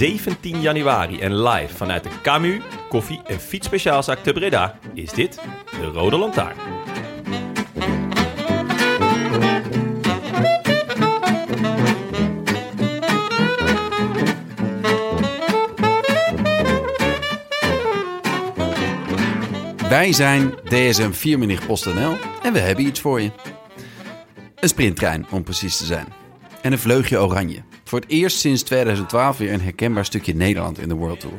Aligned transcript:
17 0.00 0.60
januari 0.60 1.20
en 1.20 1.42
live 1.42 1.74
vanuit 1.76 2.02
de 2.02 2.08
Camu, 2.22 2.62
koffie- 2.88 3.20
en 3.26 3.40
fietsspeciaalzaak 3.40 4.18
te 4.18 4.32
Breda 4.32 4.78
is 4.94 5.12
dit 5.12 5.40
de 5.70 5.84
Rode 5.84 6.16
Lantaarn. 6.16 6.56
Wij 19.88 20.12
zijn 20.12 20.54
DSM 20.64 21.10
4 21.10 21.66
PostNL 21.66 22.16
en 22.42 22.52
we 22.52 22.58
hebben 22.58 22.86
iets 22.86 23.00
voor 23.00 23.20
je. 23.20 23.30
Een 24.54 24.68
sprinttrein, 24.68 25.26
om 25.30 25.42
precies 25.42 25.76
te 25.76 25.84
zijn. 25.84 26.06
En 26.62 26.72
een 26.72 26.78
vleugje 26.78 27.20
oranje. 27.20 27.69
Voor 27.90 28.00
het 28.00 28.10
eerst 28.10 28.38
sinds 28.38 28.62
2012 28.62 29.38
weer 29.38 29.52
een 29.52 29.60
herkenbaar 29.60 30.04
stukje 30.04 30.34
Nederland 30.34 30.78
in 30.78 30.88
de 30.88 30.94
World 30.94 31.20
Tour. 31.20 31.34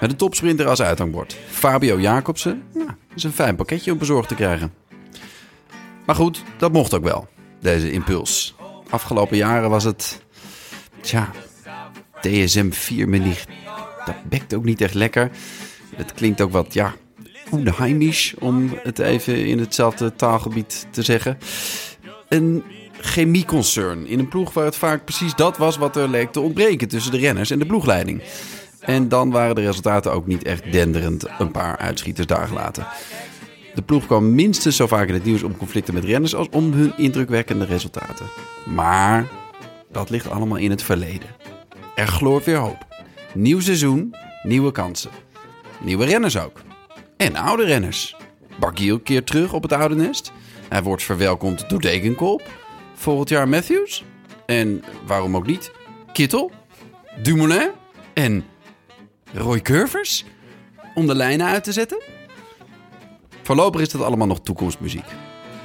Met 0.00 0.10
een 0.10 0.16
topsprinter 0.16 0.68
als 0.68 0.82
uithangbord. 0.82 1.36
Fabio 1.48 2.00
Jacobsen. 2.00 2.62
Nou, 2.74 2.90
is 3.14 3.22
een 3.22 3.32
fijn 3.32 3.56
pakketje 3.56 3.92
om 3.92 3.98
bezorgd 3.98 4.28
te 4.28 4.34
krijgen. 4.34 4.72
Maar 6.04 6.14
goed, 6.14 6.42
dat 6.58 6.72
mocht 6.72 6.94
ook 6.94 7.04
wel. 7.04 7.28
Deze 7.60 7.92
impuls. 7.92 8.54
Afgelopen 8.90 9.36
jaren 9.36 9.70
was 9.70 9.84
het... 9.84 10.24
Tja, 11.00 11.30
DSM 12.20 12.70
4 12.70 13.08
Mini. 13.08 13.34
Dat 14.04 14.28
bekt 14.28 14.54
ook 14.54 14.64
niet 14.64 14.80
echt 14.80 14.94
lekker. 14.94 15.30
Het 15.96 16.12
klinkt 16.12 16.40
ook 16.40 16.52
wat, 16.52 16.74
ja, 16.74 16.94
onheimisch, 17.50 18.34
om 18.38 18.78
het 18.82 18.98
even 18.98 19.46
in 19.46 19.58
hetzelfde 19.58 20.14
taalgebied 20.14 20.86
te 20.90 21.02
zeggen. 21.02 21.38
Een 22.28 22.62
chemieconcern 23.00 24.06
in 24.06 24.18
een 24.18 24.28
ploeg 24.28 24.52
waar 24.52 24.64
het 24.64 24.76
vaak 24.76 25.04
precies 25.04 25.34
dat 25.34 25.56
was 25.56 25.76
wat 25.76 25.96
er 25.96 26.08
leek 26.08 26.32
te 26.32 26.40
ontbreken 26.40 26.88
tussen 26.88 27.12
de 27.12 27.18
renners 27.18 27.50
en 27.50 27.58
de 27.58 27.66
ploegleiding. 27.66 28.22
En 28.80 29.08
dan 29.08 29.30
waren 29.30 29.54
de 29.54 29.60
resultaten 29.60 30.12
ook 30.12 30.26
niet 30.26 30.42
echt 30.42 30.72
denderend 30.72 31.24
een 31.38 31.50
paar 31.50 31.76
uitschieters 31.76 32.26
daar 32.26 32.46
gelaten. 32.46 32.86
De 33.74 33.82
ploeg 33.82 34.06
kwam 34.06 34.34
minstens 34.34 34.76
zo 34.76 34.86
vaak 34.86 35.08
in 35.08 35.14
het 35.14 35.24
nieuws 35.24 35.42
om 35.42 35.56
conflicten 35.56 35.94
met 35.94 36.04
renners 36.04 36.34
als 36.34 36.48
om 36.50 36.72
hun 36.72 36.92
indrukwekkende 36.96 37.64
resultaten. 37.64 38.26
Maar 38.64 39.28
dat 39.92 40.10
ligt 40.10 40.30
allemaal 40.30 40.58
in 40.58 40.70
het 40.70 40.82
verleden. 40.82 41.28
Er 41.94 42.06
gloort 42.06 42.44
weer 42.44 42.56
hoop. 42.56 42.86
Nieuw 43.34 43.60
seizoen, 43.60 44.14
nieuwe 44.42 44.72
kansen. 44.72 45.10
Nieuwe 45.80 46.04
renners 46.04 46.38
ook. 46.38 46.60
En 47.16 47.36
oude 47.36 47.64
renners. 47.64 48.16
Bargiel 48.58 48.98
keert 48.98 49.26
terug 49.26 49.52
op 49.52 49.62
het 49.62 49.72
oude 49.72 49.94
nest. 49.94 50.32
Hij 50.68 50.82
wordt 50.82 51.02
verwelkomd 51.02 51.68
door 51.68 51.80
Degenkolb. 51.80 52.42
Volgend 52.96 53.28
jaar 53.28 53.48
Matthews. 53.48 54.04
En 54.46 54.84
waarom 55.06 55.36
ook 55.36 55.46
niet? 55.46 55.72
Kittel. 56.12 56.50
Dumoulin. 57.22 57.70
En 58.14 58.44
Roy 59.32 59.60
Curvers. 59.60 60.24
Om 60.94 61.06
de 61.06 61.14
lijnen 61.14 61.46
uit 61.46 61.64
te 61.64 61.72
zetten. 61.72 62.02
Voorlopig 63.42 63.80
is 63.80 63.88
dat 63.88 64.02
allemaal 64.02 64.26
nog 64.26 64.40
toekomstmuziek. 64.40 65.04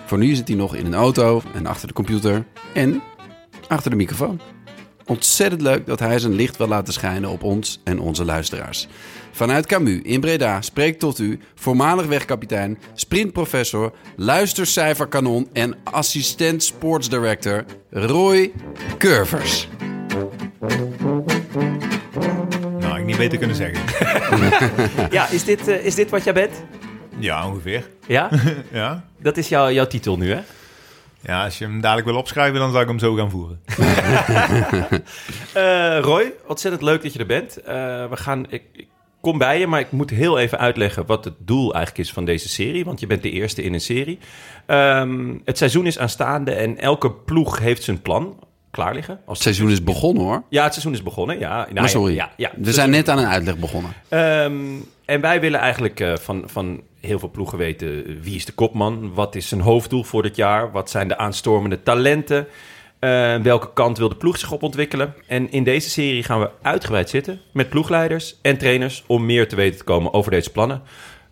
Voor 0.05 0.17
nu 0.17 0.35
zit 0.35 0.47
hij 0.47 0.57
nog 0.57 0.75
in 0.75 0.85
een 0.85 0.93
auto 0.93 1.41
en 1.53 1.65
achter 1.65 1.87
de 1.87 1.93
computer. 1.93 2.45
En 2.73 3.01
achter 3.67 3.89
de 3.89 3.97
microfoon. 3.97 4.41
Ontzettend 5.05 5.61
leuk 5.61 5.85
dat 5.85 5.99
hij 5.99 6.19
zijn 6.19 6.33
licht 6.33 6.57
wil 6.57 6.67
laten 6.67 6.93
schijnen 6.93 7.29
op 7.29 7.43
ons 7.43 7.79
en 7.83 7.99
onze 7.99 8.25
luisteraars. 8.25 8.87
Vanuit 9.31 9.65
Camus 9.65 9.99
in 10.03 10.19
Breda 10.19 10.61
spreekt 10.61 10.99
tot 10.99 11.19
u 11.19 11.39
voormalig 11.55 12.05
wegkapitein, 12.05 12.77
sprintprofessor, 12.93 13.93
luistercijferkanon 14.15 15.49
en 15.53 15.75
assistent 15.83 16.63
sportsdirector 16.63 17.65
Roy 17.89 18.51
Curvers. 18.97 19.67
Nou, 22.79 22.99
ik 22.99 23.05
niet 23.05 23.17
beter 23.17 23.37
kunnen 23.37 23.55
zeggen. 23.55 23.79
Ja, 25.11 25.29
is 25.29 25.43
dit, 25.43 25.67
eh, 25.67 25.85
is 25.85 25.95
dit 25.95 26.09
wat 26.09 26.23
jij 26.23 26.33
bent? 26.33 26.63
Ja, 27.19 27.47
ongeveer. 27.47 27.87
Ja? 28.07 28.29
Ja. 28.71 29.05
Dat 29.21 29.37
is 29.37 29.49
jouw 29.49 29.71
jouw 29.71 29.87
titel 29.87 30.17
nu, 30.17 30.31
hè? 30.31 30.41
Ja, 31.21 31.43
als 31.43 31.57
je 31.57 31.63
hem 31.65 31.81
dadelijk 31.81 32.07
wil 32.07 32.17
opschrijven, 32.17 32.59
dan 32.59 32.69
zou 32.71 32.81
ik 32.81 32.89
hem 32.89 32.99
zo 32.99 33.13
gaan 33.15 33.29
voeren. 33.29 33.61
Eh, 35.53 35.99
Roy, 35.99 36.33
ontzettend 36.47 36.83
leuk 36.83 37.03
dat 37.03 37.13
je 37.13 37.19
er 37.19 37.25
bent. 37.25 37.57
Eh, 37.57 37.73
we 38.09 38.17
gaan, 38.17 38.45
ik, 38.49 38.63
ik 38.73 38.87
kom 39.21 39.37
bij 39.37 39.59
je, 39.59 39.67
maar 39.67 39.79
ik 39.79 39.91
moet 39.91 40.09
heel 40.09 40.39
even 40.39 40.57
uitleggen 40.59 41.05
wat 41.05 41.25
het 41.25 41.33
doel 41.37 41.73
eigenlijk 41.73 42.07
is 42.07 42.13
van 42.13 42.25
deze 42.25 42.49
serie. 42.49 42.85
Want 42.85 42.99
je 42.99 43.07
bent 43.07 43.23
de 43.23 43.31
eerste 43.31 43.63
in 43.63 43.73
een 43.73 43.81
serie. 43.81 44.19
Ehm, 44.65 45.33
het 45.45 45.57
seizoen 45.57 45.85
is 45.85 45.99
aanstaande 45.99 46.51
en 46.51 46.77
elke 46.77 47.11
ploeg 47.11 47.59
heeft 47.59 47.83
zijn 47.83 48.01
plan 48.01 48.39
klaar 48.71 48.93
liggen. 48.93 49.19
Als 49.25 49.37
Het 49.37 49.47
seizoen 49.47 49.71
is 49.71 49.83
begonnen 49.83 50.23
hoor. 50.23 50.43
Ja, 50.49 50.63
het 50.63 50.71
seizoen 50.71 50.93
is 50.93 51.03
begonnen. 51.03 51.39
Ja, 51.39 51.55
nou, 51.55 51.73
Maar 51.73 51.89
sorry, 51.89 52.13
Ja, 52.15 52.31
ja, 52.37 52.51
we 52.57 52.73
zijn 52.73 52.89
net 52.89 53.09
aan 53.09 53.17
een 53.17 53.27
uitleg 53.27 53.57
begonnen. 53.57 53.93
Ehm, 54.07 54.55
en 55.05 55.21
wij 55.21 55.39
willen 55.41 55.59
eigenlijk 55.59 55.99
eh, 55.99 56.15
van, 56.15 56.43
van 56.45 56.81
heel 57.01 57.19
veel 57.19 57.29
ploegen 57.29 57.57
weten 57.57 58.05
eh, 58.05 58.15
wie 58.21 58.35
is 58.35 58.45
de 58.45 58.51
kopman, 58.51 59.13
wat 59.13 59.35
is 59.35 59.47
zijn 59.47 59.61
hoofddoel 59.61 60.03
voor 60.03 60.21
dit 60.21 60.35
jaar, 60.35 60.71
wat 60.71 60.89
zijn 60.89 61.07
de 61.07 61.17
aanstormende 61.17 61.83
talenten, 61.83 62.47
eh, 62.99 63.35
welke 63.35 63.73
kant 63.73 63.97
wil 63.97 64.09
de 64.09 64.15
ploeg 64.15 64.37
zich 64.37 64.51
op 64.51 64.63
ontwikkelen. 64.63 65.13
En 65.27 65.51
in 65.51 65.63
deze 65.63 65.89
serie 65.89 66.23
gaan 66.23 66.39
we 66.39 66.49
uitgebreid 66.61 67.09
zitten 67.09 67.41
met 67.53 67.69
ploegleiders 67.69 68.39
en 68.41 68.57
trainers 68.57 69.03
om 69.07 69.25
meer 69.25 69.47
te 69.47 69.55
weten 69.55 69.77
te 69.77 69.83
komen 69.83 70.13
over 70.13 70.31
deze 70.31 70.51
plannen. 70.51 70.81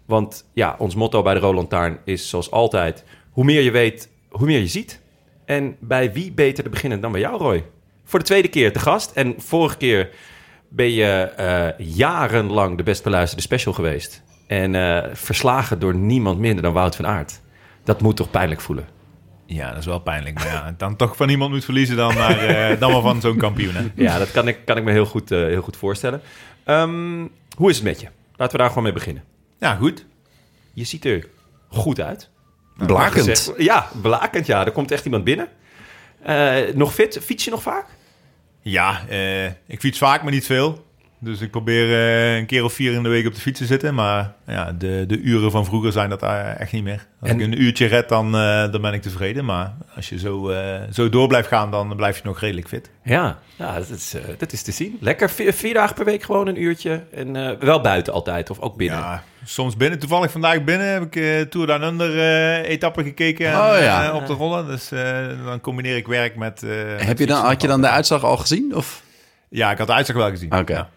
Want 0.06 0.50
ja, 0.54 0.76
ons 0.78 0.96
motto 0.96 1.22
bij 1.22 1.34
de 1.34 1.40
Roland 1.40 1.70
Taarn 1.70 2.00
is 2.06 2.30
zoals 2.30 2.52
altijd, 2.52 3.04
hoe 3.32 3.44
meer 3.44 3.62
je 3.62 3.72
weet, 3.72 4.10
hoe 4.30 4.46
meer 4.46 4.60
je 4.60 4.68
ziet. 4.68 5.02
En 5.46 5.76
bij 5.80 6.14
wie 6.14 6.32
beter 6.32 6.64
te 6.64 6.70
beginnen 6.70 7.02
dan 7.02 7.12
bij 7.12 7.22
jou, 7.22 7.38
Roy? 7.38 7.66
Voor 8.04 8.20
de 8.20 8.26
tweede 8.26 8.48
keer 8.48 8.74
te 8.74 8.80
gast. 8.80 9.12
En 9.12 9.34
vorige 9.38 9.78
keer 9.78 10.10
ben 10.70 10.92
je 10.92 11.06
eh, 11.06 11.68
jarenlang 11.78 12.78
de 12.78 12.84
best 12.84 13.04
beluisterde 13.04 13.44
special 13.44 13.74
geweest. 13.74 14.24
En 14.50 14.76
eh, 14.76 15.10
verslagen 15.14 15.80
door 15.80 15.96
niemand 15.96 16.40
minder 16.40 16.64
dan 16.64 16.74
Wout 16.74 16.96
van 16.96 17.08
Aert. 17.08 17.40
Dat 17.84 18.02
moet 18.02 18.16
toch 18.16 18.32
pijnlijk 18.32 18.62
voelen? 18.62 18.88
Ja, 19.46 19.70
dat 19.70 19.78
is 19.78 19.86
wel 19.86 20.00
pijnlijk. 20.00 20.36
Maar 20.36 20.48
ja, 20.48 20.74
dan 20.78 20.96
toch 20.96 21.16
van 21.16 21.30
iemand 21.30 21.52
moet 21.52 21.66
verliezen 21.66 21.96
dan 21.96 22.14
maar, 22.14 22.38
eh, 22.40 22.80
dan 22.80 22.92
maar 22.92 23.02
van 23.02 23.22
zo'n 23.22 23.38
kampioen. 23.38 23.76
Hè? 23.76 23.86
Ja, 23.96 24.18
dat 24.18 24.32
kan 24.32 24.48
ik, 24.48 24.60
kan 24.66 24.78
ik 24.78 24.84
me 24.84 24.92
heel 24.92 25.06
goed, 25.06 25.32
eh, 25.32 25.40
heel 25.40 25.62
goed 25.62 25.78
voorstellen. 25.78 26.22
Ehm, 26.64 27.26
hoe 27.56 27.70
is 27.70 27.76
het 27.76 27.86
met 27.86 28.00
je? 28.00 28.08
Laten 28.36 28.52
we 28.56 28.58
daar 28.62 28.68
gewoon 28.70 28.84
mee 28.84 28.94
beginnen. 28.94 29.24
Ja, 29.60 29.76
goed. 29.76 30.06
Je 30.74 30.84
ziet 30.84 31.06
er 31.06 31.28
goed 31.68 32.00
uit. 32.02 32.30
Blakend. 32.78 33.14
Gezegd- 33.26 33.54
Ja, 33.58 33.90
blakend, 34.02 34.46
ja. 34.46 34.66
Er 34.66 34.72
komt 34.72 34.92
echt 34.92 35.06
iemand 35.06 35.24
binnen. 35.24 35.48
Eh, 36.24 36.56
nog 36.74 36.94
fit? 36.94 37.20
Fiets 37.24 37.44
je 37.46 37.52
nog 37.52 37.62
vaak? 37.62 37.86
Ja, 38.62 39.02
eh, 39.08 39.46
ik 39.46 39.80
fiets 39.80 39.98
vaak, 39.98 40.24
maar 40.24 40.32
niet 40.32 40.46
veel. 40.46 40.86
Dus 41.22 41.42
ik 41.42 41.52
probeer 41.52 41.92
eh, 41.94 42.36
een 42.38 42.46
keer 42.46 42.64
of 42.64 42.74
vier 42.74 42.94
in 42.94 43.04
de 43.04 43.10
week 43.10 43.28
op 43.28 43.34
de 43.36 43.42
fiets 43.42 43.60
te 43.60 43.66
zitten. 43.66 43.96
Maar 43.96 44.34
ja, 44.48 44.72
de, 44.72 45.04
de 45.08 45.20
uren 45.20 45.52
van 45.52 45.66
vroeger 45.66 45.92
zijn 45.92 46.10
dat 46.10 46.24
eh, 46.24 46.60
echt 46.60 46.72
niet 46.72 46.84
meer. 46.84 47.06
Als 47.22 47.30
En- 47.30 47.40
ik 47.40 47.46
een 47.46 47.62
uurtje 47.62 47.86
red, 47.86 48.10
dan, 48.10 48.36
eh, 48.36 48.72
dan 48.72 48.82
ben 48.82 48.94
ik 48.94 49.02
tevreden. 49.02 49.46
Maar 49.46 49.74
als 49.96 50.10
je 50.10 50.20
zo, 50.20 50.50
eh, 50.50 50.82
zo 50.92 51.10
door 51.10 51.28
blijft 51.28 51.48
gaan, 51.48 51.72
dan 51.72 51.96
blijf 51.96 52.16
je 52.18 52.22
nog 52.26 52.40
redelijk 52.40 52.68
fit. 52.68 52.90
Ja, 53.04 53.38
ja 53.56 53.74
dat, 53.76 53.90
is, 53.90 54.14
eh, 54.14 54.22
dat 54.38 54.52
is 54.54 54.62
te 54.62 54.72
zien. 54.72 54.98
Lekker 55.02 55.30
vier, 55.30 55.54
vier 55.54 55.74
dagen 55.74 55.96
per 55.96 56.06
week 56.06 56.24
gewoon 56.24 56.48
een 56.48 56.62
uurtje. 56.62 57.04
En 57.14 57.36
eh, 57.36 57.58
wel 57.60 57.82
buiten 57.82 58.14
altijd, 58.14 58.50
of 58.50 58.60
ook 58.60 58.78
binnen. 58.78 58.98
Ja, 59.00 59.24
soms 59.46 59.78
binnen. 59.78 60.00
Toevallig 60.00 60.32
vandaag 60.32 60.64
binnen 60.64 60.88
heb 60.88 61.04
ik 61.04 61.16
eh 61.16 61.42
Tour 61.42 61.68
Down 61.68 61.84
Under 61.84 62.20
eh 62.20 62.70
etappe 62.70 63.04
gekeken 63.04 63.48
Oh, 63.56 63.76
en, 63.78 63.84
ja. 63.84 64.10
eh, 64.10 64.16
op 64.16 64.28
de 64.28 64.34
rollen. 64.34 64.68
Dus 64.68 64.92
eh, 64.92 65.28
dan 65.46 65.62
combineer 65.62 65.96
ik 65.96 66.08
werk 66.08 66.36
met... 66.36 66.64
eh, 66.64 66.70
met 66.70 67.06
Heb 67.06 67.20
je 67.20 67.26
dan, 67.26 67.46
had 67.46 67.62
je 67.62 67.68
dan 67.68 67.82
de 67.82 67.90
uitslag 67.90 68.24
al 68.24 68.38
gezien? 68.38 68.76
Of? 68.76 69.02
Ja, 69.50 69.72
ik 69.72 69.78
had 69.78 69.88
de 69.88 69.94
uitslag 69.94 70.18
wel 70.18 70.30
gezien. 70.30 70.54
Oké. 70.58 70.74
Ja. 70.74 70.90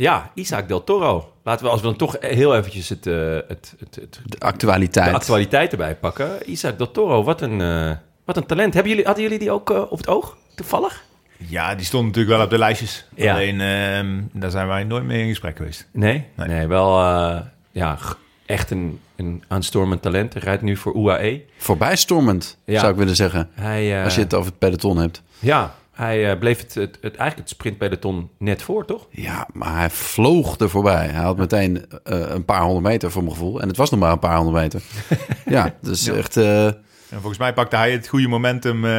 Ja, 0.00 0.30
Isaac 0.34 0.68
del 0.68 0.84
Toro. 0.84 1.32
Laten 1.44 1.64
we, 1.64 1.70
als 1.70 1.80
we 1.80 1.86
dan 1.86 1.96
toch 1.96 2.16
heel 2.20 2.56
eventjes 2.56 2.88
het, 2.88 3.06
eh, 3.06 3.14
het, 3.48 3.74
het, 3.78 3.94
het, 3.94 4.20
De 4.24 4.38
actualiteit. 4.38 5.08
de 5.10 5.14
actualiteit 5.14 5.72
erbij 5.72 5.96
pakken. 5.96 6.50
Isaac 6.50 6.78
del 6.78 6.90
Toro, 6.90 7.22
wat 7.24 7.40
een, 7.40 7.60
eh, 7.60 7.90
wat 8.24 8.36
een 8.36 8.46
talent. 8.46 8.74
Hebben 8.74 8.90
jullie, 8.90 9.06
hadden 9.06 9.24
jullie 9.24 9.38
die 9.38 9.50
ook 9.50 9.70
eh, 9.70 9.82
op 9.90 9.98
het 9.98 10.08
oog, 10.08 10.36
toevallig? 10.54 11.04
Ja, 11.36 11.74
die 11.74 11.84
stond 11.86 12.06
natuurlijk 12.06 12.36
wel 12.36 12.44
op 12.44 12.50
de 12.50 12.58
lijstjes. 12.58 13.06
Ja. 13.14 13.32
Alleen, 13.34 13.60
ehm, 13.60 14.20
daar 14.32 14.50
zijn 14.50 14.66
wij 14.68 14.84
nooit 14.84 15.04
mee 15.04 15.22
in 15.22 15.28
gesprek 15.28 15.56
geweest. 15.56 15.88
Nee? 15.92 16.24
Nee. 16.36 16.48
Nee, 16.48 16.66
wel 16.66 17.00
eh, 17.00 17.40
ja, 17.70 17.98
echt 18.46 18.70
een, 18.70 19.00
een 19.16 19.44
aanstormend 19.48 20.02
talent. 20.02 20.32
Hij 20.32 20.42
rijdt 20.42 20.62
nu 20.62 20.76
voor 20.76 20.94
UAE. 20.96 21.42
Voorbijstormend, 21.56 22.58
Ja. 22.64 22.78
zou 22.80 22.92
ik 22.92 22.98
willen 22.98 23.16
zeggen. 23.16 23.50
Hij, 23.54 24.04
Als 24.04 24.14
je 24.14 24.20
het 24.20 24.34
over 24.34 24.50
het 24.50 24.58
peloton 24.58 24.96
hebt. 24.96 25.22
Ja, 25.38 25.74
hij 26.00 26.30
eh, 26.30 26.38
bleef 26.38 26.58
het, 26.60 26.74
het, 26.74 26.98
het, 27.00 27.16
eigenlijk 27.16 27.36
het 27.36 27.48
sprintpeloton 27.48 28.30
net 28.38 28.62
voor, 28.62 28.84
toch? 28.86 29.06
Ja, 29.10 29.46
maar 29.52 29.76
hij 29.76 29.90
vloog 29.90 30.58
er 30.58 30.70
voorbij. 30.70 31.06
Hij 31.06 31.22
had 31.22 31.36
meteen 31.36 31.84
eh, 32.04 32.20
een 32.28 32.44
paar 32.44 32.62
honderd 32.62 32.84
meter 32.86 33.10
voor 33.10 33.22
mijn 33.22 33.34
gevoel. 33.34 33.60
En 33.60 33.68
het 33.68 33.76
was 33.76 33.90
nog 33.90 34.00
maar 34.00 34.12
een 34.12 34.18
paar 34.18 34.36
honderd 34.36 34.62
meter. 34.62 34.82
ja, 35.56 35.74
dus 35.80 36.08
echt... 36.08 36.36
eh, 36.36 36.66
En 36.66 36.76
volgens 37.18 37.38
mij 37.38 37.52
pakte 37.52 37.76
hij 37.76 37.92
het 37.92 38.08
goede 38.08 38.28
momentum 38.28 38.84
eh, 38.84 38.90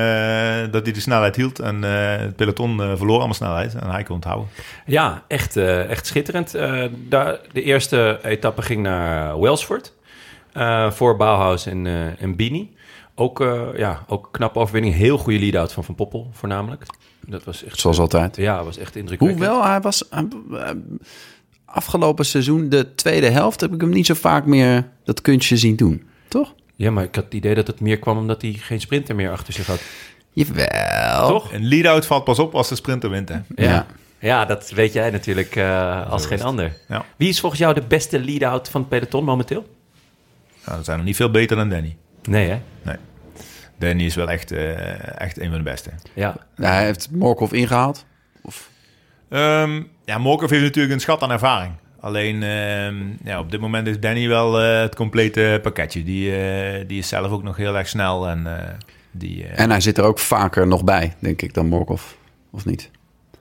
dat 0.71 0.83
hij 0.83 0.91
de 0.93 0.99
snelheid 0.99 1.35
hield. 1.35 1.59
En 1.59 1.83
eh, 1.83 2.17
het 2.19 2.35
peloton 2.35 2.81
eh, 2.81 2.91
verloor 2.95 3.15
allemaal 3.17 3.33
snelheid. 3.33 3.75
En 3.75 3.89
hij 3.89 4.03
kon 4.03 4.15
het 4.15 4.25
houden. 4.25 4.47
Ja, 4.85 5.23
echt, 5.27 5.57
eh, 5.57 5.89
echt 5.89 6.05
schitterend. 6.05 6.55
Eh, 6.55 6.83
daar, 7.07 7.39
de 7.51 7.61
eerste 7.63 8.19
etappe 8.23 8.61
ging 8.61 8.81
naar 8.81 9.39
Welsford. 9.39 9.93
eh, 10.53 10.91
voor 10.91 11.17
Bauhaus 11.17 11.65
en, 11.65 11.87
eh 11.87 12.21
en 12.23 12.35
Bini. 12.35 12.75
Ook, 13.21 13.41
eh 13.41 13.61
ja, 13.75 14.03
ook 14.07 14.27
knappe 14.31 14.59
overwinning. 14.59 14.95
Heel 14.95 15.17
goede 15.17 15.39
lead-out 15.39 15.73
van 15.73 15.83
Van 15.83 15.95
Poppel, 15.95 16.29
voornamelijk. 16.31 16.83
Dat 17.25 17.43
was 17.43 17.63
echt... 17.63 17.79
zoals 17.79 17.99
altijd. 17.99 18.35
Ja, 18.35 18.63
was 18.63 18.77
echt 18.77 18.95
indrukwekkend. 18.95 19.43
Hoewel, 19.43 19.65
hij 19.65 19.81
was... 19.81 20.09
eh, 20.09 20.19
afgelopen 21.65 22.25
seizoen, 22.25 22.69
de 22.69 22.95
tweede 22.95 23.29
helft... 23.29 23.61
heb 23.61 23.73
ik 23.73 23.81
hem 23.81 23.89
niet 23.89 24.05
zo 24.05 24.13
vaak 24.13 24.45
meer 24.45 24.89
dat 25.03 25.21
kunstje 25.21 25.57
zien 25.57 25.75
doen. 25.75 26.03
Toch? 26.27 26.53
Ja, 26.75 26.91
maar 26.91 27.03
ik 27.03 27.15
had 27.15 27.23
het 27.23 27.33
idee 27.33 27.55
dat 27.55 27.67
het 27.67 27.79
meer 27.79 27.99
kwam 27.99 28.17
omdat 28.17 28.41
hij 28.41 28.51
geen 28.51 28.79
sprinter 28.81 29.15
meer 29.15 29.31
achter 29.31 29.53
zich 29.53 29.67
had. 29.67 29.81
Jawel. 30.31 31.27
Toch? 31.27 31.53
Een 31.53 31.67
lead-out 31.67 32.05
valt 32.05 32.23
pas 32.23 32.39
op 32.39 32.55
als 32.55 32.69
de 32.69 32.75
sprinter 32.75 33.09
wint. 33.09 33.29
Hè? 33.29 33.39
Ja. 33.55 33.85
Ja, 34.19 34.45
dat 34.45 34.69
weet 34.69 34.93
jij 34.93 35.09
natuurlijk 35.09 35.55
eh, 35.55 36.11
als 36.11 36.25
geen 36.25 36.41
ander. 36.41 36.77
Ja. 36.87 37.05
Wie 37.15 37.29
is 37.29 37.39
volgens 37.39 37.61
jou 37.61 37.73
de 37.73 37.83
beste 37.87 38.19
lead-out 38.19 38.69
van 38.69 38.81
het 38.81 38.89
peloton 38.89 39.23
momenteel? 39.23 39.65
Nou, 40.65 40.75
dat 40.75 40.85
zijn 40.85 40.97
nog 40.97 41.05
niet 41.05 41.15
veel 41.15 41.31
beter 41.31 41.57
dan 41.57 41.69
Danny. 41.69 41.95
Nee, 42.23 42.49
hè? 42.49 42.59
Nee. 42.81 42.95
Danny 43.81 44.03
is 44.05 44.15
wel 44.15 44.29
echt, 44.29 44.51
eh, 44.51 45.21
echt 45.21 45.39
een 45.39 45.49
van 45.49 45.57
de 45.57 45.63
beste. 45.63 45.89
Ja. 46.13 46.35
Ja, 46.55 46.71
hij 46.71 46.85
heeft 46.85 47.11
Morkov 47.11 47.51
ingehaald. 47.51 48.05
Ehm, 49.29 49.81
ja, 50.05 50.17
Morkov 50.17 50.49
heeft 50.49 50.63
natuurlijk 50.63 50.93
een 50.93 50.99
schat 50.99 51.21
aan 51.21 51.31
ervaring. 51.31 51.73
Alleen 51.99 52.43
ehm, 52.43 52.95
ja, 53.23 53.39
op 53.39 53.51
dit 53.51 53.59
moment 53.59 53.87
is 53.87 53.99
Danny 53.99 54.27
wel 54.27 54.61
eh, 54.61 54.81
het 54.81 54.95
complete 54.95 55.59
pakketje. 55.61 56.03
Die, 56.03 56.35
eh, 56.35 56.87
die 56.87 56.97
is 56.97 57.07
zelf 57.07 57.31
ook 57.31 57.43
nog 57.43 57.57
heel 57.57 57.77
erg 57.77 57.87
snel. 57.87 58.27
En, 58.27 58.59
eh, 58.59 58.67
die, 59.11 59.43
eh, 59.47 59.59
En 59.59 59.69
hij 59.69 59.81
zit 59.81 59.97
er 59.97 60.03
ook 60.03 60.19
vaker 60.19 60.67
nog 60.67 60.83
bij, 60.83 61.13
denk 61.19 61.41
ik, 61.41 61.53
dan 61.53 61.67
Morkov. 61.67 62.01
Of 62.51 62.65
niet? 62.65 62.89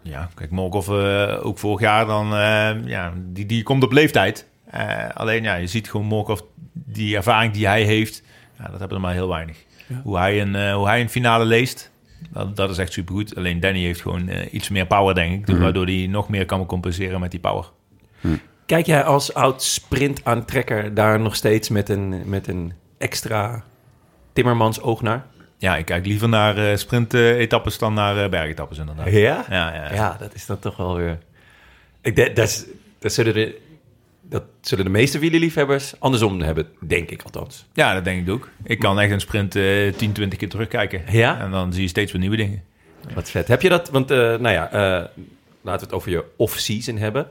Ja, 0.02 0.28
kijk, 0.34 0.50
Morkov 0.50 0.88
eh, 0.88 1.46
ook 1.46 1.58
vorig 1.58 1.81
jaar 1.81 2.06
dan, 2.06 2.34
eh, 2.34 2.70
ja, 2.84 3.12
die, 3.16 3.46
die 3.46 3.62
komt 3.62 3.82
op 3.82 3.92
leeftijd. 3.92 4.46
Eh, 4.70 5.08
alleen 5.14 5.42
ja, 5.42 5.54
je 5.54 5.66
ziet 5.66 5.90
gewoon 5.90 6.06
Morkov, 6.06 6.40
die 6.72 7.16
ervaring 7.16 7.52
die 7.52 7.66
hij 7.66 7.82
heeft, 7.82 8.22
ja, 8.58 8.69
dat 8.70 8.78
hebben 8.78 8.96
er 8.96 9.02
maar 9.02 9.12
heel 9.12 9.28
weinig. 9.28 9.56
Hoe, 10.02 10.19
hij 10.19 10.40
een, 10.40 10.54
eh, 10.54 10.75
hoe 10.75 10.87
hij 10.87 11.00
een 11.00 11.08
finale 11.10 11.44
leest, 11.44 11.90
dat, 12.31 12.56
dat 12.56 12.70
is 12.70 12.78
echt 12.78 12.92
supergoed. 12.92 13.37
Alleen 13.37 13.60
Danny 13.60 13.81
heeft 13.81 14.00
gewoon 14.00 14.28
eh, 14.28 14.52
iets 14.54 14.69
meer 14.69 14.87
power, 14.87 15.14
denk 15.14 15.48
ik. 15.48 15.56
Waardoor 15.56 15.84
hij 15.87 16.06
nog 16.10 16.28
meer 16.28 16.46
kan 16.46 16.66
compenseren 16.66 17.20
met 17.20 17.31
die 17.31 17.40
power. 17.40 17.64
Kijk 18.66 18.87
jij 18.87 19.04
als 19.04 19.34
oud 19.34 19.62
sprintaantrekker 19.62 20.94
daar 20.94 21.20
nog 21.20 21.37
steeds 21.37 21.69
met 21.69 21.88
een, 21.88 22.22
met 22.28 22.48
een 22.48 22.72
extra 22.98 23.64
Timmermans 24.32 24.81
oog 24.81 25.02
naar? 25.02 25.26
Ja, 25.58 25.76
ik 25.76 25.84
kijk 25.84 26.06
liever 26.06 26.28
naar 26.28 26.56
eh 26.70 26.76
sprint-etappes 26.76 27.78
dan 27.78 27.94
naar 27.94 28.28
bergetappes 28.28 28.78
inderdaad. 28.78 29.06
Ja? 29.10 29.44
Ja, 29.50 29.75
ja, 29.75 29.75
ja. 29.75 29.94
Ja, 29.94 30.16
dat 30.19 30.34
is 30.34 30.46
dan 30.46 30.58
toch 30.58 30.76
wel 30.76 30.94
weer... 30.96 31.19
Ik 32.02 32.16
denk, 32.16 32.37
dat, 32.37 32.48
is- 32.48 32.64
dat, 32.98 33.12
zullen 33.12 33.34
de, 33.34 33.60
dat 34.30 34.42
zullen 34.60 34.84
de 34.84 34.90
meeste 34.90 35.18
wielerliefhebbers 35.18 35.92
andersom 35.98 36.40
hebben, 36.40 36.66
denk 36.80 37.10
ik 37.10 37.22
althans. 37.22 37.66
Ja, 37.72 37.94
dat 37.94 38.04
denk 38.04 38.26
ik 38.26 38.32
ook. 38.32 38.48
Ik 38.62 38.78
kan 38.78 39.00
echt 39.00 39.10
een 39.12 39.20
sprint 39.20 39.56
eh 39.56 39.92
10, 39.96 40.12
20 40.12 40.38
keer 40.38 40.48
terugkijken. 40.48 41.02
Ja? 41.10 41.40
En 41.40 41.50
dan 41.50 41.72
zie 41.72 41.82
je 41.82 41.88
steeds 41.88 42.12
weer 42.12 42.20
nieuwe 42.20 42.36
dingen. 42.36 42.62
Wat 43.14 43.30
vet. 43.30 43.48
Heb 43.48 43.62
je 43.62 43.68
dat, 43.68 43.90
want 43.90 44.10
eh, 44.10 44.16
nou 44.18 44.48
ja, 44.48 44.70
eh, 44.72 44.80
laten 45.60 45.80
we 45.80 45.86
het 45.86 45.92
over 45.92 46.10
je 46.10 46.24
off-season 46.36 46.96
hebben. 46.96 47.28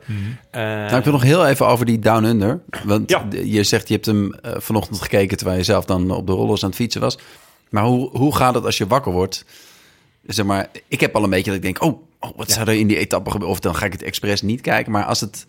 Eh, 0.51 0.61
Nou, 0.61 0.95
ik 0.97 1.03
wil 1.03 1.13
nog 1.13 1.23
heel 1.23 1.47
even 1.47 1.67
over 1.67 1.85
die 1.85 1.99
Down 1.99 2.23
Under. 2.23 2.59
Want 2.83 3.09
Ja. 3.09 3.25
je 3.43 3.63
zegt, 3.63 3.87
je 3.87 3.93
hebt 3.93 4.05
hem 4.05 4.33
vanochtend 4.41 5.01
gekeken... 5.01 5.37
terwijl 5.37 5.57
je 5.57 5.63
zelf 5.63 5.85
dan 5.85 6.11
op 6.11 6.27
de 6.27 6.33
rollers 6.33 6.63
aan 6.63 6.69
het 6.69 6.77
fietsen 6.77 7.01
was. 7.01 7.17
Maar 7.69 7.83
hoe, 7.83 8.09
hoe 8.17 8.35
gaat 8.35 8.55
het 8.55 8.65
als 8.65 8.77
je 8.77 8.87
wakker 8.87 9.11
wordt? 9.11 9.45
Zeg 10.25 10.45
maar, 10.45 10.67
ik 10.87 10.99
heb 10.99 11.15
al 11.15 11.23
een 11.23 11.29
beetje 11.29 11.45
dat 11.51 11.55
ik 11.55 11.61
denk... 11.61 11.83
oh, 11.83 12.01
oh 12.19 12.37
wat 12.37 12.51
zou 12.51 12.67
er 12.67 12.73
in 12.73 12.87
die 12.87 12.97
etappe 12.97 13.31
gebeuren? 13.31 13.55
Of 13.55 13.61
dan 13.61 13.75
ga 13.75 13.85
ik 13.85 13.91
het 13.91 14.03
expres 14.03 14.41
niet 14.41 14.61
kijken. 14.61 14.91
Maar 14.91 15.03
als 15.05 15.19
het, 15.21 15.45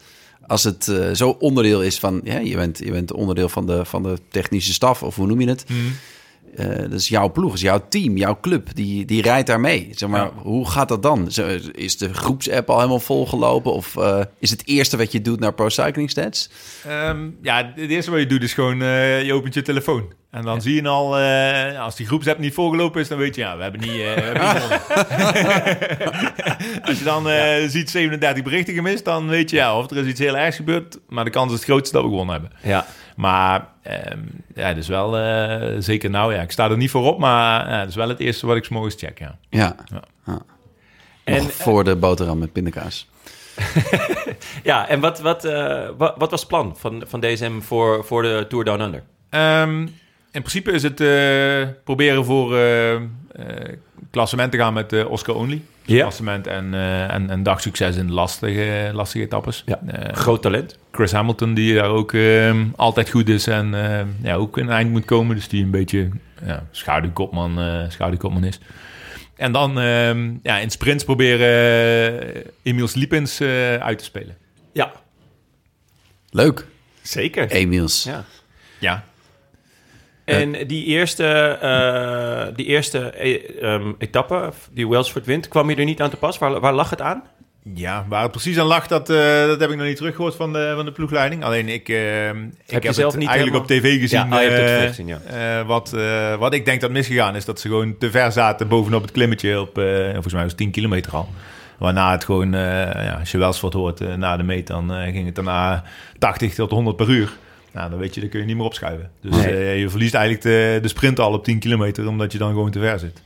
als 0.47 0.65
het 0.65 0.89
eh, 0.89 1.11
zo 1.11 1.37
onderdeel 1.39 1.83
is 1.83 1.99
van... 1.99 2.21
Ja, 2.25 2.39
je, 2.39 2.57
bent, 2.57 2.79
je 2.79 2.91
bent 2.91 3.13
onderdeel 3.13 3.49
van 3.49 3.67
de, 3.67 3.85
van 3.85 4.03
de 4.03 4.19
technische 4.29 4.73
staf, 4.73 5.03
of 5.03 5.17
hoe 5.17 5.27
noem 5.27 5.41
je 5.41 5.49
het? 5.49 5.65
Eh, 6.57 6.67
dat 6.79 6.93
is 6.93 7.09
jouw 7.09 7.33
ploeg, 7.33 7.55
is 7.55 7.61
jouw 7.61 7.83
team, 7.89 8.17
jouw 8.17 8.39
club, 8.41 8.75
die, 8.75 9.05
die 9.05 9.23
rijdt 9.23 9.47
daar 9.47 9.61
mee. 9.61 9.89
Zeg 9.95 10.09
maar, 10.09 10.21
Ja. 10.21 10.33
hoe 10.43 10.69
gaat 10.71 10.89
dat 10.89 11.03
dan? 11.03 11.29
Is 11.73 11.97
de 11.99 12.15
groepsapp 12.15 12.71
al 12.71 12.77
helemaal 12.77 13.01
volgelopen? 13.01 13.73
Of 13.73 13.97
eh, 13.97 14.21
is 14.39 14.51
het 14.51 14.63
eerste 14.67 14.97
wat 14.97 15.13
je 15.13 15.21
doet 15.21 15.41
naar 15.41 15.53
Pro 15.55 15.69
Cycling 15.69 16.11
Stats? 16.11 16.51
Ehm, 16.87 17.29
ja, 17.43 17.73
het 17.77 17.91
eerste 17.91 18.11
wat 18.11 18.21
je 18.21 18.27
doet 18.27 18.43
is 18.43 18.53
gewoon, 18.53 18.83
eh, 18.83 19.23
je 19.23 19.33
opent 19.35 19.55
je 19.55 19.63
telefoon. 19.63 20.13
En 20.31 20.43
dan 20.45 20.63
zie 20.63 20.75
je 20.75 20.89
al, 20.89 21.19
eh, 21.19 21.81
als 21.83 21.97
die 21.97 22.07
groepsapp 22.07 22.39
niet 22.39 22.55
volgelopen 22.55 23.01
is, 23.01 23.09
dan 23.09 23.19
weet 23.19 23.35
je, 23.35 23.41
ja, 23.41 23.57
we 23.57 23.63
hebben 23.63 23.81
niet, 23.81 23.91
eh, 23.91 23.97
we 24.15 24.21
hebben 24.21 24.43
niet 24.43 24.79
als 26.89 26.99
je 26.99 27.05
dan 27.05 27.29
eh, 27.29 27.69
ziet 27.69 27.91
37 27.91 28.43
berichten 28.45 28.75
gemist, 28.75 29.05
dan 29.05 29.29
weet 29.29 29.51
je, 29.51 29.57
ja, 29.57 29.79
of 29.79 29.91
er 29.91 29.97
is 29.97 30.07
iets 30.07 30.21
heel 30.21 30.37
ergs 30.37 30.57
gebeurd. 30.57 30.99
Maar 31.09 31.25
de 31.25 31.31
kans 31.31 31.51
is 31.53 31.57
het 31.57 31.65
grootste 31.67 31.95
dat 31.95 32.03
we 32.05 32.09
gewonnen 32.11 32.33
hebben. 32.41 32.53
ja. 32.63 32.87
Maar 33.21 33.67
ehm, 33.83 34.19
ja, 34.55 34.75
dus 34.75 34.89
wel 34.89 35.19
eh, 35.19 35.77
zeker 35.79 36.11
nou, 36.11 36.35
ja, 36.35 36.43
ik 36.43 36.51
sta 36.51 36.71
er 36.71 36.77
niet 36.77 36.91
voor 36.91 37.07
op, 37.07 37.19
maar 37.19 37.69
ja, 37.71 37.79
dat 37.79 37.89
is 37.89 37.95
wel 37.95 38.09
het 38.09 38.21
eerste 38.21 38.47
wat 38.47 38.57
ik 38.57 38.65
's 38.65 38.69
morgens 38.69 38.95
check, 38.95 39.19
ja. 39.19 39.39
Ja, 39.51 39.77
Ja. 39.93 40.03
Ja. 40.27 40.39
En, 41.25 41.43
nog 41.43 41.53
voor 41.53 41.85
de 41.85 41.97
boterham 41.97 42.39
met 42.39 42.53
pindakaas. 42.53 43.09
ja, 44.63 44.89
en 44.89 45.01
wat, 45.01 45.21
wat, 45.21 45.45
eh, 45.45 45.89
wat, 45.97 46.15
wat 46.17 46.31
was 46.31 46.41
het 46.41 46.49
plan 46.49 46.77
van, 46.77 47.05
van 47.07 47.21
DSM 47.21 47.61
voor, 47.61 48.05
voor 48.05 48.23
de 48.23 48.47
Tour 48.49 48.65
Down 48.65 48.81
Under? 48.81 49.03
Ehm, 49.31 49.81
in 50.33 50.43
principe 50.43 50.71
is 50.73 50.83
het 50.83 51.01
eh, 51.01 51.69
proberen 51.85 52.25
voor 52.25 52.57
eh, 52.57 52.95
eh, 52.95 53.01
klassement 54.11 54.53
te 54.53 54.59
gaan 54.59 54.73
met 54.73 54.93
eh, 54.93 55.11
Oscar 55.11 55.35
Only. 55.35 55.63
Ja. 55.95 56.01
Klassement 56.01 56.47
en, 56.47 56.75
eh, 56.75 57.15
en, 57.15 57.31
en 57.31 57.43
dagsucces 57.43 57.97
in 57.97 58.11
lastige, 58.13 58.91
lastige 58.93 59.25
etappes. 59.25 59.63
Ja. 59.67 59.81
Eh, 59.87 60.15
Groot 60.15 60.43
talent. 60.43 60.79
Chris 60.93 61.13
Hamilton, 61.13 61.55
die 61.55 61.75
daar 61.75 61.89
ook 61.89 62.13
eh, 62.13 62.55
altijd 62.77 63.11
goed 63.11 63.29
is 63.29 63.47
en 63.47 63.75
eh, 63.75 64.07
ja, 64.23 64.35
ook 64.35 64.59
in 64.59 64.65
het 64.65 64.75
eind 64.75 64.91
moet 64.91 65.05
komen. 65.05 65.37
Dus 65.37 65.49
die 65.49 65.65
een 65.65 65.71
beetje 65.71 66.09
ja, 66.45 66.67
schaduwkopman, 66.71 67.59
eh, 67.61 67.85
schaduwkopman 67.89 68.45
is. 68.45 68.61
En 69.37 69.53
dan 69.53 69.81
ehm, 69.81 70.35
ja, 70.43 70.59
in 70.59 70.71
sprints 70.71 71.05
proberen 71.05 72.23
uh, 72.37 72.43
Emiels 72.63 72.95
Liepins 72.95 73.41
eh, 73.41 73.75
uit 73.75 73.99
te 73.99 74.05
spelen. 74.05 74.37
Ja, 74.73 74.93
Leuk, 76.31 76.67
zeker. 77.03 77.51
Emiels. 77.51 78.03
Ja. 78.03 78.25
Ja, 78.79 79.05
En 80.31 80.67
die 80.67 80.85
eerste, 80.85 81.25
eh, 81.61 82.55
die 82.57 82.67
eerste 82.67 82.99
ehm, 82.99 83.93
etappe, 83.99 84.53
die 84.73 84.89
Welsford 84.89 85.27
wint, 85.27 85.49
kwam 85.49 85.71
je 85.71 85.77
er 85.77 85.85
niet 85.85 86.01
aan 86.03 86.11
te 86.11 86.17
pas? 86.17 86.39
Waar, 86.39 86.61
waar 86.61 86.73
lag 86.73 86.91
het 86.91 87.01
aan? 87.01 87.23
Ja, 87.75 88.07
waar 88.09 88.23
het 88.23 88.31
precies 88.31 88.59
aan 88.59 88.67
lag, 88.67 88.87
dat, 88.87 89.11
eh, 89.11 89.47
dat 89.47 89.61
heb 89.61 89.71
ik 89.71 89.77
nog 89.77 89.87
niet 89.87 89.97
teruggehoord 89.97 90.35
van 90.35 90.53
de, 90.53 90.73
van 90.77 90.85
de 90.85 90.93
ploegleiding. 90.93 91.45
Alleen 91.45 91.69
ik, 91.69 91.89
ik 91.89 91.95
heb, 92.67 92.83
je 92.83 92.93
zelf 92.93 93.13
het 93.13 93.21
niet 93.21 93.29
eigenlijk 93.29 93.39
helemaal- 93.39 93.61
op 93.61 93.67
tv 93.67 94.01
gezien. 94.01 94.29
Ja, 94.29 94.37
oh, 94.37 94.43
je 94.43 94.49
hebt 94.49 94.61
het 94.61 94.67
terug 94.69 94.89
gezien, 94.89 95.07
ja. 95.07 95.65
wat, 95.65 95.95
wat 96.39 96.55
ik 96.55 96.65
denk 96.65 96.81
dat 96.81 96.91
misgegaan 96.91 97.37
is, 97.37 97.45
dat 97.45 97.61
ze 97.61 97.69
gewoon 97.69 97.99
te 97.99 98.11
ver 98.11 98.33
zaten 98.33 98.69
bovenop 98.69 99.03
het 99.03 99.13
klimmetje 99.13 99.61
op, 99.61 99.71
volgens 100.13 100.33
mij 100.33 100.43
was 100.43 100.51
het 100.51 100.61
10 100.61 100.71
kilometer 100.71 101.13
al. 101.13 101.29
Waarna 101.79 102.11
het 102.11 102.25
gewoon, 102.25 102.53
ja, 102.53 103.17
als 103.21 103.31
je 103.31 103.39
wel 103.39 103.47
eens 103.47 103.61
wat 103.61 103.73
hoort 103.73 104.17
na 104.17 104.37
de 104.37 104.43
meet, 104.43 104.67
dan 104.67 104.91
ging 104.91 105.27
het 105.27 105.35
daarna 105.35 105.85
80 106.19 106.55
tot 106.55 106.71
100 106.71 106.97
per 106.97 107.09
uur. 107.09 107.33
Nou, 107.73 107.91
dan 107.91 107.99
weet 107.99 108.15
je, 108.15 108.21
dan 108.21 108.29
kun 108.31 108.41
je 108.41 108.47
niet 108.47 108.57
meer 108.57 108.65
opschuiven. 108.65 109.11
Dus 109.21 109.37
Nee. 109.37 109.47
eh, 109.57 109.79
je 109.81 109.89
verliest 109.91 110.15
eigenlijk 110.15 110.45
de, 110.45 110.79
de 110.83 110.89
sprint 110.89 111.19
al 111.21 111.33
op 111.33 111.45
10 111.45 111.59
kilometer, 111.59 112.09
omdat 112.09 112.33
je 112.33 112.39
dan 112.39 112.49
gewoon 112.53 112.71
te 112.71 112.79
ver 112.79 112.99
zit. 112.99 113.23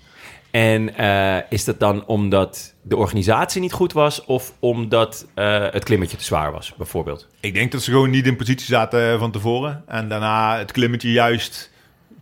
En 0.50 0.96
eh, 0.96 1.36
is 1.48 1.64
dat 1.64 1.80
dan 1.80 2.06
omdat 2.06 2.74
de 2.82 2.96
organisatie 2.96 3.60
niet 3.60 3.72
goed 3.72 3.92
was 3.92 4.24
of 4.24 4.52
omdat 4.58 5.26
eh, 5.34 5.66
het 5.70 5.84
klimmetje 5.84 6.16
te 6.16 6.24
zwaar 6.24 6.52
was, 6.52 6.74
bijvoorbeeld? 6.76 7.28
Ik 7.40 7.54
denk 7.54 7.72
dat 7.72 7.82
ze 7.82 7.90
gewoon 7.90 8.10
niet 8.10 8.26
in 8.26 8.36
positie 8.36 8.66
zaten 8.66 9.18
van 9.18 9.30
tevoren. 9.30 9.82
En 9.86 10.08
daarna 10.08 10.58
het 10.58 10.72
klimmetje 10.72 11.12
juist 11.12 11.70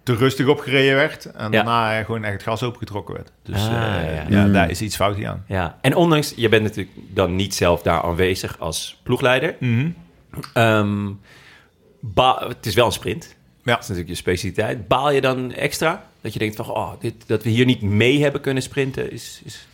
te 0.02 0.14
rustig 0.14 0.46
opgereden 0.46 0.94
werd. 0.94 1.24
En 1.24 1.50
daarna 1.50 2.02
gewoon 2.02 2.24
echt 2.24 2.32
het 2.32 2.42
gas 2.42 2.62
opengetrokken 2.62 3.14
werd. 3.14 3.32
Dus 3.42 3.56
Ah, 3.66 3.70
ja. 3.70 4.24
ja, 4.28 4.44
Mm. 4.46 4.52
daar 4.52 4.70
is 4.70 4.80
iets 4.82 4.96
fout 4.96 5.24
aan. 5.24 5.44
Ja, 5.48 5.78
en 5.80 5.94
ondanks, 5.94 6.32
je 6.36 6.48
bent 6.48 6.62
natuurlijk 6.62 6.96
dan 7.08 7.36
niet 7.36 7.54
zelf 7.54 7.82
daar 7.82 8.02
aanwezig 8.02 8.58
als 8.58 9.00
ploegleider. 9.02 9.56
Ehm, 10.54 11.06
ba- 12.02 12.44
het 12.48 12.66
is 12.66 12.74
wel 12.74 12.86
een 12.86 12.92
sprint. 12.92 13.34
Ja. 13.64 13.72
Dat 13.72 13.82
is 13.82 13.88
natuurlijk 13.88 14.08
je 14.08 14.14
specialiteit. 14.22 14.88
Baal 14.88 15.10
je 15.12 15.20
dan 15.20 15.52
extra? 15.52 16.06
Dat 16.20 16.32
je 16.32 16.38
denkt 16.38 16.56
van, 16.56 16.70
oh, 16.70 16.92
dit, 17.00 17.14
dat 17.26 17.42
we 17.42 17.50
hier 17.50 17.64
niet 17.64 17.82
mee 17.82 18.22
hebben 18.22 18.40
kunnen 18.40 18.62
sprinten 18.62 19.12
is... 19.12 19.40
is... 19.44 19.66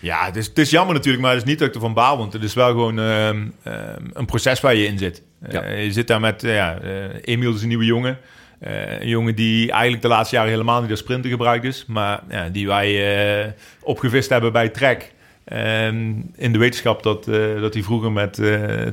Ja, 0.00 0.24
het 0.24 0.36
is, 0.36 0.46
het 0.46 0.58
is 0.58 0.70
jammer 0.70 0.94
natuurlijk, 0.94 1.22
maar 1.22 1.32
het 1.32 1.42
is 1.42 1.48
niet 1.48 1.58
dat 1.58 1.68
ik 1.68 1.74
ervan 1.74 1.94
baal. 1.94 2.18
Want 2.18 2.32
het 2.32 2.42
is 2.42 2.54
wel 2.54 2.68
gewoon 2.68 2.98
ehm, 2.98 3.46
ehm, 3.62 4.04
een 4.12 4.26
proces 4.26 4.60
waar 4.60 4.74
je 4.74 4.86
in 4.86 4.98
zit. 4.98 5.22
Eh, 5.42 5.52
Ja. 5.52 5.68
je 5.68 5.92
zit 5.92 6.06
daar 6.06 6.20
met, 6.20 6.44
eh, 6.44 6.54
ja, 6.54 6.78
eh, 6.78 6.90
Emiel 7.20 7.54
is 7.54 7.62
een 7.62 7.68
nieuwe 7.68 7.84
jongen. 7.84 8.18
Een 8.60 9.08
jongen 9.08 9.34
die 9.34 9.70
eigenlijk 9.70 10.02
de 10.02 10.08
laatste 10.08 10.34
jaren 10.36 10.50
helemaal 10.50 10.80
niet 10.80 10.90
als 10.90 10.98
sprinter 11.00 11.30
gebruikt 11.30 11.64
is. 11.64 11.84
Maar 11.86 12.22
die 12.52 12.66
wij 12.66 13.54
opgevist 13.80 14.28
hebben 14.30 14.52
bij 14.52 14.68
Trek. 14.68 15.12
Ehm, 15.44 16.12
in 16.36 16.52
de 16.52 16.58
wetenschap 16.58 17.02
dat, 17.02 17.24
dat 17.60 17.74
hij 17.74 17.82
vroeger 17.82 18.12
met 18.12 18.40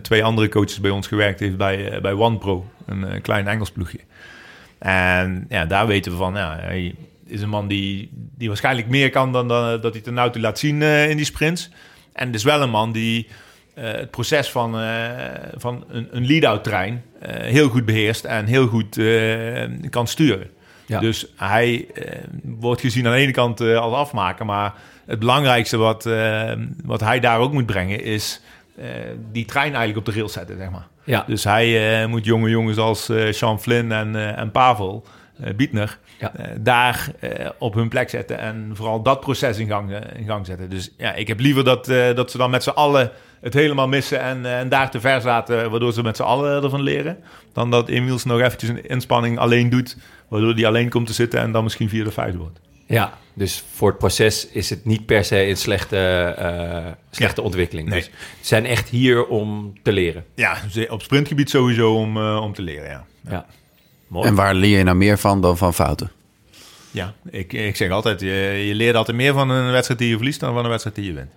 twee 0.01 0.23
andere 0.23 0.49
coaches 0.49 0.79
bij 0.79 0.91
ons 0.91 1.07
gewerkt 1.07 1.39
heeft 1.39 1.57
bij, 1.57 1.99
bij 2.01 2.13
OnePro. 2.13 2.65
Een 2.89 3.03
eh, 3.07 3.21
klein 3.21 3.47
Engels 3.47 3.71
ploegje. 3.71 3.99
En 4.79 5.45
ja, 5.49 5.65
daar 5.65 5.87
weten 5.87 6.11
we 6.11 6.17
van, 6.17 6.33
ja, 6.33 6.57
hij 6.59 6.95
is 7.25 7.41
een 7.41 7.49
man 7.49 7.67
die, 7.67 8.09
die 8.13 8.47
waarschijnlijk 8.47 8.87
meer 8.87 9.09
kan 9.09 9.31
dan, 9.31 9.47
dan 9.47 9.81
dat 9.81 9.93
hij 9.93 10.01
ten 10.01 10.13
nou 10.13 10.31
toe 10.31 10.41
laat 10.41 10.59
zien 10.59 10.81
eh, 10.81 11.09
in 11.09 11.17
die 11.17 11.25
sprints. 11.25 11.69
En 12.13 12.25
het 12.25 12.35
is 12.35 12.43
wel 12.43 12.61
een 12.61 12.69
man 12.69 12.91
die 12.91 13.27
eh, 13.73 13.91
het 13.91 14.11
proces 14.11 14.49
van, 14.49 14.79
eh, 14.79 15.09
van 15.57 15.83
een, 15.89 16.07
een 16.11 16.25
lead-out 16.25 16.63
trein 16.63 17.03
eh, 17.19 17.33
heel 17.35 17.69
goed 17.69 17.85
beheerst 17.85 18.25
en 18.25 18.45
heel 18.45 18.67
goed 18.67 18.97
eh, 18.97 19.89
kan 19.89 20.07
sturen. 20.07 20.49
Ja. 20.85 20.99
Dus 20.99 21.27
hij 21.35 21.87
eh, 21.93 22.19
wordt 22.43 22.81
gezien 22.81 23.05
aan 23.07 23.13
de 23.13 23.19
ene 23.19 23.31
kant 23.31 23.61
eh, 23.61 23.77
als 23.77 23.93
afmaker, 23.93 24.45
maar 24.45 24.73
het 25.05 25.19
belangrijkste 25.19 25.77
wat, 25.77 26.05
eh, 26.05 26.51
wat 26.83 26.99
hij 26.99 27.19
daar 27.19 27.39
ook 27.39 27.53
moet 27.53 27.65
brengen 27.65 28.03
is 28.03 28.41
eh, 28.77 28.85
die 29.31 29.45
trein 29.45 29.73
eigenlijk 29.75 29.97
op 29.97 30.05
de 30.05 30.19
rails 30.19 30.33
zetten, 30.33 30.57
zeg 30.57 30.69
maar. 30.69 30.87
Ja. 31.09 31.23
Dus 31.27 31.43
hij 31.43 32.01
eh, 32.01 32.07
moet 32.07 32.25
jonge 32.25 32.49
jongens 32.49 32.77
als 32.77 33.09
eh 33.09 33.31
Sean 33.31 33.61
Flynn 33.61 33.91
en, 33.91 34.15
eh, 34.15 34.37
en 34.37 34.51
Pavel, 34.51 35.05
Bietner, 35.55 35.97
Ja. 36.19 36.31
daar 36.59 37.11
op 37.59 37.73
hun 37.73 37.89
plek 37.89 38.09
zetten. 38.09 38.39
En 38.39 38.71
vooral 38.73 39.01
dat 39.01 39.19
proces 39.19 39.57
in 39.57 39.67
gang, 39.67 39.91
in 40.15 40.25
gang 40.25 40.45
zetten. 40.45 40.69
Dus 40.69 40.93
ja, 40.97 41.13
ik 41.13 41.27
heb 41.27 41.39
liever 41.39 41.63
dat, 41.63 41.85
dat 42.15 42.31
ze 42.31 42.37
dan 42.37 42.49
met 42.49 42.63
z'n 42.63 42.69
allen 42.69 43.11
het 43.41 43.53
helemaal 43.53 43.87
missen 43.87 44.19
en, 44.21 44.45
en 44.45 44.69
daar 44.69 44.91
te 44.91 44.99
ver 44.99 45.21
zaten, 45.21 45.69
waardoor 45.71 45.93
ze 45.93 46.03
met 46.03 46.15
z'n 46.15 46.23
allen 46.23 46.63
ervan 46.63 46.81
leren. 46.81 47.17
Dan 47.53 47.71
dat 47.71 47.89
Emiels 47.89 48.25
nog 48.25 48.39
eventjes 48.39 48.69
een 48.69 48.87
inspanning 48.87 49.37
alleen 49.39 49.69
doet, 49.69 49.97
waardoor 50.27 50.53
hij 50.53 50.65
alleen 50.65 50.89
komt 50.89 51.07
te 51.07 51.13
zitten 51.13 51.39
en 51.39 51.51
dan 51.51 51.63
misschien 51.63 51.89
vierde 51.89 52.07
of 52.09 52.13
vijfde 52.13 52.37
wordt. 52.37 52.59
Ja, 52.89 53.17
dus 53.33 53.63
voor 53.73 53.89
het 53.89 53.97
proces 53.97 54.47
is 54.47 54.69
het 54.69 54.85
niet 54.85 55.05
per 55.05 55.25
se 55.25 55.47
een 55.47 55.57
slechte, 55.57 55.97
eh, 56.37 56.85
slechte 57.11 57.41
ontwikkeling. 57.41 57.89
Nee. 57.89 57.99
Dus 57.99 58.09
ze 58.39 58.47
zijn 58.47 58.65
echt 58.65 58.89
hier 58.89 59.25
om 59.25 59.73
te 59.83 59.91
leren. 59.91 60.25
Ja, 60.35 60.57
op 60.89 61.01
sprintgebied 61.01 61.49
sowieso 61.49 61.95
om, 61.95 62.17
eh, 62.17 62.41
om 62.41 62.53
te 62.53 62.61
leren, 62.61 62.89
ja. 62.89 63.05
Ja. 63.29 63.45
Mooi. 64.07 64.27
En 64.27 64.35
waar 64.35 64.55
leer 64.55 64.77
je 64.77 64.83
nou 64.83 64.97
meer 64.97 65.17
van 65.17 65.41
dan 65.41 65.57
van 65.57 65.73
fouten? 65.73 66.11
Ja, 66.91 67.13
ik, 67.29 67.53
ik 67.53 67.75
zeg 67.75 67.91
altijd, 67.91 68.19
je, 68.19 68.63
je 68.67 68.75
leert 68.75 68.95
altijd 68.95 69.17
meer 69.17 69.33
van 69.33 69.49
een 69.49 69.71
wedstrijd 69.71 69.99
die 69.99 70.09
je 70.09 70.15
verliest 70.15 70.39
dan 70.39 70.53
van 70.53 70.63
een 70.63 70.69
wedstrijd 70.69 70.95
die 70.95 71.05
je 71.05 71.13
wint. 71.13 71.31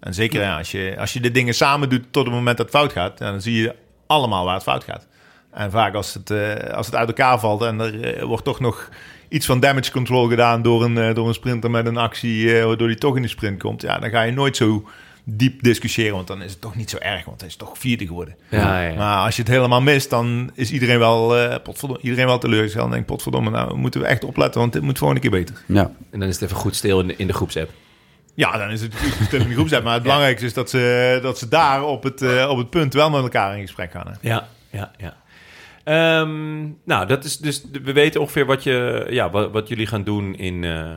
En 0.00 0.14
zeker 0.14 0.40
ja, 0.40 0.58
als, 0.58 0.70
je, 0.70 0.94
als 0.98 1.12
je 1.12 1.20
de 1.20 1.30
dingen 1.30 1.54
samen 1.54 1.88
doet 1.88 2.04
tot 2.10 2.24
het 2.24 2.34
moment 2.34 2.56
dat 2.56 2.66
het 2.66 2.74
fout 2.76 2.92
gaat, 2.92 3.18
dan 3.18 3.40
zie 3.40 3.62
je 3.62 3.74
allemaal 4.06 4.44
waar 4.44 4.54
het 4.54 4.62
fout 4.62 4.84
gaat. 4.84 5.06
En 5.50 5.70
vaak 5.70 5.94
als 5.94 6.14
het, 6.14 6.30
eh, 6.30 6.74
als 6.74 6.86
het 6.86 6.94
uit 6.94 7.08
elkaar 7.08 7.40
valt 7.40 7.62
en 7.62 7.80
er 7.80 8.26
wordt 8.26 8.44
toch 8.44 8.60
nog 8.60 8.90
iets 9.28 9.46
van 9.46 9.60
damage 9.60 9.90
control 9.90 10.28
gedaan 10.28 10.62
door 10.62 10.84
een, 10.84 10.98
eh, 10.98 11.14
door 11.14 11.28
een 11.28 11.34
sprinter 11.34 11.70
met 11.70 11.86
een 11.86 11.96
actie, 11.96 12.58
eh, 12.58 12.64
waardoor 12.64 12.86
hij 12.86 12.96
toch 12.96 13.16
in 13.16 13.22
de 13.22 13.28
sprint 13.28 13.62
komt, 13.62 13.82
ja, 13.82 13.98
dan 13.98 14.10
ga 14.10 14.22
je 14.22 14.32
nooit 14.32 14.56
zo 14.56 14.88
diep 15.24 15.62
discussiëren, 15.62 16.14
want 16.14 16.26
dan 16.26 16.42
is 16.42 16.50
het 16.50 16.60
toch 16.60 16.74
niet 16.74 16.90
zo 16.90 16.96
erg, 16.98 17.24
want 17.24 17.40
hij 17.40 17.48
is 17.48 17.56
toch 17.56 17.78
vierde 17.78 18.06
geworden. 18.06 18.36
Ja, 18.48 18.80
ja. 18.80 18.94
Maar 18.94 19.24
als 19.24 19.36
je 19.36 19.42
het 19.42 19.50
helemaal 19.50 19.80
mist, 19.80 20.10
dan 20.10 20.50
is 20.54 20.70
iedereen 20.72 20.98
wel, 20.98 21.36
eh 21.36 21.56
potverdomme, 21.62 22.02
iedereen 22.02 22.26
wel 22.26 22.38
teleurgesteld. 22.38 22.84
En 22.84 22.90
denkt, 22.90 23.06
potverdomme, 23.06 23.50
nou 23.50 23.76
moeten 23.76 24.00
we 24.00 24.06
echt 24.06 24.24
opletten, 24.24 24.60
want 24.60 24.72
dit 24.72 24.82
moet 24.82 24.98
volgende 24.98 25.22
keer 25.22 25.30
beter. 25.30 25.62
Ja. 25.66 25.90
En 26.10 26.20
dan 26.20 26.28
is 26.28 26.34
het 26.34 26.44
even 26.44 26.56
goed 26.56 26.76
stil 26.76 27.00
in 27.00 27.06
de, 27.06 27.16
in 27.16 27.26
de 27.26 27.32
groepsapp. 27.32 27.70
Ja, 28.34 28.58
dan 28.58 28.70
is 28.70 28.80
het 28.80 28.94
goed 28.94 29.12
gestemd 29.12 29.42
in 29.42 29.48
de 29.48 29.54
groepsapp. 29.54 29.84
Maar 29.84 29.94
het 29.94 30.02
belangrijkste 30.02 30.46
is 30.46 30.54
dat 30.54 30.70
ze, 30.70 31.18
dat 31.22 31.38
ze 31.38 31.48
daar 31.48 31.84
op 31.84 32.02
het, 32.02 32.22
eh, 32.22 32.50
op 32.50 32.58
het 32.58 32.70
punt 32.70 32.94
wel 32.94 33.10
met 33.10 33.22
elkaar 33.22 33.56
in 33.56 33.62
gesprek 33.62 33.90
gaan. 33.90 34.06
Hè? 34.06 34.28
Ja, 34.28 34.48
ja, 34.70 34.90
ja. 34.96 35.16
Ehm, 35.84 36.62
nou, 36.84 37.06
dat 37.06 37.24
is 37.24 37.38
dus. 37.38 37.64
We 37.82 37.92
weten 37.92 38.20
ongeveer 38.20 38.46
wat, 38.46 38.62
je, 38.62 39.06
ja, 39.10 39.30
wat, 39.30 39.50
wat 39.52 39.68
jullie 39.68 39.86
gaan 39.86 40.04
doen 40.04 40.34
in, 40.34 40.64
eh, 40.64 40.90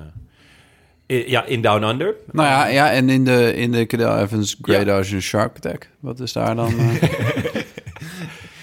in- 1.06 1.30
ja, 1.30 1.46
in 1.46 1.62
Down 1.62 1.84
Under. 1.84 2.14
Nou 2.32 2.48
ja, 2.48 2.66
ja 2.68 2.92
en 2.92 3.10
in 3.10 3.26
de, 3.26 3.54
in 3.56 3.72
de 3.72 3.86
Cadel 3.86 4.18
Evans 4.20 4.58
Great 4.62 4.86
Ja. 4.86 4.98
Ocean 4.98 5.22
Shark 5.22 5.56
Attack. 5.56 5.90
Wat 6.00 6.20
is 6.20 6.34
daar 6.34 6.56
dan? 6.56 6.74
eh? 6.80 7.04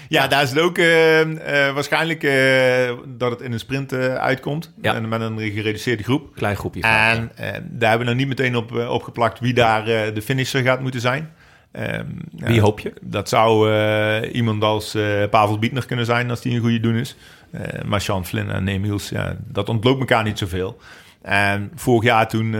Ja, 0.09 0.27
daar 0.27 0.43
is 0.43 0.49
het 0.49 0.59
ook 0.59 0.77
eh, 0.77 1.21
eh, 1.67 1.73
waarschijnlijk 1.73 2.23
eh, 2.23 2.97
dat 3.17 3.31
het 3.31 3.41
in 3.41 3.51
een 3.51 3.59
sprint 3.59 3.91
eh, 3.91 4.15
uitkomt. 4.15 4.73
Ja. 4.81 4.95
En 4.95 5.07
met 5.09 5.21
een 5.21 5.39
gereduceerde 5.39 6.03
groep. 6.03 6.35
Klein 6.35 6.55
groepje. 6.55 6.81
vaak, 6.81 7.15
En 7.15 7.31
eh, 7.35 7.51
daar 7.63 7.89
hebben 7.89 8.07
we 8.07 8.13
nog 8.13 8.15
niet 8.15 8.27
meteen 8.37 8.55
op 8.55 8.71
opgeplakt 8.71 9.39
wie 9.39 9.53
daar 9.53 9.85
de 10.13 10.21
finisher 10.21 10.61
gaat 10.63 10.81
moeten 10.81 11.01
zijn. 11.01 11.33
Ja. 11.75 12.03
Wie 12.31 12.55
ja, 12.55 12.61
hoop 12.61 12.79
je? 12.79 12.93
Dat 13.01 13.29
zou 13.29 13.71
eh, 13.71 14.35
iemand 14.35 14.63
als 14.63 14.95
eh, 14.95 15.03
Pavel 15.29 15.59
Bietner 15.59 15.85
kunnen 15.85 16.05
zijn 16.05 16.29
als 16.29 16.41
die 16.41 16.55
een 16.55 16.61
goede 16.61 16.79
doen 16.79 16.95
is. 16.95 17.15
Eh, 17.51 17.61
maar 17.85 18.01
Sean 18.01 18.25
Flynn 18.25 18.51
en 18.51 18.67
Emiels, 18.67 19.09
ja, 19.09 19.35
dat 19.47 19.69
ontloopt 19.69 19.99
elkaar 19.99 20.23
niet 20.23 20.37
zoveel. 20.37 20.77
En 21.21 21.71
vorig 21.75 22.03
jaar 22.03 22.27
toen, 22.27 22.51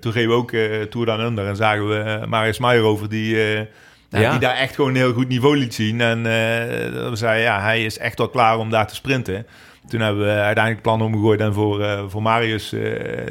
toen 0.00 0.12
reden 0.12 0.30
we 0.30 0.34
ook 0.34 0.50
Tour 0.90 1.06
Down 1.06 1.20
Under 1.20 1.46
en 1.46 1.56
zagen 1.56 1.88
we 1.88 2.26
Marius 2.26 2.58
Meijer 2.58 2.82
over 2.82 3.08
die, 3.08 3.34
nou, 4.10 4.24
Ja. 4.24 4.30
die 4.30 4.40
daar 4.40 4.54
echt 4.54 4.74
gewoon 4.74 4.90
een 4.90 4.96
heel 4.96 5.12
goed 5.12 5.28
niveau 5.28 5.56
liet 5.56 5.74
zien. 5.74 6.00
En 6.00 6.22
we 6.22 7.10
zeiden, 7.12 7.42
ja, 7.42 7.60
hij 7.60 7.84
is 7.84 7.98
echt 7.98 8.18
wel 8.18 8.28
klaar 8.28 8.58
om 8.58 8.70
daar 8.70 8.86
te 8.86 8.94
sprinten. 8.94 9.46
Toen 9.88 10.00
hebben 10.00 10.24
we 10.24 10.30
uiteindelijk 10.30 10.82
plan 10.82 11.02
omgegooid 11.02 11.40
en 11.40 11.54
voor, 11.54 12.04
voor 12.08 12.22
Marius 12.22 12.74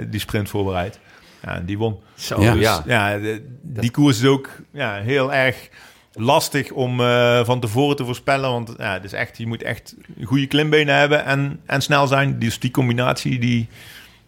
die 0.10 0.20
sprint 0.20 0.50
voorbereid. 0.50 1.00
Ja, 1.44 1.56
en 1.56 1.66
die 1.66 1.78
won. 1.78 2.00
Zo, 2.16 2.42
Ja. 2.42 2.54
ja. 2.54 2.76
Dus, 2.78 2.86
ja, 2.86 3.18
de- 3.18 3.44
die 3.62 3.92
koers 3.92 4.20
is 4.22 4.26
ook 4.28 4.50
ja, 4.72 4.96
heel 4.96 5.34
erg 5.34 5.70
lastig 6.14 6.72
om 6.72 7.00
eh, 7.02 7.46
van 7.46 7.60
tevoren 7.60 7.96
te 7.96 8.06
voorspellen. 8.06 8.52
Want 8.52 8.74
ja, 8.78 8.94
het 8.94 9.04
is 9.04 9.14
echt, 9.14 9.38
je 9.38 9.48
moet 9.48 9.64
echt 9.64 9.96
goede 10.24 10.46
klimbenen 10.48 10.96
hebben 10.96 11.26
en, 11.26 11.60
en 11.66 11.82
snel 11.82 12.08
zijn. 12.08 12.40
Dus 12.40 12.60
die 12.60 12.72
combinatie, 12.72 13.40
die, 13.40 13.68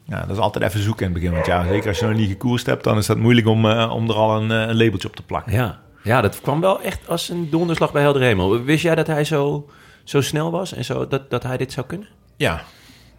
ja, 0.04 0.22
dat 0.22 0.30
is 0.36 0.42
altijd 0.42 0.64
even 0.66 0.80
zoeken 0.84 1.06
in 1.06 1.12
het 1.12 1.22
begin. 1.22 1.36
Want 1.36 1.46
ja, 1.48 1.68
zeker 1.68 1.88
als 1.88 2.00
je 2.00 2.06
nog 2.06 2.16
niet 2.18 2.30
gekoerst 2.30 2.66
hebt, 2.66 2.84
dan 2.84 2.98
is 2.98 3.06
dat 3.06 3.18
moeilijk 3.18 3.48
om, 3.48 3.66
eh, 3.70 3.92
om 3.96 4.10
er 4.10 4.16
al 4.16 4.42
een, 4.42 4.52
eh, 4.52 4.68
een 4.68 4.78
labeltje 4.78 5.08
op 5.08 5.16
te 5.16 5.24
plakken. 5.24 5.54
Ja. 5.54 5.80
ja, 6.04 6.22
dat 6.22 6.42
kwam 6.42 6.62
wel 6.62 6.82
echt 6.82 7.08
als 7.10 7.30
een 7.30 7.50
donderslag 7.50 7.92
bij 7.92 8.02
helder 8.02 8.22
hemel. 8.22 8.64
Wist 8.64 8.84
jij 8.84 8.96
dat 8.96 9.08
hij 9.08 9.24
zo, 9.24 9.70
zo 10.04 10.22
snel 10.22 10.52
was 10.52 10.74
en 10.74 10.86
zo, 10.86 11.08
dat, 11.08 11.30
dat 11.30 11.44
hij 11.44 11.58
dit 11.58 11.72
zou 11.72 11.86
kunnen? 11.86 12.08
Ja, 12.38 12.62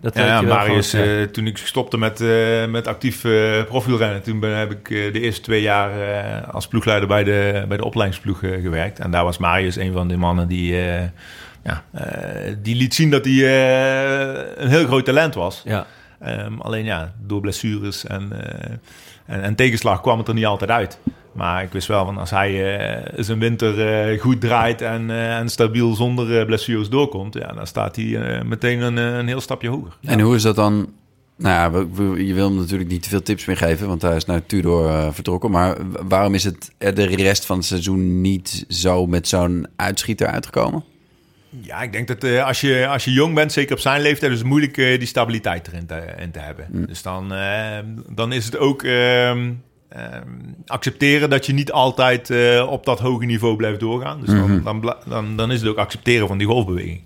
Dat 0.04 0.14
Ja, 0.14 0.40
Marius, 0.40 0.92
eh, 0.92 1.22
toen 1.22 1.46
ik 1.46 1.58
stopte 1.58 1.98
met, 1.98 2.20
eh, 2.20 2.66
met 2.66 2.86
actief 2.86 3.24
eh 3.24 3.64
profielrennen, 3.64 4.22
toen 4.22 4.40
ben, 4.40 4.56
heb 4.56 4.70
ik 4.70 4.88
de 5.12 5.20
eerste 5.20 5.42
twee 5.42 5.62
jaar 5.62 5.90
als 6.44 6.68
ploegleider 6.68 7.08
bij 7.08 7.24
de, 7.24 7.64
bij 7.68 7.76
de 7.76 7.84
opleidingsploeg 7.84 8.38
gewerkt. 8.38 8.98
En 8.98 9.10
daar 9.10 9.24
was 9.24 9.38
Marius 9.38 9.76
een 9.76 9.92
van 9.92 10.08
de 10.08 10.16
mannen 10.16 10.48
die, 10.48 10.74
ja, 11.62 11.82
die 12.62 12.76
liet 12.76 12.94
zien 12.94 13.10
dat 13.10 13.24
hij 13.24 13.34
een 14.56 14.68
heel 14.68 14.86
groot 14.86 15.04
talent 15.04 15.34
was. 15.34 15.62
ja. 15.64 15.86
Ehm, 16.20 16.60
alleen 16.60 16.84
ja, 16.84 17.12
door 17.26 17.40
blessures 17.40 18.06
en, 18.06 18.32
en, 19.26 19.42
en 19.42 19.54
tegenslag 19.54 20.00
kwam 20.00 20.18
het 20.18 20.28
er 20.28 20.34
niet 20.34 20.46
altijd 20.46 20.70
uit. 20.70 20.98
Maar 21.34 21.62
ik 21.62 21.72
wist 21.72 21.88
wel 21.88 22.04
van 22.04 22.18
als 22.18 22.30
hij 22.30 22.78
eh, 22.78 23.12
zijn 23.16 23.38
winter 23.38 23.86
eh, 23.86 24.20
goed 24.20 24.40
draait 24.40 24.82
en, 24.82 25.10
eh, 25.10 25.36
en 25.36 25.48
stabiel 25.48 25.94
zonder 25.94 26.46
blessures 26.46 26.88
doorkomt, 26.88 27.34
ja, 27.34 27.52
dan 27.52 27.66
staat 27.66 27.96
hij 27.96 28.42
meteen 28.44 28.80
een, 28.80 28.96
een 28.96 29.26
heel 29.26 29.40
stapje 29.40 29.68
hoger. 29.68 29.96
En 30.02 30.20
hoe 30.20 30.34
is 30.34 30.42
dat 30.42 30.56
dan? 30.56 30.92
Nou 31.36 31.72
ja, 31.72 31.86
je 32.22 32.34
wil 32.34 32.48
hem 32.48 32.56
natuurlijk 32.56 32.90
niet 32.90 33.02
te 33.02 33.08
veel 33.08 33.22
tips 33.22 33.44
meer 33.44 33.56
geven, 33.56 33.88
want 33.88 34.02
hij 34.02 34.16
is 34.16 34.24
naar 34.24 34.46
Tudor 34.46 35.14
vertrokken. 35.14 35.50
Maar 35.50 35.76
waarom 36.08 36.34
is 36.34 36.44
het 36.44 36.72
er 36.78 36.94
de 36.94 37.06
rest 37.06 37.46
van 37.46 37.56
het 37.56 37.66
seizoen 37.66 38.20
niet 38.20 38.64
zo 38.68 39.06
met 39.06 39.28
zo'n 39.28 39.66
uitschieter 39.76 40.26
uitgekomen? 40.26 40.84
Ja, 41.48 41.82
ik 41.82 41.92
denk 41.92 42.08
dat 42.08 42.24
als, 42.40 42.60
je, 42.60 42.86
als 42.88 43.04
je 43.04 43.12
jong 43.12 43.34
bent, 43.34 43.52
zeker 43.52 43.74
op 43.74 43.80
zijn 43.80 44.02
leeftijd, 44.02 44.32
is 44.32 44.38
het 44.38 44.46
moeilijk 44.46 44.74
die 44.74 45.06
stabiliteit 45.06 45.66
erin 45.66 45.86
te, 45.86 46.14
in 46.18 46.30
te 46.30 46.38
hebben. 46.38 46.86
Dus 46.86 47.02
dan, 47.02 47.32
dan 48.10 48.32
is 48.32 48.44
het 48.44 48.56
ook 48.56 48.82
ehm, 48.82 49.50
ehm, 49.94 50.28
accepteren 50.66 51.30
dat 51.30 51.46
je 51.46 51.52
niet 51.52 51.72
altijd 51.72 52.30
eh, 52.30 52.66
op 52.70 52.84
dat 52.84 53.00
hoge 53.00 53.24
niveau 53.24 53.56
blijft 53.56 53.80
doorgaan. 53.80 54.20
Dus 54.20 54.28
dan, 54.28 54.62
dan, 54.62 54.80
bla- 54.80 54.98
dan, 55.08 55.36
dan 55.36 55.52
is 55.52 55.60
het 55.60 55.68
ook 55.70 55.76
accepteren 55.78 56.28
van 56.28 56.38
die 56.38 56.46
golfbeweging. 56.46 57.02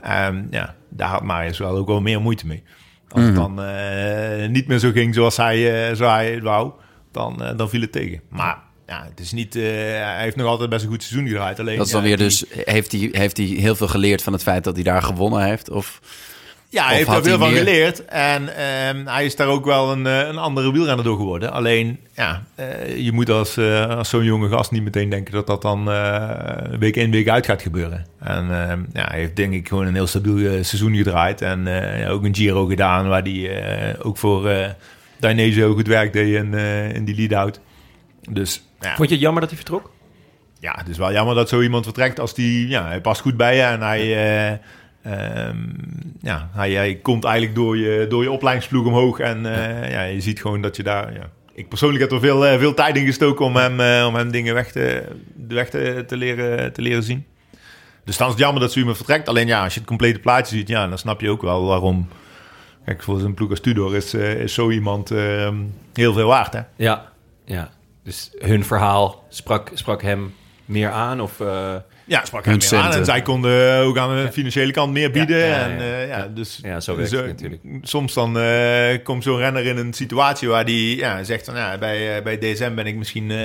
En 0.00 0.48
ja, 0.50 0.74
daar 0.88 1.08
had 1.08 1.22
Marius 1.22 1.58
wel 1.58 1.76
ook 1.76 1.86
wel 1.86 2.00
meer 2.00 2.20
moeite 2.20 2.46
mee. 2.46 2.62
Als 3.08 3.22
het 3.24 3.34
dan 3.34 3.62
eh, 3.62 4.48
niet 4.48 4.66
meer 4.66 4.78
zo 4.78 4.90
ging 4.90 5.14
zoals 5.14 5.36
hij, 5.36 5.88
eh, 5.88 5.96
zoals 5.96 6.12
hij 6.12 6.32
het 6.32 6.42
wou, 6.42 6.72
dan, 7.12 7.42
dan 7.56 7.68
viel 7.68 7.80
het 7.80 7.92
tegen. 7.92 8.20
Maar 8.28 8.58
ja, 8.86 9.04
het 9.10 9.20
is 9.20 9.32
niet, 9.32 9.54
hij 9.54 10.22
heeft 10.22 10.36
nog 10.36 10.46
altijd 10.46 10.70
best 10.70 10.84
een 10.84 10.90
goed 10.90 11.02
seizoen 11.02 11.28
gedraaid. 11.28 11.60
Alleen, 11.60 11.76
Dat 11.76 11.86
is 11.86 11.92
dan 11.92 12.02
weer 12.02 12.16
die- 12.16 12.26
dus, 12.26 12.44
heeft 12.64 12.92
hij, 12.92 13.08
heeft 13.12 13.36
hij 13.36 13.46
heel 13.46 13.74
veel 13.74 13.88
geleerd 13.88 14.22
van 14.22 14.32
het 14.32 14.42
feit 14.42 14.64
dat 14.64 14.74
hij 14.74 14.84
daar 14.84 15.02
gewonnen 15.02 15.44
heeft? 15.44 15.70
Of, 15.70 16.00
Ja, 16.72 16.86
hij 16.86 16.96
heeft 16.96 17.08
daar 17.08 17.22
veel 17.22 17.38
van 17.38 17.50
meer? 17.50 17.58
geleerd. 17.58 18.04
En 18.04 18.56
ehm, 18.56 19.06
hij 19.06 19.24
is 19.24 19.36
daar 19.36 19.48
ook 19.48 19.64
wel 19.64 19.92
een, 19.92 20.06
eh, 20.06 20.18
een 20.18 20.38
andere 20.38 20.72
wielrenner 20.72 21.04
door 21.04 21.16
geworden. 21.16 21.52
Alleen, 21.52 21.98
ja, 22.14 22.42
eh, 22.54 22.96
je 22.96 23.12
moet 23.12 23.30
als, 23.30 23.56
eh, 23.56 23.96
als 23.96 24.08
zo'n 24.08 24.24
jonge 24.24 24.48
gast 24.48 24.70
niet 24.70 24.82
meteen 24.82 25.08
denken 25.08 25.32
dat 25.32 25.46
dat 25.46 25.62
dan 25.62 25.84
week 26.78 26.96
in, 26.96 27.10
week 27.10 27.28
uit 27.28 27.46
gaat 27.46 27.62
gebeuren. 27.62 28.06
En 28.18 28.68
ehm, 28.68 28.80
ja, 28.92 29.08
hij 29.08 29.18
heeft 29.18 29.36
denk 29.36 29.52
ik 29.52 29.68
gewoon 29.68 29.86
een 29.86 29.94
heel 29.94 30.06
stabiel 30.06 30.64
seizoen 30.64 30.96
gedraaid. 30.96 31.40
En 31.40 31.68
ook 32.08 32.24
een 32.24 32.34
Giro 32.34 32.66
gedaan 32.66 33.08
waar 33.08 33.22
hij 33.22 33.96
ook 34.02 34.16
voor 34.16 34.48
eh 34.48 34.68
Dainese 35.18 35.66
goed 35.66 35.86
werk 35.86 36.12
deed 36.12 36.34
in, 36.34 36.54
in 36.94 37.04
die 37.04 37.14
lead-out. 37.14 37.60
Dus 38.30 38.62
ja, 38.80 38.94
Vond 38.94 39.08
je 39.08 39.14
het 39.14 39.24
jammer 39.24 39.40
dat 39.40 39.50
hij 39.50 39.58
vertrok? 39.58 39.90
ja, 40.60 40.74
het 40.78 40.88
is 40.88 40.98
wel 40.98 41.12
jammer 41.12 41.34
dat 41.34 41.48
zo 41.48 41.60
iemand 41.60 41.84
vertrekt 41.84 42.20
als 42.20 42.34
die... 42.34 42.68
Ja, 42.68 42.86
hij 42.86 43.00
past 43.00 43.20
goed 43.20 43.36
bij 43.36 43.56
je 43.56 43.62
en 43.62 43.80
hij... 43.80 44.60
ehm, 45.02 45.58
ja, 46.20 46.50
hij, 46.52 46.72
hij 46.72 46.94
komt 46.94 47.24
eigenlijk 47.24 47.54
door 47.54 47.76
je, 47.76 48.06
door 48.08 48.22
je 48.22 48.30
opleidingsploeg 48.30 48.86
omhoog. 48.86 49.18
En 49.18 49.46
eh, 49.46 49.90
ja. 49.90 50.02
je 50.02 50.20
ziet 50.20 50.40
gewoon 50.40 50.60
dat 50.60 50.76
je 50.76 50.82
daar... 50.82 51.12
Ja, 51.12 51.30
ik 51.54 51.68
persoonlijk 51.68 52.00
heb 52.00 52.12
er 52.12 52.20
veel, 52.20 52.46
eh, 52.46 52.58
veel 52.58 52.74
tijd 52.74 52.96
in 52.96 53.06
gestoken 53.06 53.44
om 53.44 53.56
hem, 53.56 53.80
eh, 53.80 54.06
om 54.06 54.14
hem 54.14 54.30
dingen 54.30 54.54
weg, 54.54 54.72
te, 54.72 55.04
de 55.34 55.54
weg 55.54 55.70
te, 55.70 56.04
te, 56.06 56.16
leren, 56.16 56.72
te 56.72 56.82
leren 56.82 57.02
zien. 57.02 57.26
Dus 58.04 58.16
dan 58.16 58.26
is 58.26 58.32
het 58.32 58.42
jammer 58.42 58.60
dat 58.60 58.72
zo 58.72 58.78
iemand 58.78 58.96
vertrekt. 58.96 59.28
Alleen 59.28 59.46
ja, 59.46 59.64
als 59.64 59.72
je 59.72 59.80
het 59.80 59.88
complete 59.88 60.18
plaatje 60.18 60.56
ziet, 60.56 60.68
ja, 60.68 60.88
dan 60.88 60.98
snap 60.98 61.20
je 61.20 61.30
ook 61.30 61.42
wel 61.42 61.64
waarom... 61.66 62.08
Kijk, 62.84 63.02
voor 63.02 63.20
zijn 63.20 63.34
ploeg 63.34 63.50
als 63.50 63.60
Tudor 63.60 63.96
is, 63.96 64.14
is 64.14 64.54
zo 64.54 64.70
iemand 64.70 65.10
ehm, 65.10 65.56
heel 65.92 66.12
veel 66.12 66.26
waard, 66.26 66.52
hè? 66.52 66.60
Ja, 66.76 67.12
ja. 67.44 67.70
Dus 68.04 68.30
hun 68.38 68.64
verhaal 68.64 69.24
sprak, 69.28 69.70
sprak 69.74 70.02
hem 70.02 70.34
meer 70.64 70.90
aan? 70.90 71.20
Of, 71.20 71.40
Ja, 72.12 72.24
sprak 72.24 72.44
Hun 72.44 72.58
hem 72.58 72.70
meer 72.70 72.80
aan. 72.80 72.92
En 72.92 73.04
zij 73.04 73.22
konden 73.22 73.78
ook 73.78 73.98
aan 73.98 74.16
de 74.16 74.32
financiële 74.32 74.72
kant 74.72 74.92
meer 74.92 75.10
bieden. 75.10 75.38
Ja, 75.38 75.46
ja, 75.46 75.58
en, 75.68 75.70
ja. 75.70 75.78
eh, 75.78 76.08
ja, 76.08 76.16
Ja. 76.16 76.28
Dus, 76.34 76.60
Ja, 76.62 76.80
zo 76.80 76.96
werkt 76.96 77.10
dus, 77.10 77.20
het 77.20 77.28
eh, 77.28 77.34
natuurlijk. 77.34 77.62
Soms 77.82 78.14
dan 78.14 78.38
eh, 78.38 78.98
komt 79.02 79.22
zo'n 79.22 79.36
renner 79.36 79.66
in 79.66 79.76
een 79.76 79.92
situatie 79.92 80.48
waar 80.48 80.64
die 80.64 80.96
ja, 80.96 81.24
zegt 81.24 81.44
van... 81.44 81.54
Ja, 81.54 81.78
bij, 81.78 82.16
eh, 82.16 82.22
bij 82.22 82.38
DSM 82.38 82.74
ben 82.74 82.86
ik 82.86 82.96
misschien 82.96 83.30
eh, 83.30 83.36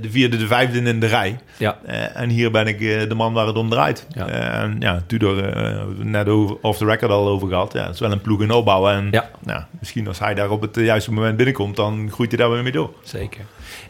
de 0.00 0.10
vierde, 0.10 0.36
de 0.36 0.46
vijfde 0.46 0.80
in 0.80 1.00
de 1.00 1.06
rij. 1.06 1.38
ja, 1.56 1.78
Eh, 1.86 2.16
en 2.20 2.28
hier 2.28 2.50
ben 2.50 2.66
ik 2.66 2.80
eh, 2.80 3.08
de 3.08 3.14
man 3.14 3.32
waar 3.32 3.46
het 3.46 3.56
om 3.56 3.70
draait. 3.70 4.06
Ja. 4.14 4.28
Eh, 4.28 4.62
en 4.62 4.76
ja, 4.78 5.02
Tudor, 5.06 5.48
eh, 5.48 5.82
net 5.98 6.28
over, 6.28 6.56
off 6.60 6.78
the 6.78 6.84
record 6.84 7.10
al 7.10 7.28
over 7.28 7.48
gehad. 7.48 7.72
Ja, 7.72 7.84
het 7.84 7.94
is 7.94 8.00
wel 8.00 8.12
een 8.12 8.20
ploeg 8.20 8.40
in 8.42 8.50
opbouw. 8.50 8.88
En 8.88 9.08
Ja. 9.10 9.30
nou, 9.44 9.62
misschien 9.80 10.08
als 10.08 10.18
hij 10.18 10.34
daar 10.34 10.50
op 10.50 10.60
het 10.60 10.76
eh, 10.76 10.84
juiste 10.84 11.12
moment 11.12 11.36
binnenkomt... 11.36 11.76
dan 11.76 12.10
groeit 12.12 12.30
hij 12.30 12.38
daar 12.40 12.50
weer 12.50 12.62
mee 12.62 12.72
door. 12.72 12.90
zeker. 13.02 13.40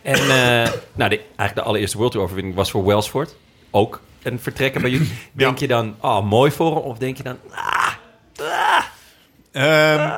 En 0.02 0.14
eh, 0.14 0.70
nou, 0.94 1.10
de, 1.10 1.16
eigenlijk 1.18 1.54
de 1.54 1.62
allereerste 1.62 1.96
World 1.96 2.12
Tour 2.12 2.25
overwinning 2.26 2.56
was 2.58 2.70
voor 2.70 2.84
Welsford. 2.87 3.37
Ook 3.70 4.00
een 4.23 4.39
vertrekken 4.41 4.81
bij 4.83 4.91
jullie. 4.91 5.09
Denk 5.33 5.59
je 5.59 5.67
dan, 5.69 5.95
oh, 6.00 6.27
mooi 6.29 6.50
voor 6.50 6.75
hem? 6.75 6.85
Of 6.85 6.99
denk 6.99 7.17
je 7.17 7.23
dan, 7.23 7.37
ah, 7.50 7.89
Ehm, 9.53 10.11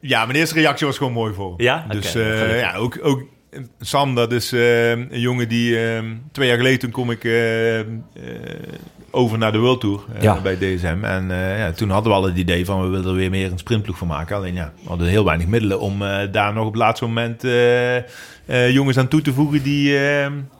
Ja, 0.00 0.26
mijn 0.26 0.38
eerste 0.38 0.54
reactie 0.54 0.86
was 0.86 0.96
gewoon 0.96 1.12
mooi 1.12 1.34
voor 1.34 1.46
hem. 1.56 1.60
Ja? 1.66 1.84
Dus 1.88 2.14
eh, 2.14 2.58
ja, 2.60 2.74
ook, 2.74 2.98
ook 3.02 3.22
Sam, 3.80 4.14
dat 4.14 4.32
is 4.32 4.52
eh, 4.52 4.90
een 4.90 5.20
jongen 5.20 5.48
die 5.48 5.86
eh, 5.86 6.02
twee 6.32 6.48
jaar 6.48 6.56
geleden 6.56 6.78
toen 6.78 6.90
kom 6.90 7.10
ik 7.10 7.24
eh, 7.24 7.80
over 9.10 9.38
naar 9.38 9.52
de 9.52 9.58
World 9.58 9.80
Tour 9.80 10.00
eh, 10.14 10.22
Ja. 10.22 10.40
bij 10.40 10.56
DSM. 10.56 10.98
En 11.04 11.28
ja, 11.58 11.72
toen 11.72 11.90
hadden 11.90 12.12
we 12.12 12.18
al 12.18 12.24
het 12.24 12.36
idee 12.36 12.64
van 12.64 12.82
we 12.82 12.88
willen 12.88 13.06
er 13.10 13.14
weer 13.14 13.30
meer 13.30 13.50
een 13.52 13.58
sprintploeg 13.58 13.98
van 13.98 14.06
maken. 14.06 14.36
Alleen 14.36 14.54
ja, 14.54 14.72
we 14.82 14.88
hadden 14.88 15.06
heel 15.08 15.24
weinig 15.24 15.46
middelen 15.46 15.80
om 15.80 15.98
daar 16.32 16.52
nog 16.52 16.66
op 16.66 16.72
het 16.72 16.82
laatste 16.82 17.04
moment 17.06 17.42
jongens 18.72 18.98
aan 18.98 19.08
toe 19.08 19.22
te 19.22 19.32
voegen 19.32 19.62
die, 19.62 19.90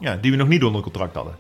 ja, 0.01 0.17
die 0.21 0.31
we 0.31 0.37
nog 0.37 0.49
niet 0.49 0.65
onder 0.65 0.83
contract 0.83 1.15
hadden. 1.15 1.35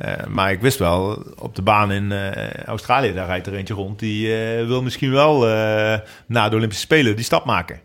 Eh, 0.00 0.26
maar 0.26 0.52
ik 0.52 0.60
wist 0.60 0.78
wel, 0.78 1.22
op 1.38 1.54
de 1.54 1.62
baan 1.62 1.92
in 1.92 2.12
eh, 2.12 2.52
Australië, 2.64 3.12
daar 3.12 3.26
rijdt 3.26 3.46
er 3.46 3.54
eentje 3.54 3.74
rond. 3.74 3.98
Die 3.98 4.34
eh, 4.34 4.66
wil 4.66 4.82
misschien 4.82 5.10
wel 5.10 5.48
eh, 5.48 5.98
na 6.26 6.48
de 6.48 6.56
Olympische 6.56 6.84
Spelen 6.84 7.16
die 7.16 7.24
stap 7.24 7.44
maken. 7.44 7.80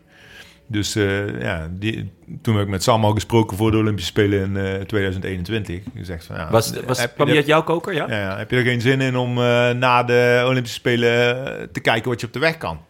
Dus 0.68 0.96
eh, 0.96 1.40
ja, 1.40 1.68
die, 1.70 2.12
toen 2.42 2.54
heb 2.54 2.64
ik 2.64 2.70
met 2.70 2.82
Sam 2.82 3.04
al 3.04 3.12
gesproken 3.12 3.56
voor 3.56 3.70
de 3.70 3.76
Olympische 3.76 4.10
Spelen 4.10 4.42
in 4.42 4.56
eh, 4.56 4.80
2021. 4.80 5.80
Gezegd 5.96 6.24
van, 6.24 6.36
ja, 6.36 6.50
was, 6.50 6.72
was, 6.86 7.00
heb, 7.00 7.14
kwam 7.14 7.28
je 7.28 7.36
uit 7.36 7.46
jouw 7.46 7.62
koker? 7.62 7.94
Ja? 7.94 8.06
ja, 8.08 8.20
ja, 8.20 8.38
heb 8.38 8.50
je 8.50 8.56
er 8.56 8.62
geen 8.64 8.80
zin 8.80 9.00
in 9.00 9.16
om 9.16 9.38
eh, 9.38 9.70
na 9.70 10.02
de 10.02 10.44
Olympische 10.46 10.78
Spelen 10.78 11.68
te 11.72 11.80
kijken 11.80 12.10
wat 12.10 12.20
je 12.20 12.26
op 12.26 12.32
de 12.32 12.38
weg 12.38 12.58
kan? 12.58 12.80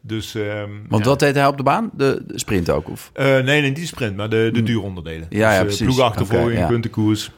Dus, 0.00 0.34
ehm, 0.34 0.70
want 0.88 1.04
ja. 1.04 1.08
wat 1.08 1.18
deed 1.18 1.34
hij 1.34 1.46
op 1.46 1.56
de 1.56 1.62
baan? 1.62 1.90
De, 1.92 2.22
de 2.26 2.38
sprint 2.38 2.70
ook? 2.70 2.88
Of? 2.88 3.10
Eh, 3.12 3.38
nee, 3.38 3.62
niet 3.62 3.76
die 3.76 3.86
sprint, 3.86 4.16
maar 4.16 4.28
de, 4.28 4.50
de 4.52 4.62
duuronderdelen. 4.62 5.26
Hmm. 5.28 5.38
Ja, 5.38 5.52
ja, 5.52 5.62
dus, 5.62 5.76
precies. 5.76 5.94
Ploegachtervolging, 5.94 6.50
Oké, 6.50 6.60
ja. 6.60 6.66
puntenkoers. 6.66 7.30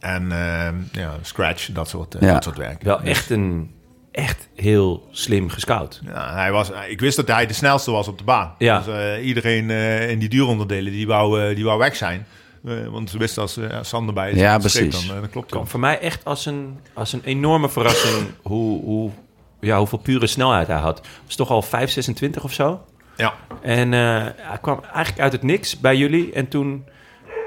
En 0.00 0.32
ehm, 0.32 0.74
ja, 0.92 1.14
scratch, 1.22 1.68
dat 1.72 1.88
soort, 1.88 2.14
eh, 2.14 2.20
Ja. 2.28 2.32
dat 2.32 2.44
soort 2.44 2.56
werk. 2.56 2.82
Wel 2.82 2.98
Dus, 2.98 3.08
echt 3.08 3.30
een 3.30 3.74
echt 4.12 4.48
heel 4.54 5.08
slim 5.10 5.48
gescout. 5.48 6.00
Ja, 6.04 6.34
hij 6.34 6.52
was, 6.52 6.70
ik 6.88 7.00
wist 7.00 7.16
dat 7.16 7.28
hij 7.28 7.46
de 7.46 7.52
snelste 7.52 7.90
was 7.90 8.08
op 8.08 8.18
de 8.18 8.24
baan. 8.24 8.54
Ja. 8.58 8.78
Dus 8.78 8.94
eh, 8.94 9.26
iedereen 9.26 9.70
eh, 9.70 10.10
in 10.10 10.18
die 10.18 10.28
duuronderdelen, 10.28 10.92
die 10.92 11.06
wou, 11.06 11.40
eh, 11.42 11.54
die 11.54 11.64
wou 11.64 11.78
weg 11.78 11.96
zijn. 11.96 12.26
Eh, 12.64 12.86
want 12.86 13.10
ze 13.10 13.18
wisten 13.18 13.42
als 13.42 13.58
uh, 13.58 13.78
Sander 13.82 14.14
bij 14.14 14.30
is, 14.30 14.38
Ja, 14.38 14.58
precies. 14.58 15.06
Dan, 15.06 15.16
dan 15.20 15.30
klopt 15.30 15.46
het. 15.46 15.50
kwam 15.50 15.66
voor 15.66 15.80
mij 15.80 15.98
echt 16.00 16.24
als 16.24 16.46
een, 16.46 16.78
als 16.94 17.12
een 17.12 17.22
enorme 17.24 17.68
verrassing 17.68 18.26
hoe, 18.42 18.82
hoe, 18.84 19.10
ja, 19.60 19.78
hoeveel 19.78 19.98
pure 19.98 20.26
snelheid 20.26 20.66
hij 20.66 20.76
had. 20.78 20.96
Het 20.98 21.08
was 21.26 21.36
toch 21.36 21.50
al 21.50 21.64
5,26 21.64 22.42
of 22.42 22.52
zo. 22.52 22.84
Ja. 23.16 23.34
En 23.62 23.92
eh, 23.94 24.00
hij 24.36 24.58
kwam 24.60 24.80
eigenlijk 24.92 25.20
uit 25.20 25.32
het 25.32 25.42
niks 25.42 25.80
bij 25.80 25.96
jullie. 25.96 26.32
En 26.32 26.48
toen 26.48 26.84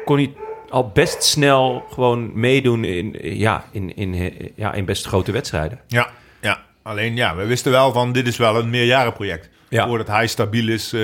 kon 0.06 0.18
hij 0.18 0.34
al 0.70 0.90
best 0.90 1.24
snel 1.24 1.86
gewoon 1.94 2.40
meedoen 2.40 2.84
in, 2.84 3.16
ja, 3.22 3.66
in, 3.72 3.96
in, 3.96 4.34
ja, 4.56 4.74
in 4.74 4.86
best 4.86 5.06
grote 5.06 5.32
wedstrijden. 5.32 5.80
Ja, 5.88 6.10
ja, 6.42 6.60
alleen 6.82 7.16
ja, 7.16 7.36
we 7.36 7.46
wisten 7.46 7.72
wel 7.72 7.92
van 7.92 8.12
dit 8.12 8.28
is 8.28 8.38
wel 8.38 8.56
een 8.56 8.70
meerjarenproject. 8.70 9.50
Ja. 9.70 9.88
Voordat 9.88 10.08
hij 10.08 10.28
stabiel 10.28 10.68
is 10.68 10.94
eh, 10.94 11.02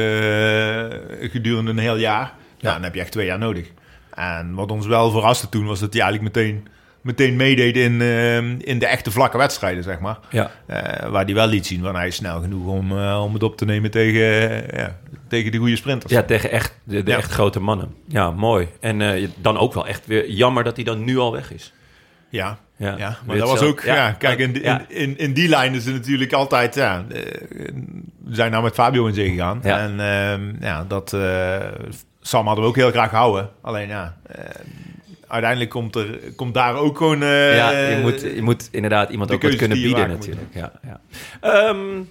gedurende 1.19 1.71
een 1.71 1.77
heel 1.77 1.97
jaar, 1.97 2.33
ja. 2.57 2.73
dan 2.73 2.83
heb 2.83 2.93
je 2.93 2.99
echt 2.99 3.11
twee 3.11 3.25
jaar 3.25 3.39
nodig. 3.39 3.71
En 4.13 4.53
wat 4.53 4.71
ons 4.71 4.87
wel 4.87 5.11
verraste 5.11 5.49
toen 5.49 5.65
was 5.65 5.79
dat 5.79 5.93
hij 5.93 6.01
eigenlijk 6.01 6.35
meteen, 6.35 6.67
meteen 7.05 7.35
meedeed 7.35 7.77
in, 7.77 8.01
eh, 8.01 8.37
in 8.37 8.79
de 8.79 8.85
echte 8.87 9.11
vlakke 9.11 9.37
wedstrijden, 9.37 9.83
zeg 9.83 9.99
maar. 9.99 10.17
Ja. 10.29 10.51
Eh, 10.65 11.09
waar 11.09 11.25
hij 11.25 11.33
wel 11.33 11.47
liet 11.47 11.65
zien, 11.65 11.81
want 11.81 11.95
hij 11.95 12.07
is 12.07 12.15
snel 12.15 12.41
genoeg 12.41 12.67
om, 12.67 12.97
eh, 12.97 13.21
om 13.23 13.33
het 13.33 13.43
op 13.43 13.57
te 13.57 13.65
nemen 13.65 13.91
tegen, 13.91 14.21
eh, 14.71 14.79
ja, 14.79 14.95
tegen 15.27 15.51
de 15.51 15.57
goede 15.57 15.75
sprinters. 15.75 16.11
Ja, 16.13 16.23
tegen 16.23 16.51
echt, 16.51 16.79
de, 16.83 17.03
de 17.03 17.11
Ja. 17.11 17.17
echt 17.17 17.31
grote 17.31 17.59
mannen. 17.59 17.93
Ja, 18.07 18.31
mooi. 18.31 18.67
En 18.79 19.29
dan 19.41 19.57
ook 19.57 19.73
wel 19.73 19.87
echt 19.87 20.05
weer 20.05 20.29
jammer 20.29 20.63
dat 20.63 20.75
hij 20.75 20.85
dan 20.85 21.03
nu 21.03 21.17
al 21.17 21.31
weg 21.31 21.53
is. 21.53 21.73
Ja, 22.29 22.57
Ja, 22.77 22.95
ja, 22.97 23.17
maar 23.25 23.37
dat 23.37 23.49
was 23.49 23.61
ook... 23.61 23.81
Ja, 23.81 24.11
kijk, 24.11 24.39
in, 24.39 24.53
in, 24.55 24.61
Ja. 24.61 24.85
in, 24.87 25.17
in 25.17 25.33
die 25.33 25.49
lijn 25.49 25.73
is 25.73 25.85
het 25.85 25.93
natuurlijk 25.93 26.33
altijd... 26.33 26.75
Ja, 26.75 27.05
we 28.23 28.35
zijn 28.35 28.51
nou 28.51 28.63
met 28.63 28.73
Fabio 28.73 29.05
in 29.05 29.13
zee 29.13 29.29
gegaan. 29.29 29.63
En 29.63 29.99
ehm, 29.99 30.63
ja, 30.63 30.83
dat... 30.87 31.13
eh, 31.13 31.57
Sam 32.21 32.45
hadden 32.45 32.63
we 32.63 32.69
ook 32.69 32.75
heel 32.75 32.91
graag 32.91 33.09
gehouden. 33.09 33.49
Alleen 33.61 33.87
ja... 33.87 34.17
uiteindelijk 35.27 35.71
komt, 35.71 35.95
er, 35.95 36.19
komt 36.35 36.53
daar 36.53 36.75
ook 36.75 36.97
gewoon... 36.97 37.21
eh, 37.21 37.55
ja, 37.55 37.71
je 37.71 37.97
moet, 38.01 38.21
je 38.21 38.41
moet 38.41 38.67
inderdaad 38.71 39.09
iemand 39.09 39.31
ook 39.31 39.41
wat 39.41 39.55
kunnen 39.55 39.81
bieden 39.81 40.09
natuurlijk. 40.09 40.53
Ja, 40.53 40.71
ja. 40.83 41.01
Ehm, 41.41 42.01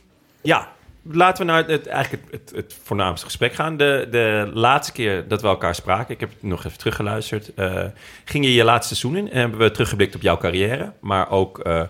ja, 0.42 0.68
laten 1.02 1.46
we 1.46 1.52
naar 1.52 1.66
het, 1.66 1.86
eigenlijk 1.86 2.24
het, 2.30 2.40
het, 2.40 2.56
het 2.56 2.76
voornaamste 2.82 3.26
gesprek 3.26 3.54
gaan. 3.54 3.76
De, 3.76 4.06
de 4.10 4.50
laatste 4.54 4.92
keer 4.92 5.28
dat 5.28 5.42
we 5.42 5.48
elkaar 5.48 5.74
spraken, 5.74 6.14
ik 6.14 6.20
heb 6.20 6.30
het 6.30 6.42
nog 6.42 6.64
even 6.64 6.78
teruggeluisterd, 6.78 7.54
eh, 7.54 7.84
ging 8.24 8.44
je 8.44 8.54
je 8.54 8.64
laatste 8.64 8.94
seizoen 8.94 9.18
in 9.18 9.30
en 9.30 9.40
hebben 9.40 9.58
we 9.58 9.70
teruggeblikt 9.70 10.14
op 10.14 10.22
jouw 10.22 10.36
carrière, 10.36 10.92
maar 11.00 11.30
ook 11.30 11.58
eh, 11.58 11.82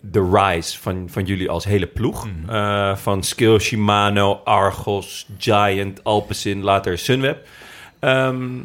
de 0.00 0.30
rise 0.32 0.78
van, 0.78 1.06
van 1.10 1.24
jullie 1.24 1.50
als 1.50 1.64
hele 1.64 1.86
ploeg. 1.86 2.26
Mhm. 2.26 2.96
Van 2.96 3.22
Skill, 3.22 3.58
Shimano, 3.58 4.40
Argos, 4.44 5.26
Giant, 5.38 6.04
Alpecin, 6.04 6.62
later 6.62 6.98
Sunweb. 6.98 7.46
Ehm, 7.98 8.58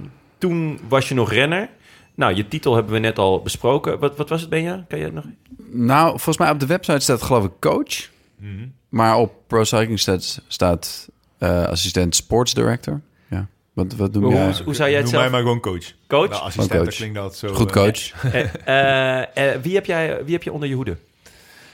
toen 0.43 0.79
was 0.87 1.09
je 1.09 1.15
nog 1.15 1.31
renner. 1.31 1.69
Nou, 2.15 2.33
je 2.33 2.47
titel 2.47 2.75
hebben 2.75 2.93
we 2.93 2.99
net 2.99 3.19
al 3.19 3.41
besproken. 3.41 3.99
Wat, 3.99 4.17
wat 4.17 4.29
was 4.29 4.41
het, 4.41 4.49
Benja? 4.49 4.85
Kan 4.87 4.99
je 4.99 5.05
het 5.05 5.13
nog? 5.13 5.25
Nou, 5.71 6.09
volgens 6.09 6.37
mij 6.37 6.49
op 6.49 6.59
de 6.59 6.65
website 6.65 6.99
staat 6.99 7.21
geloof 7.21 7.45
ik 7.45 7.51
coach. 7.59 8.09
Mhm. 8.39 8.67
Maar 8.89 9.17
op 9.17 9.33
Pro 9.47 9.63
Cycling 9.63 9.99
Stats 9.99 10.41
staat 10.47 11.09
eh, 11.37 11.63
assistent 11.63 12.15
sports 12.15 12.53
director. 12.53 13.01
Ja. 13.29 13.47
Wat, 13.73 13.95
wat 13.95 14.13
doe 14.13 14.23
Hoe, 14.23 14.33
jij? 14.33 14.45
hoe, 14.45 14.63
hoe 14.63 14.75
zou 14.75 14.89
jij 14.89 14.97
het 14.97 15.11
Noem 15.11 15.19
mij 15.19 15.29
zelf... 15.29 15.31
maar 15.31 15.41
gewoon 15.41 15.59
coach. 15.59 15.93
Coach? 16.07 16.29
Nou, 16.29 16.41
assistent, 16.41 16.71
Gewoon 16.71 16.85
dat 16.85 16.85
coach. 16.85 16.95
klinkt 16.95 17.15
dat 17.15 17.37
zo... 17.37 17.53
Goed 17.53 17.75
eh, 17.75 17.83
coach. 17.83 18.11
Eh, 18.65 19.53
eh, 19.53 19.61
wie, 19.61 19.75
heb 19.75 19.85
jij, 19.85 20.23
wie 20.23 20.33
heb 20.33 20.43
je 20.43 20.51
onder 20.51 20.69
je 20.69 20.75
hoede? 20.75 20.97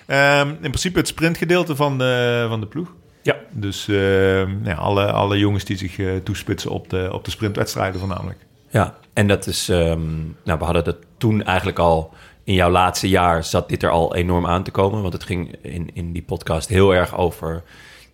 Ehm, 0.05 0.47
in 0.49 0.57
principe 0.59 0.97
het 0.99 1.07
sprintgedeelte 1.07 1.75
van 1.75 1.97
de, 1.97 2.45
van 2.49 2.59
de 2.59 2.67
ploeg. 2.67 2.93
Ja. 3.21 3.35
Dus 3.51 3.87
eh, 3.87 4.63
ja, 4.63 4.73
alle, 4.73 5.11
alle 5.11 5.37
jongens 5.37 5.63
die 5.63 5.77
zich 5.77 5.99
eh, 5.99 6.15
toespitsen 6.23 6.71
op 6.71 6.89
de, 6.89 7.09
op 7.11 7.25
de 7.25 7.31
sprintwedstrijden 7.31 7.99
voornamelijk. 7.99 8.39
Ja, 8.69 8.97
en 9.13 9.27
dat 9.27 9.47
is, 9.47 9.69
ehm, 9.69 10.17
nou, 10.43 10.59
we 10.59 10.65
hadden 10.65 10.83
dat 10.83 10.97
toen 11.17 11.43
eigenlijk 11.43 11.79
al 11.79 12.13
in 12.43 12.53
jouw 12.53 12.69
laatste 12.69 13.09
jaar 13.09 13.43
zat 13.43 13.69
dit 13.69 13.83
er 13.83 13.89
al 13.89 14.15
enorm 14.15 14.45
aan 14.45 14.63
te 14.63 14.71
komen. 14.71 15.01
Want 15.01 15.13
het 15.13 15.23
ging 15.23 15.55
in, 15.61 15.89
in 15.93 16.11
die 16.11 16.21
podcast 16.21 16.69
heel 16.69 16.93
erg 16.93 17.17
over 17.17 17.63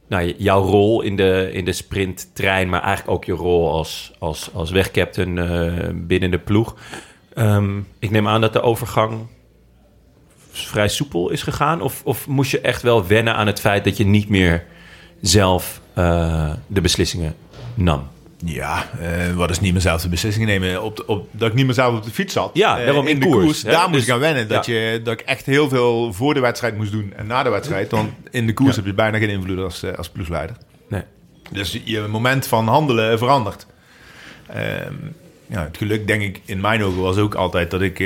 nou, 0.07 0.33
jouw 0.37 0.61
rol 0.61 1.01
in 1.01 1.15
de, 1.15 1.49
in 1.53 1.65
de 1.65 1.71
sprinttrein, 1.71 2.69
maar 2.69 2.81
eigenlijk 2.81 3.17
ook 3.17 3.25
je 3.25 3.31
rol 3.31 3.71
als, 3.71 4.13
als, 4.19 4.49
als 4.53 4.71
wegcaptain 4.71 5.37
eh, 5.37 5.89
binnen 5.93 6.31
de 6.31 6.39
ploeg. 6.39 6.75
Ehm, 7.33 7.79
ik 7.99 8.11
neem 8.11 8.27
aan 8.27 8.41
dat 8.41 8.53
de 8.53 8.61
overgang 8.61 9.27
vrij 10.51 10.87
soepel 10.87 11.29
is 11.29 11.43
gegaan. 11.43 11.81
Of, 11.81 12.01
of 12.05 12.27
moest 12.27 12.51
je 12.51 12.61
echt 12.61 12.81
wel 12.81 13.07
wennen 13.07 13.35
aan 13.35 13.47
het 13.47 13.59
feit 13.59 13.83
dat 13.83 13.97
je 13.97 14.05
niet 14.05 14.29
meer 14.29 14.65
zelf 15.21 15.81
eh, 15.93 16.53
de 16.67 16.81
beslissingen 16.81 17.35
nam? 17.73 18.07
Ja, 18.45 18.85
eh, 18.99 19.33
wat 19.33 19.49
is 19.49 19.59
niet 19.59 19.71
meer 19.71 19.81
zelf 19.81 20.01
de 20.01 20.09
beslissingen 20.09 20.47
nemen? 20.49 20.83
Op, 20.83 20.95
de- 20.95 21.05
op, 21.07 21.27
dat 21.31 21.47
ik 21.49 21.53
niet 21.53 21.65
meer 21.65 21.73
zelf 21.73 21.97
op 21.97 22.03
de 22.03 22.11
fiets 22.11 22.33
zat. 22.33 22.49
Ja, 22.53 22.79
Eh, 22.79 22.85
daarom 22.85 23.07
in 23.07 23.19
de 23.19 23.25
koers? 23.29 23.61
Daar 23.61 23.81
moest 23.89 23.93
Dus- 23.99 24.07
ik 24.07 24.13
aan 24.13 24.19
wennen. 24.19 24.47
Dat, 24.47 24.65
ja. 24.65 24.73
je, 24.73 25.01
dat 25.01 25.13
ik 25.19 25.25
echt 25.25 25.45
heel 25.45 25.69
veel 25.69 26.13
voor 26.13 26.33
de 26.33 26.39
wedstrijd 26.39 26.77
moest 26.77 26.91
doen 26.91 27.13
en 27.15 27.27
na 27.27 27.43
de 27.43 27.49
wedstrijd. 27.49 27.91
Want 27.91 28.11
in 28.31 28.45
de 28.47 28.53
koers 28.53 28.75
heb 28.75 28.85
je 28.85 28.93
bijna 28.93 29.17
geen 29.17 29.29
invloed 29.29 29.59
als, 29.59 29.83
eh, 29.83 29.93
als 29.93 30.09
ploegleider. 30.09 30.55
Nee. 30.89 31.01
Dus 31.51 31.81
je 31.83 31.99
moment 32.09 32.47
van 32.47 32.67
handelen 32.67 33.17
verandert. 33.17 33.65
Ehm, 34.47 34.93
ja, 35.47 35.63
het 35.63 35.77
geluk, 35.77 36.07
denk 36.07 36.21
ik, 36.21 36.41
in 36.45 36.61
mijn 36.61 36.83
ogen 36.83 37.01
was 37.01 37.17
ook 37.17 37.35
altijd 37.35 37.71
dat 37.71 37.81
ik 37.81 37.99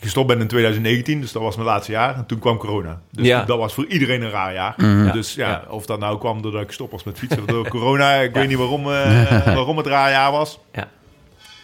gestopt 0.00 0.26
ben 0.26 0.40
in 0.40 0.46
2019. 0.46 1.20
Dus 1.20 1.32
dat 1.32 1.42
was 1.42 1.56
mijn 1.56 1.68
laatste 1.68 1.92
jaar. 1.92 2.14
En 2.16 2.26
toen 2.26 2.38
kwam 2.38 2.56
corona. 2.56 3.00
Dus 3.10 3.26
Ja. 3.26 3.44
dat 3.44 3.58
was 3.58 3.74
voor 3.74 3.86
iedereen 3.86 4.22
een 4.22 4.30
raar 4.30 4.52
jaar. 4.52 4.74
Ja. 4.84 5.12
Dus 5.12 5.34
ja, 5.34 5.48
Ja. 5.48 5.64
of 5.68 5.86
dat 5.86 5.98
nou 5.98 6.18
kwam 6.18 6.42
doordat 6.42 6.62
ik 6.62 6.70
stop 6.72 6.90
was 6.90 7.04
met 7.04 7.18
fietsen 7.18 7.46
door 7.46 7.68
corona. 7.78 8.12
Ik 8.14 8.34
weet 8.34 8.48
niet 8.48 8.56
waarom, 8.58 8.80
eh, 8.92 9.44
waarom 9.56 9.76
het 9.76 9.86
raar 9.86 10.10
jaar 10.10 10.30
was. 10.32 10.58
Ja. 10.72 10.88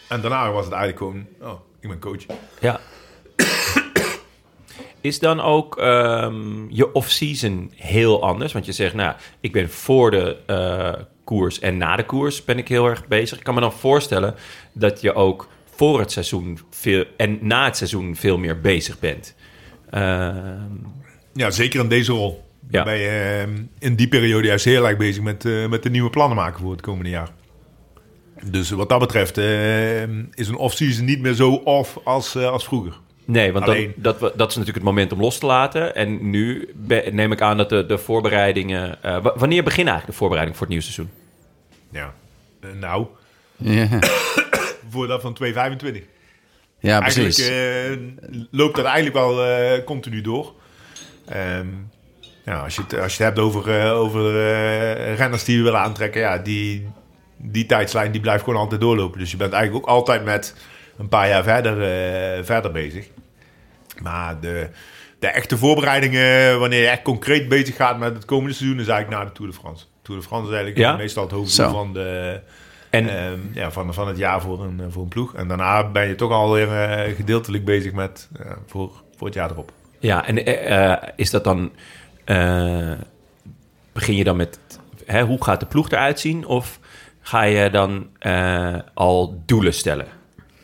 En 0.09 0.21
daarna 0.21 0.51
was 0.53 0.65
het 0.65 0.75
eigenlijk 0.75 0.99
gewoon, 0.99 1.27
oh, 1.53 1.61
ik 1.81 1.89
ben 1.89 1.99
coach. 1.99 2.23
Ja. 2.61 2.81
Is 5.01 5.19
dan 5.19 5.41
ook 5.41 5.79
ehm, 5.79 6.69
je 6.71 6.93
off-season 6.93 7.73
heel 7.77 8.23
anders? 8.23 8.53
Want 8.53 8.67
je 8.67 8.73
zegt, 8.73 8.95
nou, 8.95 9.15
ik 9.41 9.53
ben 9.53 9.71
voor 9.71 10.11
de 10.11 10.37
eh, 10.47 10.93
koers 11.25 11.59
en 11.59 11.77
na 11.77 11.97
de 11.97 12.05
koers 12.05 12.45
ben 12.45 12.59
ik 12.59 12.69
heel 12.69 12.87
erg 12.87 13.07
bezig. 13.07 13.39
Ik 13.39 13.45
kan 13.45 13.55
me 13.55 13.61
dan 13.61 13.73
voorstellen 13.73 14.35
dat 14.73 15.01
je 15.01 15.15
ook 15.15 15.49
voor 15.77 15.99
het 16.01 16.13
seizoen 16.13 16.59
veel 16.71 17.05
en 17.17 17.39
na 17.41 17.65
het 17.65 17.77
seizoen 17.77 18.17
veel 18.17 18.39
meer 18.39 18.61
bezig 18.61 18.99
bent. 18.99 19.35
Ehm, 19.91 20.37
Ja, 21.33 21.51
zeker 21.51 21.81
in 21.81 21.89
deze 21.89 22.13
rol. 22.13 22.45
Ja. 22.71 22.85
Ben 22.85 22.99
je 22.99 23.09
eh, 23.47 23.63
in 23.89 23.95
die 23.95 24.09
periode 24.09 24.47
juist 24.47 24.65
heel 24.65 24.89
erg 24.89 24.97
bezig 24.97 25.23
met, 25.23 25.45
eh, 25.45 25.67
met 25.69 25.83
de 25.83 25.91
nieuwe 25.91 26.11
plannen 26.11 26.37
maken 26.37 26.61
voor 26.61 26.73
het 26.73 26.81
komende 26.81 27.11
jaar. 27.11 27.29
Dus 28.45 28.71
wat 28.71 28.89
dat 28.89 28.99
betreft 28.99 29.39
eh, 29.39 30.03
is 30.35 30.49
een 30.49 30.57
off-season 30.57 31.05
niet 31.05 31.21
meer 31.21 31.33
zo 31.35 31.53
off 31.53 31.99
als, 32.05 32.35
eh, 32.35 32.51
als 32.51 32.65
vroeger. 32.65 32.99
nee, 33.25 33.53
want 33.53 33.67
dan, 33.67 33.93
dat, 33.97 34.21
dat 34.21 34.33
is 34.33 34.39
natuurlijk 34.57 34.75
het 34.75 34.83
moment 34.83 35.13
om 35.13 35.21
los 35.21 35.39
te 35.39 35.47
laten. 35.47 35.95
En 35.95 36.31
nu 36.31 36.69
be- 36.75 37.09
neem 37.13 37.33
ik 37.33 37.41
aan 37.41 37.57
dat 37.57 37.69
de, 37.69 37.87
de 37.87 37.99
voorbereidingen... 37.99 39.03
eh, 39.03 39.23
wa- 39.23 39.33
wanneer 39.37 39.63
beginnen 39.65 39.93
eigenlijk 39.93 40.07
de 40.07 40.13
voorbereidingen 40.25 40.59
voor 40.59 40.67
het 40.67 40.77
nieuwe 40.77 40.93
seizoen? 40.93 41.11
Ja. 41.91 42.15
Nou, 42.81 43.07
Ja, 43.57 43.89
voor 44.95 45.07
dat 45.07 45.21
van 45.21 45.35
225. 45.35 46.03
ja 46.81 47.01
Eigenlijk 47.01 47.35
precies. 47.35 47.49
eh, 47.51 48.47
loopt 48.51 48.77
dat 48.77 48.85
eigenlijk 48.85 49.15
wel 49.17 49.45
eh, 49.45 49.85
continu 49.85 50.21
door. 50.21 50.53
Ja, 52.45 52.59
als, 52.61 52.75
je 52.75 52.83
het, 52.83 52.99
als 52.99 53.17
je 53.17 53.23
het 53.25 53.35
hebt 53.35 53.39
over, 53.47 53.81
eh, 53.81 53.93
over 53.99 54.33
renners 55.15 55.45
die 55.45 55.57
we 55.59 55.63
willen 55.63 55.81
aantrekken, 55.81 56.21
ja, 56.21 56.39
die, 56.39 56.89
die 57.37 57.67
tijdslijn 57.67 58.13
die 58.13 58.21
blijft 58.21 58.45
gewoon 58.45 58.59
altijd 58.61 58.81
doorlopen. 58.81 59.19
Dus 59.19 59.31
je 59.31 59.37
bent 59.37 59.53
eigenlijk 59.53 59.85
ook 59.85 59.91
altijd 59.95 60.25
met 60.25 60.55
een 60.99 61.09
paar 61.09 61.29
jaar 61.29 61.43
verder, 61.43 61.77
verder 62.45 62.73
bezig. 62.73 63.07
Maar 64.03 64.41
de, 64.41 64.69
de 65.19 65.27
echte 65.27 65.59
voorbereidingen, 65.59 66.59
wanneer 66.59 66.81
je 66.81 66.89
echt 66.89 67.03
concreet 67.03 67.49
bezig 67.49 67.77
gaat 67.77 67.99
met 67.99 68.15
het 68.15 68.25
komende 68.25 68.55
seizoen, 68.55 68.81
is 68.81 68.89
eigenlijk 68.89 69.23
na 69.23 69.29
de 69.29 69.37
Tour 69.37 69.51
de 69.51 69.57
France. 69.57 69.85
Tour 70.03 70.21
de 70.21 70.27
France 70.27 70.49
is 70.49 70.55
eigenlijk 70.55 70.87
Ja? 70.87 70.97
meestal 70.97 71.23
het 71.23 71.33
hoofddoel 71.33 71.67
Zo. 71.67 71.73
van 71.73 71.93
de, 71.93 72.41
En 72.95 73.09
Ehm, 73.09 73.39
ja, 73.53 73.71
van, 73.71 73.95
van 73.95 74.09
het 74.09 74.17
jaar 74.19 74.41
voor 74.41 74.63
een, 74.65 74.81
eh, 74.81 74.87
voor 74.89 75.03
een 75.03 75.09
ploeg. 75.09 75.35
En 75.35 75.49
daarna 75.49 75.91
ben 75.91 76.09
je 76.09 76.15
toch 76.15 76.31
alweer 76.31 76.73
eh 76.83 77.15
gedeeltelijk 77.17 77.65
bezig 77.65 77.93
met 77.93 78.29
eh, 78.41 78.51
voor, 78.67 78.91
voor 79.17 79.27
het 79.27 79.37
jaar 79.37 79.51
erop. 79.51 79.73
Ja, 79.99 80.27
en 80.27 80.47
is 81.17 81.31
dat 81.31 81.45
dan. 81.45 81.71
begin 83.93 84.15
je 84.17 84.25
dan 84.25 84.37
met. 84.37 84.59
Hè, 85.07 85.23
hoe 85.23 85.45
gaat 85.45 85.61
de 85.61 85.67
ploeg 85.67 85.91
eruit 85.91 86.21
zien? 86.21 86.47
Of 86.47 86.79
ga 87.21 87.43
je 87.43 87.71
dan 87.71 88.07
al 88.95 89.43
doelen 89.47 89.75
stellen? 89.75 90.07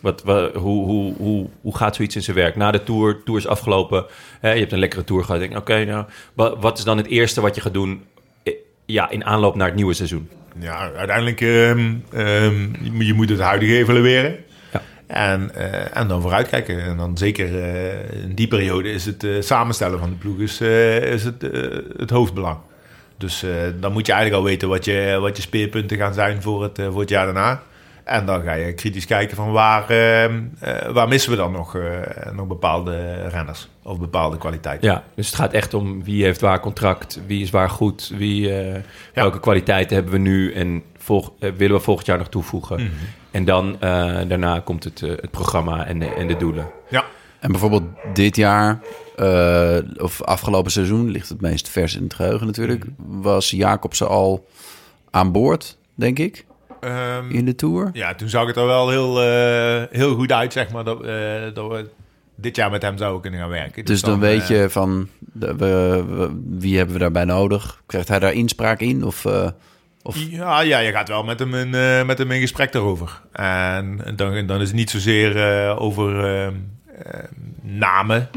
Wat, 0.01 0.23
wa- 0.23 0.51
hoe, 0.53 0.85
hoe, 0.85 1.15
hoe, 1.17 1.47
hoe 1.61 1.77
gaat 1.77 1.97
zoiets 1.97 2.17
in 2.17 2.23
zijn 2.23 2.37
werk? 2.37 2.57
Na 2.57 2.71
de 2.71 2.83
tour, 2.83 3.23
tour 3.25 3.41
is 3.41 3.47
afgelopen. 3.47 4.05
Hè, 4.41 4.51
je 4.53 4.61
hebt 4.61 4.73
een 4.73 4.79
lekkere 4.79 5.05
tour 5.05 5.25
gehad. 5.25 5.41
Denk, 5.41 5.57
oké, 5.57 5.85
nou, 5.85 6.05
wa- 6.35 6.57
wat 6.57 6.79
is 6.79 6.85
dan 6.85 6.97
het 6.97 7.07
eerste 7.07 7.41
wat 7.41 7.55
je 7.55 7.61
gaat 7.61 7.75
doen? 7.75 8.05
Ja, 8.87 9.11
in 9.11 9.25
aanloop 9.25 9.55
naar 9.55 9.67
het 9.67 9.77
nieuwe 9.77 9.95
seizoen. 9.95 10.29
Ja, 10.59 10.91
uiteindelijk 10.97 11.41
ehm, 11.41 11.79
je, 12.83 12.91
moet- 12.93 13.07
je 13.07 13.15
moet 13.15 13.29
het 13.29 13.41
huidige 13.41 13.77
evalueren. 13.77 14.37
Ja. 14.73 14.83
En, 15.07 15.55
eh, 15.55 15.97
en 15.97 16.09
dan 16.09 16.21
vooruitkijken. 16.21 16.83
En 16.83 16.97
dan 16.97 17.19
zeker 17.19 17.63
eh, 17.63 18.23
in 18.23 18.35
die 18.35 18.49
periode 18.49 18.93
is 18.93 19.05
het 19.07 19.25
eh, 19.25 19.31
samenstellen 19.41 19.99
van 19.99 20.09
de 20.11 20.17
ploeg 20.17 20.39
is, 20.39 20.61
is 21.15 21.25
het, 21.25 21.43
het 21.97 22.11
hoofdbelang. 22.11 22.57
Dus 23.19 23.45
dan 23.81 23.93
moet 23.93 24.07
je 24.07 24.13
eigenlijk 24.13 24.43
al 24.43 24.49
weten 24.51 24.69
wat 24.69 24.85
je, 24.85 25.17
wat 25.21 25.37
je 25.37 25.43
speerpunten 25.43 25.97
gaan 25.97 26.15
zijn 26.15 26.43
voor 26.43 26.63
het, 26.63 26.79
voor 26.91 27.01
het 27.01 27.09
jaar 27.09 27.25
daarna. 27.25 27.63
En 28.11 28.27
dan 28.27 28.43
ga 28.43 28.53
je 28.53 28.73
kritisch 28.73 29.07
kijken 29.07 29.37
van 29.37 29.53
waar, 29.53 29.91
ehm, 29.91 30.43
eh, 30.61 30.93
waar 30.93 31.09
missen 31.09 31.31
we 31.31 31.37
dan 31.37 31.53
nog, 31.53 31.77
eh, 31.77 32.33
nog 32.33 32.47
bepaalde 32.47 33.29
renners 33.29 33.69
of 33.83 33.99
bepaalde 33.99 34.39
kwaliteiten. 34.39 34.89
Ja, 34.89 35.05
dus 35.15 35.27
het 35.27 35.35
gaat 35.35 35.53
echt 35.53 35.75
om 35.75 36.05
wie 36.05 36.25
heeft 36.25 36.41
waar 36.41 36.61
contract, 36.61 37.21
wie 37.27 37.43
is 37.43 37.51
waar 37.51 37.71
goed, 37.71 38.13
wie, 38.17 38.55
eh, 38.55 38.81
welke 39.15 39.41
kwaliteiten 39.41 39.95
hebben 39.95 40.13
we 40.13 40.19
nu 40.19 40.53
en 40.53 40.83
volg, 40.97 41.33
willen 41.39 41.77
we 41.77 41.83
volgend 41.83 42.07
jaar 42.07 42.19
nog 42.19 42.29
toevoegen. 42.29 42.81
Mhm. 42.81 42.91
En 43.31 43.45
dan 43.45 43.75
eh, 43.75 44.19
daarna 44.29 44.61
komt 44.61 44.85
het, 44.85 45.01
het 45.01 45.31
programma 45.31 45.87
en 45.87 45.99
de, 45.99 46.07
en 46.07 46.29
de 46.29 46.37
doelen. 46.37 46.67
Ja. 46.89 47.05
En 47.41 47.51
bijvoorbeeld 47.51 47.85
dit 48.15 48.37
jaar, 48.37 48.81
eh, 49.17 49.79
of 49.97 50.23
afgelopen 50.23 50.71
seizoen, 50.71 51.11
ligt 51.11 51.29
het 51.29 51.41
meest 51.41 51.69
vers 51.69 51.97
in 51.97 52.03
het 52.03 52.15
geheugen 52.15 52.47
natuurlijk, 52.47 52.85
was 53.07 53.51
Jacobsen 53.51 54.09
al 54.09 54.47
aan 55.11 55.33
boord, 55.33 55.77
denk 55.95 56.19
ik, 56.19 56.45
Ehm, 56.81 57.31
in 57.31 57.45
de 57.45 57.55
Tour. 57.55 57.91
Ja, 57.93 58.15
toen 58.15 58.29
zag 58.29 58.47
het 58.47 58.57
er 58.57 58.67
wel 58.67 58.89
heel, 58.91 59.23
eh, 59.23 59.83
heel 59.91 60.15
goed 60.15 60.33
uit, 60.33 60.53
zeg 60.53 60.71
maar, 60.71 60.85
dat, 60.85 61.03
eh, 61.05 61.15
dat 61.55 61.69
we 61.71 61.89
dit 62.35 62.57
jaar 62.57 62.71
met 62.71 62.83
hem 62.83 62.99
zouden 62.99 63.21
kunnen 63.21 63.41
gaan 63.41 63.49
werken. 63.49 63.85
Dus 63.85 64.01
dan 64.01 64.21
weet 64.21 64.41
eh, 64.43 64.49
je 64.49 64.71
van, 64.71 65.09
de- 65.19 65.57
we, 65.57 66.05
we- 66.09 66.41
wie 66.59 66.77
hebben 66.77 66.95
we 66.95 67.01
daarbij 67.01 67.25
nodig? 67.25 67.83
Krijgt 67.87 68.09
hij 68.09 68.19
daar 68.19 68.33
inspraak 68.33 68.81
in? 68.81 69.05
Of, 69.05 69.27
of 70.03 70.17
Ja, 70.31 70.61
ja, 70.61 70.79
je 70.79 70.93
gaat 70.93 71.09
wel 71.09 71.23
met 71.25 71.39
hem 71.39 71.55
in, 71.55 71.71
met 72.07 72.19
hem 72.19 72.31
in 72.31 72.41
gesprek 72.41 72.73
daarover. 72.73 73.21
En 73.33 74.01
dan, 74.17 74.47
dan 74.47 74.61
is 74.61 74.67
het 74.69 74.77
niet 74.77 74.91
zozeer 74.91 75.37
over 75.79 76.53
namen. 77.63 78.29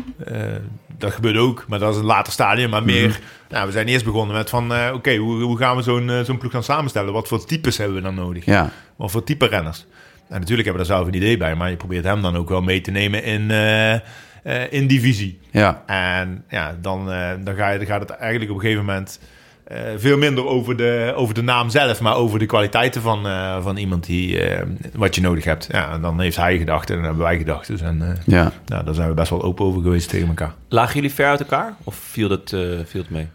Dat 0.97 1.13
gebeurt 1.13 1.37
ook, 1.37 1.65
maar 1.67 1.79
dat 1.79 1.93
is 1.93 1.99
een 1.99 2.05
later 2.05 2.33
stadium. 2.33 2.69
Maar 2.69 2.83
meer, 2.83 3.19
nou, 3.49 3.65
we 3.65 3.71
zijn 3.71 3.87
eerst 3.87 4.05
begonnen 4.05 4.35
met 4.35 4.49
van, 4.49 4.73
eh, 4.73 4.91
oké, 4.93 5.15
hoe, 5.15 5.41
hoe 5.41 5.57
gaan 5.57 5.75
we 5.75 5.81
zo'n 5.81 6.09
eh, 6.09 6.19
zo'n 6.21 6.37
ploeg 6.37 6.51
dan 6.51 6.63
samenstellen? 6.63 7.13
Wat 7.13 7.27
voor 7.27 7.45
types 7.45 7.77
hebben 7.77 7.95
we 7.95 8.01
dan 8.01 8.15
nodig? 8.15 8.45
ja, 8.45 8.69
Wat 8.95 9.11
voor 9.11 9.23
type 9.23 9.45
renners? 9.45 9.85
En 10.29 10.39
natuurlijk 10.39 10.67
hebben 10.67 10.83
we 10.85 10.89
daar 10.89 10.97
zelf 10.97 11.07
een 11.07 11.21
idee 11.21 11.37
bij, 11.37 11.55
maar 11.55 11.69
je 11.69 11.75
probeert 11.75 12.03
hem 12.03 12.21
dan 12.21 12.35
ook 12.35 12.49
wel 12.49 12.61
mee 12.61 12.81
te 12.81 12.91
nemen 12.91 13.23
in, 13.23 13.51
eh, 13.51 14.71
in 14.71 14.87
die 14.87 15.01
visie. 15.01 15.39
ja, 15.51 15.83
En 15.85 16.43
ja, 16.49 16.77
dan, 16.81 17.05
dan, 17.43 17.55
ga 17.55 17.69
je, 17.69 17.77
dan 17.77 17.87
gaat 17.87 18.01
het 18.01 18.09
eigenlijk 18.09 18.51
op 18.51 18.57
een 18.57 18.63
gegeven 18.63 18.85
moment 18.85 19.19
eh, 19.63 19.77
veel 19.97 20.17
minder 20.17 20.45
over 20.45 20.77
de, 20.77 21.13
over 21.15 21.33
de 21.33 21.41
naam 21.41 21.69
zelf, 21.69 22.01
maar 22.01 22.15
over 22.15 22.39
de 22.39 22.45
kwaliteiten 22.45 23.01
van, 23.01 23.27
eh, 23.27 23.63
van 23.63 23.77
iemand 23.77 24.05
die 24.05 24.39
eh, 24.39 24.67
wat 24.93 25.15
je 25.15 25.21
nodig 25.21 25.43
hebt. 25.43 25.67
Ja, 25.71 25.91
en 25.91 26.01
dan 26.01 26.19
heeft 26.19 26.37
hij 26.37 26.57
gedacht 26.57 26.89
en 26.89 26.95
dan 26.95 27.03
hebben 27.03 27.23
wij 27.23 27.37
gedacht. 27.37 27.67
Dus 27.67 27.81
en, 27.81 28.01
eh, 28.01 28.17
ja. 28.25 28.51
nou, 28.65 28.85
daar 28.85 28.93
zijn 28.93 29.07
we 29.07 29.13
best 29.13 29.29
wel 29.29 29.43
open 29.43 29.65
over 29.65 29.81
geweest 29.81 30.09
tegen 30.09 30.27
elkaar. 30.27 30.53
Lagen 30.69 30.95
jullie 30.95 31.13
ver 31.13 31.27
uit 31.27 31.39
elkaar 31.39 31.75
of 31.83 31.95
viel 31.95 32.27
dat, 32.27 32.51
eh, 32.51 32.59
viel 32.85 33.01
het 33.01 33.09
mee? 33.09 33.27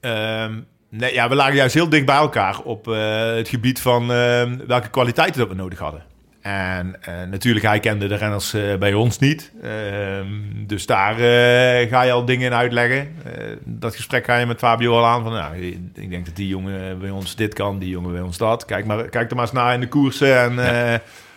Ehm, 0.00 0.52
nee, 0.90 1.12
ja, 1.12 1.28
we 1.28 1.34
lagen 1.34 1.54
juist 1.54 1.74
heel 1.74 1.88
dicht 1.88 2.06
bij 2.06 2.16
elkaar 2.16 2.60
op 2.60 2.88
eh, 2.88 3.34
het 3.34 3.48
gebied 3.48 3.80
van 3.80 4.12
ehm, 4.12 4.56
welke 4.66 4.88
kwaliteiten 4.88 5.40
dat 5.40 5.48
we 5.48 5.54
nodig 5.54 5.78
hadden. 5.78 6.02
En 6.44 6.96
eh, 7.00 7.14
natuurlijk, 7.30 7.64
hij 7.64 7.80
kende 7.80 8.06
de 8.06 8.14
renners 8.14 8.54
eh, 8.54 8.76
bij 8.76 8.94
ons 8.94 9.18
niet. 9.18 9.52
Ehm, 9.62 10.26
dus 10.66 10.86
daar 10.86 11.12
eh, 11.12 11.88
ga 11.90 12.02
je 12.02 12.12
al 12.12 12.24
dingen 12.24 12.46
in 12.46 12.54
uitleggen. 12.54 13.08
Eh, 13.24 13.32
dat 13.64 13.96
gesprek 13.96 14.24
ga 14.24 14.36
je 14.36 14.46
met 14.46 14.58
Fabio 14.58 14.96
al 14.96 15.06
aan. 15.06 15.22
Van, 15.22 15.32
nou, 15.32 15.56
ik 15.94 16.10
denk 16.10 16.26
dat 16.26 16.36
die 16.36 16.48
jongen 16.48 16.98
bij 16.98 17.10
ons 17.10 17.36
dit 17.36 17.54
kan, 17.54 17.78
die 17.78 17.88
jongen 17.88 18.12
bij 18.12 18.20
ons 18.20 18.36
dat. 18.36 18.64
Kijk, 18.64 18.86
maar, 18.86 19.08
kijk 19.08 19.30
er 19.30 19.36
maar 19.36 19.44
eens 19.44 19.54
naar 19.54 19.74
in 19.74 19.80
de 19.80 19.88
koersen. 19.88 20.40
En, 20.40 20.58
eh, 20.58 20.92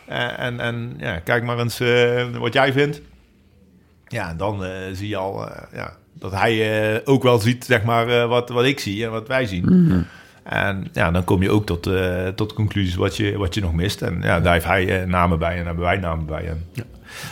en, 0.07 0.37
en, 0.37 0.59
en 0.59 0.93
ja, 0.97 1.19
kijk 1.19 1.43
maar 1.43 1.59
eens 1.59 1.79
eh, 1.79 2.25
wat 2.37 2.53
jij 2.53 2.71
vindt. 2.71 3.01
Ja, 4.07 4.29
en 4.29 4.37
dan 4.37 4.63
eh, 4.63 4.71
zie 4.93 5.07
je 5.07 5.17
al, 5.17 5.49
eh, 5.49 5.61
ja, 5.73 5.93
dat 6.13 6.31
hij 6.31 7.01
ook 7.05 7.23
wel 7.23 7.39
ziet, 7.39 7.65
zeg 7.65 7.83
maar, 7.83 8.07
eh, 8.09 8.27
wat, 8.27 8.49
wat 8.49 8.65
ik 8.65 8.79
zie 8.79 9.05
en 9.05 9.11
wat 9.11 9.27
wij 9.27 9.45
zien. 9.45 10.05
En 10.49 10.87
ja, 10.93 11.11
dan 11.11 11.23
kom 11.23 11.41
je 11.41 11.51
ook 11.51 11.65
tot, 11.65 11.87
eh, 11.87 12.27
tot 12.27 12.53
conclusies 12.53 12.95
wat 12.95 13.17
je, 13.17 13.37
wat 13.37 13.53
je 13.53 13.61
nog 13.61 13.73
mist. 13.73 14.01
En 14.01 14.21
ja, 14.21 14.39
daar 14.39 14.53
heeft 14.53 14.65
hij 14.65 15.01
eh, 15.01 15.07
namen 15.07 15.39
bij 15.39 15.49
en 15.49 15.55
daar 15.55 15.65
hebben 15.65 15.83
wij 15.83 15.97
namen 15.97 16.25
bij. 16.25 16.47
En 16.47 16.65
ja. 16.73 16.83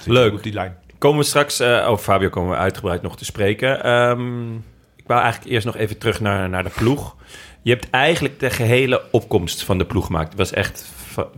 Leuk. 0.06 0.34
Op 0.34 0.44
die 0.44 0.54
lijn. 0.54 0.76
Komen 0.98 1.20
we 1.20 1.26
straks, 1.26 1.60
eh 1.60 1.88
over 1.88 2.04
Fabio 2.04 2.30
komen 2.30 2.50
we 2.50 2.58
uitgebreid 2.58 3.02
nog 3.02 3.18
te 3.18 3.26
spreken. 3.26 3.84
Ehm, 3.84 4.54
ik 4.96 5.08
wou 5.08 5.22
eigenlijk 5.22 5.52
eerst 5.54 5.66
nog 5.66 5.76
even 5.76 5.98
terug 5.98 6.20
naar, 6.20 6.50
naar 6.50 6.64
de 6.64 6.70
ploeg. 6.70 7.16
Je 7.62 7.72
hebt 7.72 7.90
eigenlijk 7.90 8.40
de 8.40 8.50
gehele 8.50 9.02
opkomst 9.12 9.64
van 9.64 9.78
de 9.78 9.86
ploeg 9.86 10.06
gemaakt. 10.06 10.30
Het 10.30 10.38
was 10.38 10.54
echt 10.54 10.92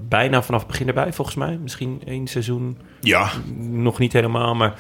bijna 0.07 0.43
vanaf 0.43 0.59
het 0.59 0.69
begin 0.69 0.87
erbij, 0.87 1.13
volgens 1.13 1.37
mij. 1.37 1.57
Misschien 1.61 2.01
één 2.05 2.27
seizoen, 2.27 2.77
Ja, 3.01 3.29
nog 3.57 3.99
niet 3.99 4.13
helemaal. 4.13 4.55
Maar 4.55 4.73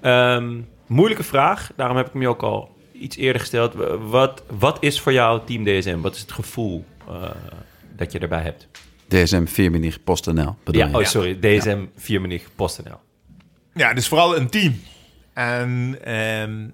ehm, 0.00 0.60
moeilijke 0.86 1.24
vraag, 1.24 1.70
daarom 1.76 1.96
heb 1.96 2.06
ik 2.06 2.12
hem 2.12 2.22
je 2.22 2.28
ook 2.28 2.42
al 2.42 2.71
iets 3.02 3.16
eerder 3.16 3.40
gesteld. 3.40 3.74
Wat, 4.08 4.42
wat 4.58 4.76
is 4.80 5.00
voor 5.00 5.12
jou 5.12 5.40
Team 5.46 5.64
DSM? 5.64 6.00
Wat 6.00 6.14
is 6.14 6.20
het 6.20 6.32
gevoel 6.32 6.84
eh, 7.08 7.30
dat 7.96 8.12
je 8.12 8.18
erbij 8.18 8.42
hebt? 8.42 8.68
DSM 9.08 9.44
4 9.46 9.98
PostNL. 10.04 10.56
bedoel 10.64 10.80
Ja, 10.80 10.88
je? 10.88 10.96
oh 10.96 11.04
sorry, 11.04 11.38
DSM 11.40 11.84
4 11.96 12.20
Menig 12.20 12.48
PostNL. 12.56 13.00
Ja, 13.74 13.88
het 13.88 13.98
is 13.98 14.08
vooral 14.08 14.36
een 14.36 14.48
team. 14.48 14.80
En 15.32 15.98
ehm, 16.04 16.68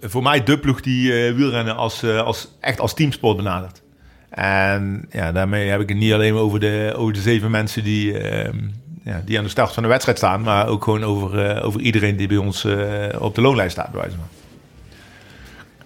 voor 0.00 0.22
mij 0.22 0.42
de 0.42 0.58
ploeg 0.58 0.80
die 0.80 1.12
eh, 1.12 1.34
wielrennen 1.34 1.76
als, 1.76 2.02
eh, 2.02 2.22
als, 2.22 2.48
echt 2.60 2.80
als 2.80 2.94
teamsport 2.94 3.36
benadert. 3.36 3.82
En 4.30 5.06
ja, 5.10 5.32
daarmee 5.32 5.68
heb 5.68 5.80
ik 5.80 5.88
het 5.88 5.98
niet 5.98 6.12
alleen 6.12 6.34
over 6.34 6.60
de, 6.60 6.92
over 6.96 7.12
de 7.12 7.20
zeven 7.20 7.50
mensen 7.50 7.84
die, 7.84 8.18
ehm, 8.18 8.58
ja, 9.04 9.22
die 9.24 9.38
aan 9.38 9.44
de 9.44 9.50
start 9.50 9.72
van 9.72 9.82
de 9.82 9.88
wedstrijd 9.88 10.18
staan, 10.18 10.42
maar 10.42 10.68
ook 10.68 10.84
gewoon 10.84 11.04
over, 11.04 11.46
eh, 11.46 11.66
over 11.66 11.80
iedereen 11.80 12.16
die 12.16 12.28
bij 12.28 12.36
ons 12.36 12.64
eh, 12.64 13.06
op 13.18 13.34
de 13.34 13.40
loonlijst 13.40 13.72
staat, 13.72 13.90
bij 13.90 14.00
wijze 14.00 14.16
van. 14.16 14.26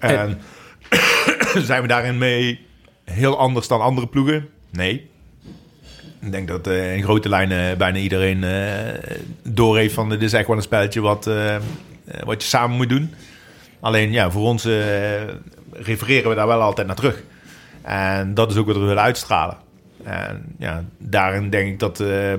En 0.02 0.40
zijn 1.68 1.82
we 1.82 1.88
daarin 1.88 2.18
mee 2.18 2.66
heel 3.04 3.38
anders 3.38 3.68
dan 3.68 3.80
andere 3.80 4.06
ploegen? 4.06 4.48
Nee. 4.70 5.10
Ik 6.20 6.32
denk 6.32 6.48
dat 6.48 6.66
eh, 6.66 6.96
in 6.96 7.02
grote 7.02 7.28
lijnen 7.28 7.78
bijna 7.78 7.98
iedereen 7.98 8.44
eh 8.44 9.10
door 9.42 9.76
heeft 9.76 9.94
van 9.94 10.08
dit 10.08 10.22
is 10.22 10.32
echt 10.32 10.46
wel 10.46 10.56
een 10.56 10.62
spelletje 10.62 11.00
wat, 11.00 11.26
eh, 11.26 11.54
eh, 11.54 11.62
wat 12.24 12.42
je 12.42 12.48
samen 12.48 12.76
moet 12.76 12.88
doen. 12.88 13.14
Alleen 13.80 14.12
ja, 14.12 14.30
voor 14.30 14.42
ons 14.42 14.64
eh, 14.64 14.72
refereren 15.72 16.28
we 16.28 16.34
daar 16.34 16.46
wel 16.46 16.60
altijd 16.60 16.86
naar 16.86 16.96
terug. 16.96 17.22
En 17.82 18.34
dat 18.34 18.50
is 18.50 18.56
ook 18.56 18.66
wat 18.66 18.76
we 18.76 18.82
willen 18.82 19.02
uitstralen. 19.02 19.56
En 20.04 20.54
ja, 20.58 20.84
daarin 20.98 21.50
denk 21.50 21.68
ik 21.68 21.78
dat 21.78 22.00
eh, 22.00 22.32
eh, 22.32 22.38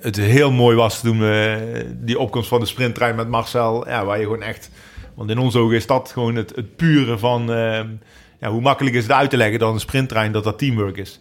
het 0.00 0.16
heel 0.16 0.50
mooi 0.50 0.76
was 0.76 1.00
toen 1.00 1.18
we 1.18 1.96
die 1.96 2.18
opkomst 2.18 2.48
van 2.48 2.60
de 2.60 2.66
sprinttrein 2.66 3.14
met 3.14 3.28
Marcel, 3.28 3.88
ja, 3.88 4.04
waar 4.04 4.18
je 4.18 4.24
gewoon 4.24 4.42
echt, 4.42 4.70
want 5.14 5.30
in 5.30 5.38
onze 5.38 5.58
ogen 5.58 5.76
is 5.76 5.86
dat 5.86 6.10
gewoon 6.12 6.34
het, 6.34 6.56
het 6.56 6.76
pure 6.76 7.18
van, 7.18 7.52
eh, 7.52 7.80
ja, 8.40 8.50
hoe 8.50 8.60
makkelijk 8.60 8.96
is 8.96 9.02
het 9.02 9.12
uit 9.12 9.30
te 9.30 9.36
leggen 9.36 9.58
dan 9.58 9.74
een 9.74 9.80
sprinttrein 9.80 10.32
dat 10.32 10.44
dat 10.44 10.58
teamwork 10.58 10.96
is. 10.96 11.20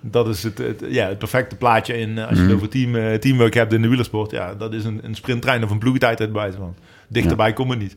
Dat 0.00 0.28
is 0.28 0.42
het, 0.42 0.58
het, 0.58 0.84
ja, 0.88 1.08
het 1.08 1.18
perfecte 1.18 1.56
plaatje 1.56 1.98
in, 1.98 2.18
eh, 2.18 2.28
als 2.28 2.38
je 2.38 2.44
het 2.44 2.54
over 2.54 2.68
team, 2.68 2.96
eh, 2.96 3.14
teamwork 3.14 3.54
hebt 3.54 3.72
in 3.72 3.82
de 3.82 3.88
wielersport. 3.88 4.30
Ja, 4.30 4.54
dat 4.54 4.72
is 4.72 4.84
een, 4.84 5.00
een 5.02 5.14
sprinttrein 5.14 5.64
of 5.64 5.70
een 5.70 5.78
ploegtijd 5.78 6.20
uit 6.20 6.54
van. 6.56 6.74
Dichterbij 7.08 7.52
komt 7.52 7.70
het 7.70 7.78
niet. 7.78 7.96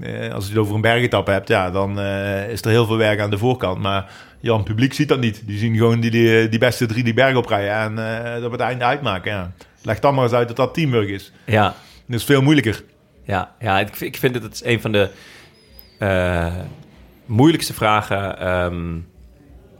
Eh, 0.00 0.32
als 0.34 0.44
je 0.44 0.50
het 0.50 0.60
over 0.60 0.74
een 0.74 0.80
bergetap 0.80 1.26
hebt, 1.26 1.48
ja, 1.48 1.70
dan 1.70 2.00
is 2.48 2.62
er 2.62 2.70
heel 2.70 2.86
veel 2.86 2.96
werk 2.96 3.20
aan 3.20 3.30
de 3.30 3.38
voorkant. 3.38 3.80
Maar 3.80 4.12
Jan, 4.40 4.62
publiek 4.62 4.92
ziet 4.92 5.08
dat 5.08 5.20
niet. 5.20 5.42
Die 5.46 5.58
zien 5.58 5.76
gewoon 5.76 6.00
die, 6.00 6.10
die, 6.10 6.48
die 6.48 6.58
beste 6.58 6.86
drie 6.86 7.04
die 7.04 7.14
berg 7.14 7.36
oprijden 7.36 7.72
en 7.72 7.94
dat 8.40 8.50
we 8.50 8.56
het 8.56 8.60
einde 8.60 8.84
uitmaken. 8.84 9.32
Ja. 9.32 9.52
Leg 9.82 9.98
dan 9.98 10.14
maar 10.14 10.24
eens 10.24 10.32
uit 10.32 10.48
dat 10.48 10.56
dat 10.56 10.74
teamwork 10.74 11.08
is. 11.08 11.32
Ja, 11.46 11.74
Dat 12.06 12.18
is 12.18 12.24
veel 12.24 12.42
moeilijker. 12.42 12.82
Ja, 13.30 13.54
ja 13.60 13.78
ik, 13.80 13.88
vind- 13.96 14.14
ik 14.14 14.20
vind 14.20 14.34
dat 14.34 14.42
het 14.42 14.52
is 14.54 14.64
een 14.64 14.80
van 14.80 14.92
de 14.92 15.10
eh, 15.98 16.54
moeilijkste 17.26 17.74
vragen, 17.74 18.38
ehm, 18.38 18.98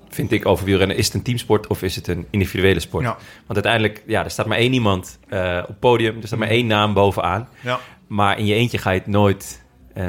vind 0.09 0.33
ik, 0.33 0.47
over 0.47 0.65
wielrennen. 0.65 0.97
Is 0.97 1.07
het 1.07 1.15
een 1.15 1.23
teamsport 1.23 1.67
of 1.67 1.83
is 1.83 1.97
het 1.97 2.09
een 2.09 2.27
individuele 2.31 2.81
sport? 2.81 3.05
Ja. 3.05 3.17
Want 3.47 3.65
uiteindelijk, 3.67 4.03
ja, 4.07 4.25
er 4.25 4.31
staat 4.31 4.47
maar 4.47 4.59
één 4.59 4.73
iemand 4.73 5.19
eh, 5.29 5.59
op 5.63 5.69
het 5.69 5.79
podium. 5.79 6.21
Er 6.21 6.27
staat 6.27 6.39
maar 6.39 6.49
één 6.49 6.67
naam 6.67 6.95
bovenaan. 6.95 7.49
Ja. 7.61 7.79
Maar 8.07 8.39
in 8.39 8.47
je 8.47 8.55
eentje 8.55 8.79
ga 8.79 8.91
je 8.91 8.99
het 8.99 9.09
nooit, 9.09 9.63
eh, 9.95 10.05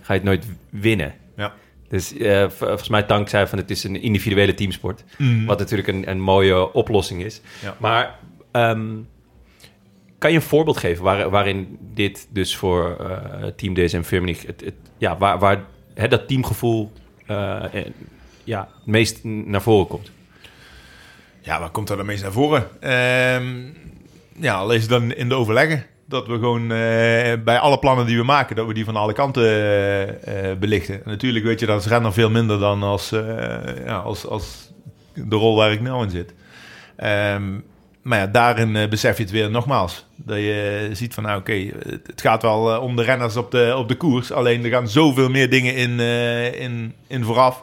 ga 0.00 0.12
je 0.12 0.20
het 0.20 0.22
nooit 0.22 0.46
winnen. 0.70 1.14
Ja. 1.36 1.52
Dus 1.88 2.14
volgens 2.48 2.88
mij 2.88 3.02
Tank 3.02 3.28
zei 3.28 3.46
van 3.46 3.58
het 3.58 3.70
is 3.70 3.84
een 3.84 4.02
individuele 4.02 4.54
teamsport. 4.54 5.04
Wat 5.46 5.58
natuurlijk 5.58 5.88
een, 5.88 6.10
een 6.10 6.20
mooie 6.20 6.72
oplossing 6.72 7.24
is. 7.24 7.40
Ja. 7.62 7.76
Maar 7.78 8.14
ehm, 8.52 8.86
kan 10.24 10.32
je 10.32 10.38
een 10.38 10.46
voorbeeld 10.48 10.76
geven 10.76 11.04
waar, 11.04 11.30
waarin 11.30 11.78
dit 11.80 12.28
dus 12.30 12.56
voor 12.56 12.96
eh, 12.96 13.46
Team 13.56 13.74
DSM 13.74 14.02
Firmenich... 14.02 14.46
Het, 14.46 14.60
het, 14.60 14.74
ja, 14.98 15.18
waar, 15.18 15.38
waar 15.38 15.64
hè, 15.94 16.08
dat 16.08 16.28
teamgevoel 16.28 16.92
eh, 17.26 17.64
eh, 17.74 17.86
ja, 18.44 18.68
het 18.74 18.86
meest 18.86 19.24
naar 19.24 19.62
voren 19.62 19.86
komt? 19.86 20.10
Ja, 21.40 21.60
wat 21.60 21.70
komt 21.70 21.90
er 21.90 21.96
dan 21.96 22.06
meest 22.06 22.22
naar 22.22 22.32
voren? 22.32 22.68
Ehm, 22.80 23.46
ja, 24.36 24.68
het 24.68 24.88
dan 24.88 25.12
in 25.14 25.28
de 25.28 25.34
overleggen. 25.34 25.86
Dat 26.08 26.26
we 26.26 26.32
gewoon 26.32 26.62
eh, 26.62 27.42
bij 27.44 27.58
alle 27.58 27.78
plannen 27.78 28.06
die 28.06 28.16
we 28.16 28.24
maken, 28.24 28.56
dat 28.56 28.66
we 28.66 28.74
die 28.74 28.84
van 28.84 28.96
alle 28.96 29.12
kanten 29.12 29.44
belichten. 30.58 30.94
En 30.94 31.10
natuurlijk 31.10 31.44
weet 31.44 31.60
je 31.60 31.66
dat 31.66 31.80
is 31.80 31.86
renner 31.86 32.12
veel 32.12 32.30
minder 32.30 32.58
dan 32.58 32.82
als, 32.82 33.10
ja, 33.84 33.96
als, 33.96 34.26
als 34.26 34.72
de 35.14 35.36
rol 35.36 35.56
waar 35.56 35.72
ik 35.72 35.80
nou 35.80 36.04
in 36.04 36.10
zit. 36.10 36.34
Ehm, 36.96 37.52
maar 38.04 38.18
ja, 38.18 38.26
daarin 38.26 38.76
eh, 38.76 38.88
besef 38.88 39.16
je 39.16 39.22
het 39.22 39.32
weer 39.32 39.50
nogmaals. 39.50 40.06
Dat 40.16 40.36
je 40.36 40.88
ziet 40.92 41.14
van, 41.14 41.22
nou 41.22 41.38
oké, 41.38 41.52
het, 41.52 42.06
het 42.06 42.20
gaat 42.20 42.42
wel 42.42 42.74
eh, 42.74 42.82
om 42.82 42.96
de 42.96 43.02
renners 43.02 43.36
op 43.36 43.50
de, 43.50 43.74
op 43.76 43.88
de 43.88 43.96
koers. 43.96 44.32
Alleen 44.32 44.64
er 44.64 44.70
gaan 44.70 44.88
zoveel 44.88 45.28
meer 45.28 45.50
dingen 45.50 45.74
in, 45.74 46.00
eh, 46.00 46.60
in, 46.60 46.94
in 47.06 47.24
vooraf. 47.24 47.62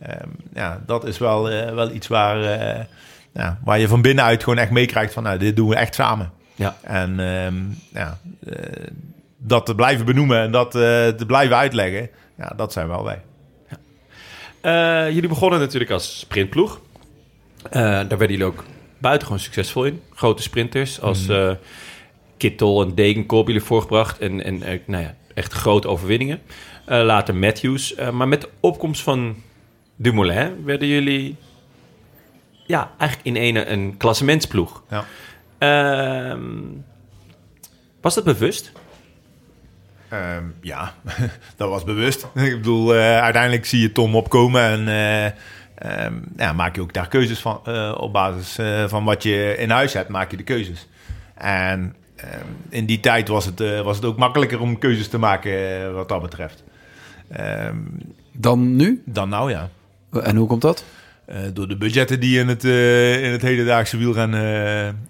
Ehm, 0.00 0.28
ja, 0.54 0.82
dat 0.86 1.04
is 1.04 1.18
wel, 1.18 1.50
eh, 1.50 1.74
wel 1.74 1.90
iets 1.90 2.06
waar, 2.06 2.42
eh, 2.42 2.84
ja, 3.32 3.58
waar 3.64 3.78
je 3.78 3.88
van 3.88 4.02
binnenuit 4.02 4.42
gewoon 4.42 4.58
echt 4.58 4.70
meekrijgt 4.70 5.12
van, 5.12 5.22
nou, 5.22 5.38
dit 5.38 5.56
doen 5.56 5.68
we 5.68 5.76
echt 5.76 5.94
samen. 5.94 6.30
Ja. 6.54 6.76
En 6.82 7.20
ehm, 7.20 7.54
ja, 7.92 8.18
eh, 8.48 8.86
dat 9.38 9.66
te 9.66 9.74
blijven 9.74 10.04
benoemen 10.04 10.40
en 10.40 10.50
dat 10.50 10.74
eh, 10.74 11.08
te 11.08 11.24
blijven 11.26 11.56
uitleggen, 11.56 12.10
ja, 12.38 12.52
dat 12.56 12.72
zijn 12.72 12.88
wel 12.88 13.04
wij. 13.04 13.22
Eh, 14.60 15.14
jullie 15.14 15.28
begonnen 15.28 15.58
natuurlijk 15.58 15.90
als 15.90 16.18
sprintploeg. 16.18 16.80
Eh, 17.62 17.80
daar 17.82 18.08
werden 18.08 18.30
jullie 18.30 18.44
ook 18.44 18.64
buitengewoon 18.98 19.40
succesvol 19.40 19.84
in. 19.84 20.02
Grote 20.14 20.42
sprinters 20.42 21.00
als 21.00 21.28
eh 21.28 21.50
Kittel 22.36 22.82
en 22.82 22.94
Degenkop 22.94 23.46
jullie 23.46 23.62
voorgebracht. 23.62 24.18
En, 24.18 24.44
en 24.44 24.62
eh, 24.62 24.78
nou 24.86 25.02
ja, 25.02 25.14
echt 25.34 25.52
grote 25.52 25.88
overwinningen. 25.88 26.40
Eh, 26.84 27.02
later 27.02 27.34
Matthews. 27.34 27.94
Maar 28.12 28.28
met 28.28 28.40
de 28.40 28.48
opkomst 28.60 29.02
van 29.02 29.36
Dumoulin 29.96 30.64
werden 30.64 30.88
jullie... 30.88 31.36
Ja, 32.66 32.90
eigenlijk 32.98 33.36
in 33.36 33.42
ene 33.42 33.66
een 33.66 33.96
klassementsploeg. 33.96 34.82
Ja. 34.90 35.04
Ehm, 35.58 36.40
was 38.00 38.14
dat 38.14 38.24
bewust? 38.24 38.72
Ehm, 40.08 40.44
ja, 40.60 40.94
dat 41.56 41.68
was 41.68 41.84
bewust. 41.84 42.26
Ik 42.34 42.56
bedoel, 42.56 42.92
uiteindelijk 42.94 43.66
zie 43.66 43.80
je 43.80 43.92
Tom 43.92 44.16
opkomen 44.16 44.62
en 44.62 45.34
ehm, 45.78 46.14
ja, 46.36 46.52
maak 46.52 46.74
je 46.74 46.80
ook 46.80 46.92
daar 46.92 47.08
keuzes 47.08 47.38
van. 47.38 47.60
eh, 47.64 47.94
op 47.96 48.12
basis 48.12 48.58
eh, 48.58 48.84
van 48.88 49.04
wat 49.04 49.22
je 49.22 49.54
in 49.58 49.70
huis 49.70 49.92
hebt, 49.92 50.08
maak 50.08 50.30
je 50.30 50.36
de 50.36 50.42
keuzes. 50.42 50.88
En 51.34 51.94
ehm, 52.16 52.46
in 52.68 52.86
die 52.86 53.00
tijd 53.00 53.28
was 53.28 53.44
het, 53.44 53.60
eh, 53.60 53.80
was 53.80 53.96
het 53.96 54.04
ook 54.04 54.16
makkelijker 54.16 54.60
om 54.60 54.78
keuzes 54.78 55.08
te 55.08 55.18
maken 55.18 55.94
wat 55.94 56.08
dat 56.08 56.22
betreft. 56.22 56.64
Ehm, 57.28 57.76
Dan 58.32 58.76
nu? 58.76 59.02
dan 59.04 59.28
nou 59.28 59.50
ja. 59.50 59.68
En 60.22 60.36
hoe 60.36 60.48
komt 60.48 60.62
dat? 60.62 60.84
Door 61.52 61.68
de 61.68 61.76
budgetten 61.76 62.20
die 62.20 62.38
in 62.38 62.48
het, 62.48 62.64
in 62.64 63.30
het 63.30 63.42
hedendaagse 63.42 63.96
wielrennen 63.96 65.08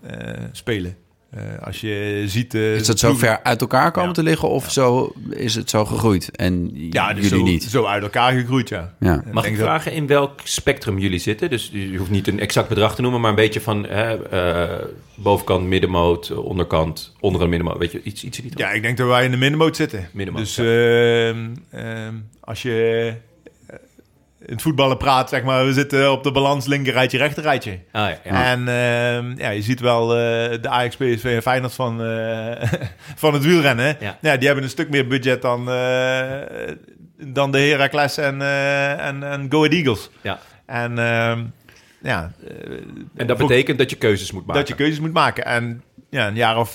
spelen. 0.52 0.96
Eh, 1.37 1.42
als 1.66 1.81
je 1.81 2.25
ziet... 2.27 2.55
eh, 2.55 2.75
Is 2.75 2.87
dat 2.87 2.99
zo 2.99 3.14
ver 3.14 3.42
uit 3.42 3.61
elkaar 3.61 3.90
komen 3.90 4.09
Ja. 4.09 4.14
te 4.14 4.22
liggen 4.22 4.49
of 4.49 4.70
zo 4.72 5.12
is 5.31 5.55
het 5.55 5.70
zo 5.70 5.85
gegroeid? 5.85 6.31
En 6.37 6.70
Ja, 6.75 7.12
dus 7.12 7.29
jullie 7.29 7.38
zo, 7.46 7.51
niet? 7.53 7.62
zo 7.64 7.85
uit 7.85 8.03
elkaar 8.03 8.33
gegroeid, 8.33 8.68
ja. 8.68 8.94
Ja. 9.01 9.22
Mag 9.33 9.44
ik 9.46 9.57
dat- 9.57 9.66
vragen 9.66 9.92
in 9.92 10.07
welk 10.07 10.40
spectrum 10.44 10.99
jullie 10.99 11.18
zitten? 11.18 11.51
Dus 11.51 11.70
je 11.72 11.96
hoeft 11.96 12.11
niet 12.11 12.29
een 12.29 12.40
exact 12.40 12.68
bedrag 12.68 12.94
te 12.94 13.03
noemen, 13.03 13.20
maar 13.20 13.31
een 13.31 13.37
beetje 13.37 13.61
van 13.61 13.87
hè, 13.87 14.29
eh, 14.29 14.85
bovenkant, 15.14 15.66
middenmoot, 15.66 16.31
onderkant, 16.37 17.14
onder 17.20 17.42
een 17.42 17.49
middenmoot. 17.49 17.79
Weet 17.79 17.92
je, 17.92 18.01
iets, 18.03 18.25
iets 18.25 18.37
in 18.38 18.42
die 18.44 18.53
trant? 18.53 18.70
Ja, 18.70 18.77
ik 18.77 18.83
denk 18.83 18.96
dat 18.96 19.09
wij 19.09 19.25
in 19.25 19.31
de 19.31 19.37
middenmoot 19.37 19.77
zitten. 19.77 20.09
Middenmoot, 20.12 20.42
dus 20.44 20.55
ja. 20.57 20.64
ehm, 20.64 21.46
ehm, 21.70 22.14
als 22.40 22.62
je 22.62 23.14
in 24.46 24.52
het 24.52 24.62
voetballen 24.62 24.96
praat, 24.96 25.28
zeg 25.28 25.42
maar, 25.42 25.66
we 25.66 25.72
zitten 25.72 26.12
op 26.12 26.22
de 26.22 26.32
balans 26.32 26.66
linker 26.66 26.92
rijtje, 26.92 27.18
rechter 27.18 27.42
rijtje. 27.42 27.70
Ah, 27.70 28.09
ja, 28.09 28.18
ja. 28.24 28.44
En 28.44 28.59
ehm, 28.59 29.38
ja, 29.38 29.50
je 29.50 29.62
ziet 29.62 29.80
wel 29.80 30.16
eh, 30.16 30.62
de 30.62 30.68
Ajax, 30.68 30.96
PSV 30.96 31.24
en 31.24 31.42
Feyenoord 31.42 31.74
van, 31.74 32.02
eh, 32.02 32.70
van 33.22 33.35
het 33.35 33.44
wielrennen. 33.44 33.96
Ja. 34.00 34.18
Ja. 34.20 34.37
die 34.37 34.46
hebben 34.46 34.64
een 34.64 34.70
stuk 34.70 34.88
meer 34.88 35.06
budget 35.06 35.42
dan, 35.42 35.70
eh, 35.70 36.24
dan 37.16 37.52
de 37.52 37.59
Heracles 37.59 38.16
en, 38.16 38.42
en, 38.98 39.22
en 39.22 39.46
Go 39.50 39.59
Ahead 39.59 39.72
Eagles. 39.72 40.11
ja. 40.20 40.38
En 40.66 40.98
ehm, 40.98 41.44
ja, 42.02 42.32
En 43.16 43.26
dat 43.26 43.38
betekent 43.38 43.78
dat 43.78 43.90
je 43.90 43.96
keuzes 43.96 44.32
moet 44.32 44.46
maken. 44.46 44.61
dat 44.61 44.68
je 44.68 44.74
keuzes 44.74 45.00
moet 45.00 45.12
maken. 45.12 45.44
En 45.44 45.82
ja, 46.11 46.26
een 46.26 46.35
jaar 46.35 46.59
of 46.59 46.72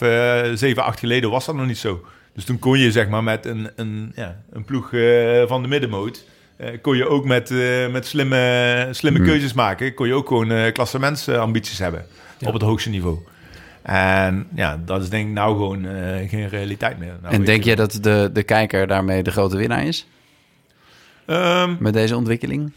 zeven, 0.53 0.84
acht 0.84 0.99
geleden 0.99 1.29
was 1.29 1.45
dat 1.45 1.55
nog 1.55 1.65
niet 1.65 1.77
zo. 1.77 2.05
Dus 2.34 2.43
toen 2.43 2.60
kon 2.60 2.79
je 2.79 2.91
zeg 2.91 3.07
maar 3.07 3.23
met 3.23 3.45
een, 3.45 3.69
een, 3.75 4.12
ja, 4.15 4.41
een 4.51 4.65
ploeg 4.65 4.89
van 5.47 5.62
de 5.62 5.67
middenmoot... 5.67 6.25
eh, 6.62 6.78
kon 6.82 6.97
je 6.97 7.08
ook 7.08 7.26
met, 7.26 7.52
eh, 7.52 7.88
met 7.91 8.06
slimme, 8.06 8.88
slimme 8.91 9.19
Hmm. 9.19 9.28
keuzes 9.28 9.54
maken... 9.54 9.93
kon 9.93 10.08
je 10.08 10.13
ook 10.13 10.28
gewoon 10.28 10.52
eh 10.52 10.71
klassementsambities 10.74 11.80
hebben 11.80 12.06
op 12.45 12.54
het 12.54 12.62
hoogste 12.62 12.89
niveau. 12.89 13.17
En 13.82 14.47
ja, 14.56 14.80
dat 14.86 15.02
is 15.02 15.10
denk 15.10 15.28
ik 15.28 15.34
nou 15.34 15.54
gewoon 15.56 15.86
eh, 15.86 16.30
geen 16.30 16.50
realiteit 16.50 17.00
meer. 17.00 17.13
Nou, 17.21 17.34
en 17.34 17.43
denk 17.43 17.63
je- 17.63 17.76
dat 17.76 17.97
de, 18.02 18.30
de 18.34 18.43
kijker 18.43 18.88
daarmee 18.88 19.24
de 19.24 19.32
grote 19.32 19.58
winnaar 19.58 19.86
is? 19.86 20.08
Ehm, 21.26 21.76
Met 21.80 21.93
deze 21.93 22.15
ontwikkeling? 22.15 22.71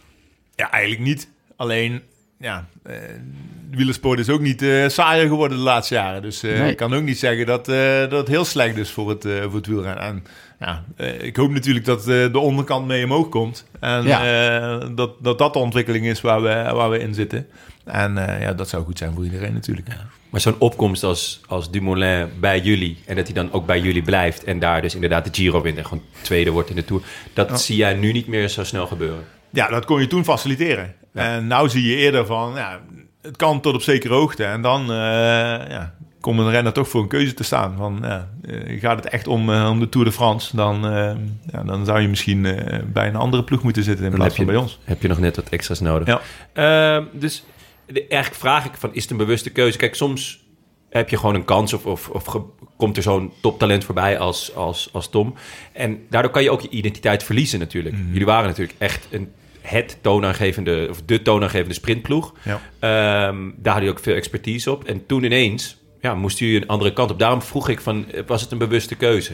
Ja, 0.55 0.71
eigenlijk 0.71 1.03
niet. 1.05 1.29
Alleen, 1.57 2.03
ja, 2.39 2.67
eh, 2.83 2.95
de 3.71 3.77
wielersport 3.77 4.19
is 4.19 4.29
ook 4.29 4.41
niet 4.41 4.63
eh, 4.63 4.89
saaier 4.89 5.29
geworden 5.29 5.57
de 5.59 5.63
laatste 5.65 5.95
jaren. 5.95 6.23
Dus 6.23 6.43
eh, 6.43 6.59
Nee. 6.59 6.71
ik 6.71 6.77
kan 6.77 6.95
ook 6.95 7.03
niet 7.03 7.19
zeggen 7.19 7.47
dat, 7.47 7.69
eh, 7.69 7.99
dat 8.01 8.13
het 8.13 8.29
heel 8.29 8.45
slecht 8.45 8.77
is 8.77 8.91
voor 8.91 9.09
het, 9.09 9.23
voor 9.23 9.55
het 9.55 9.67
wielrennen. 9.67 10.03
En 10.05 10.25
ja, 10.65 10.85
eh, 10.97 11.23
ik 11.23 11.37
hoop 11.37 11.51
natuurlijk 11.51 11.85
dat 11.85 12.01
eh, 12.01 12.33
de 12.33 12.39
onderkant 12.39 12.87
mee 12.87 13.05
omhoog 13.05 13.29
komt. 13.29 13.67
En 13.81 14.07
eh, 14.07 14.89
dat, 14.95 15.11
dat 15.21 15.39
dat 15.39 15.53
de 15.53 15.59
ontwikkeling 15.59 16.07
is 16.07 16.21
waar 16.21 16.43
we, 16.43 16.71
waar 16.75 16.91
we 16.91 16.99
in 16.99 17.15
zitten. 17.15 17.47
En 17.85 18.15
ja, 18.41 18.53
dat 18.53 18.69
zou 18.69 18.85
goed 18.85 18.99
zijn 18.99 19.15
voor 19.15 19.25
iedereen 19.25 19.53
natuurlijk. 19.53 19.89
Maar 20.31 20.41
zo'n 20.41 20.59
opkomst 20.59 21.03
als, 21.03 21.41
als 21.47 21.71
Dumoulin 21.71 22.29
bij 22.41 22.61
jullie... 22.61 22.99
en 23.07 23.17
dat 23.17 23.25
hij 23.25 23.35
dan 23.35 23.53
ook 23.53 23.67
bij 23.67 23.81
jullie 23.81 24.03
blijft... 24.03 24.45
en 24.45 24.59
daar 24.59 24.83
dus 24.83 24.95
inderdaad 24.95 25.25
de 25.25 25.31
Giro 25.33 25.63
wint... 25.63 25.77
en 25.79 25.85
gewoon 25.85 26.05
tweede 26.23 26.51
wordt 26.51 26.71
in 26.71 26.77
de 26.77 26.85
Tour... 26.85 27.03
dat 27.33 27.61
zie 27.61 27.77
jij 27.77 27.95
nu 27.95 28.13
niet 28.13 28.27
meer 28.27 28.49
zo 28.49 28.65
snel 28.65 28.87
gebeuren. 28.87 29.25
Ja, 29.51 29.69
dat 29.69 29.85
kon 29.85 30.01
je 30.01 30.07
toen 30.07 30.25
faciliteren. 30.25 30.95
En 31.13 31.47
nou 31.47 31.69
zie 31.69 31.87
je 31.87 31.97
eerder 31.97 32.27
van, 32.27 32.53
ja, 32.55 32.81
het 33.23 33.37
kan 33.37 33.61
tot 33.61 33.75
op 33.75 33.83
zekere 33.83 34.15
hoogte. 34.15 34.45
En 34.45 34.63
dan 34.63 34.87
ja, 35.69 35.95
komt 36.25 36.39
een 36.39 36.51
renner 36.51 36.73
toch 36.73 36.89
voor 36.89 37.03
een 37.03 37.09
keuze 37.09 37.35
te 37.35 37.45
staan. 37.45 37.75
Van, 37.77 37.99
ja, 38.03 38.31
eh, 38.43 38.81
gaat 38.81 38.97
het 39.05 39.13
echt 39.13 39.27
om, 39.27 39.53
eh, 39.53 39.69
om 39.71 39.81
de 39.81 39.89
Tour 39.89 40.07
de 40.07 40.13
France, 40.13 40.57
dan, 40.57 40.87
eh, 40.87 41.13
ja, 41.53 41.63
dan 41.63 41.85
zou 41.85 42.01
je 42.01 42.09
misschien 42.09 42.43
bij 42.93 43.07
een 43.07 43.17
andere 43.17 43.45
ploeg 43.45 43.63
moeten 43.63 43.83
zitten 43.83 44.05
in 44.05 44.11
Dan 44.11 44.21
plaats 44.21 44.35
van 44.37 44.45
je, 44.45 44.51
bij 44.51 44.61
ons. 44.61 44.79
Heb 44.85 45.03
je 45.03 45.09
nog 45.09 45.19
net 45.19 45.37
wat 45.37 45.49
extra's 45.49 45.81
nodig. 45.81 46.07
Ja. 46.07 46.21
Ehm, 46.53 47.05
dus 47.13 47.45
de- 47.87 48.07
eigenlijk 48.07 48.41
vraag 48.41 48.65
ik 48.65 48.73
van, 48.79 48.95
is 48.95 49.03
het 49.03 49.11
een 49.11 49.17
bewuste 49.17 49.51
keuze? 49.51 49.79
Kijk, 49.79 49.95
soms 49.95 50.45
heb 50.91 51.09
je 51.09 51.17
gewoon 51.17 51.35
een 51.35 51.45
kans 51.45 51.73
of, 51.73 51.87
of, 51.87 52.09
of 52.09 52.43
komt 52.77 52.97
er 52.97 53.03
zo'n 53.03 53.33
toptalent 53.41 53.85
voorbij 53.85 54.19
als, 54.19 54.55
als, 54.55 54.89
als 54.93 55.11
Tom. 55.11 55.35
En 55.73 55.99
daardoor 56.11 56.31
kan 56.31 56.43
je 56.43 56.51
ook 56.51 56.61
je 56.61 56.69
identiteit 56.69 57.23
verliezen 57.23 57.59
natuurlijk. 57.59 57.95
Mhm. 57.97 58.09
Jullie 58.13 58.27
waren 58.27 58.47
natuurlijk 58.49 58.79
echt 58.79 59.07
een, 59.11 59.33
het 59.61 59.99
toonaangevende, 60.01 60.87
of 60.91 61.03
de 61.07 61.23
toonaangevende 61.23 61.75
sprintploeg. 61.75 62.35
Ja. 62.43 62.53
Ehm, 62.53 62.61
daar 62.79 63.73
hadden 63.73 63.73
jullie 63.75 63.91
ook 63.91 63.99
veel 63.99 64.15
expertise 64.15 64.71
op. 64.71 64.85
En 64.85 65.07
toen 65.07 65.25
ineens 65.25 65.83
ja, 66.05 66.15
moesten 66.15 66.47
jullie 66.47 66.63
een 66.63 66.69
andere 66.69 66.93
kant 66.93 67.11
op. 67.11 67.19
Daarom 67.19 67.43
vroeg 67.43 67.69
ik 67.69 67.81
van, 67.81 68.11
eh, 68.11 68.23
was 68.27 68.43
het 68.43 68.53
een 68.53 68.59
bewuste 68.59 68.95
keuze? 68.95 69.33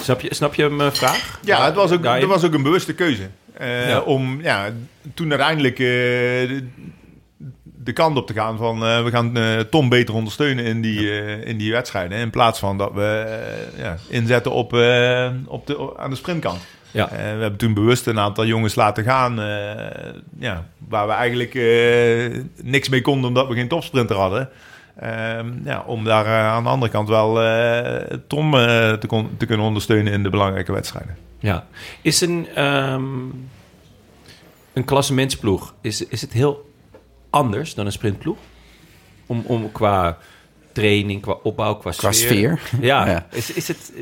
Snap 0.00 0.20
je, 0.20 0.34
snap 0.34 0.54
je 0.54 0.68
mijn 0.68 0.92
vraag? 0.92 1.38
Ja, 1.44 1.64
het 1.64 1.74
was 1.74 1.92
ook, 1.92 2.02
dat 2.02 2.24
was 2.24 2.44
ook 2.44 2.54
een 2.54 2.62
bewuste 2.62 2.94
keuze. 2.94 3.28
Eh, 3.52 3.88
Ja. 3.88 4.00
Om 4.00 4.42
ja, 4.42 4.70
toen 5.14 5.30
uiteindelijk 5.30 5.78
eh, 5.78 5.86
de, 5.86 6.64
de 7.62 7.92
kant 7.92 8.16
op 8.16 8.26
te 8.26 8.32
gaan 8.32 8.56
van 8.56 8.80
we 8.80 9.10
gaan 9.10 9.36
Tom 9.70 9.88
beter 9.88 10.14
ondersteunen 10.14 10.64
in 10.64 10.80
die, 10.80 11.24
in 11.44 11.56
die 11.56 11.72
wedstrijden. 11.72 12.18
In 12.18 12.30
plaats 12.30 12.58
van 12.58 12.78
dat 12.78 12.92
we 12.92 13.38
ja, 13.76 13.96
inzetten 14.08 14.52
op, 14.52 14.72
op 15.46 15.66
de, 15.66 15.92
aan 15.96 16.10
de 16.10 16.16
sprintkant. 16.16 16.60
Ja. 16.90 17.08
We 17.10 17.16
hebben 17.16 17.56
toen 17.56 17.74
bewust 17.74 18.06
een 18.06 18.18
aantal 18.18 18.46
jongens 18.46 18.74
laten 18.74 19.04
gaan. 19.04 19.36
ja, 20.38 20.66
waar 20.88 21.06
we 21.06 21.12
eigenlijk 21.12 21.54
niks 22.62 22.88
mee 22.88 23.00
konden 23.00 23.28
omdat 23.28 23.48
we 23.48 23.54
geen 23.54 23.68
topsprinter 23.68 24.16
hadden. 24.16 24.50
Ehm, 24.96 25.50
ja, 25.64 25.82
om 25.86 26.04
daar 26.04 26.26
eh, 26.26 26.46
aan 26.46 26.62
de 26.62 26.68
andere 26.68 26.92
kant 26.92 27.08
wel 27.08 27.42
eh, 27.42 28.18
Tom 28.26 28.54
eh, 28.54 28.92
te, 28.92 29.06
kon- 29.06 29.30
te 29.36 29.46
kunnen 29.46 29.66
ondersteunen 29.66 30.12
in 30.12 30.22
de 30.22 30.30
belangrijke 30.30 30.72
wedstrijden. 30.72 31.16
Ja. 31.38 31.66
Is 32.02 32.20
een, 32.20 32.48
ehm 32.54 33.04
een 34.72 34.84
klassementsploeg, 34.84 35.74
is, 35.80 36.06
is 36.06 36.20
het 36.20 36.32
heel 36.32 36.70
anders 37.30 37.74
dan 37.74 37.86
een 37.86 37.92
sprintploeg? 37.92 38.36
Om, 39.26 39.42
om 39.46 39.72
qua 39.72 40.18
training, 40.72 41.20
qua 41.22 41.32
opbouw, 41.42 41.74
qua, 41.74 41.90
Qua 41.90 42.12
sfeer? 42.12 42.60
Ja. 42.80 43.06
Ja. 43.08 43.26
Is, 43.30 43.52
is 43.52 43.68
het... 43.68 43.92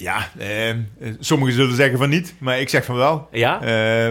Ja, 0.00 0.28
eh, 0.38 0.74
sommigen 1.18 1.54
zullen 1.54 1.74
zeggen 1.76 1.98
van 1.98 2.08
niet, 2.08 2.34
maar 2.38 2.60
ik 2.60 2.68
zeg 2.68 2.84
van 2.84 2.96
wel. 2.96 3.28
Ja? 3.32 3.58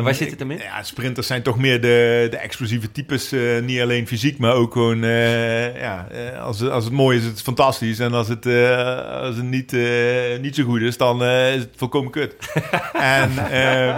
Waar 0.01 0.15
zit 0.15 0.29
het 0.31 0.39
hem 0.39 0.51
in? 0.51 0.57
Ja, 0.57 0.83
sprinters 0.83 1.27
zijn 1.27 1.41
toch 1.41 1.57
meer 1.57 1.81
de, 1.81 2.27
de 2.29 2.37
explosieve 2.37 2.91
types. 2.91 3.31
eh, 3.31 3.59
niet 3.61 3.81
alleen 3.81 4.07
fysiek, 4.07 4.37
maar 4.37 4.53
ook 4.53 4.73
gewoon... 4.73 5.03
eh, 5.03 5.81
ja, 5.81 6.07
eh, 6.11 6.41
als, 6.43 6.59
het, 6.59 6.69
als 6.71 6.83
het 6.83 6.93
mooi 6.93 7.17
is, 7.17 7.23
is 7.23 7.29
het 7.29 7.41
fantastisch. 7.41 7.99
En 7.99 8.13
als 8.13 8.27
het, 8.27 8.45
als 9.25 9.35
het 9.35 9.45
niet, 9.45 9.71
niet 10.41 10.55
zo 10.55 10.63
goed 10.63 10.81
is, 10.81 10.97
dan 10.97 11.23
is 11.23 11.61
het 11.61 11.69
volkomen 11.75 12.11
kut. 12.11 12.35
en 12.93 13.51
eh, 13.51 13.97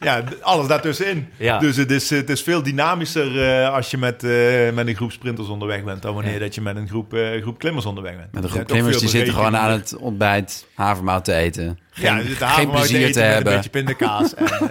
ja, 0.00 0.22
alles 0.40 0.66
daartussenin. 0.66 1.28
Ja. 1.36 1.58
Dus 1.58 1.76
het 1.76 1.90
is, 1.90 2.10
het 2.10 2.30
is 2.30 2.42
veel 2.42 2.62
dynamischer 2.62 3.42
eh, 3.42 3.74
als 3.74 3.90
je 3.90 3.98
met, 3.98 4.24
eh, 4.24 4.30
met 4.74 4.86
een 4.86 4.94
groep 4.94 5.12
sprinters 5.12 5.48
onderweg 5.48 5.84
bent... 5.84 6.02
dan 6.02 6.14
wanneer 6.14 6.32
Ja. 6.32 6.38
dat 6.38 6.54
je 6.54 6.60
met 6.60 6.76
een 6.76 6.88
groep, 6.88 7.14
eh, 7.14 7.42
groep 7.42 7.58
klimmers 7.58 7.86
onderweg 7.86 8.16
bent. 8.16 8.32
Met 8.32 8.44
een 8.44 8.50
groep 8.50 8.66
klimmers 8.66 8.98
die 8.98 9.08
zitten 9.08 9.34
gewoon 9.34 9.56
aan 9.56 9.70
het 9.70 9.96
ontbijt 9.96 10.66
havermout 10.74 11.24
te 11.24 11.34
eten. 11.34 11.78
Geen, 11.92 12.16
ja, 12.16 12.22
zit 12.22 12.36
geen 12.42 12.70
plezier 12.70 13.12
te 13.12 13.20
hebben. 13.20 13.52
Een 13.52 13.58
beetje 13.58 13.70
pindakaas. 13.70 14.34
en, 14.34 14.46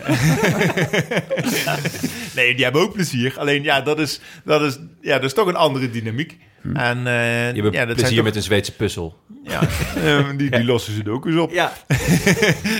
nee, 2.35 2.55
die 2.55 2.63
hebben 2.63 2.81
ook 2.81 2.93
plezier. 2.93 3.33
Alleen 3.37 3.63
ja, 3.63 3.81
dat 3.81 3.99
is, 3.99 4.19
dat 4.45 4.61
is, 4.61 4.77
ja, 5.01 5.13
dat 5.13 5.23
is 5.23 5.33
toch 5.33 5.47
een 5.47 5.55
andere 5.55 5.89
dynamiek. 5.89 6.37
Hm. 6.61 6.75
En, 6.75 7.07
eh, 7.07 7.53
Je 7.55 7.61
hebt 7.61 7.73
ja, 7.73 7.85
dat 7.85 7.95
plezier 7.95 8.23
met 8.23 8.35
een 8.35 8.41
Zweedse 8.43 8.75
puzzel. 8.75 9.17
ja, 9.43 9.61
eh, 10.03 10.25
die, 10.37 10.49
die 10.49 10.63
lossen 10.63 10.93
ze 10.93 11.11
ook 11.11 11.25
eens 11.25 11.35
op. 11.35 11.51
Ja. 11.51 11.71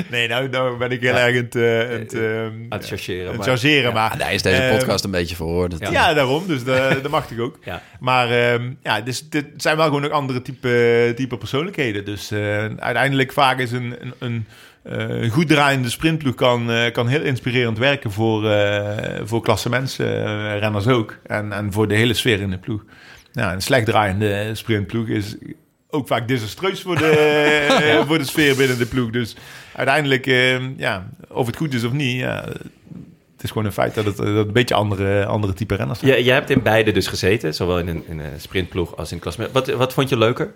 Nee, 0.10 0.28
nou, 0.28 0.50
nou 0.50 0.78
ben 0.78 0.92
ik 0.92 1.02
heel 1.02 1.16
erg 1.16 1.38
aan 1.38 1.44
het, 1.44 1.56
eh, 1.56 1.80
aan 1.80 2.00
het, 2.00 2.14
eh, 2.14 2.44
Aan 2.46 2.66
het 2.70 2.88
chargeren. 2.88 3.22
aan 3.22 3.28
het 3.28 3.38
maar- 3.38 3.48
chargeren. 3.48 3.94
Maar, 3.94 4.12
Ah, 4.12 4.20
daar 4.20 4.34
is 4.34 4.42
deze 4.42 4.62
eh, 4.62 4.78
podcast 4.78 5.04
een 5.04 5.12
beetje 5.12 5.36
voor. 5.36 5.70
Ja. 5.80 6.14
daarom. 6.14 6.48
Dus 6.48 6.64
dat, 6.64 6.92
dat 7.04 7.12
mag 7.12 7.32
ik 7.32 7.40
ook. 7.40 7.58
Ja. 7.64 7.82
Maar 8.00 8.30
ehm, 8.32 8.72
ja, 8.84 9.02
dus, 9.02 9.30
dit 9.30 9.46
zijn 9.58 9.78
wel 9.78 9.86
gewoon 9.86 10.06
ook 10.06 10.12
andere 10.12 10.42
type, 10.42 11.14
type 11.16 11.38
persoonlijkheden. 11.38 12.06
Dus 12.06 12.32
uiteindelijk 12.78 13.32
vaak 13.32 13.60
is 13.60 13.72
een, 13.72 13.96
een, 14.00 14.14
een, 14.30 14.46
eh, 14.84 15.22
een 15.22 15.30
goed 15.30 15.48
draaiende 15.48 15.90
sprintploeg 15.90 16.36
kan, 16.36 16.72
eh, 16.72 16.92
kan 16.92 17.08
heel 17.08 17.22
inspirerend 17.22 17.78
werken 17.78 18.12
voor, 18.12 18.50
eh 18.50 19.22
voor 19.24 19.42
klassementsrenners 19.42 20.88
ook. 20.88 21.18
En, 21.26 21.52
en 21.52 21.72
voor 21.72 21.88
de 21.88 21.96
hele 21.96 22.14
sfeer 22.14 22.40
in 22.40 22.50
de 22.50 22.58
ploeg. 22.58 22.84
Nou, 23.34 23.54
een 23.54 23.62
slecht 23.62 23.86
draaiende 23.86 24.56
sprintploeg 24.56 25.08
is 25.08 25.36
ook 25.90 26.08
vaak 26.08 26.28
desastreus 26.28 26.82
voor 26.82 26.98
de, 26.98 28.04
voor 28.08 28.18
de 28.18 28.24
sfeer 28.26 28.56
binnen 28.56 28.78
de 28.78 28.86
ploeg. 28.86 29.10
Dus 29.10 29.36
uiteindelijk, 29.76 30.26
ja, 30.78 31.10
of 31.28 31.46
het 31.46 31.56
goed 31.56 31.74
is 31.74 31.84
of 31.84 31.92
niet, 31.92 32.20
ja, 32.20 32.46
het 33.40 33.48
is 33.48 33.54
gewoon 33.54 33.68
een 33.68 33.74
feit 33.74 33.96
dat 33.96 34.06
het, 34.06 34.18
dat 34.18 34.28
het 34.28 34.48
een 34.48 34.54
beetje 34.54 34.76
andere, 34.76 35.26
andere 35.26 35.54
type 35.54 35.76
renners 35.76 36.00
zijn. 36.00 36.12
Ja, 36.12 36.20
jij 36.20 36.34
hebt 36.34 36.50
in 36.50 36.62
beide 36.62 36.92
dus 36.92 37.08
gezeten, 37.08 37.54
zowel 37.54 37.80
in 37.80 37.88
een, 37.88 38.04
in 38.08 38.20
een 38.20 38.40
sprintploeg 38.40 38.98
als 38.98 39.08
in 39.10 39.14
het 39.14 39.24
klassement. 39.24 39.52
Wat, 39.54 39.68
wat 39.68 39.94
vond 39.94 40.10
je 40.10 40.18
leuker? 40.18 40.54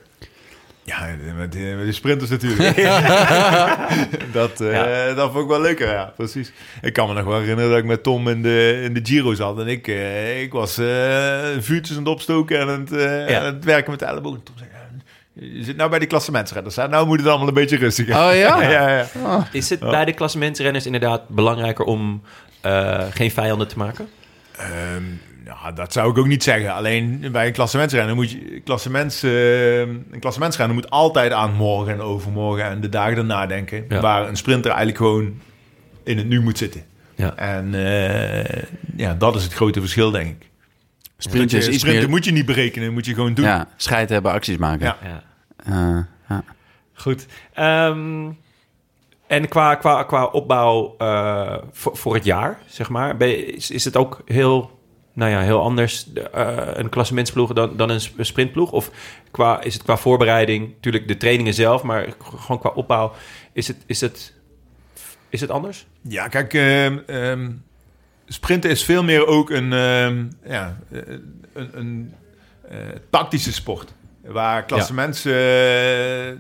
Ja, 0.86 1.08
met, 1.38 1.38
met 1.38 1.52
de 1.52 1.91
sprinters 1.91 2.30
natuurlijk. 2.30 2.76
dat, 4.39 4.62
eh, 4.62 4.72
Ja. 4.72 5.13
dat 5.13 5.32
vond 5.32 5.43
ik 5.43 5.50
wel 5.50 5.62
leuker, 5.62 5.89
ja, 5.89 6.13
precies. 6.15 6.52
Ik 6.82 6.93
kan 6.93 7.08
me 7.08 7.13
nog 7.13 7.24
wel 7.26 7.39
herinneren 7.39 7.69
dat 7.69 7.80
ik 7.80 7.86
met 7.86 8.04
Tom 8.04 8.28
in 8.28 8.41
de, 8.41 8.82
in 8.84 8.93
de 8.93 9.00
Giro 9.04 9.34
zat. 9.34 9.60
En 9.60 9.67
ik, 9.67 9.88
eh, 9.88 10.41
ik 10.41 10.52
was 10.52 10.78
eh, 10.78 11.39
vuurtjes 11.60 11.98
aan 11.98 12.04
het 12.04 12.12
opstoken 12.12 12.60
en 12.60 12.67
het, 12.67 12.91
eh, 12.91 13.30
Ja. 13.30 13.39
aan 13.39 13.46
het 13.46 13.63
werken 13.63 13.91
met 13.91 14.00
de 14.00 14.06
elleboog. 14.06 14.34
En 14.36 14.43
Tom 14.43 14.56
zei, 14.58 14.69
je 15.34 15.63
zit 15.63 15.76
nou 15.78 15.89
bij 15.89 16.00
die 16.00 16.08
klassementsrenners. 16.08 16.76
hè? 16.76 16.88
Nou 16.88 17.08
moet 17.08 17.19
het 17.19 17.28
allemaal 17.28 17.48
een 17.48 17.54
beetje 17.54 17.78
rustiger. 17.78 18.13
Oh 18.15 18.36
ja? 18.46 18.62
ja, 18.62 18.89
ja. 18.89 19.48
Is 19.52 19.69
het 19.69 19.80
bij 19.80 20.06
de 20.06 20.13
klassementsrenners 20.13 20.86
inderdaad 20.86 21.30
belangrijker 21.30 21.86
om 21.86 22.22
eh, 22.62 23.02
geen 23.13 23.32
vijanden 23.32 23.67
te 23.67 23.78
maken? 23.78 24.08
Ehm, 24.58 25.04
nou, 25.45 25.73
dat 25.75 25.93
zou 25.93 26.12
ik 26.12 26.17
ook 26.17 26.27
niet 26.27 26.43
zeggen. 26.43 26.73
Alleen 26.73 27.27
bij 27.32 27.47
een 27.47 27.53
klassementsrenner 27.53 28.15
moet 28.15 28.32
je... 28.32 28.62
Klassements, 28.65 29.23
eh, 29.23 29.79
een 29.79 30.19
klassementsrenner 30.19 30.75
moet 30.75 30.89
altijd 30.89 31.32
aan 31.32 31.53
morgen 31.53 31.93
en 31.93 32.01
overmorgen 32.01 32.65
en 32.65 32.82
de 32.82 32.89
dagen 32.89 33.15
daarna 33.15 33.45
denken. 33.45 33.86
Ja. 33.89 33.99
Waar 33.99 34.27
een 34.27 34.36
sprinter 34.36 34.71
eigenlijk 34.71 34.97
gewoon 34.97 35.41
in 36.03 36.17
het 36.17 36.27
nu 36.27 36.41
moet 36.41 36.58
zitten. 36.58 36.84
Ja. 37.15 37.36
En 37.36 37.73
eh, 37.73 38.63
ja, 38.95 39.13
dat 39.13 39.36
is 39.36 39.43
het 39.43 39.53
grote 39.53 39.79
verschil, 39.79 40.12
denk 40.12 40.27
ik. 40.41 40.49
Sprinten 41.17 41.60
meer... 41.86 42.10
moet 42.10 42.25
je 42.25 42.32
niet 42.32 42.45
berekenen, 42.45 42.93
moet 42.93 43.06
je 43.06 43.13
gewoon 43.13 43.34
doen. 43.34 43.45
Ja, 43.45 43.67
scheid 43.75 44.10
hebben, 44.10 44.32
acties 44.32 44.58
maken. 44.58 44.86
Ja. 44.86 44.97
Ja. 45.03 45.23
Eh, 45.65 46.03
ja. 46.29 46.43
Goed. 46.93 47.25
Ehm, 47.53 48.29
en 49.27 49.47
qua, 49.47 49.75
qua, 49.75 50.03
qua 50.03 50.25
opbouw 50.25 50.95
eh, 50.97 51.58
voor, 51.71 51.97
voor 51.97 52.13
het 52.13 52.25
jaar, 52.25 52.60
zeg 52.65 52.89
maar, 52.89 53.17
ben 53.17 53.27
je- 53.27 53.46
is, 53.46 53.71
is 53.71 53.85
het 53.85 53.98
ook 53.98 54.21
heel, 54.25 54.73
nou 55.14 55.32
ja, 55.32 55.42
heel 55.42 55.62
anders 55.62 56.14
eh, 56.34 56.58
een 56.74 56.90
klassementsploeg 56.90 57.54
dan, 57.54 57.78
dan 57.78 57.90
een 57.90 58.02
sp- 58.02 58.18
een 58.20 58.26
sprintploeg? 58.26 58.72
Of 58.72 58.92
qua, 59.32 59.62
is 59.62 59.74
het 59.74 59.84
qua 59.84 59.98
voorbereiding, 59.98 60.70
natuurlijk 60.74 61.08
de 61.08 61.18
trainingen 61.18 61.54
zelf, 61.54 61.84
maar 61.84 62.14
gewoon 62.20 62.60
qua 62.60 62.70
opbouw, 62.70 63.14
is 63.52 63.68
het, 63.68 63.78
is 63.86 64.02
het, 64.02 64.34
is 65.30 65.42
het 65.42 65.50
anders? 65.50 65.86
Ja, 66.02 66.28
kijk, 66.28 66.54
ehm, 66.54 66.98
ehm, 67.08 67.52
sprinten 68.28 68.70
is 68.70 68.84
veel 68.84 69.04
meer 69.04 69.28
ook 69.28 69.50
een, 69.50 69.74
ehm, 69.74 70.26
ja, 70.46 70.78
eh, 70.92 71.02
een, 71.54 71.78
een 71.80 72.14
eh, 72.70 72.78
tactische 73.10 73.54
sport. 73.54 73.94
Waar 74.26 74.65
klassements, 74.65 75.26
eh, 75.26 76.30
eh, 76.30 76.38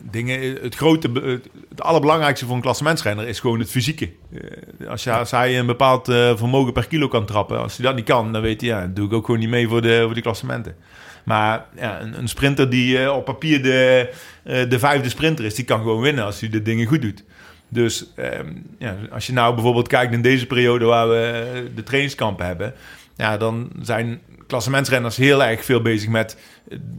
dingen, 0.00 0.58
het, 0.62 0.74
grote, 0.74 1.10
het, 1.12 1.48
het 1.68 1.82
allerbelangrijkste 1.82 2.46
voor 2.46 2.54
een 2.54 2.60
klassementsrenner 2.60 3.28
is 3.28 3.40
gewoon 3.40 3.58
het 3.58 3.70
fysieke. 3.70 4.10
Eh, 4.32 4.88
als, 4.88 5.04
je, 5.04 5.12
als 5.12 5.30
hij 5.30 5.58
een 5.58 5.66
bepaald 5.66 6.04
vermogen 6.36 6.72
per 6.72 6.86
kilo 6.86 7.08
kan 7.08 7.26
trappen, 7.26 7.60
als 7.60 7.76
hij 7.76 7.86
dat 7.86 7.94
niet 7.94 8.04
kan, 8.04 8.32
dan 8.32 8.42
weet 8.42 8.60
hij, 8.60 8.70
ja, 8.70 8.80
dan 8.80 8.94
doe 8.94 9.06
ik 9.06 9.12
ook 9.12 9.24
gewoon 9.24 9.40
niet 9.40 9.48
mee 9.48 9.68
voor 9.68 9.82
de, 9.82 10.00
voor 10.04 10.14
die 10.14 10.22
klassementen. 10.22 10.76
Maar 11.24 11.66
ja, 11.76 12.00
een, 12.00 12.18
een 12.18 12.28
sprinter 12.28 12.70
die 12.70 13.12
op 13.12 13.24
papier 13.24 13.62
de, 13.62 14.10
de 14.42 14.78
vijfde 14.78 15.08
sprinter 15.08 15.44
is, 15.44 15.54
die 15.54 15.64
kan 15.64 15.78
gewoon 15.78 16.00
winnen 16.00 16.24
als 16.24 16.40
hij 16.40 16.48
de 16.48 16.62
dingen 16.62 16.86
goed 16.86 17.02
doet. 17.02 17.24
Dus 17.68 18.06
ehm, 18.16 18.52
ja, 18.78 18.96
als 19.10 19.26
je 19.26 19.32
nou 19.32 19.54
bijvoorbeeld 19.54 19.88
kijkt 19.88 20.12
in 20.12 20.22
deze 20.22 20.46
periode 20.46 20.84
waar 20.84 21.08
we 21.08 21.70
de 21.74 21.82
trainingskampen 21.82 22.46
hebben, 22.46 22.74
ja, 23.16 23.36
dan 23.36 23.70
zijn 23.80 24.20
klassementsrenners 24.48 25.16
heel 25.16 25.44
erg 25.44 25.64
veel 25.64 25.82
bezig 25.82 26.08
met 26.08 26.36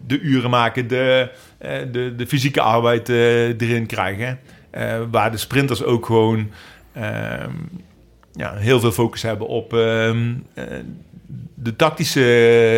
de 0.07 0.19
uren 0.19 0.49
maken, 0.49 0.87
de, 0.87 1.31
eh, 1.57 1.77
de, 1.91 2.15
de 2.15 2.27
fysieke 2.27 2.61
arbeid 2.61 3.09
eh, 3.09 3.47
erin 3.47 3.85
krijgen. 3.85 4.39
Eh, 4.69 5.01
waar 5.11 5.31
de 5.31 5.37
sprinters 5.37 5.83
ook 5.83 6.05
gewoon 6.05 6.51
ehm, 6.93 7.53
ja, 8.31 8.55
heel 8.55 8.79
veel 8.79 8.91
focus 8.91 9.21
hebben 9.21 9.47
op 9.47 9.73
ehm, 9.73 10.33
eh, 10.53 10.63
de 11.61 11.75
tactische, 11.75 12.19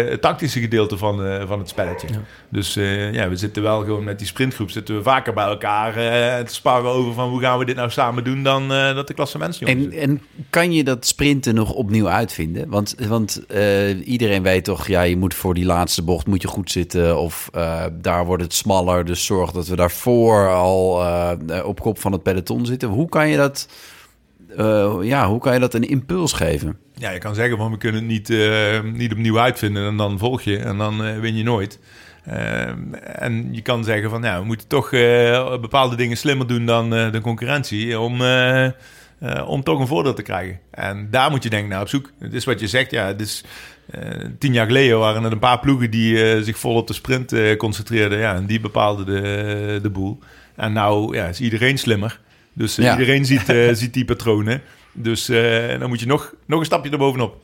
het 0.10 0.22
tactische 0.22 0.60
gedeelte 0.60 0.98
van, 0.98 1.26
eh, 1.26 1.48
van 1.48 1.60
het 1.60 1.70
spelletje. 1.70 2.08
Dus 2.50 2.76
eh, 2.76 3.14
ja, 3.14 3.30
we 3.30 3.36
zitten 3.36 3.64
wel 3.64 3.84
gewoon 3.84 4.04
met 4.04 4.18
die 4.18 4.28
sprintgroep 4.28 4.72
zitten 4.72 4.96
we 4.96 5.04
vaker 5.04 5.34
bij 5.34 5.46
elkaar 5.46 5.90
eh, 5.90 6.46
te 6.46 6.54
sparren 6.54 6.92
over 6.92 7.14
van 7.14 7.30
hoe 7.30 7.42
gaan 7.42 7.60
we 7.60 7.66
dit 7.66 7.76
nou 7.76 7.90
samen 7.90 8.24
doen 8.24 8.44
dan 8.44 8.68
dat 8.68 9.08
de 9.08 9.14
klassementsjongens 9.14 9.84
En, 9.84 9.90
doen. 9.90 10.00
en 10.00 10.22
kan 10.50 10.72
je 10.72 10.84
dat 10.84 11.06
sprinten 11.06 11.56
nog 11.56 11.74
opnieuw 11.74 12.10
uitvinden? 12.10 12.70
Want, 12.70 12.96
want 13.08 13.46
iedereen 14.04 14.44
weet 14.44 14.64
toch, 14.64 14.88
ja, 14.88 15.02
je 15.02 15.18
moet 15.18 15.34
voor 15.34 15.54
die 15.54 15.66
laatste 15.66 16.04
bocht 16.04 16.28
moet 16.28 16.42
je 16.42 16.48
goed 16.48 16.72
zitten. 16.72 17.20
Of 17.20 17.50
daar 17.92 18.26
wordt 18.26 18.44
het 18.44 18.54
smaller. 18.54 19.06
Dus 19.06 19.26
zorg 19.26 19.52
dat 19.52 19.68
we 19.68 19.76
daarvoor 19.76 20.54
al 20.54 21.04
op 21.64 21.80
kop 21.80 22.00
van 22.00 22.12
het 22.12 22.24
peloton 22.24 22.66
zitten. 22.66 22.90
Hoe 22.90 23.10
kan 23.10 23.30
je 23.30 23.38
dat, 23.38 23.68
eh, 24.58 24.98
ja, 25.02 25.28
hoe 25.28 25.40
kan 25.40 25.54
je 25.54 25.60
dat 25.60 25.74
een 25.74 25.90
impuls 25.90 26.34
geven? 26.34 26.78
Ja, 26.94 27.10
je 27.10 27.20
kan 27.20 27.36
zeggen 27.36 27.58
van 27.58 27.72
we 27.72 27.78
kunnen 27.78 28.02
het 28.02 28.10
niet, 28.10 28.30
eh, 28.30 28.82
niet 28.94 29.12
opnieuw 29.12 29.40
uitvinden 29.40 29.88
en 29.88 29.98
dan 29.98 30.20
volg 30.20 30.42
je 30.42 30.58
en 30.58 30.78
dan 30.78 31.04
eh, 31.04 31.20
win 31.20 31.36
je 31.36 31.44
nooit. 31.44 31.80
En 33.02 33.48
je 33.52 33.62
kan 33.62 33.84
zeggen 33.84 34.10
van 34.10 34.22
ja, 34.22 34.40
we 34.40 34.46
moeten 34.46 34.68
toch 34.68 34.90
bepaalde 35.62 35.96
dingen 35.96 36.18
slimmer 36.18 36.48
doen 36.48 36.66
dan 36.66 36.90
de 36.90 37.20
concurrentie 37.22 38.00
om, 38.00 38.22
om 39.46 39.64
toch 39.64 39.80
een 39.80 39.88
voordeel 39.88 40.14
te 40.14 40.22
krijgen. 40.22 40.60
En 40.72 41.08
daar 41.12 41.32
moet 41.32 41.44
je 41.44 41.50
denk 41.50 41.64
ik 41.64 41.70
naar 41.70 41.82
op 41.82 41.88
zoek. 41.88 42.12
Het 42.20 42.34
is 42.34 42.46
wat 42.46 42.60
je 42.60 42.68
zegt, 42.68 42.92
ja, 42.92 43.06
het 43.06 43.22
is, 43.22 43.44
tien 44.40 44.54
jaar 44.54 44.66
geleden 44.66 45.00
waren 45.00 45.24
er 45.24 45.32
een 45.32 45.40
paar 45.40 45.60
ploegen 45.60 45.92
die 45.92 46.44
zich 46.44 46.58
vol 46.58 46.76
op 46.76 46.88
de 46.88 46.94
sprint 46.94 47.34
eh, 47.34 47.58
concentreerden. 47.58 48.18
Ja, 48.18 48.36
en 48.36 48.46
die 48.46 48.60
bepaalden 48.60 49.06
de, 49.06 49.80
de 49.82 49.90
boel. 49.90 50.20
En 50.56 50.74
nou 50.74 51.16
ja, 51.16 51.26
is 51.26 51.42
iedereen 51.42 51.78
slimmer. 51.78 52.20
Dus 52.54 52.78
eh, 52.78 52.86
Ja. 52.86 52.92
iedereen 53.00 53.26
ziet, 53.26 53.50
eh, 53.56 53.70
ziet 53.74 53.94
die 53.94 54.06
patronen. 54.06 54.62
Dus 54.94 55.30
eh, 55.30 55.80
dan 55.80 55.90
moet 55.90 56.00
je 56.00 56.06
nog, 56.06 56.34
nog 56.46 56.60
een 56.60 56.66
stapje 56.66 56.92
erbovenop. 56.92 57.36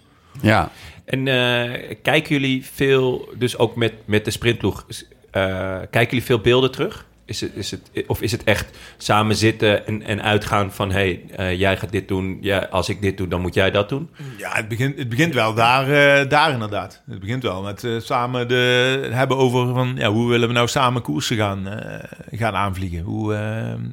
Ja, 0.42 0.72
En 1.06 1.28
eh, 1.28 1.96
kijken 2.02 2.30
jullie 2.40 2.66
veel, 2.66 3.30
dus 3.38 3.58
ook 3.58 3.76
met, 3.76 3.94
met 4.06 4.26
de 4.26 4.32
sprintploeg, 4.32 4.86
eh, 5.32 5.42
kijken 5.80 6.10
jullie 6.10 6.24
veel 6.24 6.40
beelden 6.40 6.72
terug? 6.72 7.06
Is 7.28 7.42
het, 7.42 7.52
is 7.56 7.72
het, 7.72 7.82
of 8.08 8.22
is 8.22 8.32
het 8.32 8.44
echt 8.44 8.78
samen 8.98 9.36
zitten 9.36 9.88
en, 9.88 10.02
en 10.02 10.22
uitgaan 10.22 10.72
van... 10.72 10.92
hé, 10.92 10.96
hey, 10.96 11.22
eh, 11.36 11.60
jij 11.60 11.78
gaat 11.78 11.92
dit 11.92 12.08
doen, 12.08 12.38
ja, 12.42 12.68
als 12.72 12.90
ik 12.90 13.02
dit 13.02 13.18
doe, 13.18 13.28
dan 13.28 13.42
moet 13.42 13.54
jij 13.54 13.72
dat 13.72 13.90
doen? 13.90 14.10
Ja, 14.38 14.52
het 14.52 14.68
begint, 14.68 14.98
het 14.98 15.10
begint 15.10 15.34
wel 15.34 15.54
daar, 15.54 15.90
eh, 15.90 16.30
daar 16.30 16.52
inderdaad. 16.52 17.02
Het 17.10 17.20
begint 17.20 17.44
wel 17.44 17.62
met 17.62 17.84
eh, 17.84 17.92
samen 18.00 18.48
de, 18.48 19.10
hebben 19.12 19.38
over 19.38 19.74
van, 19.74 19.96
ja, 19.98 20.10
hoe 20.10 20.30
willen 20.30 20.48
we 20.48 20.54
nou 20.54 20.68
samen 20.68 21.02
koersen 21.02 21.38
gaan, 21.38 21.68
gaan 22.32 22.56
aanvliegen. 22.56 23.00
Hoe, 23.00 23.34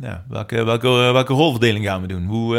ja, 0.01 0.25
welke, 0.29 0.65
welke, 0.65 0.89
welke 0.89 1.33
rolverdeling 1.33 1.85
gaan 1.85 2.01
we 2.01 2.07
doen? 2.07 2.25
Hoe, 2.25 2.57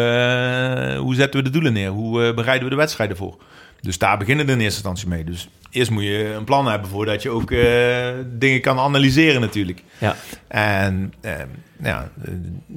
hoe 0.98 1.16
zetten 1.16 1.40
we 1.40 1.46
de 1.46 1.52
doelen 1.52 1.74
neer? 1.74 1.90
Hoe 1.90 2.34
bereiden 2.34 2.64
we 2.64 2.70
de 2.70 2.82
wedstrijden 2.82 3.18
voor? 3.18 3.38
Dus 3.82 3.98
daar 3.98 4.18
beginnen 4.18 4.46
we 4.46 4.52
in 4.52 4.60
eerste 4.60 4.76
instantie 4.76 5.08
mee. 5.08 5.24
Dus 5.24 5.50
eerst 5.70 5.92
moet 5.92 6.04
je 6.04 6.34
een 6.34 6.44
plan 6.44 6.68
hebben 6.68 6.90
voordat 6.90 7.22
je 7.22 7.30
ook 7.30 7.52
eh, 7.52 8.10
dingen 8.38 8.62
kan 8.62 8.80
analyseren 8.80 9.42
natuurlijk. 9.42 9.84
Ja. 9.98 10.16
En 10.48 11.14
eh, 11.22 11.34
ja, 11.84 12.12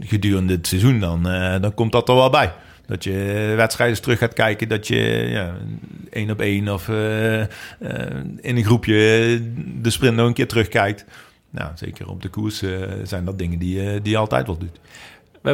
gedurende 0.00 0.52
het 0.52 0.66
seizoen 0.66 1.00
dan, 1.00 1.28
eh, 1.28 1.60
dan 1.60 1.74
komt 1.74 1.92
dat 1.92 2.08
er 2.08 2.14
wel 2.14 2.30
bij. 2.30 2.52
Dat 2.86 3.04
je 3.04 3.52
wedstrijden 3.56 4.02
terug 4.02 4.18
gaat 4.18 4.32
kijken, 4.32 4.68
dat 4.68 4.86
je 4.86 4.96
ja, 5.30 5.54
één 6.10 6.30
op 6.30 6.40
één 6.40 6.68
of 6.68 6.88
eh, 6.88 7.40
in 8.40 8.56
een 8.56 8.64
groepje 8.64 8.96
de 9.82 9.90
sprint 9.90 10.16
nog 10.16 10.26
een 10.26 10.32
keer 10.32 10.48
terugkijkt. 10.48 11.04
Nou, 11.50 11.70
zeker 11.74 12.08
op 12.08 12.22
de 12.22 12.28
koers 12.28 12.62
zijn 13.02 13.24
dat 13.24 13.38
dingen 13.38 13.58
die, 13.58 14.00
die 14.02 14.12
je 14.12 14.18
altijd 14.18 14.46
wel 14.46 14.58
doet. 14.58 14.80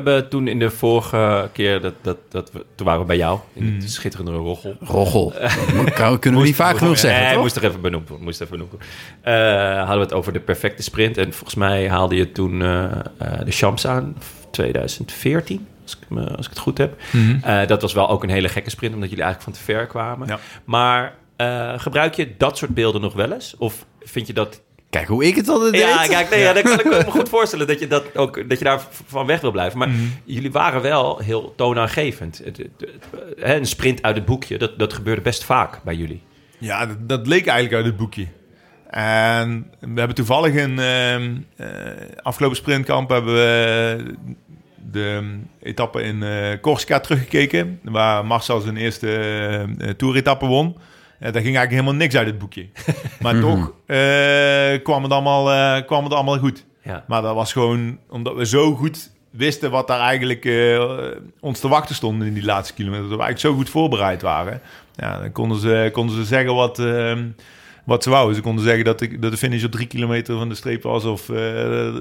We 0.03 0.11
hebben 0.11 0.29
toen 0.29 0.49
in 0.49 0.59
de 0.59 0.71
vorige 0.71 1.49
keer, 1.53 1.81
dat, 1.81 1.95
dat, 2.03 2.17
dat 2.29 2.53
we, 2.53 2.65
toen 2.75 2.87
waren 2.87 3.01
we 3.01 3.07
bij 3.07 3.17
jou, 3.17 3.39
in 3.53 3.65
Mm. 3.65 3.75
het 3.81 3.91
schitterende 3.91 4.33
Roggel. 4.33 4.77
roggel. 4.81 5.33
Kunnen 6.21 6.41
we 6.41 6.47
niet 6.47 6.55
vaak 6.55 6.79
genoeg 6.79 6.99
zeggen, 6.99 7.23
Nee, 7.25 7.33
toch? 7.33 7.43
moest 7.43 7.57
er 7.57 7.65
even 7.65 7.81
benoemd 7.81 8.09
worden. 8.09 8.27
Moest 8.27 8.41
even 8.41 8.53
benoemd 8.53 8.71
worden. 8.71 8.89
Eh, 9.21 9.77
hadden 9.79 9.97
we 9.97 10.03
het 10.03 10.13
over 10.13 10.33
de 10.33 10.41
perfecte 10.41 10.83
sprint. 10.83 11.17
En 11.19 11.33
volgens 11.33 11.55
mij 11.55 11.89
haalde 11.89 12.15
je 12.17 12.33
toen 12.33 12.63
eh, 12.63 12.85
eh, 12.85 12.93
de 13.45 13.51
Champs 13.51 13.87
aan, 13.87 14.17
2014, 14.51 15.67
als 15.83 15.93
ik, 16.01 16.09
me, 16.09 16.37
als 16.37 16.45
ik 16.47 16.53
het 16.53 16.61
goed 16.63 16.79
heb. 16.79 17.01
Eh, 17.43 17.67
dat 17.67 17.83
was 17.83 17.93
wel 17.93 18.09
ook 18.09 18.23
een 18.23 18.31
hele 18.31 18.49
gekke 18.49 18.71
sprint, 18.71 18.95
omdat 18.95 19.09
jullie 19.11 19.25
eigenlijk 19.25 19.57
van 19.57 19.65
te 19.65 19.73
ver 19.73 19.87
kwamen. 19.87 20.29
Ja. 20.29 20.39
Maar 20.65 21.15
eh, 21.37 21.73
gebruik 21.77 22.15
je 22.15 22.35
dat 22.39 22.59
soort 22.59 22.75
beelden 22.75 23.01
nog 23.01 23.15
wel 23.15 23.33
eens? 23.33 23.55
Of 23.59 23.85
vind 24.01 24.27
je 24.27 24.33
dat... 24.33 24.61
Kijk 24.95 25.09
hoe 25.09 25.25
ik 25.25 25.37
het 25.37 25.49
altijd 25.49 25.77
Ja, 25.77 25.99
deed. 25.99 26.09
kijk, 26.09 26.31
nee, 26.31 26.41
ja, 26.41 26.53
dat 26.53 26.63
kan 26.63 26.79
ik 26.79 26.85
me 26.85 27.05
goed 27.21 27.29
voorstellen 27.29 27.67
dat 27.67 27.81
je, 27.81 27.87
dat 27.87 28.17
ook, 28.17 28.49
dat 28.49 28.59
je 28.59 28.65
daar 28.65 28.81
van 29.07 29.27
weg 29.27 29.41
wil 29.41 29.51
blijven. 29.51 29.79
Maar 29.79 29.91
jullie 30.25 30.53
waren 30.53 30.83
wel 30.83 31.19
heel 31.19 31.53
toonaangevend. 31.57 32.43
Een 33.37 33.67
sprint 33.67 34.03
uit 34.03 34.17
het 34.17 34.25
boekje, 34.25 34.59
dat, 34.59 34.79
dat 34.79 34.93
gebeurde 34.93 35.21
best 35.21 35.45
vaak 35.45 35.81
bij 35.85 35.95
jullie. 35.95 36.23
Ja, 36.59 36.87
dat, 36.87 37.09
dat 37.09 37.27
leek 37.27 37.47
eigenlijk 37.47 37.77
uit 37.77 37.85
het 37.85 37.97
boekje. 37.97 38.27
En 38.91 39.71
we 39.81 39.99
hebben 39.99 40.15
toevallig 40.15 40.55
een 40.55 40.79
ehm, 40.79 41.37
eh, 41.57 41.69
afgelopen 42.23 42.57
sprintkamp 42.57 43.11
hebben 43.11 43.35
we 43.35 44.15
de 44.91 45.39
etappe 45.63 46.03
in 46.03 46.23
eh 46.23 46.61
Corsica 46.61 47.01
teruggekeken, 47.01 47.81
waar 47.83 48.27
Marcel 48.27 48.61
zijn 48.61 48.77
eerste 48.77 49.17
eh 49.79 49.89
toeretappe 49.89 50.47
won. 50.47 50.77
Eh, 51.25 51.33
daar 51.33 51.43
ging 51.43 51.57
eigenlijk 51.57 51.70
helemaal 51.70 51.95
niks 51.95 52.16
uit 52.16 52.27
het 52.27 52.39
boekje. 52.39 52.66
Maar 53.22 53.41
toch 53.41 53.72
eh, 53.87 54.83
kwam, 54.83 55.03
het 55.03 55.12
allemaal, 55.12 55.53
eh, 55.53 55.87
kwam 55.87 56.05
het 56.05 56.12
allemaal 56.12 56.39
goed. 56.39 56.64
Ja. 56.83 57.05
Maar 57.07 57.22
dat 57.22 57.35
was 57.35 57.53
gewoon 57.53 57.99
omdat 58.09 58.35
we 58.35 58.47
zo 58.47 58.75
goed 58.75 59.11
wisten 59.31 59.70
wat 59.70 59.87
daar 59.87 60.01
eigenlijk 60.01 60.49
ons 61.41 61.61
te 61.61 61.68
wachten 61.68 61.95
stond 61.95 62.22
in 62.22 62.35
die 62.35 62.45
laatste 62.45 62.75
kilometer. 62.75 63.09
Dat 63.09 63.18
we 63.18 63.25
eigenlijk 63.25 63.55
zo 63.55 63.55
goed 63.55 63.70
voorbereid 63.70 64.22
waren. 64.22 64.61
Ja, 64.95 65.18
dan 65.18 65.33
konden 65.33 65.59
ze, 65.59 65.91
konden 65.93 66.16
ze 66.16 66.25
zeggen 66.25 66.55
wat, 66.55 66.79
eh, 66.79 67.18
wat 67.85 68.03
ze 68.03 68.11
wouden. 68.11 68.35
Ze 68.37 68.43
konden 68.43 68.64
zeggen 68.64 68.85
dat, 68.85 69.01
ik, 69.01 69.22
dat 69.22 69.31
de 69.31 69.37
finish 69.37 69.64
op 69.64 69.70
drie 69.70 69.87
kilometer 69.87 70.39
van 70.39 70.49
de 70.49 70.55
streep 70.55 70.83
was. 70.83 71.05
Of 71.05 71.27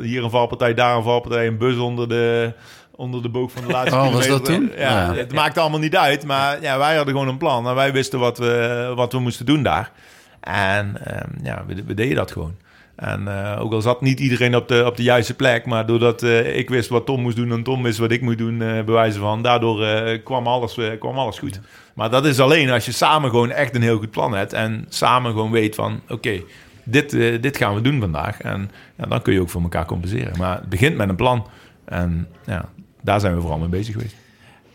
hier 0.02 0.24
een 0.24 0.30
valpartij, 0.30 0.74
daar 0.74 0.96
een 0.96 1.04
valpartij. 1.04 1.48
Een 1.48 1.58
bus 1.58 1.78
onder 1.78 2.10
de, 2.10 2.54
onder 2.96 3.22
de 3.22 3.30
boog 3.30 3.52
van 3.52 3.62
de 3.66 3.72
laatste 3.72 3.96
Oh, 3.96 4.02
was 4.14 4.26
kilometer. 4.26 4.30
dat 4.32 4.46
toen? 4.46 4.72
Ja, 4.78 4.90
Ja. 5.14 5.14
het 5.16 5.34
maakte 5.34 5.60
allemaal 5.60 5.80
niet 5.80 5.96
uit. 5.96 6.26
Maar 6.26 6.62
ja, 6.62 6.78
wij 6.78 6.96
hadden 6.96 7.14
gewoon 7.14 7.30
een 7.30 7.38
plan. 7.38 7.68
En 7.68 7.76
wij 7.76 7.92
wisten 7.92 8.20
wat 8.20 8.38
we, 8.38 8.92
wat 8.96 9.12
we 9.14 9.20
moesten 9.20 9.46
doen 9.46 9.64
daar. 9.64 9.92
En 10.40 10.98
ehm, 11.06 11.30
ja, 11.44 11.64
we, 11.68 11.84
we 11.86 11.94
deden 11.94 12.16
dat 12.16 12.32
gewoon. 12.32 12.56
En 12.96 13.28
eh, 13.28 13.62
ook 13.62 13.74
al 13.74 13.82
zat 13.82 14.02
niet 14.02 14.20
iedereen 14.20 14.56
op 14.56 14.68
de, 14.68 14.86
op 14.86 14.98
de 14.98 15.04
juiste 15.04 15.34
plek, 15.36 15.66
maar 15.66 15.86
doordat 15.86 16.24
eh, 16.24 16.58
ik 16.58 16.70
wist 16.70 16.90
wat 16.90 17.06
Tom 17.06 17.22
moest 17.22 17.36
doen 17.36 17.52
en 17.52 17.64
Tom 17.64 17.84
wist 17.84 17.98
wat 17.98 18.12
ik 18.12 18.22
moet 18.22 18.38
doen, 18.38 18.62
eh 18.62 18.68
bij 18.68 18.94
wijze 18.94 19.20
van, 19.20 19.42
daardoor 19.42 19.86
kwam, 20.24 20.48
alles, 20.48 20.78
kwam 21.00 21.18
alles 21.18 21.40
goed. 21.40 21.60
Maar 21.94 22.10
dat 22.10 22.26
is 22.26 22.40
alleen 22.40 22.70
als 22.70 22.86
je 22.86 22.92
samen 22.92 23.30
gewoon 23.30 23.52
echt 23.52 23.76
een 23.76 23.82
heel 23.82 23.98
goed 23.98 24.12
plan 24.12 24.34
hebt 24.34 24.54
en 24.54 24.86
samen 24.90 25.32
gewoon 25.32 25.52
weet 25.52 25.76
van, 25.76 26.02
oké, 26.10 26.42
dit, 26.84 27.10
dit 27.42 27.58
gaan 27.58 27.76
we 27.76 27.82
doen 27.82 28.00
vandaag. 28.00 28.42
En 28.42 28.72
ja, 28.98 29.06
dan 29.06 29.22
kun 29.22 29.34
je 29.34 29.42
ook 29.42 29.50
voor 29.50 29.62
elkaar 29.62 29.86
compenseren. 29.86 30.38
Maar 30.38 30.56
het 30.60 30.70
begint 30.70 30.96
met 30.98 31.10
een 31.10 31.16
plan. 31.16 31.48
En 31.86 32.28
ja, 32.46 32.70
daar 33.04 33.20
zijn 33.20 33.36
we 33.36 33.42
vooral 33.42 33.60
mee 33.60 33.68
bezig 33.68 33.94
geweest. 33.94 34.16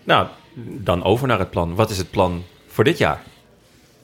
Nou, 0.04 0.26
dan 0.64 1.04
over 1.04 1.26
naar 1.26 1.38
het 1.38 1.50
plan. 1.50 1.74
Wat 1.74 1.90
is 1.90 1.98
het 1.98 2.10
plan 2.10 2.44
voor 2.66 2.84
dit 2.84 2.98
jaar? 2.98 3.22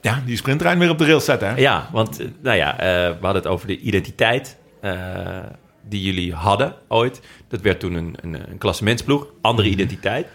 Ja, 0.05 0.23
die 0.25 0.37
sprinttrein 0.37 0.79
weer 0.79 0.91
op 0.91 0.99
de 0.99 1.07
rails 1.07 1.25
zetten. 1.25 1.49
Hè? 1.49 1.57
Ja, 1.57 1.89
want 1.93 2.21
eh, 2.21 2.27
nou 2.41 2.57
ja, 2.57 2.79
eh, 2.79 2.87
we 3.09 3.19
hadden 3.21 3.43
het 3.43 3.47
over 3.47 3.67
de 3.67 3.79
identiteit 3.79 4.57
eh, 4.81 5.39
die 5.83 6.03
jullie 6.03 6.35
hadden 6.35 6.75
ooit. 6.89 7.21
Dat 7.49 7.61
werd 7.61 7.81
toen 7.81 7.95
een, 7.95 8.17
een, 8.21 8.51
een 8.51 8.59
klassementsploeg, 8.59 9.27
andere 9.41 9.69
identiteit. 9.69 10.27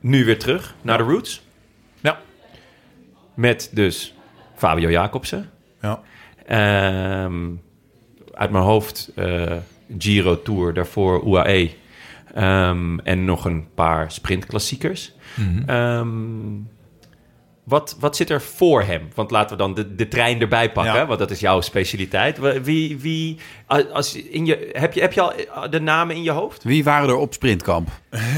Nu 0.00 0.24
weer 0.24 0.38
terug 0.38 0.74
naar 0.82 0.98
de 0.98 1.04
roots. 1.04 1.42
Ja. 2.00 2.18
Met 3.34 3.70
dus 3.72 4.14
Fabio 4.56 4.90
Jacobsen. 4.90 5.50
ja. 5.82 6.00
Ehm, 6.46 7.50
uit 8.32 8.50
mijn 8.50 8.64
hoofd 8.64 9.12
Giro 9.98 10.42
Tour, 10.42 10.74
daarvoor 10.74 11.26
UAE. 11.26 11.70
Ehm, 12.36 12.98
en 12.98 13.24
nog 13.24 13.44
een 13.44 13.66
paar 13.74 14.12
sprintklassiekers. 14.12 15.12
Ehm, 15.66 16.08
wat, 17.64 17.96
wat 18.00 18.16
zit 18.16 18.30
er 18.30 18.40
voor 18.42 18.82
hem? 18.82 19.08
Want 19.14 19.30
laten 19.30 19.56
we 19.56 19.62
dan 19.62 19.74
de, 19.74 19.94
de 19.94 20.08
trein 20.08 20.40
erbij 20.40 20.72
pakken, 20.72 20.94
Ja. 20.94 21.06
want 21.06 21.18
dat 21.18 21.30
is 21.30 21.40
jouw 21.40 21.60
specialiteit. 21.60 22.62
Wie, 22.62 22.98
wie, 22.98 23.36
als 23.92 24.14
in 24.16 24.46
je, 24.46 24.70
heb, 24.72 24.92
je, 24.92 25.00
heb 25.00 25.12
je 25.12 25.20
al 25.20 25.70
de 25.70 25.80
namen 25.80 26.16
in 26.16 26.22
je 26.22 26.30
hoofd? 26.30 26.64
Wie 26.64 26.84
waren 26.84 27.08
er 27.08 27.16
op 27.16 27.32
sprintkamp? 27.34 27.88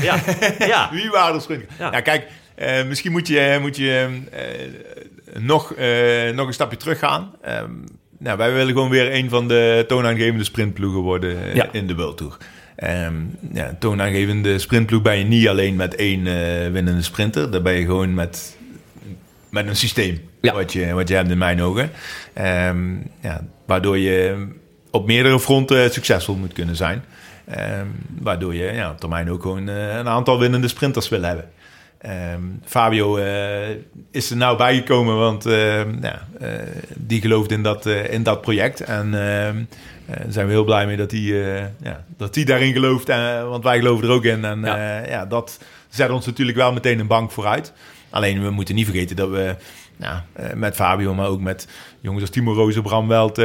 Ja, 0.03 0.17
ja. 0.59 0.89
Wie 0.93 1.11
waren 1.11 1.35
de 1.35 1.41
sprint? 1.41 1.65
Ja. 1.79 1.93
Ja, 1.93 2.01
kijk, 2.01 2.27
eh, 2.55 2.85
misschien 2.85 3.13
moet 3.13 3.29
je, 3.29 3.59
moet 3.61 3.77
je 3.77 4.19
eh, 4.31 5.43
nog, 5.43 5.73
eh, 5.73 6.35
nog 6.35 6.47
een 6.47 6.53
stapje 6.53 6.77
terug 6.77 6.99
gaan. 6.99 7.33
Ehm, 7.43 7.71
nou, 8.19 8.37
wij 8.39 8.53
willen 8.53 8.73
gewoon 8.73 8.91
weer 8.91 9.15
een 9.15 9.29
van 9.29 9.49
de 9.49 9.85
toonaangevende 9.89 10.45
sprintploegen 10.45 11.01
worden 11.01 11.43
eh, 11.43 11.55
Ja. 11.55 11.69
in 11.73 11.87
de 11.87 11.95
World 11.95 12.17
Tour. 12.17 12.37
Ehm 12.79 13.15
ja, 13.53 13.77
toonaangevende 13.79 14.59
sprintploeg 14.59 15.03
ben 15.03 15.19
je 15.19 15.25
niet 15.25 15.49
alleen 15.49 15.77
met 15.77 15.95
één 15.95 16.27
eh, 16.27 16.71
winnende 16.73 17.03
sprinter. 17.03 17.51
Daar 17.51 17.63
ben 17.63 17.73
je 17.73 17.85
gewoon 17.85 18.15
met, 18.15 18.57
met 19.51 19.67
een 19.67 19.77
systeem 19.77 20.21
Ja. 20.41 20.53
wat, 20.55 20.73
je, 20.73 20.93
wat 20.93 21.09
je 21.09 21.15
hebt 21.15 21.31
in 21.31 21.39
mijn 21.39 21.63
ogen. 21.63 21.91
Ehm, 22.33 22.95
ja, 23.21 23.45
waardoor 23.67 23.99
je 23.99 24.47
op 24.91 25.07
meerdere 25.07 25.41
fronten 25.41 25.93
succesvol 25.93 26.35
moet 26.35 26.53
kunnen 26.53 26.77
zijn. 26.77 27.05
Ehm, 27.45 27.87
waardoor 28.19 28.55
je 28.55 28.73
ja, 28.73 28.91
op 28.91 29.01
termijn 29.01 29.31
ook 29.31 29.43
gewoon 29.43 29.69
eh, 29.69 29.97
een 29.97 30.09
aantal 30.09 30.39
winnende 30.39 30.69
sprinters 30.69 31.09
wil 31.09 31.23
hebben. 31.23 31.51
Ehm, 31.99 32.43
Fabio 32.65 33.17
eh, 33.17 33.77
is 34.11 34.31
er 34.31 34.37
nou 34.37 34.57
bijgekomen, 34.57 35.17
want 35.17 35.47
ehm, 35.47 35.95
ja, 36.03 36.29
eh, 36.41 36.51
die 36.95 37.21
gelooft 37.21 37.51
in 37.51 37.63
dat, 37.63 37.87
eh, 37.87 38.13
in 38.13 38.23
dat 38.23 38.41
project. 38.41 38.81
En 38.81 39.15
ehm, 39.15 39.57
eh, 40.07 40.17
daar 40.17 40.33
zijn 40.33 40.47
we 40.47 40.53
heel 40.53 40.65
blij 40.65 40.87
mee 40.87 40.97
dat 40.97 41.11
hij, 41.11 41.21
ja, 41.83 42.05
dat 42.17 42.35
daarin 42.35 42.73
gelooft. 42.73 43.09
want 43.49 43.65
wij 43.65 43.79
geloven 43.79 44.09
er 44.09 44.15
ook 44.15 44.25
in. 44.25 44.45
En 44.45 44.61
Ja. 44.61 45.07
ja. 45.07 45.27
dat 45.27 45.59
zet 45.89 46.11
ons 46.11 46.27
natuurlijk 46.27 46.59
wel 46.59 46.73
meteen 46.73 46.99
een 46.99 47.07
bank 47.07 47.31
vooruit. 47.31 47.73
Alleen 48.11 48.43
we 48.43 48.51
moeten 48.51 48.75
niet 48.75 48.87
vergeten 48.87 49.17
dat 49.17 49.29
we 49.29 49.57
nou, 49.97 50.21
met 50.55 50.75
Fabio, 50.75 51.15
maar 51.15 51.29
ook 51.29 51.41
met 51.41 51.69
jongens 52.01 52.23
als 52.23 52.31
Timo 52.31 52.53
Roos, 52.53 52.81
Bram 52.81 53.09
Welt, 53.09 53.43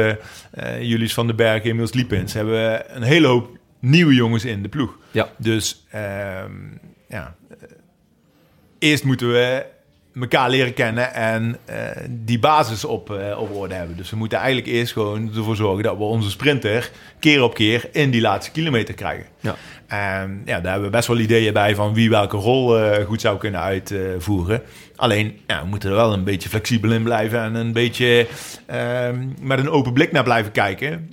Julius 0.80 1.14
van 1.14 1.26
den 1.26 1.36
Berg, 1.36 1.64
Emils 1.64 1.92
Liepens, 1.92 2.32
hebben 2.32 2.54
we 2.54 2.84
een 2.88 3.02
hele 3.02 3.26
hoop 3.26 3.58
nieuwe 3.78 4.14
jongens 4.14 4.44
in 4.44 4.62
de 4.62 4.68
ploeg. 4.68 4.98
Ja. 5.10 5.28
Dus 5.36 5.86
ja, 7.08 7.34
eerst 8.84 9.04
moeten 9.04 9.32
we 9.32 9.64
elkaar 10.20 10.50
leren 10.50 10.74
kennen 10.74 11.14
en 11.14 11.56
eh, 11.64 11.76
die 12.10 12.38
basis 12.38 12.84
op, 12.84 13.10
eh, 13.10 13.40
op 13.40 13.56
orde 13.56 13.74
hebben. 13.74 13.96
Dus 13.96 14.10
we 14.10 14.16
moeten 14.16 14.38
eigenlijk 14.38 14.66
eerst 14.66 14.92
gewoon 14.92 15.30
ervoor 15.36 15.56
zorgen 15.56 15.82
dat 15.82 15.96
we 15.96 16.02
onze 16.02 16.30
sprinter 16.30 16.90
keer 17.18 17.42
op 17.42 17.54
keer 17.54 17.88
in 17.92 18.10
die 18.10 18.20
laatste 18.20 18.52
kilometer 18.52 18.94
krijgen. 18.94 19.26
Ja. 19.40 19.54
En 19.86 20.42
ja, 20.44 20.60
daar 20.60 20.72
hebben 20.72 20.90
we 20.90 20.96
best 20.96 21.08
wel 21.08 21.18
ideeën 21.18 21.52
bij 21.52 21.74
van 21.74 21.94
wie 21.94 22.10
welke 22.10 22.36
rol 22.36 22.78
eh, 22.78 23.04
goed 23.04 23.20
zou 23.20 23.38
kunnen 23.38 23.60
uitvoeren. 23.60 24.62
Alleen, 24.96 25.40
ja, 25.46 25.62
we 25.62 25.68
moeten 25.68 25.90
er 25.90 25.96
wel 25.96 26.12
een 26.12 26.24
beetje 26.24 26.48
flexibel 26.48 26.92
in 26.92 27.02
blijven 27.02 27.40
en 27.40 27.54
een 27.54 27.72
beetje 27.72 28.26
ehm, 28.66 29.26
met 29.40 29.58
een 29.58 29.70
open 29.70 29.92
blik 29.92 30.12
naar 30.12 30.24
blijven 30.24 30.52
kijken. 30.52 31.12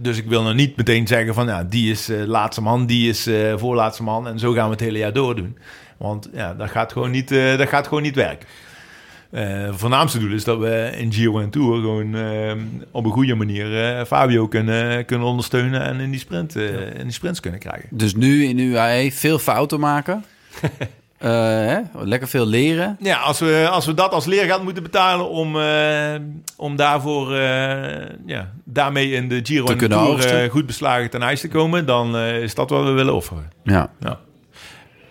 Dus 0.00 0.18
ik 0.18 0.26
wil 0.26 0.42
nog 0.42 0.54
niet 0.54 0.76
meteen 0.76 1.06
zeggen 1.06 1.34
van 1.34 1.46
ja, 1.46 1.64
die 1.64 1.90
is 1.90 2.10
laatste 2.26 2.62
man, 2.62 2.86
die 2.86 3.08
is 3.08 3.30
voorlaatste 3.56 4.02
man 4.02 4.28
en 4.28 4.38
zo 4.38 4.52
gaan 4.52 4.64
we 4.64 4.70
het 4.70 4.80
hele 4.80 4.98
jaar 4.98 5.12
doordoen. 5.12 5.56
Want 5.96 6.28
ja, 6.32 6.54
dat 6.54 6.70
gaat 6.70 6.92
gewoon 6.92 7.10
niet, 7.10 7.30
eh, 7.30 7.58
dat 7.58 7.68
gaat 7.68 7.86
gewoon 7.86 8.02
niet 8.02 8.14
werken. 8.14 8.48
Het 9.30 9.76
voornaamste 9.76 10.18
doel 10.18 10.32
is 10.32 10.44
dat 10.44 10.58
we 10.58 10.92
in 10.96 11.12
Giro 11.12 11.40
en 11.40 11.50
Tour 11.50 11.80
gewoon 11.80 12.14
eh, 12.14 12.52
op 12.90 13.04
een 13.04 13.10
goede 13.10 13.34
manier 13.34 14.04
Fabio 14.06 14.48
kunnen, 14.48 15.04
kunnen 15.04 15.26
ondersteunen 15.26 15.80
en 15.80 16.00
in 16.00 16.10
die, 16.10 16.20
sprint, 16.20 16.56
in 16.56 17.02
die 17.02 17.12
sprints 17.12 17.40
kunnen 17.40 17.60
krijgen. 17.60 17.88
Dus 17.90 18.14
nu 18.14 18.44
in 18.44 18.58
UAE 18.58 19.12
veel 19.12 19.38
fouten 19.38 19.80
maken. 19.80 20.24
Hè? 21.18 21.80
Lekker 21.92 22.28
veel 22.28 22.46
leren. 22.46 22.96
Ja, 23.00 23.18
als 23.18 23.38
we, 23.38 23.68
als 23.70 23.86
we 23.86 23.94
dat 23.94 24.12
als 24.12 24.24
leergeld 24.24 24.62
moeten 24.62 24.82
betalen 24.82 25.28
om, 25.28 25.56
om 26.56 26.76
daarvoor, 26.76 27.34
ja, 28.26 28.52
daarmee 28.64 29.10
in 29.10 29.28
de 29.28 29.40
Giro 29.42 29.64
Te 29.64 29.72
en 29.72 29.88
Tour 29.88 30.50
goed 30.50 30.66
beslagen 30.66 31.10
ten 31.10 31.22
ijs 31.22 31.40
te 31.40 31.48
komen, 31.48 31.86
dan 31.86 32.16
is 32.16 32.54
dat 32.54 32.70
wat 32.70 32.84
we 32.84 32.90
willen 32.90 33.14
offeren. 33.14 33.50
Ja. 33.62 33.90
Ja. 34.00 34.18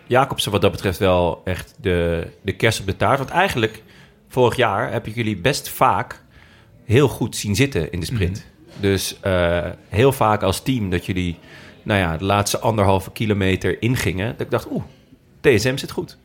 Jacobsen 0.07 0.51
wat 0.51 0.61
dat 0.61 0.71
betreft 0.71 0.99
wel 0.99 1.41
echt 1.43 1.75
de, 1.81 2.27
de 2.41 2.51
kerst 2.51 2.79
op 2.79 2.85
de 2.85 2.95
taart. 2.95 3.17
Want 3.17 3.29
eigenlijk, 3.29 3.83
vorig 4.27 4.55
jaar 4.55 4.91
heb 4.91 5.07
ik 5.07 5.15
jullie 5.15 5.37
best 5.37 5.69
vaak 5.69 6.23
heel 6.85 7.07
goed 7.07 7.35
zien 7.35 7.55
zitten 7.55 7.91
in 7.91 7.99
de 7.99 8.05
sprint. 8.05 8.45
Dus 8.79 9.19
eh, 9.19 9.69
heel 9.89 10.11
vaak 10.11 10.43
als 10.43 10.61
team 10.61 10.89
dat 10.89 11.05
jullie, 11.05 11.37
nou 11.83 11.99
ja, 11.99 12.17
de 12.17 12.23
laatste 12.23 12.59
anderhalve 12.59 13.11
kilometer 13.11 13.81
ingingen. 13.81 14.31
Dat 14.31 14.45
ik 14.45 14.51
dacht, 14.51 14.71
oeh, 14.71 14.83
DSM 15.41 15.77
zit 15.77 15.91
goed. 15.91 16.17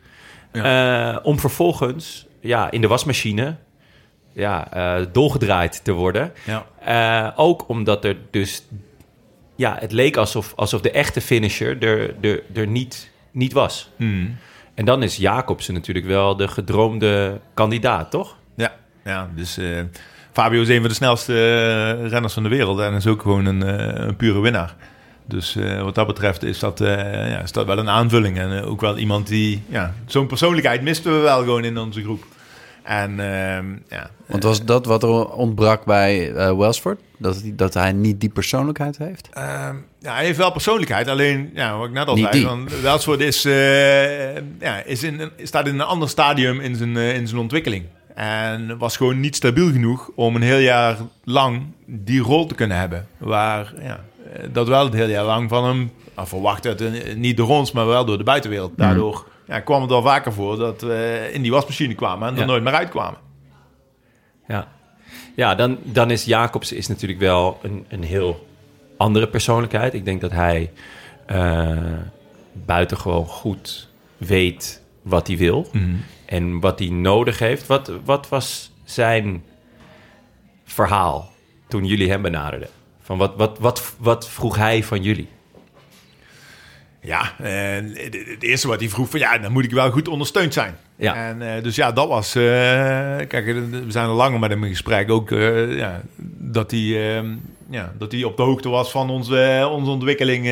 Eh, 0.51 1.17
om 1.23 1.39
vervolgens, 1.39 2.27
ja, 2.39 2.71
in 2.71 2.81
de 2.81 2.87
wasmachine, 2.87 3.55
ja, 4.33 4.73
eh, 4.73 5.05
dolgedraaid 5.11 5.83
te 5.83 5.91
worden. 5.91 6.33
Ja. 6.45 7.33
Ook 7.35 7.69
omdat 7.69 8.05
er 8.05 8.17
dus... 8.31 8.63
Ja, 9.55 9.77
het 9.79 9.91
leek 9.91 10.17
alsof, 10.17 10.53
alsof 10.55 10.81
de 10.81 10.91
echte 10.91 11.21
finisher 11.21 11.83
er, 11.83 12.15
er, 12.21 12.43
er 12.53 12.67
niet, 12.67 13.10
niet 13.31 13.53
was. 13.53 13.89
Hmm. 13.95 14.35
En 14.73 14.85
dan 14.85 15.03
is 15.03 15.17
Jacobsen 15.17 15.73
natuurlijk 15.73 16.05
wel 16.05 16.35
de 16.35 16.47
gedroomde 16.47 17.39
kandidaat, 17.53 18.11
toch? 18.11 18.37
Ja, 18.55 18.71
ja 19.03 19.29
dus 19.35 19.57
eh, 19.57 19.79
Fabio 20.31 20.61
is 20.61 20.69
een 20.69 20.79
van 20.79 20.89
de 20.89 20.95
snelste 20.95 21.33
eh, 21.33 22.09
renners 22.09 22.33
van 22.33 22.43
de 22.43 22.49
wereld 22.49 22.79
en 22.79 22.93
is 22.93 23.07
ook 23.07 23.21
gewoon 23.21 23.45
een, 23.45 23.63
eh, 23.63 24.05
een 24.07 24.15
pure 24.15 24.39
winnaar. 24.39 24.75
Dus 25.25 25.57
wat 25.81 25.95
dat 25.95 26.07
betreft 26.07 26.43
is 26.43 26.59
dat, 26.59 26.79
ja, 26.79 27.41
is 27.41 27.51
dat 27.51 27.65
wel 27.65 27.77
een 27.77 27.89
aanvulling. 27.89 28.37
En 28.37 28.63
ook 28.63 28.81
wel 28.81 28.97
iemand 28.97 29.27
die... 29.27 29.63
Ja, 29.69 29.93
Zo'n 30.05 30.27
persoonlijkheid 30.27 30.81
misten 30.81 31.13
we 31.13 31.19
wel 31.19 31.39
gewoon 31.39 31.63
in 31.63 31.77
onze 31.77 32.01
groep. 32.01 32.25
En 32.83 33.09
ehm, 33.19 33.65
ja, 33.89 34.09
Want 34.25 34.43
was 34.43 34.65
dat 34.65 34.85
wat 34.85 35.03
er 35.03 35.29
ontbrak 35.29 35.85
bij 35.85 36.31
eh 36.33 36.57
Welsford? 36.57 36.99
Dat, 37.17 37.41
hij- 37.41 37.53
dat 37.55 37.73
hij 37.73 37.91
niet 37.91 38.19
die 38.19 38.29
persoonlijkheid 38.29 38.97
heeft? 38.97 39.29
Ehm, 39.33 39.75
ja, 39.99 40.13
hij 40.13 40.25
heeft 40.25 40.37
wel 40.37 40.51
persoonlijkheid. 40.51 41.07
Alleen, 41.07 41.49
ja, 41.53 41.77
wat 41.77 41.87
ik 41.87 41.93
net 41.93 42.07
al 42.07 42.15
Niet 42.15 42.27
zei, 42.31 42.43
van, 42.43 42.69
Welsford 42.81 43.19
is, 43.19 43.45
eh, 43.45 44.35
ja, 44.59 44.83
is 44.85 45.03
in, 45.03 45.31
staat 45.43 45.67
in 45.67 45.73
een 45.73 45.81
ander 45.85 46.09
stadium 46.09 46.59
in 46.59 46.75
zijn, 46.75 46.97
eh, 46.97 47.15
in 47.15 47.27
zijn 47.27 47.41
ontwikkeling. 47.41 47.85
En 48.15 48.77
was 48.77 48.97
gewoon 48.97 49.19
niet 49.19 49.35
stabiel 49.35 49.71
genoeg 49.71 50.09
om 50.15 50.35
een 50.35 50.41
heel 50.41 50.57
jaar 50.59 50.97
lang 51.23 51.61
die 51.85 52.21
rol 52.21 52.45
te 52.45 52.55
kunnen 52.55 52.77
hebben. 52.77 53.07
Waar 53.17 53.73
ja, 53.81 53.99
dat 54.51 54.67
wel 54.67 54.83
het 54.85 54.93
hele 54.93 55.11
jaar 55.11 55.25
lang 55.25 55.49
van 55.49 55.65
hem 55.65 55.91
nou, 56.15 56.27
verwacht 56.27 56.65
eh, 56.65 57.15
Niet 57.15 57.37
door 57.37 57.49
ons, 57.49 57.71
maar 57.71 57.85
wel 57.87 58.05
door 58.05 58.17
de 58.17 58.23
buitenwereld. 58.23 58.71
Daardoor 58.75 59.27
ja, 59.51 59.59
kwam 59.59 59.81
het 59.81 59.91
al 59.91 60.01
vaker 60.01 60.33
voor 60.33 60.57
dat 60.57 60.81
we 60.81 61.29
in 61.33 61.41
die 61.41 61.51
wasmachine 61.51 61.95
kwamen 61.95 62.27
en 62.27 62.33
er 62.33 62.39
Ja. 62.39 62.45
nooit 62.45 62.63
meer 62.63 62.73
uitkwamen. 62.73 63.19
Ja, 64.47 64.67
ja 65.35 65.55
dan, 65.55 65.77
dan 65.83 66.11
is 66.11 66.25
Jacobsen 66.25 66.77
is 66.77 66.87
natuurlijk 66.87 67.19
wel 67.19 67.59
een, 67.61 67.85
een 67.89 68.03
heel 68.03 68.47
andere 68.97 69.27
persoonlijkheid. 69.27 69.93
Ik 69.93 70.05
denk 70.05 70.21
dat 70.21 70.31
hij 70.31 70.71
eh 71.25 71.77
buitengewoon 72.53 73.25
goed 73.25 73.89
weet 74.17 74.81
wat 75.01 75.27
hij 75.27 75.37
wil 75.37 75.67
en 76.25 76.59
wat 76.59 76.79
hij 76.79 76.89
nodig 76.89 77.39
heeft. 77.39 77.67
Wat, 77.67 77.91
wat 78.05 78.29
was 78.29 78.71
zijn 78.83 79.43
verhaal 80.65 81.31
toen 81.67 81.85
jullie 81.85 82.09
hem 82.09 82.21
benaderden? 82.21 82.69
Van 83.01 83.17
wat, 83.17 83.33
wat, 83.35 83.59
wat, 83.59 83.95
wat 83.97 84.29
vroeg 84.29 84.55
hij 84.55 84.83
van 84.83 85.01
jullie? 85.03 85.27
Ja, 87.03 87.33
en 87.39 87.91
het 88.31 88.43
eerste 88.43 88.67
wat 88.67 88.79
hij 88.79 88.89
vroeg 88.89 89.09
van 89.09 89.19
ja, 89.19 89.37
dan 89.37 89.51
moet 89.51 89.63
ik 89.63 89.71
wel 89.71 89.91
goed 89.91 90.07
ondersteund 90.07 90.53
zijn. 90.53 90.75
Ja. 90.95 91.15
En 91.15 91.55
eh, 91.55 91.63
dus 91.63 91.75
ja, 91.75 91.91
dat 91.91 92.07
was. 92.07 92.35
eh, 92.35 92.41
kijk, 93.27 93.33
eh, 93.47 93.55
we 93.71 93.85
zijn 93.87 94.07
al 94.07 94.15
langer 94.15 94.39
met 94.39 94.49
hem 94.49 94.63
in 94.63 94.69
gesprek 94.69 95.11
ook. 95.11 95.29
ja, 95.69 96.01
dat 96.37 96.71
hij. 96.71 97.17
eh, 97.19 97.23
ja, 97.69 97.93
dat 97.97 98.11
hij 98.11 98.23
op 98.23 98.37
de 98.37 98.43
hoogte 98.43 98.69
was 98.69 98.91
van 98.91 99.09
onze, 99.09 99.67
onze 99.71 99.91
ontwikkeling 99.91 100.49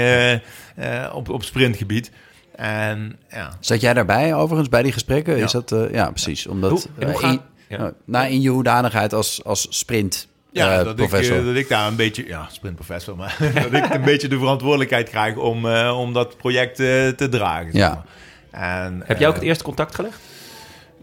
op, 1.13 1.29
op 1.29 1.43
sprintgebied. 1.43 2.11
En 2.55 3.15
ja, 3.29 3.57
Zat 3.59 3.81
jij 3.81 3.93
daarbij 3.93 4.33
overigens 4.35 4.69
bij 4.69 4.83
die 4.83 4.91
gesprekken? 4.91 5.37
Ja. 5.37 5.43
Is 5.45 5.51
dat, 5.51 5.75
ja, 5.91 6.09
precies. 6.11 6.47
Omdat, 6.47 6.89
Hoe- 6.99 7.17
gaat- 7.17 7.31
in, 7.33 7.41
ja. 7.77 7.93
nou, 8.05 8.27
in 8.31 8.41
je 8.41 8.49
hoedanigheid 8.49 9.13
als, 9.13 9.43
als 9.43 9.67
sprint 9.69 10.27
ja 10.51 10.71
eh, 10.71 10.77
dat, 10.77 10.87
ik, 10.87 10.95
professor. 10.95 11.37
eh, 11.39 11.45
dat 11.45 11.55
ik 11.55 11.69
daar 11.69 11.87
een 11.87 11.95
beetje. 11.95 12.27
Ja, 12.27 12.47
sprintprofessor, 12.51 13.15
maar 13.15 13.37
dat 13.71 13.73
ik 13.73 13.93
een 13.93 14.01
beetje 14.01 14.27
de 14.27 14.37
verantwoordelijkheid 14.37 15.09
krijg 15.09 15.35
om, 15.35 15.65
eh, 15.69 15.97
om 15.99 16.13
dat 16.13 16.37
project 16.37 16.79
eh, 16.79 16.85
te 17.07 17.27
dragen. 17.29 17.71
zeg 17.71 17.81
Ja. 17.81 18.03
maar. 18.51 18.83
En, 18.85 19.01
Heb 19.05 19.19
jij 19.19 19.27
ook 19.27 19.33
het 19.35 19.43
eerste 19.43 19.63
contact 19.63 19.95
gelegd? 19.95 20.19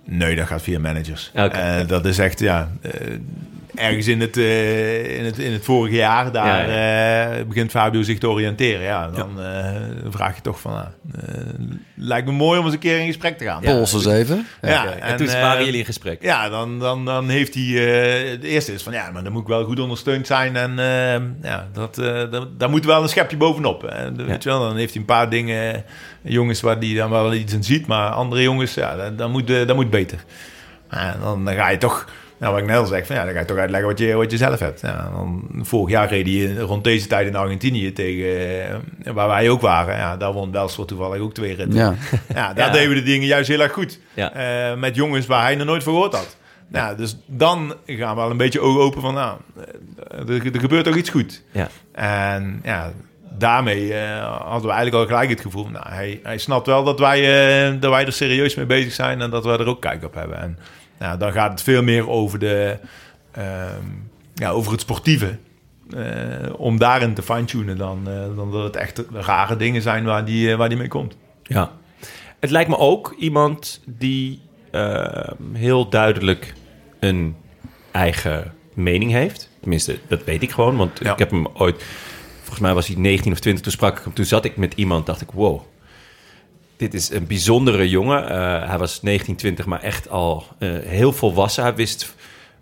Nee, 0.05 0.37
dat 0.37 0.47
gaat 0.47 0.63
via 0.63 0.79
managers. 0.79 1.31
Eh, 1.35 1.87
dat 1.87 2.05
is 2.05 2.19
echt, 2.19 2.39
ja... 2.39 2.71
eh, 2.81 2.91
ergens 3.77 4.07
in 4.07 4.21
het, 4.21 4.37
eh, 4.37 5.19
in, 5.19 5.25
het, 5.25 5.39
in 5.39 5.53
het 5.53 5.65
vorige 5.65 5.95
jaar, 5.95 6.33
daar 6.33 6.69
eh, 6.69 7.45
begint 7.47 7.71
Fabio 7.71 8.03
zich 8.03 8.19
te 8.19 8.29
oriënteren. 8.29 8.83
Ja, 8.83 9.11
dan 9.11 9.41
eh, 9.43 9.75
vraag 10.09 10.35
je 10.35 10.41
toch 10.41 10.61
van... 10.61 10.73
eh, 10.75 11.35
lijkt 11.95 12.27
me 12.27 12.33
mooi 12.33 12.59
om 12.59 12.65
eens 12.65 12.75
een 12.75 12.81
keer 12.81 12.99
in 12.99 13.07
gesprek 13.07 13.39
te 13.39 13.45
gaan. 13.45 13.63
Pols 13.63 13.93
eens 13.93 14.07
even. 14.07 14.47
Ja, 14.63 14.87
en, 14.93 15.17
toen 15.17 15.27
waren 15.27 15.65
jullie 15.65 15.79
in 15.81 15.85
gesprek. 15.87 16.23
Ja, 16.23 16.49
dan, 16.49 16.79
dan, 16.79 17.05
dan 17.05 17.29
heeft 17.29 17.55
hij... 17.55 17.65
eh, 17.65 18.31
het 18.31 18.45
eerste 18.45 18.73
is 18.73 18.83
van, 18.83 18.93
ja, 18.93 19.11
maar 19.11 19.23
dan 19.23 19.33
moet 19.33 19.43
ik 19.43 19.49
wel 19.49 19.65
goed 19.65 19.81
ondersteund 19.81 20.27
zijn. 20.27 20.57
En 20.57 20.79
eh, 20.79 21.51
ja, 21.51 21.69
dat, 21.73 21.99
eh, 21.99 22.31
dat, 22.31 22.61
daar 22.61 22.71
moet 22.71 22.85
wel 22.85 23.03
een 23.03 23.09
schepje 23.09 23.37
bovenop. 23.37 23.85
En, 23.85 24.27
weet 24.27 24.43
je 24.43 24.49
wel, 24.49 24.61
dan 24.61 24.77
heeft 24.77 24.93
hij 24.93 25.01
een 25.01 25.07
paar 25.07 25.31
dingen... 25.31 25.85
Jongens 26.29 26.61
waar 26.61 26.81
die 26.81 26.97
dan 26.97 27.11
wel 27.11 27.35
iets 27.35 27.53
in 27.53 27.65
ziet. 27.65 27.87
Maar 27.87 28.11
andere 28.11 28.43
jongens, 28.43 28.75
ja, 28.75 28.97
dat, 28.97 29.19
dat, 29.19 29.29
moet, 29.29 29.47
dat 29.47 29.75
moet 29.75 29.91
beter. 29.91 30.25
Nou, 30.91 31.21
dan, 31.21 31.45
dan 31.45 31.55
ga 31.55 31.69
je 31.69 31.79
toch, 31.79 32.09
nou, 32.39 32.53
wat 32.53 32.63
ik 32.63 32.69
net 32.69 32.77
al 32.77 32.87
zeg, 32.87 33.07
van, 33.07 33.17
ja, 33.17 33.25
dan 33.25 33.33
ga 33.33 33.39
je 33.41 33.45
toch 33.45 33.57
uitleggen 33.57 33.89
wat 33.89 33.99
je, 33.99 34.15
wat 34.15 34.31
je 34.31 34.37
zelf 34.37 34.59
hebt. 34.59 34.81
Ja, 34.81 35.11
dan, 35.15 35.49
vorig 35.63 35.91
jaar 35.91 36.09
reed 36.09 36.27
hij 36.27 36.55
rond 36.65 36.85
deze 36.85 37.07
tijd 37.07 37.27
in 37.27 37.37
Argentinië 37.37 37.93
tegen, 37.93 38.27
eh, 39.05 39.13
waar 39.13 39.29
wij 39.29 39.49
ook 39.51 39.61
waren. 39.61 39.97
Ja, 39.97 40.17
daar 40.17 40.33
won 40.33 40.51
Belsport 40.51 40.89
toevallig 40.89 41.21
ook 41.21 41.35
twee 41.35 41.55
ritten. 41.55 41.75
Ja. 41.79 41.95
Ja, 42.35 42.53
daar 42.55 42.67
Ja. 42.67 42.73
deden 42.73 42.89
we 42.89 42.95
de 42.95 43.03
dingen 43.03 43.27
juist 43.27 43.49
heel 43.49 43.61
erg 43.61 43.73
goed. 43.73 44.01
Ja. 44.15 44.33
Eh, 44.33 44.77
met 44.79 44.95
jongens 44.95 45.27
waar 45.27 45.43
hij 45.43 45.55
nog 45.55 45.67
nooit 45.67 45.83
van 45.83 45.93
gehoord 45.93 46.15
had. 46.15 46.37
Nou, 46.69 46.97
dus 46.97 47.17
dan 47.27 47.75
gaan 47.87 48.15
we 48.15 48.21
wel 48.21 48.31
een 48.31 48.37
beetje 48.37 48.61
ogen 48.61 48.81
open 48.81 49.01
van, 49.01 49.15
nou, 49.15 49.39
eh, 50.11 50.29
er, 50.29 50.55
er 50.55 50.61
gebeurt 50.61 50.89
ook 50.89 50.95
iets 50.95 51.11
goed. 51.11 51.43
Ja. 51.51 51.69
En 51.93 52.61
ja, 52.65 52.93
daarmee 53.39 53.95
eh, 53.95 54.39
hadden 54.41 54.69
we 54.69 54.75
eigenlijk 54.75 54.95
al 54.95 55.07
gelijk 55.07 55.31
het 55.31 55.41
gevoel, 55.41 55.69
nou, 55.69 55.85
hij, 55.89 56.21
hij 56.23 56.39
snapt 56.39 56.67
wel 56.67 56.85
dat 56.85 56.99
wij, 56.99 57.79
dat 57.79 57.91
wij 57.91 58.07
er 58.07 58.13
serieus 58.13 58.55
mee 58.55 58.67
bezig 58.67 58.93
zijn 58.93 59.21
en 59.21 59.31
dat 59.31 59.45
we 59.45 59.51
er 59.51 59.67
ook 59.67 59.81
kijk 59.81 60.05
op 60.05 60.15
hebben. 60.15 60.39
En 60.41 60.59
nou, 60.99 61.19
dan 61.19 61.33
gaat 61.33 61.51
het 61.51 61.63
veel 61.63 61.83
meer 61.83 62.09
over, 62.09 62.39
de, 62.39 62.79
ehm, 63.33 63.85
ja, 64.35 64.51
over 64.51 64.73
het 64.73 64.81
sportieve. 64.81 65.39
eh, 65.97 66.53
om 66.57 66.79
daarin 66.79 67.15
te 67.15 67.23
fine-tunen 67.23 67.77
dan, 67.77 68.09
eh, 68.09 68.37
dan 68.37 68.51
dat 68.53 68.63
het 68.65 68.77
echt 68.77 69.03
rare 69.13 69.57
dingen 69.57 69.83
zijn 69.83 70.05
waar 70.05 70.25
die, 70.25 70.51
eh, 70.51 70.57
waar 70.57 70.69
die 70.69 70.79
mee 70.79 70.89
komt. 70.89 71.17
Ja. 71.43 71.73
Het 72.41 72.51
lijkt 72.51 72.69
me 72.71 72.79
ook 72.79 73.15
iemand 73.19 73.81
die 73.85 74.41
eh, 74.71 75.31
heel 75.53 75.89
duidelijk 75.89 76.53
een 77.01 77.37
eigen 77.91 78.53
mening 78.75 79.11
heeft. 79.11 79.51
Tenminste, 79.61 79.99
dat 80.09 80.25
weet 80.25 80.43
ik 80.43 80.51
gewoon, 80.51 80.77
want 80.77 80.99
Ja. 80.99 81.13
ik 81.13 81.19
heb 81.19 81.31
hem 81.31 81.47
ooit... 81.55 81.85
Volgens 82.39 82.61
mij 82.61 82.75
was 82.75 82.87
hij 82.87 82.97
19 82.97 83.33
of 83.33 83.39
20, 83.41 83.63
toen 83.63 83.73
sprak 83.73 83.99
ik 83.99 84.05
hem. 84.05 84.13
Toen 84.13 84.25
zat 84.25 84.45
ik 84.45 84.57
met 84.57 84.73
iemand, 84.77 85.07
dacht 85.07 85.21
ik, 85.21 85.31
wow... 85.31 85.61
Dit 86.77 86.95
is 86.95 87.11
een 87.11 87.27
bijzondere 87.27 87.89
jongen. 87.89 88.29
Eh, 88.29 88.69
hij 88.69 88.79
was 88.79 89.03
19, 89.03 89.37
20, 89.37 89.67
maar 89.67 89.81
echt 89.83 90.09
al 90.09 90.45
eh, 90.59 90.71
heel 90.85 91.13
volwassen. 91.13 91.63
Hij 91.63 91.75
wist 91.75 92.15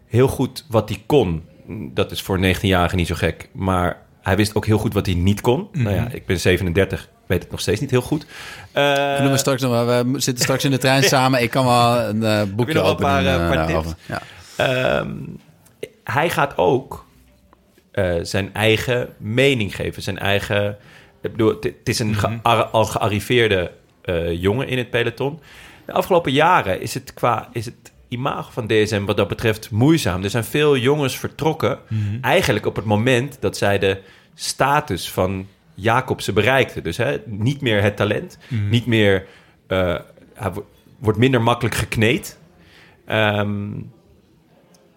heel 0.07 0.29
goed 0.29 0.65
wat 0.69 0.89
hij 0.89 1.03
kon. 1.07 1.45
Dat 1.69 2.11
is 2.11 2.23
voor 2.23 2.39
een 2.43 2.57
19-jarige 2.57 2.97
niet 2.97 3.07
zo 3.07 3.15
gek. 3.15 3.49
Maar 3.53 4.03
hij 4.23 4.37
wist 4.37 4.55
ook 4.55 4.67
heel 4.67 4.79
goed 4.79 4.93
wat 4.95 5.07
hij 5.07 5.15
niet 5.15 5.41
kon. 5.41 5.69
Nou 5.73 5.95
ja, 5.95 6.09
ik 6.13 6.27
ben 6.27 6.41
37, 6.41 7.09
weet 7.27 7.43
het 7.43 7.51
nog 7.51 7.61
steeds 7.61 7.81
niet 7.81 7.91
heel 7.91 8.01
goed. 8.01 8.27
Eh, 8.73 9.31
we 9.31 9.37
straks 9.37 9.63
nog, 9.63 9.85
we 9.87 10.05
zitten 10.17 10.43
straks 10.45 10.65
in 10.65 10.71
de 10.71 10.79
trein 10.79 11.03
samen. 11.15 11.43
Ik 11.43 11.51
kan 11.51 11.65
wel 11.65 11.99
een 12.01 12.23
eh, 12.23 12.43
boekje 12.55 12.75
wel 12.75 12.85
een 12.85 12.91
openen. 12.91 13.11
paar, 13.11 13.25
eh, 13.27 13.51
paar 13.51 13.67
tips? 13.67 13.95
Ja. 14.07 14.23
Ehm, 14.57 15.11
hij 16.05 16.31
gaat 16.31 16.57
ook 16.59 17.05
zijn 18.23 18.55
eigen 18.55 19.09
mening 19.17 19.75
geven. 19.77 20.03
Zijn 20.03 20.19
eigen. 20.19 20.77
Ik 21.23 21.31
bedoel, 21.31 21.55
het 21.61 21.75
is 21.89 21.99
een 21.99 22.15
ge- 22.15 22.39
al 22.73 22.85
gearriveerde 22.85 23.71
eh, 24.05 24.41
jongen 24.43 24.69
in 24.69 24.79
het 24.79 24.91
peloton. 24.91 25.41
De 25.87 25.93
afgelopen 25.93 26.33
jaren 26.33 26.81
is 26.81 26.95
het 26.95 27.15
qua 27.15 27.49
is 27.53 27.65
het 27.65 27.93
imago 28.09 28.51
van 28.51 28.67
DSM 28.67 29.05
wat 29.05 29.17
dat 29.17 29.29
betreft 29.29 29.71
moeizaam. 29.71 30.23
Er 30.25 30.31
zijn 30.31 30.45
veel 30.45 30.77
jongens 30.77 31.19
vertrokken. 31.19 31.79
Eigenlijk 32.21 32.67
op 32.67 32.77
het 32.77 32.85
moment 32.85 33.37
dat 33.41 33.57
zij 33.57 33.79
de 33.79 34.01
status 34.35 35.11
van 35.11 35.47
Jacobsen 35.75 36.35
bereikten. 36.35 36.83
Dus 36.83 36.97
hè, 36.97 37.17
niet 37.25 37.61
meer 37.61 37.83
het 37.83 37.97
talent, 37.97 38.39
niet 38.71 38.87
meer. 38.87 39.27
eh, 39.67 39.97
hij 40.35 40.53
wo- 40.53 40.67
wordt 40.99 41.19
minder 41.19 41.43
makkelijk 41.43 41.75
gekneed. 41.75 42.39
Ehm, 43.07 43.71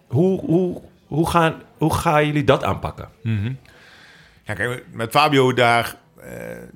hoe, 0.06 0.40
hoe, 0.40 0.80
hoe, 1.06 1.28
gaan, 1.30 1.62
hoe 1.78 1.94
gaan 1.94 2.26
jullie 2.26 2.44
dat 2.44 2.64
aanpakken? 2.64 3.08
Ja, 4.44 4.54
kijk, 4.54 4.84
met 4.92 5.10
Fabio 5.10 5.52
daar, 5.54 5.96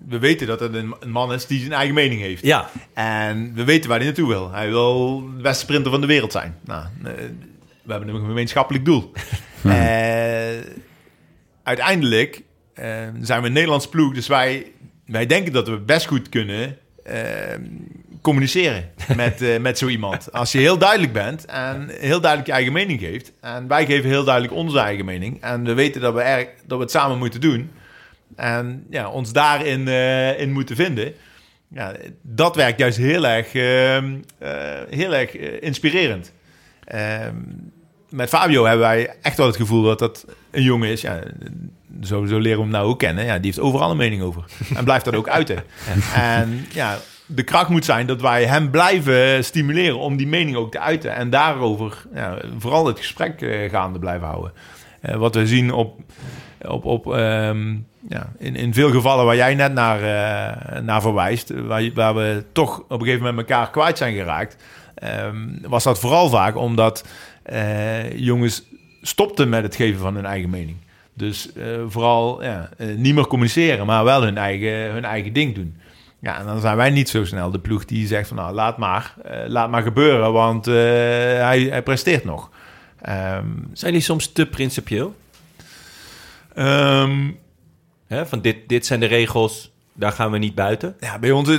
we 0.09 0.19
weten 0.19 0.47
dat 0.47 0.61
het 0.61 0.75
een, 0.75 0.95
man 1.07 1.33
is 1.33 1.47
die 1.47 1.61
zijn 1.61 1.73
eigen 1.73 1.95
mening 1.95 2.21
heeft. 2.21 2.45
Ja, 2.45 2.71
En 2.95 3.55
we 3.55 3.65
weten 3.65 3.89
waar 3.89 3.99
hij 3.99 4.07
naartoe 4.07 4.29
wil. 4.29 4.51
Hij 4.51 4.69
wil 4.69 5.21
de 5.37 5.43
beste 5.43 5.63
sprinter 5.63 5.91
van 5.91 6.01
de 6.01 6.07
wereld 6.07 6.33
zijn. 6.33 6.59
Nou, 6.65 6.85
eh, 7.05 7.13
we 7.83 7.93
hebben 7.93 8.09
een 8.09 8.27
gemeenschappelijk 8.27 8.85
doel. 8.85 9.13
Eh, 9.63 10.59
uiteindelijk 11.63 12.43
eh, 12.75 12.87
zijn 13.21 13.41
we 13.41 13.47
een 13.47 13.53
Nederlands 13.53 13.89
ploeg, 13.89 14.15
dus 14.15 14.27
wij, 14.27 14.73
wij 15.07 15.27
denken 15.27 15.53
dat 15.53 15.69
we 15.69 15.79
best 15.79 16.07
goed 16.07 16.29
kunnen 16.29 16.79
eh, 17.05 17.21
communiceren 18.23 18.91
met, 19.17 19.43
eh, 19.43 19.59
met 19.59 19.79
zo 19.79 19.87
iemand. 19.89 20.33
Als 20.33 20.53
je 20.53 20.59
heel 20.59 20.79
duidelijk 20.79 21.13
bent 21.13 21.45
en 21.45 21.89
heel 21.89 22.21
duidelijk 22.21 22.47
je 22.47 22.55
eigen 22.55 22.73
mening 22.73 23.01
geeft. 23.01 23.33
En 23.41 23.69
wij 23.69 23.87
geven 23.87 24.11
heel 24.11 24.25
duidelijk 24.25 24.55
onze 24.55 24.79
eigen 24.79 25.05
mening. 25.05 25.41
En 25.41 25.65
we 25.65 25.75
weten 25.75 26.01
dat 26.01 26.15
we, 26.15 26.21
erg, 26.21 26.49
dat 26.67 26.79
we 26.79 26.85
het 26.85 26.93
samen 26.93 27.19
moeten 27.19 27.41
doen. 27.41 27.71
En 28.37 28.87
ja, 28.91 29.09
ons 29.09 29.33
daarin 29.33 29.89
eh, 29.89 30.41
in 30.41 30.53
moeten 30.53 30.77
vinden. 30.77 31.15
Ja, 31.69 31.93
dat 32.23 32.57
werkt 32.57 32.79
juist 32.79 32.99
heel 32.99 33.27
erg, 33.27 33.55
ehm, 33.55 34.15
eh, 34.39 34.51
heel 34.91 35.15
erg 35.15 35.37
eh, 35.37 35.63
inspirerend. 35.63 36.33
Ehm, 36.85 37.37
met 38.09 38.29
Fabio 38.29 38.65
hebben 38.65 38.87
wij 38.87 39.15
echt 39.23 39.37
wel 39.37 39.47
het 39.47 39.57
gevoel 39.57 39.83
dat 39.83 39.99
dat 39.99 40.27
een 40.51 40.63
jongen 40.63 40.89
is. 40.89 41.01
Ja, 41.01 41.21
sowieso 42.01 42.39
leren 42.39 42.57
we 42.57 42.63
hem 42.63 42.73
nou 42.73 42.89
ook 42.89 42.99
kennen. 42.99 43.25
Ja, 43.25 43.37
die 43.37 43.45
heeft 43.45 43.61
overal 43.61 43.91
een 43.91 43.97
mening 43.97 44.23
over. 44.23 44.45
En 44.75 44.85
blijft 44.85 45.05
dat 45.05 45.15
ook 45.15 45.29
uiten. 45.29 45.65
En 46.15 46.67
ja, 46.73 46.99
de 47.27 47.43
kracht 47.43 47.69
moet 47.69 47.85
zijn 47.85 48.07
dat 48.07 48.21
wij 48.21 48.45
hem 48.45 48.71
blijven 48.71 49.45
stimuleren 49.45 49.99
om 49.99 50.17
die 50.17 50.27
mening 50.27 50.57
ook 50.57 50.71
te 50.71 50.81
uiten. 50.81 51.15
En 51.15 51.31
daarover 51.31 52.05
ja, 52.15 52.39
vooral 52.59 52.87
het 52.87 52.99
gesprek 52.99 53.69
gaande 53.71 53.99
blijven 53.99 54.27
houden. 54.27 54.53
Wat 55.01 55.35
we 55.35 55.47
zien 55.47 55.73
op, 55.73 56.01
op, 56.61 56.85
op 56.85 57.15
ehm, 57.15 57.75
ja, 58.09 58.33
in, 58.39 58.57
in 58.57 58.75
veel 58.75 58.91
gevallen 58.91 59.25
waar 59.25 59.37
jij 59.37 59.55
net 59.55 59.73
naar, 59.73 59.97
eh, 59.97 60.81
naar 60.81 61.01
verwijst, 61.01 61.53
waar, 61.67 61.91
waar 61.95 62.15
we 62.15 62.45
toch 62.53 62.79
op 62.79 63.01
een 63.01 63.07
gegeven 63.07 63.25
moment 63.25 63.51
elkaar 63.51 63.71
kwijt 63.71 63.99
zijn 63.99 64.15
geraakt, 64.15 64.57
ehm, 64.95 65.37
was 65.63 65.85
dat 65.85 65.99
vooral 65.99 66.29
vaak 66.29 66.57
omdat 66.57 67.05
eh, 67.43 68.19
jongens 68.19 68.63
stopten 69.03 69.49
met 69.49 69.63
het 69.63 69.77
geven 69.77 70.01
van 70.01 70.15
hun 70.15 70.27
eigen 70.27 70.51
mening. 70.51 70.77
Dus 71.15 71.53
eh, 71.53 71.65
vooral 71.87 72.43
ja, 72.43 72.69
niet 72.97 73.15
meer 73.15 73.27
communiceren, 73.27 73.87
maar 73.87 74.05
wel 74.05 74.23
hun 74.23 74.39
eigen, 74.39 74.93
hun 74.93 75.05
eigen 75.05 75.33
ding 75.33 75.55
doen. 75.55 75.77
Ja, 76.19 76.39
en 76.39 76.47
dan 76.47 76.61
zijn 76.61 76.77
wij 76.77 76.91
niet 76.91 77.09
zo 77.09 77.25
snel 77.25 77.51
de 77.51 77.59
ploeg 77.59 77.85
die 77.85 78.07
zegt 78.07 78.29
van 78.29 78.37
nou, 78.37 78.55
laat 78.55 78.79
maar, 78.79 79.15
laat 79.47 79.71
maar 79.71 79.83
gebeuren, 79.83 80.33
want 80.33 80.65
hij, 80.65 81.61
hij 81.61 81.83
presteert 81.83 82.25
nog. 82.25 82.51
Ehm, 83.01 83.47
zijn 83.73 83.93
die 83.93 84.03
soms 84.03 84.33
te 84.33 84.47
principieel? 84.47 85.15
ehm, 86.55 87.31
Hè? 88.13 88.27
Van 88.27 88.41
dit, 88.41 88.57
dit 88.67 88.87
zijn 88.87 89.01
de 89.01 89.07
regels, 89.07 89.71
daar 89.93 90.13
gaan 90.13 90.31
we 90.31 90.39
niet 90.39 90.55
buiten. 90.55 90.95
Ja, 91.01 91.19
bij 91.19 91.31
ons 91.31 91.49
is- 91.49 91.59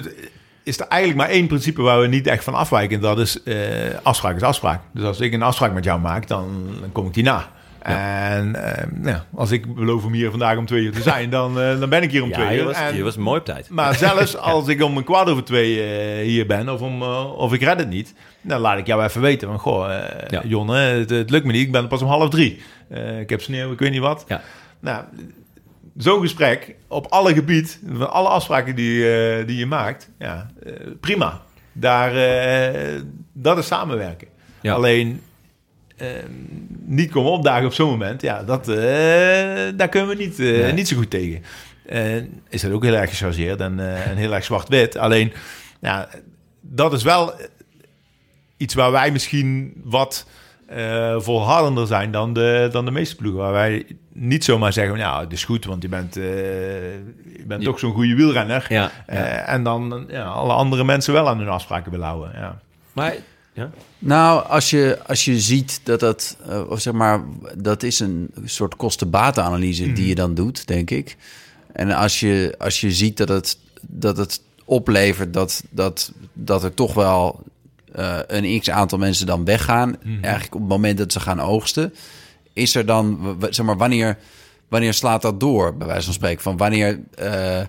is 0.63 0.79
er 0.79 0.87
eigenlijk 0.87 1.21
maar 1.21 1.29
één 1.35 1.47
principe 1.47 1.81
waar 1.81 1.99
we 2.01 2.07
niet 2.07 2.27
echt 2.27 2.43
van 2.43 2.53
afwijken. 2.53 3.01
Dat 3.01 3.19
is 3.19 3.43
eh, 3.43 3.55
afspraak 4.03 4.35
is 4.35 4.41
afspraak. 4.41 4.81
Dus 4.93 5.03
als 5.03 5.19
ik 5.19 5.33
een 5.33 5.41
afspraak 5.41 5.73
met 5.73 5.83
jou 5.83 5.99
maak, 5.99 6.27
dan, 6.27 6.67
dan 6.81 6.91
kom 6.91 7.05
ik 7.07 7.13
die 7.13 7.23
na. 7.23 7.47
En 7.79 8.55
eh, 8.55 8.83
ja, 9.03 9.25
als 9.35 9.51
ik 9.51 9.75
beloof 9.75 10.03
om 10.05 10.13
hier 10.13 10.29
vandaag 10.29 10.57
om 10.57 10.65
twee 10.65 10.81
uur 10.83 10.91
te 10.91 11.01
zijn, 11.01 11.29
dan, 11.29 11.59
eh, 11.61 11.79
dan 11.79 11.89
ben 11.89 12.03
ik 12.03 12.11
hier 12.11 12.23
om 12.23 12.29
Ja, 12.29 12.35
twee 12.35 12.53
je 12.53 12.57
uur. 12.59 12.65
was, 12.65 12.77
En- 12.77 12.95
je 12.95 13.03
was 13.03 13.17
mooi 13.17 13.39
op 13.39 13.45
tijd. 13.45 13.69
maar 13.69 13.95
zelfs 14.05 14.37
als 14.37 14.67
ik 14.67 14.83
om 14.83 14.97
een 14.97 15.03
kwart 15.03 15.29
over 15.29 15.43
twee 15.43 15.83
eh, 15.83 16.25
hier 16.25 16.45
ben, 16.47 16.69
of, 16.69 16.81
om, 16.81 17.01
of 17.37 17.53
ik 17.53 17.61
red 17.61 17.79
het 17.79 17.89
niet, 17.89 18.13
dan 18.41 18.59
laat 18.59 18.77
ik 18.77 18.87
jou 18.87 19.03
even 19.03 19.21
weten. 19.21 19.47
Van, 19.47 19.59
goh, 19.59 19.89
Ja. 20.29 20.41
Jon, 20.45 20.75
eh, 20.75 20.87
het, 20.87 21.09
het 21.09 21.29
lukt 21.29 21.45
me 21.45 21.51
niet, 21.51 21.65
ik 21.65 21.71
ben 21.71 21.87
pas 21.87 22.01
om 22.01 22.07
half 22.07 22.29
drie. 22.29 22.61
Ik 23.19 23.29
heb 23.29 23.41
sneeuw, 23.41 23.71
ik 23.71 23.79
weet 23.79 23.91
niet 23.91 23.99
wat. 23.99 24.25
Ja. 24.27 24.41
Nou, 24.79 25.03
zo'n 25.97 26.21
gesprek 26.21 26.75
op 26.87 27.05
alle 27.09 27.33
gebied, 27.33 27.79
van 27.93 28.11
alle 28.11 28.27
afspraken 28.27 28.75
die, 28.75 29.13
eh, 29.13 29.47
die 29.47 29.57
je 29.57 29.65
maakt, 29.65 30.09
ja, 30.19 30.51
eh, 30.63 30.73
prima. 30.99 31.41
Daar, 31.71 32.15
eh, 32.15 33.01
dat 33.33 33.57
is 33.57 33.67
samenwerken. 33.67 34.27
Ja. 34.61 34.73
Alleen 34.73 35.21
niet 36.85 37.11
komen 37.11 37.31
opdagen 37.31 37.65
op 37.65 37.73
zo'n 37.73 37.89
moment, 37.89 38.21
ja, 38.21 38.43
dat, 38.43 38.65
daar 39.77 39.89
kunnen 39.89 40.09
we 40.09 40.15
niet, 40.15 40.37
Nee. 40.37 40.73
niet 40.73 40.87
zo 40.87 40.97
goed 40.97 41.09
tegen. 41.09 41.43
Is 42.49 42.61
dat 42.61 42.71
ook 42.71 42.83
heel 42.83 42.93
erg 42.93 43.09
gechargeerd 43.09 43.59
en, 43.59 44.03
en 44.05 44.17
heel 44.17 44.33
erg 44.33 44.43
zwart-wit. 44.43 44.97
Alleen, 44.97 45.33
ja, 45.81 46.09
dat 46.61 46.93
is 46.93 47.03
wel 47.03 47.33
iets 48.57 48.73
waar 48.73 48.91
wij 48.91 49.11
misschien 49.11 49.73
wat 49.83 50.27
volhardender 51.17 51.87
zijn 51.87 52.11
dan 52.11 52.33
de, 52.33 52.69
dan 52.71 52.85
de 52.85 52.91
meeste 52.91 53.15
ploegen. 53.15 53.41
Waar 53.41 53.51
wij 53.51 53.85
niet 54.13 54.43
zomaar 54.43 54.73
zeggen, 54.73 54.97
ja, 54.97 55.19
het 55.19 55.31
is 55.31 55.43
goed, 55.45 55.65
want 55.65 55.81
je 55.81 55.89
bent, 55.89 56.17
eh, 56.17 56.23
je 56.23 57.43
bent 57.47 57.61
Ja. 57.61 57.67
toch 57.69 57.79
zo'n 57.79 57.93
goede 57.93 58.15
wielrenner. 58.15 58.65
Ja, 58.69 58.91
ja. 59.07 59.13
Eh, 59.45 59.53
en 59.53 59.63
dan 59.63 60.05
ja, 60.09 60.23
alle 60.23 60.53
andere 60.53 60.83
mensen 60.83 61.13
wel 61.13 61.29
aan 61.29 61.37
hun 61.37 61.47
afspraken 61.47 61.91
willen 61.91 62.05
houden. 62.07 62.31
Ja. 62.35 62.59
Maar 62.93 63.15
ja, 63.53 63.69
Nou, 63.99 64.47
als 64.47 64.69
je, 64.69 64.99
als 65.07 65.25
je 65.25 65.39
ziet 65.39 65.79
dat 65.83 65.99
dat, 65.99 66.37
eh, 66.49 66.61
of 66.69 66.79
zeg 66.81 66.93
maar, 66.93 67.21
dat 67.57 67.83
is 67.83 67.99
een 67.99 68.31
soort 68.45 68.75
kosten-batenanalyse 68.75 69.93
die 69.93 70.07
je 70.07 70.15
dan 70.15 70.33
doet, 70.33 70.67
denk 70.67 70.89
ik. 70.91 71.17
En 71.71 71.91
als 71.91 72.19
je, 72.19 72.55
als 72.57 72.81
je 72.81 72.91
ziet 72.91 73.17
dat 73.17 73.29
het, 73.29 73.57
dat 73.81 74.17
het 74.17 74.41
oplevert 74.65 75.33
dat, 75.33 75.63
dat, 75.69 76.11
dat 76.33 76.63
er 76.63 76.73
toch 76.73 76.93
wel 76.93 77.43
eh, 77.91 78.17
een 78.27 78.59
x 78.59 78.69
aantal 78.69 78.97
mensen 78.97 79.25
dan 79.25 79.45
weggaan, 79.45 79.95
eigenlijk 80.21 80.53
op 80.55 80.59
het 80.59 80.69
moment 80.69 80.97
dat 80.97 81.11
ze 81.11 81.19
gaan 81.19 81.39
oogsten, 81.41 81.93
is 82.53 82.75
er 82.75 82.85
dan, 82.85 83.37
zeg 83.49 83.65
maar, 83.65 83.77
wanneer, 83.77 84.17
wanneer 84.67 84.93
slaat 84.93 85.21
dat 85.21 85.39
door, 85.39 85.77
bij 85.77 85.87
wijze 85.87 86.03
van 86.05 86.13
spreken? 86.13 86.41
Van 86.41 86.57
wanneer, 86.57 86.99
eh, 87.15 87.61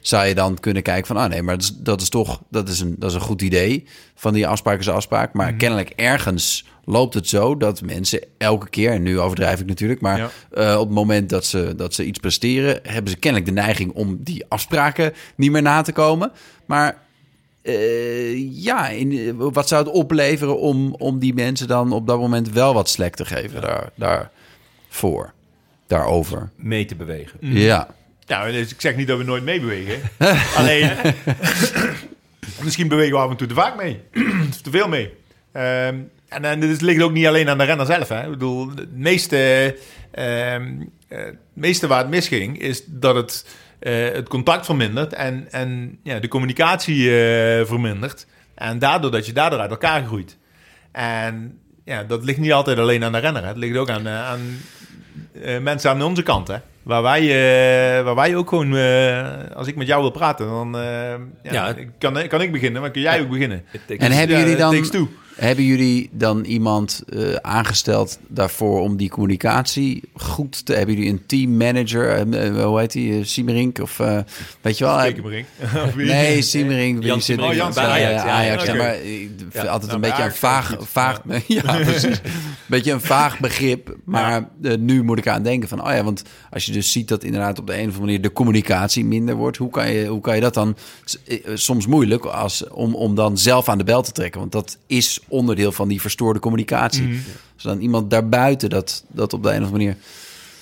zou 0.00 0.26
je 0.26 0.34
dan 0.34 0.60
kunnen 0.60 0.82
kijken 0.82 1.06
van... 1.06 1.16
ah 1.16 1.28
nee, 1.30 1.42
maar 1.42 1.54
dat 1.54 1.62
is, 1.62 1.72
dat 1.76 2.00
is 2.00 2.08
toch 2.08 2.40
dat 2.50 2.68
is 2.68 2.80
een, 2.80 2.94
dat 2.98 3.10
is 3.10 3.14
een 3.16 3.22
goed 3.22 3.42
idee 3.42 3.84
van 4.14 4.32
die 4.32 4.46
afspraak 4.46 4.78
is 4.80 4.88
afspraak. 4.88 5.32
Maar 5.32 5.52
kennelijk 5.52 5.90
ergens 5.96 6.64
loopt 6.84 7.14
het 7.14 7.28
zo 7.28 7.56
dat 7.56 7.82
mensen 7.82 8.20
elke 8.38 8.68
keer... 8.68 8.90
en 8.90 9.02
nu 9.02 9.18
overdrijf 9.20 9.60
ik 9.60 9.66
natuurlijk, 9.66 10.00
maar 10.00 10.18
Ja. 10.18 10.30
eh, 10.50 10.78
op 10.78 10.86
het 10.86 10.94
moment 10.94 11.28
dat 11.28 11.44
ze, 11.44 11.74
dat 11.76 11.94
ze 11.94 12.04
iets 12.04 12.18
presteren... 12.18 12.80
hebben 12.82 13.10
ze 13.12 13.18
kennelijk 13.18 13.48
de 13.54 13.60
neiging 13.60 13.92
om 13.92 14.18
die 14.22 14.44
afspraken 14.48 15.12
niet 15.36 15.50
meer 15.50 15.62
na 15.62 15.82
te 15.82 15.92
komen. 15.92 16.32
Maar 16.66 17.02
eh, 17.62 18.62
ja, 18.62 18.88
in, 18.88 19.36
wat 19.36 19.68
zou 19.68 19.84
het 19.84 19.92
opleveren 19.92 20.58
om, 20.58 20.94
om 20.94 21.18
die 21.18 21.34
mensen 21.34 21.68
dan 21.68 21.92
op 21.92 22.06
dat 22.06 22.18
moment 22.18 22.50
wel 22.50 22.74
wat 22.74 22.88
slack 22.88 23.14
te 23.14 23.24
geven 23.24 23.60
daar, 23.60 23.90
daarvoor, 23.94 25.32
daarover? 25.86 26.50
Mee 26.56 26.84
te 26.84 26.94
bewegen. 26.94 27.38
Ja. 27.40 27.88
Nou, 28.26 28.52
dus 28.52 28.70
ik 28.70 28.80
zeg 28.80 28.96
niet 28.96 29.06
dat 29.06 29.18
we 29.18 29.24
nooit 29.24 29.44
meebewegen. 29.44 30.00
Alleen, 30.56 30.90
misschien 32.64 32.88
bewegen 32.88 33.12
we 33.12 33.22
af 33.22 33.30
en 33.30 33.36
toe 33.36 33.46
te 33.46 33.54
vaak 33.54 33.76
mee. 33.76 34.00
of 34.50 34.60
te 34.62 34.70
veel 34.70 34.88
mee. 34.88 35.14
Ehm, 35.52 35.96
en, 36.28 36.44
en 36.44 36.60
dit 36.60 36.80
ligt 36.80 37.02
ook 37.02 37.12
niet 37.12 37.26
alleen 37.26 37.48
aan 37.48 37.58
de 37.58 37.64
renner 37.64 37.86
zelf. 37.86 38.08
Hè. 38.08 38.24
Ik 38.24 38.30
bedoel, 38.30 38.68
het 38.68 38.96
meeste, 38.96 39.76
ehm, 40.10 40.72
eh, 41.08 41.24
het 41.24 41.36
meeste 41.52 41.86
waar 41.86 41.98
het 41.98 42.08
misging, 42.08 42.60
is 42.60 42.82
dat 42.86 43.14
het, 43.14 43.46
eh, 43.46 43.52
het 43.90 44.28
contact 44.28 44.64
vermindert 44.64 45.12
en, 45.12 45.46
en 45.50 45.98
ja, 46.02 46.18
de 46.18 46.28
communicatie 46.28 47.08
eh, 47.08 47.66
vermindert. 47.66 48.26
En 48.54 48.78
daardoor 48.78 49.10
dat 49.10 49.26
je 49.26 49.32
daardoor 49.32 49.58
uit 49.60 49.70
elkaar 49.70 50.04
groeit. 50.04 50.38
En 50.92 51.58
ja, 51.84 52.02
dat 52.04 52.24
ligt 52.24 52.38
niet 52.38 52.52
altijd 52.52 52.78
alleen 52.78 53.04
aan 53.04 53.12
de 53.12 53.18
renner. 53.18 53.42
Hè. 53.42 53.48
Het 53.48 53.56
ligt 53.56 53.76
ook 53.76 53.90
aan, 53.90 54.06
eh, 54.06 54.28
aan 54.28 54.40
eh, 55.42 55.58
mensen 55.58 55.90
aan 55.90 56.02
onze 56.02 56.22
kant, 56.22 56.48
hè. 56.48 56.56
Waar 56.82 57.02
wij, 57.02 57.20
eh, 57.22 58.04
waar 58.04 58.14
wij 58.14 58.36
ook 58.36 58.48
gewoon, 58.48 58.76
eh, 58.76 59.28
als 59.54 59.66
ik 59.66 59.76
met 59.76 59.86
jou 59.86 60.00
wil 60.00 60.10
praten, 60.10 60.46
dan 60.46 60.76
eh, 60.76 60.82
ja, 61.42 61.52
Ja. 61.52 61.74
kan, 61.98 62.28
kan 62.28 62.40
ik 62.40 62.52
beginnen, 62.52 62.80
maar 62.80 62.90
kun 62.90 63.02
jij 63.02 63.20
ook 63.20 63.28
beginnen. 63.28 63.64
En 63.98 64.12
hebben 64.12 64.36
Ja, 64.36 64.42
jullie 64.42 64.56
dan. 64.56 64.84
Hebben 65.34 65.64
jullie 65.64 66.08
dan 66.12 66.44
iemand 66.44 67.02
eh, 67.08 67.34
aangesteld 67.34 68.18
daarvoor 68.28 68.80
om 68.80 68.96
die 68.96 69.08
communicatie 69.10 70.02
goed 70.14 70.66
te 70.66 70.74
hebben? 70.74 70.94
Jullie 70.94 71.10
een 71.10 71.26
teammanager, 71.26 72.08
eh, 72.32 72.64
hoe 72.64 72.78
heet 72.78 72.92
die, 72.92 73.24
Siemerink 73.24 73.78
of 73.78 73.96
weet 74.60 74.78
je 74.78 74.84
wel? 74.84 74.98
Wie? 75.96 76.06
Nee, 76.06 76.42
Siemerink. 76.42 77.02
Jan 77.02 77.14
zit- 77.22 77.24
Siemerink. 77.24 77.52
Oh, 77.52 77.58
Jan 77.58 77.74
bij 77.74 77.84
Siemerink. 77.84 78.08
Ajax. 78.08 78.24
Ja, 78.24 78.30
Ajax 78.30 78.64
ja, 78.64 78.74
maar 78.74 78.94
vind 79.50 79.68
altijd 79.68 79.82
nou, 79.82 79.94
een 79.94 80.00
bij 80.00 80.10
beetje 80.10 80.24
een 80.24 80.32
vaag, 80.32 80.76
vaag, 80.80 81.20
ja. 81.46 81.76
precies. 81.76 82.20
beetje 82.66 82.92
een 82.92 83.00
vaag 83.00 83.40
begrip. 83.40 83.96
Maar 84.04 84.48
nu 84.78 85.02
moet 85.02 85.18
ik 85.18 85.28
aan 85.28 85.42
denken 85.42 85.68
van, 85.68 85.84
oh 85.84 85.90
ja, 85.92 86.04
want 86.04 86.22
als 86.50 86.66
je 86.66 86.72
dus 86.72 86.92
ziet 86.92 87.08
dat 87.08 87.24
inderdaad 87.24 87.58
op 87.58 87.66
de 87.66 87.72
een 87.72 87.78
of 87.78 87.84
andere 87.84 88.04
manier 88.04 88.20
de 88.22 88.32
communicatie 88.32 89.04
minder 89.04 89.34
wordt, 89.34 89.56
hoe 89.56 89.70
kan 89.70 89.92
je, 89.92 90.06
hoe 90.06 90.20
kan 90.20 90.34
je 90.34 90.40
dat 90.40 90.54
dan? 90.54 90.76
Soms 91.54 91.86
moeilijk 91.86 92.24
als, 92.24 92.68
om, 92.68 92.94
om 92.94 93.14
dan 93.14 93.38
zelf 93.38 93.68
aan 93.68 93.78
de 93.78 93.84
bel 93.84 94.02
te 94.02 94.12
trekken, 94.12 94.40
want 94.40 94.52
dat 94.52 94.78
is 94.86 95.20
onderdeel 95.32 95.72
van 95.72 95.88
die 95.88 96.00
verstoorde 96.00 96.38
communicatie. 96.40 97.20
Als 97.54 97.62
dan 97.62 97.78
iemand 97.80 98.10
daarbuiten 98.10 98.70
dat, 98.70 99.04
dat 99.08 99.32
op 99.32 99.42
de 99.42 99.48
een 99.48 99.54
of 99.62 99.66
andere 99.66 99.84
manier. 99.84 99.96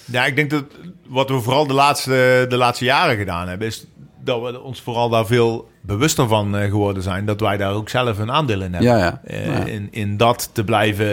Ja, 0.04 0.24
ik 0.26 0.36
denk 0.36 0.50
dat 0.50 0.64
wat 1.06 1.28
we 1.28 1.40
vooral 1.40 1.66
de 1.66 1.72
laatste, 1.74 2.46
de 2.48 2.56
laatste 2.56 2.84
jaren 2.84 3.16
gedaan 3.16 3.48
hebben, 3.48 3.66
is 3.66 3.86
dat 4.24 4.42
we 4.42 4.60
ons 4.60 4.80
vooral 4.80 5.08
daar 5.08 5.26
veel 5.26 5.68
bewuster 5.80 6.28
van 6.28 6.56
eh, 6.56 6.70
geworden 6.70 7.02
zijn. 7.02 7.24
Dat 7.26 7.40
wij 7.40 7.56
daar 7.56 7.72
ook 7.72 7.88
zelf 7.88 8.18
een 8.18 8.30
aandeel 8.30 8.60
in 8.62 8.72
hebben. 8.72 8.90
Ja, 8.90 8.98
ja. 8.98 9.20
Eh, 9.24 9.46
Ja. 9.46 9.64
in, 9.64 9.88
in 9.90 10.16
dat 10.16 10.50
te 10.52 10.64
blijven, 10.64 11.06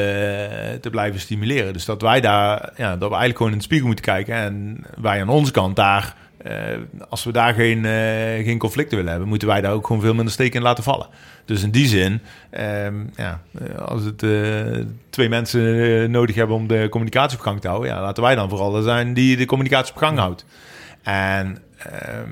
te 0.81 0.89
blijven 0.91 1.19
stimuleren. 1.19 1.73
Dus 1.73 1.85
dat 1.85 2.01
wij 2.01 2.21
daar, 2.21 2.69
ja, 2.77 2.89
dat 2.89 2.99
we 2.99 3.15
eigenlijk 3.15 3.37
gewoon 3.37 3.51
in 3.51 3.57
de 3.57 3.63
spiegel 3.63 3.85
moeten 3.87 4.05
kijken. 4.05 4.35
En 4.35 4.83
wij 5.01 5.21
aan 5.21 5.29
onze 5.29 5.51
kant 5.51 5.75
daar, 5.75 6.15
als 7.09 7.23
we 7.23 7.31
daar 7.31 7.53
geen, 7.53 7.85
eh, 7.85 8.45
geen 8.45 8.57
conflicten 8.57 8.95
willen 8.95 9.11
hebben, 9.11 9.29
moeten 9.29 9.47
wij 9.47 9.61
daar 9.61 9.71
ook 9.71 9.87
gewoon 9.87 10.01
veel 10.01 10.13
minder 10.13 10.33
steken 10.33 10.55
in 10.55 10.61
laten 10.61 10.83
vallen. 10.83 11.07
Dus 11.45 11.63
in 11.63 11.71
die 11.71 11.87
zin, 11.87 12.21
ehm, 12.49 12.95
ja, 13.15 13.41
eh, 13.59 13.77
als 13.77 14.03
het 14.03 14.23
eh, 14.23 14.85
twee 15.09 15.29
mensen 15.29 16.01
eh, 16.01 16.09
nodig 16.09 16.35
hebben 16.35 16.55
om 16.55 16.67
de 16.67 16.87
communicatie 16.89 17.37
op 17.37 17.43
gang 17.43 17.61
te 17.61 17.67
houden, 17.67 17.89
ja, 17.89 18.01
laten 18.01 18.23
wij 18.23 18.35
dan 18.35 18.49
vooral 18.49 18.81
zijn 18.81 19.13
die 19.13 19.37
de 19.37 19.45
communicatie 19.45 19.93
op 19.93 19.99
gang 19.99 20.17
houdt. 20.17 20.45
En 21.03 21.57
ehm, 21.77 22.29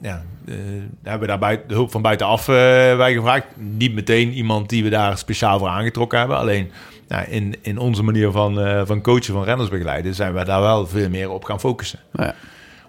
ja, 0.00 0.22
eh, 0.46 0.54
hebben 1.02 1.20
we 1.20 1.26
daar 1.26 1.38
buiten, 1.38 1.68
de 1.68 1.74
hulp 1.74 1.90
van 1.90 2.02
buitenaf 2.02 2.48
eh 2.48 2.54
bij 2.96 3.14
gevraagd. 3.14 3.46
Niet 3.56 3.94
meteen 3.94 4.32
iemand 4.32 4.68
die 4.68 4.82
we 4.82 4.88
daar 4.88 5.18
speciaal 5.18 5.58
voor 5.58 5.68
aangetrokken 5.68 6.18
hebben. 6.18 6.36
Alleen 6.36 6.70
ja, 7.08 7.24
in, 7.24 7.54
in 7.62 7.78
onze 7.78 8.02
manier 8.02 8.30
van, 8.30 8.60
eh, 8.60 8.82
van 8.84 9.00
coachen, 9.00 9.34
van 9.34 9.44
renners 9.44 9.68
begeleiden, 9.68 10.14
zijn 10.14 10.34
we 10.34 10.44
daar 10.44 10.60
wel 10.60 10.86
veel 10.86 11.08
meer 11.08 11.30
op 11.30 11.44
gaan 11.44 11.60
focussen. 11.60 11.98
Nou 12.12 12.28
ja. 12.28 12.34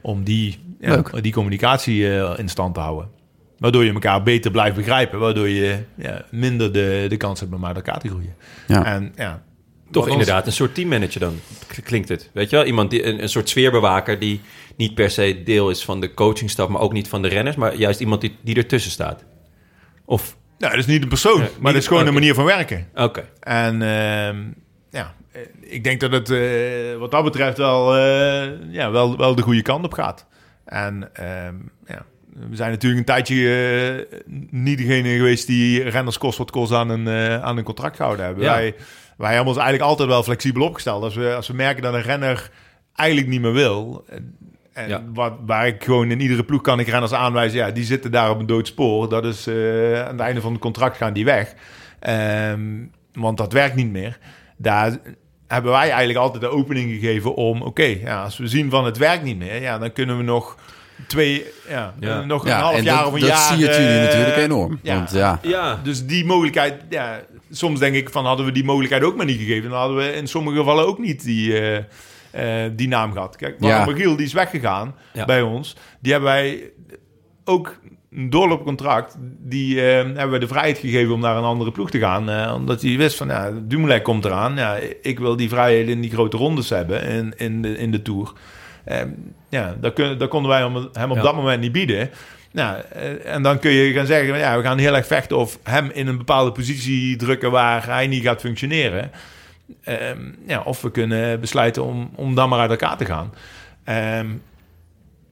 Om 0.02 0.24
die, 0.24 0.60
ja, 0.80 1.04
die 1.22 1.32
communicatie 1.34 2.18
eh, 2.20 2.40
in 2.40 2.50
stand 2.50 2.74
te 2.74 2.80
houden. 2.80 3.10
Waardoor 3.58 3.84
je 3.86 3.94
elkaar 3.94 4.24
beter 4.24 4.52
blijft 4.52 4.76
begrijpen. 4.76 5.20
Waardoor 5.20 5.50
je 5.50 5.78
ja, 5.96 6.26
minder 6.32 6.74
de, 6.74 7.06
de 7.10 7.18
kans 7.18 7.40
hebt 7.40 7.54
om 7.54 7.66
uit 7.66 7.76
elkaar 7.76 8.00
te 8.00 8.08
groeien. 8.08 8.36
Ja. 8.68 8.86
En 8.86 9.14
ja, 9.16 9.44
Toch 9.92 10.08
inderdaad 10.08 10.46
een 10.46 10.52
soort 10.52 10.76
teammanager 10.76 11.20
dan, 11.20 11.40
klinkt 11.84 12.10
het. 12.10 12.30
Weet 12.34 12.50
je 12.50 12.56
wel? 12.56 12.66
Iemand 12.66 12.90
die, 12.90 13.06
een, 13.06 13.22
een 13.22 13.30
soort 13.30 13.50
sfeerbewaker 13.50 14.20
die 14.20 14.42
niet 14.76 14.94
per 14.96 15.10
se 15.12 15.42
deel 15.46 15.70
is 15.70 15.86
van 15.86 16.00
de 16.02 16.14
coachingstaf, 16.14 16.68
maar 16.68 16.82
ook 16.82 16.94
niet 16.94 17.08
van 17.08 17.22
de 17.22 17.28
renners, 17.28 17.56
maar 17.56 17.76
juist 17.76 18.00
iemand 18.00 18.22
die, 18.22 18.36
die 18.42 18.56
ertussen 18.56 18.92
staat. 18.92 19.24
Of, 20.06 20.38
Nou, 20.58 20.72
dat 20.76 20.82
is 20.82 20.90
niet 20.92 21.02
een 21.02 21.10
persoon, 21.10 21.42
Ja, 21.42 21.48
maar 21.60 21.74
dat 21.74 21.82
is 21.82 21.88
gewoon 21.88 22.08
een 22.08 22.14
manier 22.14 22.34
van 22.34 22.46
werken. 22.46 22.88
oké. 22.96 23.30
En 23.40 23.82
ehm, 23.82 24.38
ja, 24.90 25.14
eh, 25.32 25.42
ik 25.60 25.84
denk 25.84 26.00
dat 26.00 26.12
het 26.12 26.30
eh, 26.30 26.98
wat 27.00 27.12
dat 27.12 27.24
betreft 27.24 27.58
wel, 27.58 27.96
eh, 27.96 28.50
ja, 28.70 28.92
wel, 28.92 29.18
wel 29.18 29.36
de 29.36 29.42
goede 29.42 29.62
kant 29.62 29.86
op 29.86 29.94
gaat. 29.94 30.26
En 30.66 31.10
ehm, 31.14 31.56
ja, 31.88 32.06
we 32.50 32.56
zijn 32.56 32.72
natuurlijk 32.72 33.00
een 33.00 33.14
tijdje 33.16 34.08
niet 34.50 34.78
degene 34.78 35.16
geweest 35.16 35.48
die 35.48 35.84
renners 35.84 36.18
kost 36.18 36.38
wat 36.38 36.52
kost 36.52 36.72
aan 36.72 36.90
een, 36.90 37.10
aan 37.42 37.58
een 37.58 37.64
contract 37.64 37.96
gehouden 37.96 38.26
hebben. 38.26 38.44
Ja. 38.44 38.54
Wij, 38.54 38.76
wij 39.18 39.30
hebben 39.30 39.48
ons 39.48 39.58
eigenlijk 39.58 39.90
altijd 39.90 40.10
wel 40.10 40.24
flexibel 40.24 40.62
opgesteld. 40.68 41.04
Als 41.04 41.16
we, 41.16 41.36
als 41.36 41.48
we 41.48 41.54
merken 41.54 41.84
dat 41.84 41.94
een 41.94 42.02
renner 42.02 42.52
eigenlijk 42.96 43.30
niet 43.30 43.42
meer 43.42 43.54
wil... 43.54 44.06
En 44.74 44.90
Ja. 44.90 45.04
wat, 45.14 45.34
waar 45.46 45.68
ik 45.68 45.84
gewoon 45.84 46.12
in 46.12 46.22
iedere 46.22 46.44
ploeg 46.44 46.62
kan 46.62 46.80
ik 46.80 46.88
renners 46.88 47.14
aanwijzen. 47.14 47.58
Ja, 47.60 47.72
die 47.72 47.84
zitten 47.84 48.12
daar 48.12 48.30
op 48.30 48.40
een 48.40 48.46
dood 48.46 48.68
spoor. 48.68 49.10
Dat 49.10 49.26
is 49.26 49.48
aan 49.48 49.54
het 50.12 50.20
einde 50.20 50.42
van 50.42 50.52
het 50.52 50.62
contract 50.62 50.98
gaan 50.98 51.14
die 51.14 51.26
weg. 51.26 51.54
Ehm, 52.00 52.62
want 53.14 53.38
dat 53.38 53.54
werkt 53.54 53.76
niet 53.76 53.92
meer. 53.92 54.18
Daar 54.58 54.98
hebben 55.48 55.72
wij 55.72 55.82
eigenlijk 55.90 56.20
altijd 56.20 56.42
de 56.44 56.50
opening 56.50 56.92
gegeven 56.92 57.36
om... 57.36 57.62
Oké, 57.62 57.84
ja, 57.84 58.24
als 58.24 58.38
we 58.38 58.48
zien 58.48 58.70
van 58.70 58.86
het 58.86 58.98
werkt 58.98 59.24
niet 59.24 59.38
meer... 59.38 59.62
Ja, 59.62 59.78
dan 59.78 59.92
kunnen 59.92 60.18
we 60.18 60.24
nog 60.24 60.58
twee... 61.08 61.46
Ja, 61.70 61.94
Ja. 62.00 62.24
nog 62.26 62.44
een 62.44 62.50
Ja, 62.50 62.60
half 62.60 62.82
jaar 62.82 62.98
dat, 62.98 63.08
of 63.08 63.14
een 63.14 63.20
dat 63.20 63.30
jaar... 63.30 63.54
zie 63.54 63.58
je 63.58 63.72
jullie 63.72 64.02
natuurlijk 64.06 64.38
enorm. 64.38 64.80
ja. 64.82 64.96
Want 64.96 65.12
ja, 65.12 65.40
Ja, 65.42 65.80
Dus 65.84 66.06
die 66.06 66.26
mogelijkheid, 66.26 66.82
ja, 66.90 67.20
soms 67.52 67.80
denk 67.80 67.96
ik 67.96 68.10
van 68.10 68.26
hadden 68.26 68.46
we 68.46 68.52
die 68.52 68.64
mogelijkheid 68.64 69.04
ook 69.04 69.16
maar 69.16 69.26
niet 69.26 69.38
gegeven, 69.40 69.70
dan 69.70 69.80
hadden 69.80 69.98
we 69.98 70.14
in 70.14 70.28
sommige 70.28 70.58
gevallen 70.58 70.88
ook 70.88 71.00
niet 71.00 71.24
die, 71.24 71.60
eh, 71.60 72.66
eh, 72.66 72.72
die 72.76 72.88
naam 72.88 73.12
gehad. 73.12 73.36
Kijk, 73.36 73.56
Ja. 73.60 73.68
Marco 73.78 73.92
Magiel, 73.92 74.16
die 74.16 74.26
is 74.26 74.34
weggegaan 74.34 74.96
Ja. 75.14 75.26
bij 75.26 75.42
ons. 75.42 75.76
Die 76.02 76.12
hebben 76.12 76.30
wij 76.32 76.72
ook 77.46 77.80
doorloopcontract, 78.18 79.16
die 79.40 79.82
eh, 79.82 79.96
hebben 79.96 80.30
we 80.32 80.40
de 80.40 80.48
vrijheid 80.48 80.78
gegeven 80.78 81.14
om 81.14 81.20
naar 81.20 81.38
een 81.38 81.44
andere 81.44 81.72
ploeg 81.72 81.90
te 81.90 82.00
gaan. 82.00 82.30
eh, 82.30 82.54
omdat 82.56 82.82
hij 82.82 82.98
wist 82.98 83.18
van, 83.18 83.28
ja, 83.28 83.52
Dumoulin 83.62 84.02
komt 84.02 84.26
eraan. 84.26 84.56
Ja, 84.56 84.78
ik 85.02 85.20
wil 85.20 85.36
die 85.36 85.50
vrijheid 85.50 85.88
in 85.88 86.02
die 86.02 86.12
grote 86.12 86.38
rondes 86.38 86.70
hebben 86.70 87.02
in, 87.04 87.34
in, 87.38 87.62
de, 87.62 87.78
in 87.78 87.92
de 87.92 88.02
Tour. 88.02 88.32
Eh, 88.84 89.02
ja, 89.50 89.76
dat, 89.82 89.94
kun, 89.94 90.18
dat 90.18 90.30
konden 90.30 90.52
wij 90.52 90.60
hem, 90.60 90.76
op 91.12 91.16
Ja. 91.16 91.22
dat 91.22 91.36
moment 91.36 91.62
niet 91.62 91.72
bieden. 91.72 92.10
Nou, 92.52 92.82
en 93.24 93.42
dan 93.42 93.60
kun 93.60 93.72
je 93.72 93.94
gaan 93.94 94.06
zeggen, 94.06 94.38
ja, 94.38 94.58
we 94.58 94.64
gaan 94.64 94.78
heel 94.78 94.96
erg 94.96 95.08
vechten 95.08 95.38
of 95.38 95.60
hem 95.64 95.90
in 95.94 96.08
een 96.08 96.18
bepaalde 96.18 96.52
positie 96.52 97.16
drukken 97.16 97.52
waar 97.52 97.86
hij 97.86 98.08
niet 98.08 98.24
gaat 98.24 98.42
functioneren. 98.42 99.12
Ehm, 99.84 100.20
ja, 100.48 100.62
of 100.62 100.82
we 100.82 100.92
kunnen 100.92 101.40
besluiten 101.40 101.84
om, 101.84 102.10
om 102.16 102.36
dan 102.36 102.50
maar 102.50 102.60
uit 102.60 102.70
elkaar 102.70 102.98
te 102.98 103.06
gaan. 103.06 103.34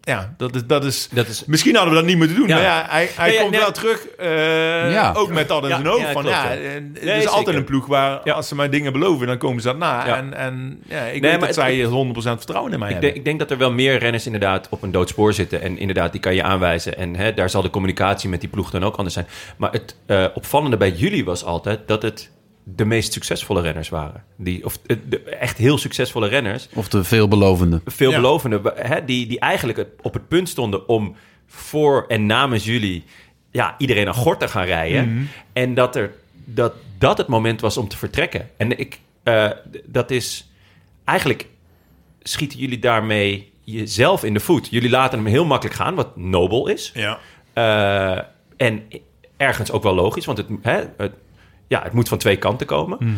Ja, 0.06 0.34
dat 0.38 0.56
is, 0.56 0.66
dat 0.66 0.84
is... 0.86 1.10
dat 1.12 1.28
is... 1.28 1.46
Misschien 1.46 1.76
hadden 1.76 1.94
we 1.94 2.00
dat 2.00 2.08
niet 2.08 2.18
moeten 2.18 2.36
doen, 2.36 2.48
Ja. 2.48 2.56
maar 2.56 2.64
ja, 2.64 2.86
hij, 2.90 3.10
hij 3.16 3.30
Nee, 3.30 3.40
komt 3.40 3.52
nee. 3.52 3.60
wel 3.60 3.72
terug. 3.72 4.08
eh, 4.08 4.92
Ja. 4.92 5.14
Ook 5.16 5.30
met 5.30 5.48
dat 5.48 5.64
in 5.64 5.70
zijn 5.70 5.86
hoofd. 5.86 6.00
ja, 6.02 6.12
van, 6.12 6.22
klopt, 6.22 6.38
ja, 6.38 6.52
ja. 6.52 6.60
en 6.60 6.96
het 7.00 7.22
is 7.24 7.28
altijd 7.28 7.56
een 7.56 7.64
ploeg 7.64 7.86
waar 7.86 8.22
Ja. 8.24 8.34
als 8.34 8.48
ze 8.48 8.56
mij 8.56 8.70
dingen 8.70 8.92
beloven, 8.94 9.28
dan 9.28 9.38
komen 9.38 9.62
ze 9.62 9.68
dat 9.68 9.78
na. 9.78 10.06
Ja. 10.08 10.16
En, 10.18 10.34
en 10.34 10.82
ja, 10.88 10.98
ik 11.00 11.12
Nee, 11.12 11.22
weet 11.22 11.22
maar 11.22 11.40
dat 11.40 11.48
het- 11.48 11.56
zij 11.56 11.84
100% 11.84 12.38
vertrouwen 12.38 12.72
in 12.74 12.80
mij 12.80 12.88
Ik 12.88 12.94
hebben. 12.94 13.02
denk, 13.02 13.16
ik 13.16 13.26
denk 13.26 13.40
dat 13.40 13.52
er 13.52 13.58
wel 13.58 13.72
meer 13.72 13.98
renners 14.00 14.26
inderdaad 14.26 14.68
op 14.70 14.84
een 14.84 14.92
doodspoor 14.92 15.34
zitten. 15.34 15.62
En 15.62 15.78
inderdaad, 15.78 16.12
die 16.12 16.22
kan 16.22 16.36
je 16.36 16.44
aanwijzen. 16.44 16.98
En 16.98 17.16
hè, 17.16 17.34
daar 17.34 17.50
zal 17.50 17.62
de 17.62 17.70
communicatie 17.70 18.30
met 18.30 18.40
die 18.40 18.50
ploeg 18.50 18.70
dan 18.70 18.84
ook 18.84 18.96
anders 18.96 19.14
zijn. 19.14 19.28
Maar 19.58 19.72
het 19.72 19.96
eh, 20.06 20.26
opvallende 20.34 20.78
bij 20.78 20.92
jullie 20.92 21.26
was 21.26 21.44
altijd 21.44 21.80
dat 21.88 22.02
het 22.02 22.32
de 22.68 22.86
meest 22.86 23.14
succesvolle 23.14 23.62
renners 23.62 23.90
waren. 23.90 24.24
Die, 24.36 24.66
of 24.66 24.80
eh, 24.86 24.98
de, 25.10 25.20
echt 25.22 25.58
heel 25.58 25.78
succesvolle 25.78 26.28
renners. 26.28 26.68
of 26.74 26.88
de 26.90 27.04
veelbelovende. 27.04 27.82
Veelbelovende, 27.86 28.74
hè, 28.76 29.06
die, 29.06 29.28
die 29.28 29.40
eigenlijk 29.40 29.78
het- 29.78 29.90
op 30.02 30.14
het 30.14 30.28
punt 30.28 30.50
stonden 30.50 30.88
om 30.88 31.16
voor 31.48 32.06
en 32.08 32.26
namens 32.26 32.66
jullie 32.66 33.04
ja, 33.52 33.76
iedereen 33.78 34.08
aan 34.08 34.14
gort 34.14 34.40
te 34.40 34.48
gaan 34.48 34.66
rijden. 34.66 35.30
En 35.54 35.74
dat, 35.74 35.96
er, 35.96 36.12
dat 36.46 36.74
dat 36.98 37.18
het 37.18 37.28
moment 37.28 37.62
was 37.62 37.78
om 37.78 37.88
te 37.88 37.98
vertrekken. 37.98 38.50
En 38.58 38.80
ik, 38.80 39.00
eh, 39.24 39.50
dat 39.86 40.12
is 40.12 40.50
eigenlijk 41.04 41.48
schieten 42.24 42.60
jullie 42.60 42.80
daarmee 42.80 43.52
jezelf 43.64 44.24
in 44.24 44.34
de 44.34 44.40
voet. 44.40 44.68
Jullie 44.70 44.90
laten 44.90 45.18
hem 45.20 45.28
heel 45.28 45.46
makkelijk 45.46 45.76
gaan, 45.78 45.96
wat 45.96 46.18
nobel 46.18 46.68
is. 46.68 46.92
Ja. 46.94 47.20
Eh, 47.54 48.24
en 48.58 48.84
ergens 49.38 49.72
ook 49.72 49.84
wel 49.84 49.96
logisch, 49.96 50.26
want 50.26 50.38
het, 50.38 50.48
hè, 50.62 50.84
het, 50.98 51.12
ja, 51.68 51.84
het 51.84 51.94
moet 51.94 52.08
van 52.08 52.18
twee 52.18 52.38
kanten 52.38 52.68
komen. 52.68 52.98
Mhm. 53.02 53.14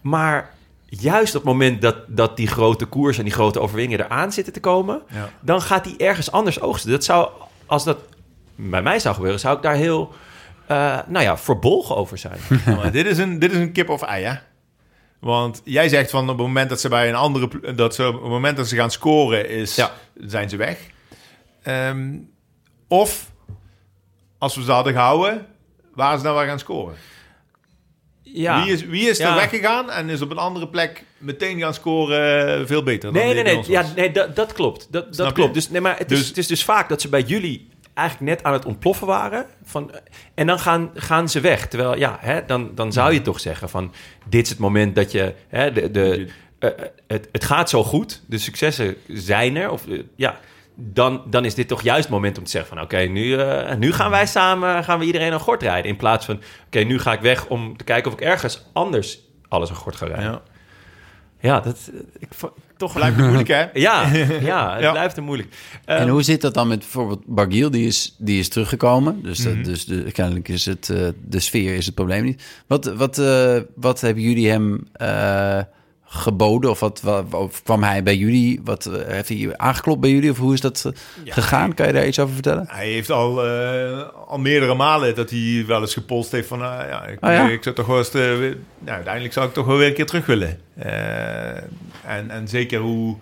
Maar 0.00 0.50
juist 0.88 1.34
op 1.34 1.42
het 1.42 1.50
moment 1.52 1.82
dat, 1.82 1.96
dat 2.06 2.36
die 2.36 2.46
grote 2.46 2.84
koers 2.86 3.18
en 3.18 3.24
die 3.24 3.32
grote 3.32 3.60
overwinningen 3.60 4.04
eraan 4.04 4.32
zitten 4.32 4.52
te 4.52 4.60
komen, 4.60 5.02
Ja. 5.12 5.30
dan 5.40 5.62
gaat 5.62 5.84
hij 5.84 5.94
ergens 5.98 6.30
anders 6.32 6.60
oogsten. 6.60 6.90
Dat 6.90 7.04
zou, 7.04 7.28
als 7.66 7.84
dat 7.84 7.98
bij 8.54 8.82
mij 8.82 8.98
zou 8.98 9.14
gebeuren, 9.14 9.40
zou 9.40 9.56
ik 9.56 9.62
daar 9.62 9.74
heel, 9.74 10.12
eh, 10.66 10.98
nou 11.06 11.24
ja, 11.24 11.38
verbolgen 11.38 11.96
over 11.96 12.18
zijn. 12.18 12.38
Dit, 12.92 13.06
is 13.06 13.18
een, 13.18 13.38
dit 13.38 13.52
is 13.52 13.58
een 13.58 13.72
kip 13.72 13.88
of 13.88 14.02
ei, 14.02 14.24
hè? 14.24 14.34
Want 15.18 15.60
jij 15.64 15.88
zegt 15.88 16.10
van 16.10 16.22
op 16.22 16.28
het 16.28 16.46
moment 16.46 16.68
dat 16.68 16.80
ze 16.80 16.88
bij 16.88 17.08
een 17.08 17.14
andere... 17.14 17.74
Dat 17.74 17.94
ze, 17.94 18.06
op 18.08 18.12
het 18.22 18.30
moment 18.30 18.56
dat 18.56 18.68
ze 18.68 18.76
gaan 18.76 18.90
scoren, 18.90 19.48
is, 19.48 19.74
Ja. 19.74 19.90
zijn 20.14 20.48
ze 20.48 20.56
weg. 20.56 20.78
Ehm, 21.62 22.16
of, 22.88 23.30
als 24.38 24.56
we 24.56 24.62
ze 24.62 24.72
hadden 24.72 24.92
gehouden, 24.92 25.46
waren 25.94 26.18
ze 26.18 26.24
dan 26.24 26.34
wel 26.34 26.44
gaan 26.44 26.58
scoren. 26.58 26.94
Ja. 28.32 28.64
Wie 28.64 28.72
is, 28.72 28.84
wie 28.84 29.08
is 29.08 29.18
er 29.18 29.34
weggegaan 29.34 29.90
en 29.90 30.08
is 30.08 30.20
op 30.22 30.30
een 30.30 30.38
andere 30.38 30.68
plek 30.68 31.04
meteen 31.18 31.58
gaan 31.60 31.74
scoren 31.74 32.58
eh, 32.60 32.66
veel 32.66 32.82
beter 32.82 33.12
dan 33.12 33.22
Nee, 33.22 33.34
die 33.34 33.42
nee, 33.42 33.54
nee. 33.54 33.64
Ja, 33.70 33.84
nee 33.96 34.10
dat, 34.10 34.36
dat 34.36 34.52
klopt. 34.52 34.86
Dat, 34.90 35.04
Snap 35.04 35.16
dat 35.16 35.26
je? 35.26 35.32
klopt. 35.32 35.54
Dus, 35.54 35.70
nee, 35.70 35.80
maar 35.80 35.98
het, 35.98 36.10
is, 36.10 36.18
Dus- 36.18 36.28
het 36.28 36.38
is 36.38 36.46
dus 36.46 36.64
vaak 36.64 36.88
dat 36.88 37.00
ze 37.00 37.08
bij 37.08 37.22
jullie 37.22 37.68
eigenlijk 37.94 38.30
net 38.30 38.42
aan 38.44 38.52
het 38.52 38.64
ontploffen 38.64 39.06
waren. 39.06 39.46
Van, 39.64 39.90
en 40.34 40.46
dan 40.46 40.58
gaan, 40.58 40.90
gaan 40.94 41.28
ze 41.28 41.40
weg. 41.40 41.68
Terwijl, 41.68 41.98
ja, 41.98 42.16
hè, 42.20 42.44
dan, 42.46 42.70
dan 42.74 42.92
zou 42.92 43.12
je 43.12 43.22
toch 43.22 43.40
zeggen 43.40 43.68
van... 43.68 43.92
dit 44.28 44.44
is 44.44 44.50
het 44.50 44.58
moment 44.58 44.94
dat 44.94 45.12
je... 45.12 45.34
Hè, 45.48 45.72
de, 45.72 45.90
de, 45.90 46.28
eh, 46.58 46.70
het, 47.06 47.28
het 47.32 47.44
gaat 47.44 47.70
zo 47.70 47.84
goed, 47.84 48.22
de 48.26 48.38
successen 48.38 48.96
zijn 49.08 49.56
er. 49.56 49.70
Of, 49.70 49.86
eh, 49.88 49.98
ja, 50.16 50.40
dan, 50.80 51.22
dan 51.30 51.44
is 51.44 51.54
dit 51.54 51.68
toch 51.68 51.82
juist 51.82 52.02
het 52.02 52.12
moment 52.12 52.38
om 52.38 52.44
te 52.44 52.50
zeggen 52.50 52.74
van... 52.76 52.84
oké, 52.84 52.98
nu, 52.98 53.34
eh, 53.36 53.76
nu 53.76 53.92
gaan 53.92 54.10
wij 54.10 54.26
samen 54.26 54.84
gaan 54.84 54.98
we 54.98 55.04
iedereen 55.04 55.32
een 55.32 55.40
gort 55.40 55.62
rijden. 55.62 55.90
In 55.90 55.96
plaats 55.96 56.26
van, 56.26 56.40
oké, 56.66 56.78
nu 56.78 56.98
ga 56.98 57.12
ik 57.12 57.20
weg 57.20 57.46
om 57.46 57.76
te 57.76 57.84
kijken 57.84 58.12
of 58.12 58.18
ik 58.18 58.24
ergens 58.24 58.62
anders 58.72 59.20
alles 59.48 59.70
een 59.70 59.76
gort 59.76 59.96
ga 59.96 60.06
rijden. 60.06 60.24
Ja, 60.30 60.42
Ja. 61.40 61.60
dat... 61.60 61.90
eh, 61.94 62.00
Ik, 62.18 62.28
toch 62.76 62.92
Blijft 62.94 63.16
moeilijk, 63.16 63.48
hè? 63.48 63.64
ja, 63.72 64.06
ja, 64.52 64.72
het 64.74 64.82
Ja. 64.82 64.90
blijft 64.90 65.16
er 65.16 65.22
moeilijk. 65.22 65.54
En 65.84 65.98
Ehm, 65.98 66.08
hoe 66.08 66.22
zit 66.22 66.40
dat 66.40 66.54
dan 66.54 66.68
met 66.68 66.78
bijvoorbeeld 66.78 67.22
Bargiel? 67.26 67.70
Die 67.70 67.86
is, 67.86 68.14
die 68.18 68.38
is 68.38 68.48
teruggekomen. 68.48 69.22
Dus, 69.22 69.38
dat- 69.38 69.54
Mhm. 69.54 69.62
dus 69.62 69.84
de, 69.84 70.10
kennelijk 70.12 70.48
is 70.48 70.66
het, 70.66 70.90
eh, 70.90 71.08
de 71.24 71.40
sfeer 71.40 71.74
is 71.74 71.86
het 71.86 71.94
probleem 71.94 72.24
niet. 72.24 72.42
Wat, 72.66 72.84
wat, 72.84 73.18
eh, 73.18 73.56
wat 73.74 74.00
hebben 74.00 74.22
jullie 74.22 74.50
hem 74.50 74.88
eh, 74.92 75.60
geboden? 76.12 76.70
Of, 76.70 76.80
wat, 76.80 77.00
wa- 77.00 77.24
of 77.30 77.62
kwam 77.62 77.82
hij 77.82 78.02
bij 78.02 78.16
jullie? 78.16 78.60
Wat, 78.64 78.86
eh, 78.86 79.06
heeft 79.06 79.28
hij 79.28 79.56
aangeklopt 79.56 80.00
bij 80.00 80.10
jullie? 80.10 80.30
Of 80.30 80.38
hoe 80.38 80.52
is 80.54 80.60
dat 80.60 80.84
eh, 81.24 81.32
gegaan? 81.32 81.74
Kan 81.74 81.86
je 81.86 81.92
daar 81.92 82.06
iets 82.06 82.18
over 82.18 82.34
vertellen? 82.34 82.64
Hij 82.68 82.88
heeft 82.88 83.10
al, 83.10 83.46
eh, 83.46 84.02
al 84.26 84.38
meerdere 84.38 84.74
malen 84.74 85.14
dat 85.14 85.30
hij 85.30 85.64
wel 85.66 85.80
eens 85.80 85.92
gepolst 85.94 86.32
heeft 86.32 86.48
van... 86.48 86.62
ah, 86.62 86.88
ja, 86.88 87.06
ik, 87.06 87.24
Oh 87.24 87.30
ja? 87.30 87.48
ik 87.48 87.62
zou 87.62 87.74
toch 87.74 87.86
wel 87.86 87.98
eens... 87.98 88.12
nou, 88.12 88.54
uiteindelijk 88.84 89.32
zou 89.32 89.46
ik 89.46 89.52
toch 89.54 89.66
wel 89.66 89.76
weer 89.76 89.86
een 89.86 89.94
keer 89.94 90.06
terug 90.06 90.26
willen. 90.26 90.58
En, 92.06 92.30
en 92.30 92.48
zeker 92.48 92.80
hoe... 92.80 93.16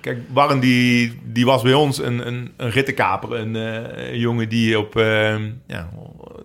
Kijk, 0.00 0.18
Warren 0.32 0.60
die, 0.60 1.20
die 1.24 1.44
was 1.46 1.62
bij 1.62 1.72
ons 1.72 1.98
een, 1.98 2.26
een, 2.26 2.52
een 2.56 2.70
rittenkaper. 2.70 3.32
Een, 3.32 3.54
een 3.54 4.18
jongen 4.18 4.48
die 4.48 4.78
op, 4.78 4.94
ja, 5.66 5.88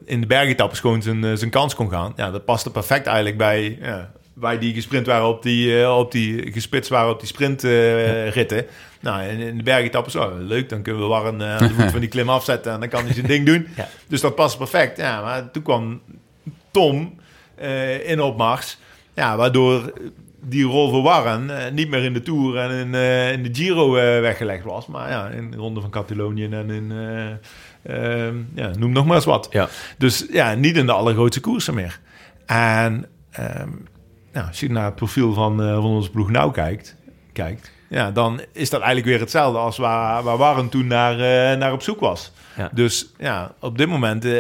in 0.06 0.22
de 0.22 0.28
bergetappes 0.28 0.80
gewoon 0.80 1.02
zijn, 1.02 1.38
zijn 1.38 1.50
kans 1.50 1.76
kon 1.76 1.90
gaan. 1.90 2.14
Ja, 2.16 2.32
dat 2.32 2.46
paste 2.46 2.72
perfect 2.72 3.06
eigenlijk 3.06 3.38
bij... 3.38 3.78
Ja, 3.82 4.12
wij 4.40 4.60
die 4.60 4.74
gesprint 4.74 5.06
waren 5.06 5.28
op 5.28 5.44
die, 5.44 5.82
eh, 5.82 5.98
op 5.98 6.12
die 6.12 6.52
gespitst 6.52 6.90
waren 6.90 7.12
op 7.12 7.20
die 7.20 7.28
sprintritten. 7.28 8.66
nou, 9.00 9.24
in, 9.24 9.40
in 9.40 9.58
de 9.58 9.64
bergetappes, 9.64 10.16
oh, 10.16 10.32
leuk, 10.38 10.70
dan 10.70 10.82
kunnen 10.82 11.02
we 11.02 11.08
Warren 11.08 11.42
eh, 11.42 11.56
aan 11.56 11.68
de 11.68 11.74
voet 11.74 11.92
van 11.92 12.00
die 12.00 12.10
klim 12.10 12.30
afzetten 12.30 12.72
en 12.74 12.80
dan 12.80 12.90
kan 12.90 13.06
hij 13.06 13.14
zijn 13.14 13.28
ding 13.28 13.46
doen. 13.46 13.68
Ja. 13.76 13.88
Dus 14.08 14.22
dat 14.22 14.36
past 14.36 14.58
perfect. 14.58 14.98
Ja, 14.98 15.22
maar 15.22 15.52
toen 15.52 15.64
kwam 15.64 16.02
Tom 16.72 17.20
eh, 17.56 18.10
in 18.10 18.22
opmars. 18.22 18.78
Ja, 19.14 19.38
waardoor 19.38 19.94
die 20.42 20.64
rol 20.64 20.90
voor 20.90 21.02
Warren 21.02 21.74
niet 21.74 21.90
meer 21.90 22.04
in 22.04 22.14
de 22.14 22.22
Tour 22.22 22.58
en 22.58 22.72
in, 22.72 22.94
in 23.34 23.44
de 23.44 23.50
Giro 23.52 23.92
weggelegd 24.22 24.64
was. 24.64 24.88
Maar 24.88 25.10
ja, 25.10 25.28
in 25.28 25.52
de 25.52 25.58
Ronde 25.58 25.82
van 25.82 25.90
Catalonië 25.90 26.46
en 26.46 26.70
in... 26.70 26.92
eh, 27.84 28.26
ehm, 28.28 28.36
ja, 28.56 28.72
noem 28.78 28.92
nog 28.92 29.06
maar 29.06 29.16
eens 29.16 29.26
wat. 29.26 29.48
Ja. 29.52 29.70
Dus 29.98 30.26
ja, 30.32 30.54
niet 30.54 30.78
in 30.78 30.86
de 30.86 30.92
allergrootste 30.92 31.40
koersen 31.42 31.74
meer. 31.74 32.00
En 32.46 33.06
ehm, 33.32 33.70
nou, 34.34 34.48
als 34.48 34.60
je 34.60 34.70
naar 34.70 34.86
het 34.86 34.96
profiel 34.96 35.34
van, 35.34 35.62
eh, 35.62 35.74
van 35.74 35.86
onze 35.86 36.12
ploeg 36.12 36.30
nou 36.30 36.52
kijkt, 36.52 36.96
kijkt 37.34 37.72
ja, 37.90 38.12
dan 38.12 38.42
is 38.52 38.70
dat 38.70 38.82
eigenlijk 38.82 39.10
weer 39.10 39.20
hetzelfde 39.20 39.60
als 39.60 39.78
waar, 39.78 40.24
waar 40.24 40.38
Warren 40.38 40.70
toen 40.70 40.88
naar, 40.88 41.14
eh, 41.14 41.58
naar 41.58 41.74
op 41.74 41.82
zoek 41.82 42.00
was. 42.00 42.32
Ja. 42.58 42.70
Dus 42.74 43.14
ja, 43.18 43.54
op 43.60 43.78
dit 43.78 43.88
moment 43.88 44.26
eh, 44.26 44.32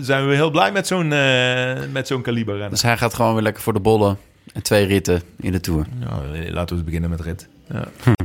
zijn 0.00 0.28
we 0.28 0.34
heel 0.34 0.50
blij 0.50 0.72
met 0.72 0.86
zo'n 0.86 1.12
eh, 1.12 1.78
met 1.92 2.06
zo'n 2.06 2.22
kaliber. 2.22 2.70
Dus 2.70 2.82
hij 2.82 2.96
gaat 2.96 3.14
gewoon 3.14 3.34
weer 3.34 3.42
lekker 3.42 3.62
voor 3.62 3.72
de 3.72 3.80
bollen. 3.80 4.18
En 4.52 4.62
twee 4.62 4.86
ritten 4.86 5.22
in 5.36 5.52
de 5.52 5.60
Tour. 5.60 5.86
Nou, 5.98 6.50
laten 6.50 6.68
we 6.68 6.74
eens 6.74 6.84
beginnen 6.84 7.10
met 7.10 7.20
rit. 7.20 7.48
Ja. 7.68 7.84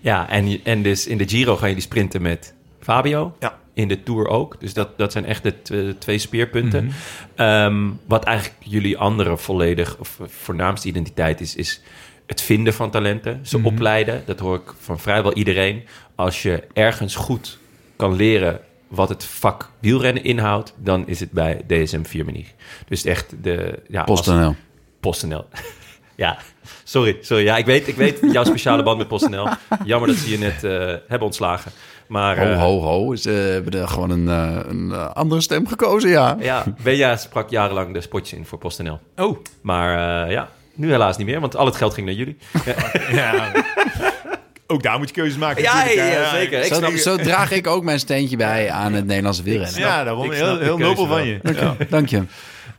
Ja, 0.00 0.28
en, 0.28 0.60
en 0.64 0.82
dus 0.82 1.06
in 1.06 1.18
de 1.18 1.28
Giro 1.28 1.56
ga 1.56 1.66
je 1.66 1.72
die 1.72 1.82
sprinten 1.82 2.22
met 2.22 2.54
Fabio. 2.80 3.36
Ja. 3.40 3.58
In 3.76 3.88
de 3.88 4.02
Tour 4.02 4.28
ook. 4.28 4.56
Dus 4.60 4.74
dat, 4.74 4.98
dat 4.98 5.12
zijn 5.12 5.24
echt 5.24 5.42
de 5.42 5.62
tw- 5.62 5.98
twee 6.00 6.18
speerpunten. 6.18 6.84
Mhm. 6.84 6.94
Ehm, 7.34 7.88
wat 8.06 8.24
eigenlijk 8.24 8.56
jullie 8.60 8.98
andere 8.98 9.36
volledig 9.36 9.96
of 9.98 10.18
voornaamste 10.26 10.88
identiteit 10.88 11.40
is, 11.40 11.56
is 11.56 11.80
het 12.26 12.40
vinden 12.42 12.74
van 12.74 12.90
talenten. 12.90 13.40
Ze 13.46 13.58
Mhm. 13.58 13.66
opleiden. 13.66 14.22
Dat 14.26 14.38
hoor 14.38 14.56
ik 14.56 14.72
van 14.80 14.98
vrijwel 14.98 15.32
iedereen. 15.34 15.84
Als 16.14 16.42
je 16.42 16.62
ergens 16.72 17.14
goed 17.14 17.58
kan 17.96 18.14
leren 18.16 18.60
wat 18.88 19.08
het 19.08 19.24
vak 19.24 19.70
wielrennen 19.80 20.24
inhoudt, 20.24 20.74
dan 20.78 21.08
is 21.08 21.20
het 21.20 21.30
bij 21.30 21.60
DSM 21.66 22.02
4 22.04 22.24
Mini. 22.24 22.46
Dus 22.88 23.04
echt 23.04 23.34
de... 23.42 23.78
Ja, 23.88 24.00
als- 24.02 24.20
PostNL. 24.20 24.54
PostNL. 25.00 25.44
ja, 26.16 26.38
sorry, 26.84 27.16
sorry. 27.20 27.44
Ja, 27.44 27.56
ik 27.56 27.66
weet, 27.66 27.88
ik 27.88 27.96
weet 27.96 28.18
jouw 28.32 28.44
speciale 28.44 28.82
band 28.82 28.98
met 28.98 29.08
PostNL. 29.08 29.48
Jammer 29.84 30.08
dat 30.08 30.18
ze 30.18 30.30
je 30.30 30.38
net 30.38 30.64
eh, 30.64 30.70
hebben 31.08 31.20
ontslagen. 31.26 31.72
Maar 32.08 32.38
Ho, 32.38 32.44
eh, 32.52 32.58
ho, 32.60 32.80
ho. 32.80 33.14
Ze 33.16 33.30
hebben 33.30 33.80
er 33.80 33.88
gewoon 33.88 34.10
een, 34.10 34.28
eh, 34.28 34.58
een 34.68 34.90
eh, 34.92 35.10
andere 35.10 35.40
stem 35.40 35.66
gekozen, 35.68 36.10
ja. 36.10 36.36
ja, 36.40 36.64
Benja 36.82 37.16
sprak 37.16 37.50
jarenlang 37.50 37.92
de 37.94 38.00
spotjes 38.00 38.38
in 38.38 38.46
voor 38.46 38.58
PostNL. 38.58 39.00
Oh, 39.16 39.38
Maar 39.60 40.24
eh, 40.26 40.32
ja, 40.32 40.48
nu 40.74 40.90
helaas 40.90 41.16
niet 41.16 41.26
meer, 41.26 41.40
want 41.40 41.56
al 41.56 41.66
het 41.66 41.76
geld 41.76 41.94
ging 41.94 42.06
naar 42.06 42.16
jullie. 42.16 42.36
ja. 43.12 43.52
Ook 44.68 44.82
daar 44.82 44.98
moet 44.98 45.08
je 45.08 45.14
keuzes 45.14 45.38
maken. 45.38 45.62
Ja, 45.62 45.84
ja, 45.88 46.30
zeker. 46.30 46.58
Ik 46.58 46.64
Zo, 46.64 46.74
snap- 46.74 46.92
zo 46.92 47.16
draag 47.16 47.50
ik 47.50 47.66
ook 47.66 47.84
mijn 47.84 47.98
steentje 47.98 48.36
bij 48.36 48.70
aan 48.70 48.92
het 48.92 49.06
Nederlandse 49.06 49.42
wielrennen. 49.42 49.80
Ja, 49.80 50.04
daarom. 50.04 50.24
Ik 50.24 50.32
Heel, 50.32 50.58
heel 50.58 50.78
nobel 50.78 51.06
van 51.06 51.26
je. 51.26 51.38
Ja. 51.42 51.76
Dank 51.90 52.08
je. 52.08 52.22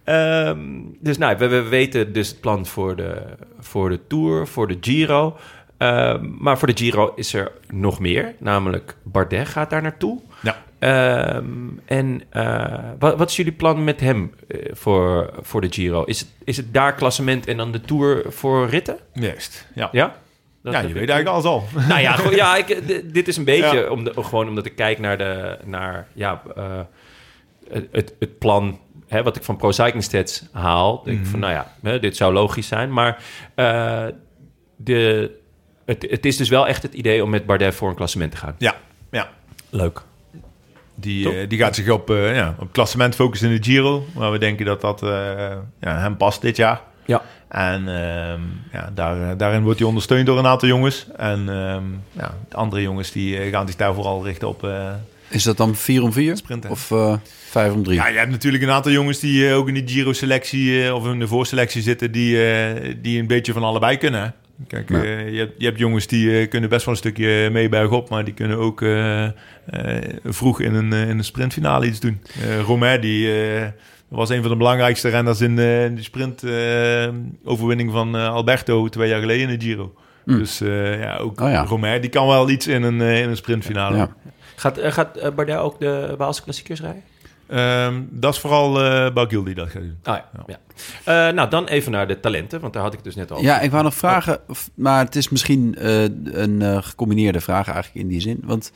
Ehm, 0.03 0.57
dus 0.99 1.17
nou, 1.17 1.37
we, 1.37 1.47
we 1.47 1.61
weten 1.61 2.13
dus 2.13 2.27
het 2.27 2.39
plan 2.39 2.65
voor 2.65 2.95
de, 2.95 3.21
voor 3.59 3.89
de 3.89 3.99
Tour, 4.07 4.47
voor 4.47 4.67
de 4.67 4.77
Giro. 4.81 5.37
Ehm, 5.77 6.25
maar 6.39 6.57
voor 6.57 6.67
de 6.67 6.77
Giro 6.77 7.13
is 7.15 7.33
er 7.33 7.51
nog 7.67 7.99
meer. 7.99 8.35
Namelijk 8.39 8.95
Bardet 9.03 9.47
gaat 9.47 9.69
daar 9.69 9.81
naartoe. 9.81 10.19
Ja. 10.41 10.57
Ehm, 10.79 11.45
en 11.85 12.21
eh, 12.29 12.73
wat, 12.99 13.17
wat 13.17 13.29
is 13.29 13.35
jullie 13.35 13.51
plan 13.51 13.83
met 13.83 13.99
hem 13.99 14.33
eh, 14.47 14.59
voor, 14.71 15.29
voor 15.41 15.61
de 15.61 15.67
Giro? 15.71 16.03
Is 16.03 16.19
het, 16.19 16.29
is 16.43 16.57
het 16.57 16.73
daar 16.73 16.93
klassement 16.93 17.47
en 17.47 17.57
dan 17.57 17.71
de 17.71 17.81
Tour 17.81 18.25
voor 18.27 18.69
ritten? 18.69 18.97
Juist. 19.13 19.67
Ja. 19.75 19.89
Ja? 19.91 20.15
Dat 20.63 20.73
ja, 20.73 20.79
je 20.79 20.87
weet 20.87 21.09
eigenlijk 21.09 21.27
alles 21.27 21.45
al. 21.45 21.63
nou 21.87 22.01
ja, 22.01 22.11
goed, 22.11 22.35
ja 22.35 22.55
ik, 22.55 22.81
dit 23.13 23.27
is 23.27 23.37
een 23.37 23.43
beetje 23.43 23.77
Ja. 23.77 23.89
om 23.89 24.03
de, 24.03 24.23
gewoon 24.23 24.47
omdat 24.47 24.65
ik 24.65 24.75
kijk 24.75 24.99
naar, 24.99 25.17
de, 25.17 25.57
naar 25.65 26.07
ja, 26.13 26.41
eh, 26.55 26.79
het, 27.91 28.15
het, 28.19 28.37
plan 28.37 28.79
hè, 29.07 29.23
wat 29.23 29.35
ik 29.35 29.43
van 29.43 29.57
Pro 29.57 29.71
Cycling 29.71 30.03
Stats 30.03 30.43
haal. 30.51 31.03
Denk 31.03 31.19
ik 31.19 31.25
van, 31.25 31.39
nou 31.39 31.53
ja, 31.53 31.73
hè, 31.81 31.99
dit 31.99 32.15
zou 32.15 32.33
logisch 32.33 32.67
zijn. 32.67 32.93
Maar 32.93 33.23
de, 34.75 35.31
het, 35.87 36.05
het 36.09 36.25
is 36.25 36.37
dus 36.37 36.49
wel 36.49 36.67
echt 36.67 36.83
het 36.83 36.93
idee 36.93 37.23
om 37.23 37.29
met 37.29 37.45
Bardet 37.45 37.75
voor 37.75 37.89
een 37.89 37.95
klassement 37.95 38.31
te 38.31 38.37
gaan. 38.37 38.55
Ja, 38.57 38.75
ja. 39.11 39.29
Leuk. 39.69 40.01
Die, 40.95 41.39
eh, 41.39 41.49
die 41.49 41.57
gaat 41.57 41.75
zich 41.75 41.89
op, 41.89 42.09
eh, 42.09 42.35
ja, 42.35 42.55
op 42.59 42.71
klassement 42.71 43.15
focussen 43.15 43.49
in 43.49 43.55
de 43.55 43.63
Giro. 43.63 44.05
Maar 44.15 44.31
we 44.31 44.37
denken 44.37 44.65
dat 44.65 44.81
dat 44.81 45.03
eh, 45.03 45.09
ja, 45.79 45.99
hem 45.99 46.17
past 46.17 46.41
dit 46.41 46.57
jaar. 46.57 46.81
Ja. 47.05 47.21
En 47.47 47.87
ehm, 47.87 48.41
ja, 48.71 48.91
daar, 48.93 49.37
daarin 49.37 49.63
wordt 49.63 49.79
hij 49.79 49.87
ondersteund 49.87 50.25
door 50.25 50.37
een 50.37 50.45
aantal 50.47 50.67
jongens. 50.67 51.07
En 51.15 51.39
ehm, 51.49 51.83
ja, 52.11 52.37
de 52.49 52.55
andere 52.55 52.81
jongens 52.81 53.11
die 53.11 53.37
gaan 53.37 53.67
zich 53.67 53.75
daar 53.75 53.93
vooral 53.93 54.23
richten 54.25 54.47
op 54.47 54.63
eh, 54.63 54.93
Is 55.29 55.43
dat 55.43 55.57
dan 55.57 55.75
4 55.75 56.03
om 56.03 56.13
4? 56.13 56.37
sprinten. 56.37 56.69
Of 56.69 56.91
eh 56.91 57.15
5 57.49 57.73
om 57.73 57.83
3? 57.83 57.95
Ja, 57.95 58.07
je 58.07 58.17
hebt 58.17 58.31
natuurlijk 58.31 58.63
een 58.63 58.69
aantal 58.69 58.91
jongens 58.91 59.19
die 59.19 59.53
ook 59.53 59.67
in 59.67 59.73
de 59.73 59.83
Giro-selectie 59.85 60.95
of 60.95 61.05
in 61.05 61.19
de 61.19 61.27
voorselectie 61.27 61.81
zitten, 61.81 62.11
die, 62.11 62.51
eh, 62.51 62.93
die 63.01 63.19
een 63.19 63.27
beetje 63.27 63.53
van 63.53 63.63
allebei 63.63 63.97
kunnen. 63.97 64.33
Kijk, 64.67 64.89
Ja. 64.89 65.03
eh, 65.03 65.31
je, 65.33 65.39
hebt, 65.39 65.53
je 65.57 65.65
hebt 65.65 65.79
jongens 65.79 66.07
die 66.07 66.39
eh, 66.39 66.49
kunnen 66.49 66.69
best 66.69 66.85
wel 66.85 66.93
een 66.93 66.99
stukje 66.99 67.49
mee 67.51 67.69
bergop, 67.69 68.09
maar 68.09 68.23
die 68.23 68.33
kunnen 68.33 68.57
ook 68.57 68.81
eh, 68.81 69.23
eh, 69.25 69.31
vroeg 70.25 70.61
in 70.61 70.73
een, 70.73 70.93
eh, 70.93 71.09
in 71.09 71.17
een 71.17 71.23
sprintfinale 71.23 71.85
iets 71.85 71.99
doen. 71.99 72.21
Eh 72.41 72.59
Romain, 72.61 73.01
die 73.01 73.41
eh, 73.55 73.65
was 74.07 74.29
een 74.29 74.41
van 74.41 74.51
de 74.51 74.57
belangrijkste 74.57 75.09
renners 75.09 75.41
in, 75.41 75.59
eh, 75.59 75.85
in 75.85 75.95
de 75.95 76.03
sprint 76.03 76.43
eh, 76.43 77.07
overwinning 77.43 77.91
van 77.91 78.15
eh, 78.15 78.29
Alberto 78.29 78.87
twee 78.87 79.09
jaar 79.09 79.19
geleden 79.19 79.49
in 79.49 79.59
de 79.59 79.65
Giro. 79.65 79.93
Dus 80.25 80.61
eh, 80.61 80.99
ja, 81.01 81.17
ook 81.17 81.41
Oh 81.41 81.49
ja. 81.49 81.63
Romain, 81.63 82.01
die 82.01 82.09
kan 82.09 82.27
wel 82.27 82.49
iets 82.49 82.67
in 82.67 82.83
een, 82.83 83.01
eh, 83.01 83.21
in 83.21 83.29
een 83.29 83.37
sprintfinale. 83.37 83.97
Ja. 83.97 84.15
Gaat, 84.55 84.77
eh, 84.77 84.91
gaat 84.91 85.17
eh, 85.17 85.31
Bardet 85.31 85.57
ook 85.57 85.79
de 85.79 86.15
Waalse 86.17 86.43
klassiekers 86.43 86.81
rijden? 86.81 87.01
Ehm, 87.47 88.01
dat 88.09 88.33
is 88.33 88.39
vooral 88.39 88.81
eh 88.83 89.13
Bagil 89.13 89.43
die 89.43 89.55
dat 89.55 89.69
gaat 89.69 89.81
doen. 89.81 89.97
Ah, 90.03 90.17
ja. 90.45 90.45
ja. 90.47 91.27
Eh, 91.27 91.33
nou, 91.35 91.49
dan 91.49 91.67
even 91.67 91.91
naar 91.91 92.07
de 92.07 92.19
talenten, 92.19 92.59
want 92.59 92.73
daar 92.73 92.81
had 92.83 92.91
ik 92.91 92.97
het 92.97 93.07
dus 93.07 93.15
net 93.15 93.31
al. 93.31 93.41
Ja, 93.41 93.59
ik 93.59 93.71
wou 93.71 93.83
nog 93.83 93.93
vragen, 93.95 94.39
of- 94.47 94.69
maar 94.73 95.05
het 95.05 95.15
is 95.15 95.29
misschien 95.29 95.75
eh, 95.75 96.03
een 96.23 96.61
eh, 96.61 96.77
gecombineerde 96.81 97.39
vraag 97.41 97.67
eigenlijk 97.67 98.03
in 98.03 98.07
die 98.11 98.21
zin. 98.21 98.39
Want 98.43 98.71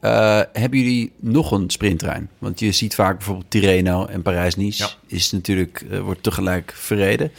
eh, 0.00 0.40
hebben 0.52 0.78
jullie 0.78 1.12
nog 1.20 1.50
een 1.50 1.70
sprinttrein? 1.70 2.28
Want 2.38 2.60
je 2.60 2.72
ziet 2.72 2.94
vaak 2.94 3.16
bijvoorbeeld 3.16 3.50
Tirreno 3.50 4.06
en 4.06 4.22
Parijs-Nice 4.22 4.82
Ja. 4.82 4.88
is 5.06 5.30
natuurlijk, 5.32 5.84
eh, 5.90 5.98
wordt 6.00 6.22
tegelijk 6.22 6.72
verreden. 6.76 7.30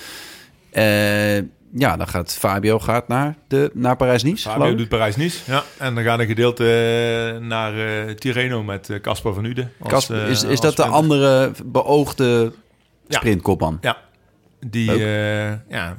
Ja, 1.73 1.97
dan 1.97 2.07
gaat 2.07 2.33
Fabio 2.39 2.79
gaat 2.79 3.07
naar, 3.07 3.35
de, 3.47 3.71
naar 3.73 3.95
Parijs-Nice, 3.95 4.49
Fabio 4.49 4.75
doet 4.75 4.89
Parijs-Nice. 4.89 5.51
Ja. 5.51 5.63
En 5.77 5.95
dan 5.95 6.03
gaat 6.03 6.19
een 6.19 6.25
gedeelte 6.25 6.63
eh, 6.63 7.47
naar 7.47 7.77
eh, 8.07 8.15
Tirreno 8.15 8.63
met 8.63 8.89
eh, 8.89 8.99
Caspar 9.01 9.33
van 9.33 9.45
Uden. 9.45 9.71
als, 9.79 9.91
Kasper, 9.91 10.27
is, 10.27 10.43
is 10.43 10.59
dat 10.59 10.75
de 10.75 10.85
andere 10.85 11.51
beoogde 11.65 12.51
Ja. 13.07 13.17
sprintkopman? 13.17 13.77
Ja, 13.81 13.97
die, 14.67 14.91
eh, 14.91 15.51
ja, 15.69 15.97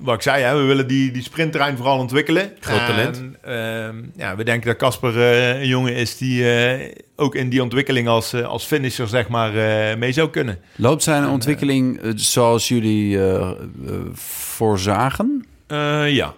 wat 0.00 0.14
ik 0.14 0.22
zei, 0.22 0.42
hè, 0.42 0.56
we 0.56 0.62
willen 0.62 0.86
die, 0.86 1.10
die 1.10 1.22
sprintterrein 1.22 1.76
vooral 1.76 1.98
ontwikkelen. 1.98 2.52
Groot 2.60 2.86
talent. 2.86 3.16
En, 3.16 3.36
ehm, 3.42 3.96
ja, 4.16 4.36
we 4.36 4.44
denken 4.44 4.66
dat 4.68 4.76
Casper 4.76 5.16
eh, 5.22 5.60
een 5.60 5.66
jongen 5.66 5.94
is 5.94 6.16
die 6.16 6.54
eh, 6.54 6.92
ook 7.16 7.34
in 7.34 7.48
die 7.48 7.62
ontwikkeling 7.62 8.08
als, 8.08 8.34
als 8.34 8.64
finisher 8.64 9.08
zeg 9.08 9.28
maar 9.28 9.52
mee 9.98 10.12
zou 10.12 10.30
kunnen. 10.30 10.58
Loopt 10.76 11.02
zijn 11.02 11.26
ontwikkeling 11.28 12.00
zoals 12.14 12.68
jullie 12.68 13.18
voorzagen? 14.12 15.46
Eh, 15.66 16.10
ja. 16.14 16.34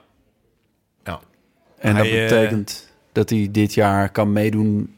En 1.79 1.97
dat 1.97 2.07
Hij, 2.07 2.23
betekent 2.29 2.93
dat 3.13 3.31
hij 3.31 3.49
dit 3.51 3.75
jaar 3.75 4.09
kan 4.11 4.33
meedoen 4.33 4.95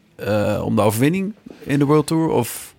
om 0.63 0.77
de 0.77 0.83
overwinning 0.83 1.35
in 1.65 1.79
de 1.79 1.85
World 1.85 2.07
Tour? 2.07 2.29
Of 2.29 2.75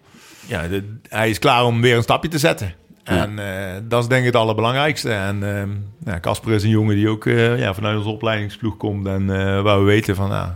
ja 0.45 0.67
de- 0.67 0.97
hij 1.09 1.29
is 1.29 1.39
klaar 1.39 1.65
om 1.65 1.81
weer 1.81 1.95
een 1.95 2.03
stapje 2.03 2.29
te 2.29 2.37
zetten. 2.37 2.73
Ja. 3.07 3.23
En 3.23 3.39
eh, 3.39 3.73
dat 3.83 4.01
is 4.01 4.07
denk 4.09 4.19
ik 4.21 4.25
het 4.25 4.35
allerbelangrijkste. 4.35 5.11
En 5.11 5.43
ehm, 5.57 5.69
ja, 6.05 6.19
Casper 6.19 6.53
is 6.53 6.63
een 6.63 6.69
jongen 6.69 6.95
die 6.95 7.09
ook 7.09 7.25
eh, 7.25 7.59
ja, 7.59 7.73
vanuit 7.73 7.97
onze 7.97 8.09
opleidingsploeg 8.09 8.77
komt. 8.77 9.07
En 9.07 9.29
eh, 9.29 9.61
waar 9.61 9.79
we 9.79 9.85
weten 9.85 10.15
van, 10.15 10.29
nou, 10.29 10.49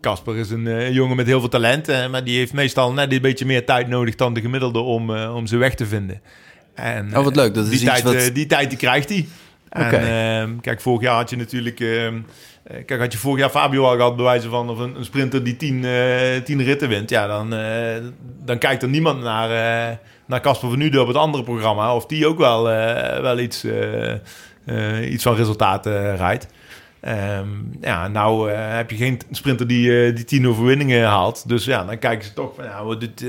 Casper 0.00 0.36
is 0.36 0.50
een 0.50 0.92
jongen 0.92 1.16
met 1.16 1.26
heel 1.26 1.40
veel 1.40 1.48
talent. 1.48 1.86
maar 2.10 2.24
die 2.24 2.38
heeft 2.38 2.52
meestal 2.52 2.92
net 2.92 3.12
een 3.12 3.20
beetje 3.20 3.46
meer 3.46 3.64
tijd 3.66 3.88
nodig 3.88 4.14
dan 4.14 4.34
de 4.34 4.40
gemiddelde 4.40 4.78
om, 4.78 5.10
om 5.10 5.46
zijn 5.46 5.60
weg 5.60 5.74
te 5.74 5.86
vinden. 5.86 6.20
En, 6.74 7.16
Oh, 7.16 7.24
wat 7.24 7.36
leuk. 7.36 7.54
Dat 7.54 7.64
die 7.64 7.74
iets 7.74 7.84
tijd, 7.84 8.02
wat- 8.02 8.30
die 8.34 8.46
tijd 8.46 8.68
die 8.68 8.78
krijgt 8.78 9.08
hij. 9.08 9.26
En, 9.74 9.92
ehm, 9.92 10.60
kijk, 10.60 10.80
vorig 10.80 11.02
jaar 11.02 11.16
had 11.16 11.30
je 11.30 11.36
natuurlijk... 11.36 11.80
ehm, 11.80 12.20
eh, 12.64 12.84
kijk, 12.84 13.00
had 13.00 13.12
je 13.12 13.18
vorig 13.18 13.40
jaar 13.40 13.50
Fabio 13.50 13.84
al 13.84 13.96
gehad, 13.96 14.16
bij 14.16 14.24
wijze 14.24 14.48
van... 14.48 14.70
of 14.70 14.78
een, 14.78 14.96
een 14.96 15.04
sprinter 15.04 15.44
die 15.44 15.56
tien, 15.56 15.84
eh, 15.84 16.42
tien 16.44 16.62
ritten 16.62 16.88
wint... 16.88 17.10
ja, 17.10 17.26
dan, 17.26 17.54
eh, 17.54 18.02
dan 18.44 18.58
kijkt 18.58 18.82
er 18.82 18.88
niemand 18.88 19.22
naar... 19.22 19.48
naar 20.26 20.40
Casper 20.40 20.68
van 20.68 20.80
Uden 20.80 21.00
op 21.00 21.06
het 21.06 21.16
andere 21.16 21.44
programma... 21.44 21.94
of 21.94 22.06
die 22.06 22.26
ook 22.26 22.38
wel, 22.38 22.62
wel 23.22 23.38
iets, 23.38 23.66
iets 25.10 25.22
van 25.22 25.34
resultaten 25.34 26.16
rijdt. 26.16 26.46
Ehm, 27.04 27.48
ja, 27.80 28.08
nou 28.08 28.50
eh, 28.50 28.76
heb 28.76 28.90
je 28.90 28.96
geen 28.96 29.20
sprinter 29.30 29.66
die, 29.66 30.06
eh, 30.06 30.14
die 30.16 30.24
tien 30.24 30.48
overwinningen 30.48 31.06
haalt. 31.06 31.48
Dus 31.48 31.64
ja, 31.64 31.84
dan 31.84 31.98
kijken 31.98 32.24
ze 32.24 32.32
toch 32.32 32.54
van... 32.54 32.64
Ja, 32.64 32.84
wat 32.84 33.00
doet, 33.00 33.22
eh, 33.22 33.28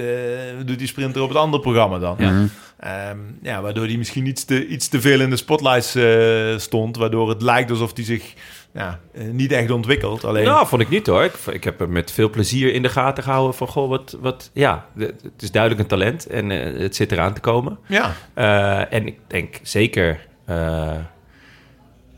wat 0.58 0.68
doet 0.68 0.80
die 0.80 0.88
sprinter 0.88 1.22
op 1.22 1.30
het 1.30 1.38
andere 1.38 1.62
programma 1.64 2.00
dan? 2.00 2.16
Ja. 2.20 2.32
Mhm. 2.32 2.46
Ehm, 2.80 3.18
ja, 3.42 3.62
waardoor 3.62 3.86
hij 3.86 3.98
misschien 3.98 4.26
iets 4.26 4.44
te, 4.46 4.68
iets 4.68 4.88
te 4.88 5.02
veel 5.02 5.20
in 5.20 5.30
de 5.30 5.36
spotlights 5.36 5.96
eh, 5.96 6.58
stond. 6.58 6.98
Waardoor 6.98 7.30
het 7.30 7.42
lijkt 7.42 7.70
alsof 7.70 7.92
hij 7.96 8.04
zich 8.04 8.34
ja, 8.74 9.00
niet 9.32 9.52
echt 9.52 9.72
ontwikkelt. 9.72 10.24
Alleen, 10.24 10.46
Nou, 10.46 10.68
vond 10.68 10.82
ik 10.82 10.90
niet 10.90 11.08
hoor. 11.08 11.24
Ik, 11.24 11.34
ik 11.52 11.64
heb 11.64 11.80
hem 11.80 11.92
met 11.92 12.12
veel 12.12 12.30
plezier 12.30 12.74
in 12.74 12.82
de 12.82 12.90
gaten 12.90 13.24
gehouden 13.24 13.56
van, 13.56 13.68
goh, 13.68 13.90
wat, 13.90 14.18
wat 14.20 14.50
ja, 14.54 14.86
het 14.98 15.22
is 15.40 15.52
duidelijk 15.52 15.82
een 15.82 15.88
talent 15.88 16.28
en 16.28 16.50
het 16.50 16.96
zit 16.96 17.12
eraan 17.12 17.34
te 17.34 17.42
komen. 17.42 17.78
ja, 17.88 18.16
Eh, 18.34 18.94
en 18.94 19.08
ik 19.08 19.18
denk 19.28 19.60
zeker, 19.64 20.20
eh, 20.46 20.56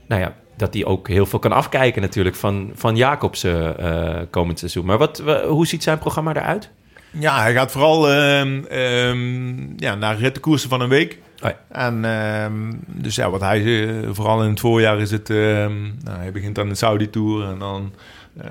nou 0.08 0.22
ja, 0.22 0.36
dat 0.58 0.74
hij 0.74 0.86
ook 0.86 1.08
heel 1.08 1.26
veel 1.26 1.40
kan 1.40 1.52
afkijken 1.52 2.02
natuurlijk 2.02 2.36
van, 2.36 2.72
van 2.76 2.96
Jacobsen 2.96 3.78
eh, 3.80 4.22
komend 4.30 4.60
seizoen. 4.60 4.86
Maar 4.86 4.98
wat, 4.98 5.20
wa- 5.20 5.46
hoe 5.46 5.68
ziet 5.68 5.84
zijn 5.84 5.98
programma 6.00 6.34
eruit? 6.36 6.70
ja, 7.12 7.42
hij 7.42 7.54
gaat 7.54 7.72
vooral 7.72 8.10
ehm, 8.12 8.64
ehm, 8.66 9.80
ja, 9.80 9.96
naar 9.96 10.18
rittenkoersen 10.18 10.70
van 10.70 10.82
een 10.82 10.90
week. 10.90 11.20
Oh 11.44 11.50
ja. 11.50 11.58
En 11.88 12.06
ehm, 12.06 12.74
dus 12.86 13.16
ja, 13.16 13.30
wat 13.30 13.42
hij 13.42 13.88
eh, 13.88 13.94
vooral 14.12 14.44
in 14.44 14.50
het 14.50 14.60
voorjaar 14.60 15.00
is 15.00 15.12
het... 15.12 15.30
nou, 15.30 16.18
hij 16.18 16.32
begint 16.32 16.60
aan 16.60 16.70
de 16.70 16.76
Saudi 16.76 17.10
Tour 17.10 17.48
en 17.50 17.60
dan... 17.60 17.94
eh, 18.38 18.48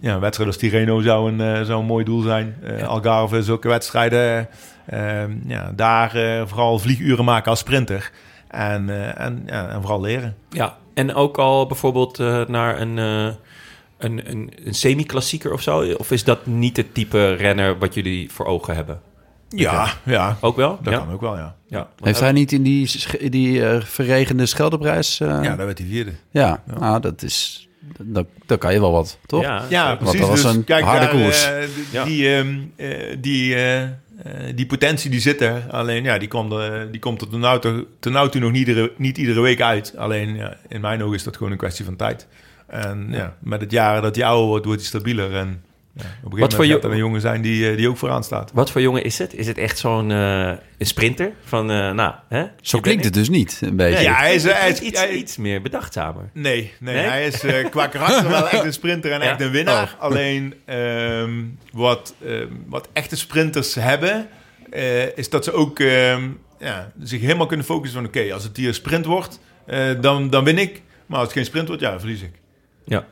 ja, 0.00 0.14
een 0.14 0.20
wedstrijd 0.20 0.48
als 0.50 0.58
Tirreno 0.58 1.00
zou 1.00 1.32
een, 1.32 1.40
eh, 1.40 1.62
zou 1.62 1.80
een 1.80 1.86
mooi 1.86 2.04
doel 2.04 2.20
zijn. 2.22 2.54
Eh, 2.62 2.86
Algarve, 2.88 3.42
zulke 3.42 3.68
wedstrijden. 3.68 4.48
ja, 5.46 5.72
daar 5.76 6.14
eh, 6.14 6.42
vooral 6.46 6.78
vlieguren 6.78 7.24
maken 7.24 7.50
als 7.50 7.58
sprinter. 7.58 8.10
En, 8.48 8.88
eh, 8.90 9.24
en, 9.26 9.42
ja, 9.46 9.68
en 9.68 9.80
vooral 9.80 10.00
leren. 10.00 10.36
Ja, 10.50 10.76
en 10.94 11.14
ook 11.14 11.38
al 11.38 11.66
bijvoorbeeld 11.66 12.18
eh, 12.20 12.46
naar 12.46 12.80
een, 12.80 12.98
eh, 12.98 13.34
een, 13.98 14.30
een, 14.30 14.52
een 14.64 14.74
semi-klassieker 14.74 15.52
of 15.52 15.62
zo? 15.62 15.94
Of 15.98 16.10
is 16.10 16.24
dat 16.24 16.46
niet 16.46 16.76
het 16.76 16.94
type 16.94 17.34
renner 17.34 17.78
wat 17.78 17.94
jullie 17.94 18.30
voor 18.32 18.46
ogen 18.46 18.74
hebben? 18.74 19.00
Ja, 19.48 19.88
ja 20.04 20.36
Ook 20.40 20.56
wel? 20.56 20.78
dat 20.82 20.92
ja? 20.92 20.98
kan 20.98 21.12
ook 21.12 21.20
wel, 21.20 21.36
ja. 21.36 21.56
Ja. 21.66 21.88
Heeft 22.02 22.20
hij 22.20 22.32
niet 22.32 22.52
in 22.52 22.62
die, 22.62 22.90
die 23.30 23.66
eh, 23.66 23.80
verregende 23.82 24.46
Scheldeprijs? 24.46 25.20
eh, 25.20 25.28
Ja, 25.28 25.56
daar 25.56 25.66
werd 25.66 25.78
hij 25.78 25.86
vierde. 25.86 26.12
ja. 26.30 26.62
Ah, 26.78 27.02
dat 27.02 27.22
is... 27.22 27.68
Dat, 28.02 28.26
dat 28.46 28.58
kan 28.58 28.72
je 28.72 28.80
wel 28.80 28.92
wat, 28.92 29.18
toch? 29.26 29.42
Ja, 29.68 29.96
precies. 29.96 30.20
dat 30.20 30.28
was 30.28 30.42
dus 30.42 30.54
een 30.54 30.64
kijk, 30.64 30.84
harde 30.84 31.04
daar, 31.06 31.14
koers. 31.14 31.48
Ja. 31.92 32.04
Die, 32.04 32.36
ehm, 32.36 32.58
die, 33.20 33.54
eh, 33.54 33.82
eh, 33.82 33.88
die 34.54 34.66
potentie 34.66 35.10
die 35.10 35.20
zit 35.20 35.40
er. 35.40 35.62
Alleen 35.70 36.04
ja, 36.04 36.18
die 36.18 36.28
komt, 36.28 36.52
er- 36.52 36.90
die 36.90 37.00
komt 37.00 37.20
er 37.20 37.28
ten 37.28 37.60
toe, 37.60 37.86
ten 38.00 38.12
nou 38.12 38.28
toe 38.28 38.40
nog 38.40 38.50
niet 38.50 38.68
iedere, 38.68 38.92
niet 38.96 39.18
iedere 39.18 39.40
week 39.40 39.60
uit. 39.60 39.96
Alleen 39.96 40.36
ja, 40.36 40.56
in 40.68 40.80
mijn 40.80 41.02
ogen 41.02 41.14
is 41.14 41.22
dat 41.22 41.36
gewoon 41.36 41.52
een 41.52 41.58
kwestie 41.58 41.84
van 41.84 41.96
tijd. 41.96 42.26
En 42.66 43.06
ja, 43.10 43.36
met 43.40 43.60
het 43.60 43.70
jaren 43.70 44.02
dat 44.02 44.16
hij 44.16 44.24
ouder 44.24 44.46
wordt, 44.46 44.64
wordt 44.64 44.80
hij 44.80 44.88
stabieler. 44.90 45.34
En 45.34 45.62
ja, 45.96 46.00
op 46.00 46.06
een 46.06 46.12
gegeven 46.12 46.30
moment 46.38 46.54
voor 46.54 46.64
gaat 46.64 46.84
er 46.84 46.90
een 46.90 46.96
jongen 46.96 47.20
zijn 47.20 47.42
die, 47.42 47.70
eh, 47.70 47.76
die 47.76 47.88
ook 47.88 47.96
vooraan 47.96 48.24
staat. 48.24 48.50
Wat 48.54 48.70
voor 48.70 48.80
jongen 48.80 49.04
is 49.04 49.18
het? 49.18 49.34
Is 49.34 49.46
het 49.46 49.58
echt 49.58 49.78
zo'n 49.78 50.10
eh, 50.10 50.46
een 50.78 50.86
sprinter? 50.86 51.32
Van, 51.44 51.70
eh, 51.70 51.90
nou, 51.92 52.14
hè? 52.28 52.44
Zo 52.60 52.80
klinkt 52.80 53.04
het 53.04 53.14
dus 53.14 53.28
niet, 53.28 53.60
een 53.64 53.76
beetje. 53.76 54.02
Ja, 54.02 54.14
hij 54.14 54.34
is, 54.34 54.42
hij 54.44 54.70
is, 54.70 54.80
iets, 54.80 55.00
hij- 55.00 55.10
iets 55.12 55.36
meer 55.36 55.62
bedachtzamer. 55.62 56.30
Nee, 56.32 56.72
nee, 56.80 56.94
Nee? 56.94 57.04
hij 57.04 57.26
is 57.26 57.42
eh, 57.42 57.70
qua 57.70 57.86
karakter 57.86 58.28
wel 58.30 58.48
echt 58.48 58.64
een 58.64 58.72
sprinter 58.72 59.12
en 59.12 59.20
Ja? 59.20 59.26
echt 59.30 59.40
een 59.40 59.50
winnaar. 59.50 59.96
Alleen 59.98 60.54
ehm, 60.64 61.30
wat, 61.72 62.14
ehm, 62.26 62.46
wat 62.66 62.88
echte 62.92 63.16
sprinters 63.16 63.74
hebben, 63.74 64.28
eh, 64.70 65.16
is 65.16 65.30
dat 65.30 65.44
ze 65.44 65.52
ook 65.52 65.78
ehm, 65.80 66.22
ja, 66.58 66.92
zich 67.02 67.20
helemaal 67.20 67.46
kunnen 67.46 67.66
focussen 67.66 67.98
van... 68.00 68.08
oké, 68.08 68.32
als 68.32 68.42
het 68.44 68.56
hier 68.56 68.68
een 68.68 68.74
sprint 68.74 69.04
wordt, 69.04 69.40
eh, 69.66 69.80
dan, 70.00 70.30
dan 70.30 70.44
win 70.44 70.58
ik. 70.58 70.82
Maar 71.06 71.18
als 71.18 71.26
het 71.28 71.36
geen 71.36 71.44
sprint 71.46 71.66
wordt, 71.68 71.82
ja, 71.82 71.90
dan 71.90 72.00
verlies 72.00 72.20
ik. 72.22 72.32
Ja. 72.86 73.06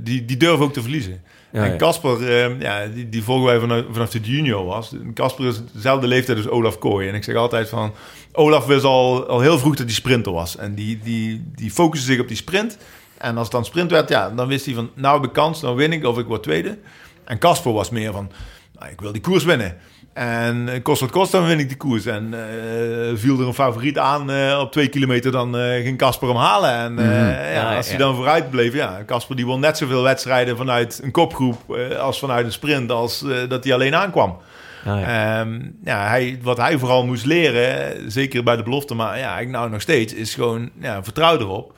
Die, 0.00 0.24
die 0.24 0.36
durven 0.36 0.64
ook 0.64 0.72
te 0.72 0.80
verliezen. 0.82 1.22
Ja, 1.52 1.64
en 1.64 1.70
ja. 1.70 1.76
Casper, 1.76 2.28
ehm, 2.28 2.60
ja, 2.60 2.86
die, 2.86 3.08
die 3.08 3.22
volgen 3.22 3.44
wij 3.44 3.58
vanaf, 3.58 3.84
vanaf 3.90 4.10
de 4.10 4.20
junior 4.20 4.64
was. 4.64 4.94
Casper 5.14 5.46
is 5.46 5.60
dezelfde 5.72 6.06
leeftijd 6.06 6.38
als 6.38 6.48
Olaf 6.48 6.78
Kooi. 6.78 7.08
En 7.08 7.14
ik 7.14 7.24
zeg 7.24 7.34
altijd 7.34 7.68
van... 7.68 7.92
Olaf 8.32 8.66
wist 8.66 8.84
al, 8.84 9.26
al 9.26 9.40
heel 9.40 9.58
vroeg 9.58 9.76
dat 9.76 9.86
hij 9.86 9.94
sprinter 9.94 10.32
was. 10.32 10.56
En 10.56 10.74
die, 10.74 10.98
die, 11.02 11.44
die 11.54 11.70
focuste 11.70 12.06
zich 12.06 12.20
op 12.20 12.28
die 12.28 12.36
sprint. 12.36 12.78
En 13.18 13.36
als 13.36 13.42
het 13.42 13.52
dan 13.52 13.64
sprint 13.64 13.90
werd, 13.90 14.08
ja, 14.08 14.30
dan 14.30 14.48
wist 14.48 14.64
hij 14.64 14.74
van... 14.74 14.90
nou 14.94 15.20
heb 15.20 15.28
ik 15.28 15.32
kans, 15.32 15.60
dan 15.60 15.74
win 15.74 15.92
ik 15.92 16.04
of 16.04 16.18
ik 16.18 16.26
word 16.26 16.42
tweede. 16.42 16.78
En 17.24 17.38
Casper 17.38 17.72
was 17.72 17.90
meer 17.90 18.12
van... 18.12 18.30
Nou, 18.78 18.90
ik 18.90 19.00
wil 19.00 19.12
die 19.12 19.20
koers 19.20 19.44
winnen. 19.44 19.78
En 20.12 20.68
eh, 20.68 20.82
kost 20.82 21.00
wat 21.00 21.10
kost, 21.10 21.32
dan 21.32 21.46
win 21.46 21.58
ik 21.58 21.68
die 21.68 21.76
koers. 21.76 22.06
En 22.06 22.34
eh, 22.34 23.10
viel 23.14 23.40
er 23.40 23.46
een 23.46 23.54
favoriet 23.54 23.98
aan 23.98 24.30
eh, 24.30 24.58
op 24.60 24.72
twee 24.72 24.88
kilometer, 24.88 25.32
dan 25.32 25.54
ging 25.54 25.98
Casper 25.98 26.28
hem 26.28 26.36
halen. 26.36 26.70
En 26.70 26.98
eh, 26.98 27.54
ja, 27.54 27.70
Ja, 27.70 27.76
als 27.76 27.86
hij 27.86 27.98
ja. 27.98 28.04
dan 28.04 28.14
vooruit 28.14 28.50
bleef, 28.50 28.74
ja, 28.74 29.02
Casper 29.06 29.36
die 29.36 29.46
won 29.46 29.60
net 29.60 29.78
zoveel 29.78 30.02
wedstrijden 30.02 30.56
vanuit 30.56 31.00
een 31.02 31.10
kopgroep 31.10 31.76
als 31.98 32.18
vanuit 32.18 32.46
een 32.46 32.52
sprint, 32.52 32.90
als 32.90 33.24
dat 33.48 33.64
hij 33.64 33.74
alleen 33.74 33.94
aankwam. 33.94 34.38
Ah, 34.84 35.00
ja. 35.00 35.40
Ehm, 35.40 35.60
ja, 35.84 36.08
hij, 36.08 36.38
wat 36.42 36.56
hij 36.56 36.78
vooral 36.78 37.06
moest 37.06 37.24
leren, 37.24 38.10
zeker 38.10 38.42
bij 38.42 38.56
de 38.56 38.62
belofte, 38.62 38.94
maar 38.94 39.18
ja, 39.18 39.38
ik 39.38 39.48
nou 39.48 39.70
nog 39.70 39.80
steeds, 39.80 40.14
is 40.14 40.34
gewoon 40.34 40.70
ja, 40.80 41.04
vertrouw 41.04 41.38
erop. 41.38 41.74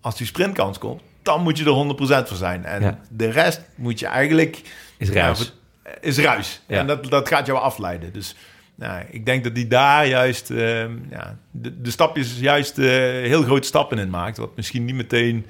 Als 0.00 0.16
die 0.16 0.26
sprintkans 0.26 0.78
komt, 0.78 1.00
dan 1.22 1.42
moet 1.42 1.58
je 1.58 1.64
er 1.64 2.24
100% 2.24 2.28
voor 2.28 2.36
zijn. 2.36 2.64
En 2.64 2.98
de 3.10 3.30
rest 3.30 3.60
moet 3.74 3.98
je 3.98 4.06
eigenlijk... 4.06 4.62
Is 4.98 5.10
ruis. 5.10 5.59
Is 6.00 6.18
ruis. 6.18 6.60
Ja. 6.66 6.78
En 6.78 6.86
dat, 6.86 7.10
dat 7.10 7.28
gaat 7.28 7.46
jou 7.46 7.58
afleiden. 7.58 8.12
Dus 8.12 8.34
nou, 8.74 9.02
ik 9.10 9.26
denk 9.26 9.44
dat 9.44 9.52
hij 9.52 9.68
daar 9.68 10.06
juist 10.06 10.50
ehm, 10.50 10.92
ja, 11.10 11.38
de, 11.50 11.80
de 11.80 11.90
stapjes 11.90 12.38
juist 12.38 12.78
eh, 12.78 12.86
heel 12.86 13.42
grote 13.42 13.66
stappen 13.66 13.98
in 13.98 14.10
maakt. 14.10 14.36
Wat 14.36 14.56
misschien 14.56 14.84
niet 14.84 14.94
meteen 14.94 15.46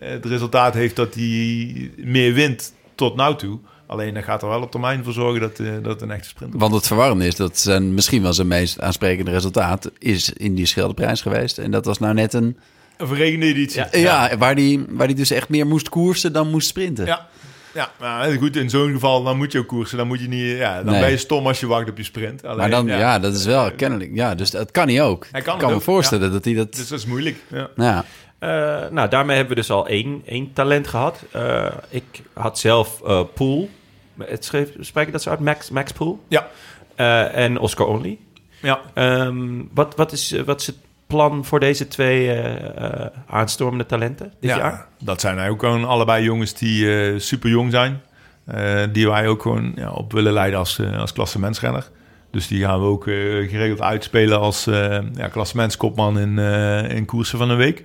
eh, 0.00 0.08
het 0.08 0.24
resultaat 0.24 0.74
heeft 0.74 0.96
dat 0.96 1.14
hij 1.14 1.90
meer 1.96 2.32
wint 2.32 2.72
tot 2.94 3.16
nou 3.16 3.36
toe. 3.36 3.58
Alleen 3.86 4.14
dan 4.14 4.22
gaat 4.22 4.42
er 4.42 4.48
wel 4.48 4.62
op 4.62 4.70
termijn 4.70 5.04
voor 5.04 5.12
zorgen 5.12 5.40
dat, 5.40 5.58
eh, 5.58 5.66
dat 5.82 5.92
het 5.92 6.02
een 6.02 6.10
echte 6.10 6.28
sprint 6.28 6.52
wordt. 6.52 6.68
Want 6.68 6.74
het 6.80 6.86
verwarrende 6.86 7.26
is 7.26 7.36
dat 7.36 7.58
zijn 7.58 7.94
misschien 7.94 8.22
wel 8.22 8.32
zijn 8.32 8.48
meest 8.48 8.80
aansprekende 8.80 9.30
resultaat 9.30 9.90
is 9.98 10.32
in 10.32 10.54
die 10.54 10.66
Scheldeprijs 10.66 11.20
geweest. 11.20 11.58
En 11.58 11.70
dat 11.70 11.84
was 11.84 11.98
nou 11.98 12.14
net 12.14 12.32
een 12.32 12.56
Een 12.96 13.06
verregende 13.06 13.46
editie. 13.46 13.82
Ja. 13.92 13.98
Ja, 13.98 14.36
waar, 14.36 14.54
die, 14.54 14.84
waar 14.88 15.06
die 15.06 15.16
dus 15.16 15.30
echt 15.30 15.48
meer 15.48 15.66
moest 15.66 15.88
koersen 15.88 16.32
dan 16.32 16.50
moest 16.50 16.68
sprinten. 16.68 17.06
Ja. 17.06 17.28
Ja, 17.74 17.90
maar 17.98 18.32
goed, 18.32 18.56
in 18.56 18.70
zo'n 18.70 18.92
geval 18.92 19.22
dan 19.22 19.36
moet 19.36 19.52
je 19.52 19.58
ook 19.58 19.66
koersen. 19.66 19.98
Dan 19.98 20.06
moet 20.06 20.20
je 20.20 20.28
niet, 20.28 20.56
ja, 20.56 20.82
dan 20.82 20.92
Nee. 20.92 21.00
ben 21.00 21.10
je 21.10 21.16
stom 21.16 21.46
als 21.46 21.60
je 21.60 21.66
wacht 21.66 21.88
op 21.90 21.96
je 21.96 22.04
sprint. 22.04 22.44
Alleen, 22.44 22.56
Maar 22.56 22.70
dan, 22.70 22.86
ja. 22.86 23.18
dat 23.18 23.34
is 23.34 23.44
wel 23.44 23.70
kennelijk. 23.72 24.10
Ja, 24.14 24.34
dus 24.34 24.50
dat 24.50 24.70
kan 24.70 24.88
hij 24.88 25.02
ook. 25.02 25.26
Hij 25.30 25.42
kan 25.42 25.54
ik 25.54 25.60
kan 25.60 25.68
me 25.70 25.74
ook, 25.74 25.82
voorstellen 25.82 26.32
dat 26.32 26.44
hij 26.44 26.54
dat. 26.54 26.74
Dus 26.74 26.88
dat 26.88 26.98
is 26.98 27.06
moeilijk. 27.06 27.36
Ja. 27.50 27.68
ja. 27.76 28.04
Eh, 28.38 28.90
nou, 28.90 29.08
daarmee 29.08 29.36
hebben 29.36 29.54
we 29.54 29.60
dus 29.60 29.70
al 29.70 29.86
één, 29.86 30.22
één 30.26 30.52
talent 30.52 30.88
gehad. 30.88 31.22
Eh, 31.30 31.66
ik 31.88 32.04
had 32.32 32.58
zelf 32.58 33.02
eh 33.06 33.20
Pool. 33.34 33.68
Het 34.24 34.44
schreef, 34.44 34.68
spreek 34.80 35.06
ik 35.06 35.12
dat 35.12 35.22
zo 35.22 35.30
uit? 35.30 35.40
Max, 35.40 35.70
Max 35.70 35.92
Pool. 35.92 36.20
Ja. 36.28 36.48
Eh, 36.94 37.36
en 37.36 37.58
Oscar 37.58 37.86
Only. 37.86 38.18
Ja. 38.62 38.80
Ehm, 38.94 39.62
wat, 39.74 39.96
wat, 39.96 40.12
is, 40.12 40.34
wat 40.44 40.60
is 40.60 40.66
het 40.66 40.76
plan 41.14 41.44
voor 41.44 41.60
deze 41.60 41.88
twee 41.88 42.30
eh, 42.30 42.76
eh, 42.76 43.06
aanstormende 43.26 43.86
talenten 43.86 44.32
dit 44.40 44.50
ja, 44.50 44.56
jaar? 44.56 44.86
dat 45.00 45.20
zijn 45.20 45.38
eigenlijk 45.38 45.64
gewoon 45.64 45.84
allebei 45.84 46.24
jongens 46.24 46.54
die 46.54 46.96
eh, 46.96 47.18
super 47.18 47.50
jong 47.50 47.70
zijn. 47.70 48.00
Die 48.92 49.08
wij 49.08 49.28
ook 49.28 49.42
gewoon 49.42 49.72
ja, 49.76 49.90
op 49.90 50.12
willen 50.12 50.32
leiden 50.32 50.58
als, 50.58 50.80
als 50.96 51.12
klassementsrenner. 51.12 51.90
Dus 52.30 52.46
die 52.48 52.64
gaan 52.64 52.80
we 52.80 52.86
ook 52.86 53.04
geregeld 53.04 53.80
uitspelen 53.80 54.40
als 54.40 54.64
ja, 55.14 55.28
klassementskopman 55.30 56.18
in, 56.18 56.38
in 56.88 57.04
koersen 57.04 57.38
van 57.38 57.50
een 57.50 57.56
week. 57.56 57.84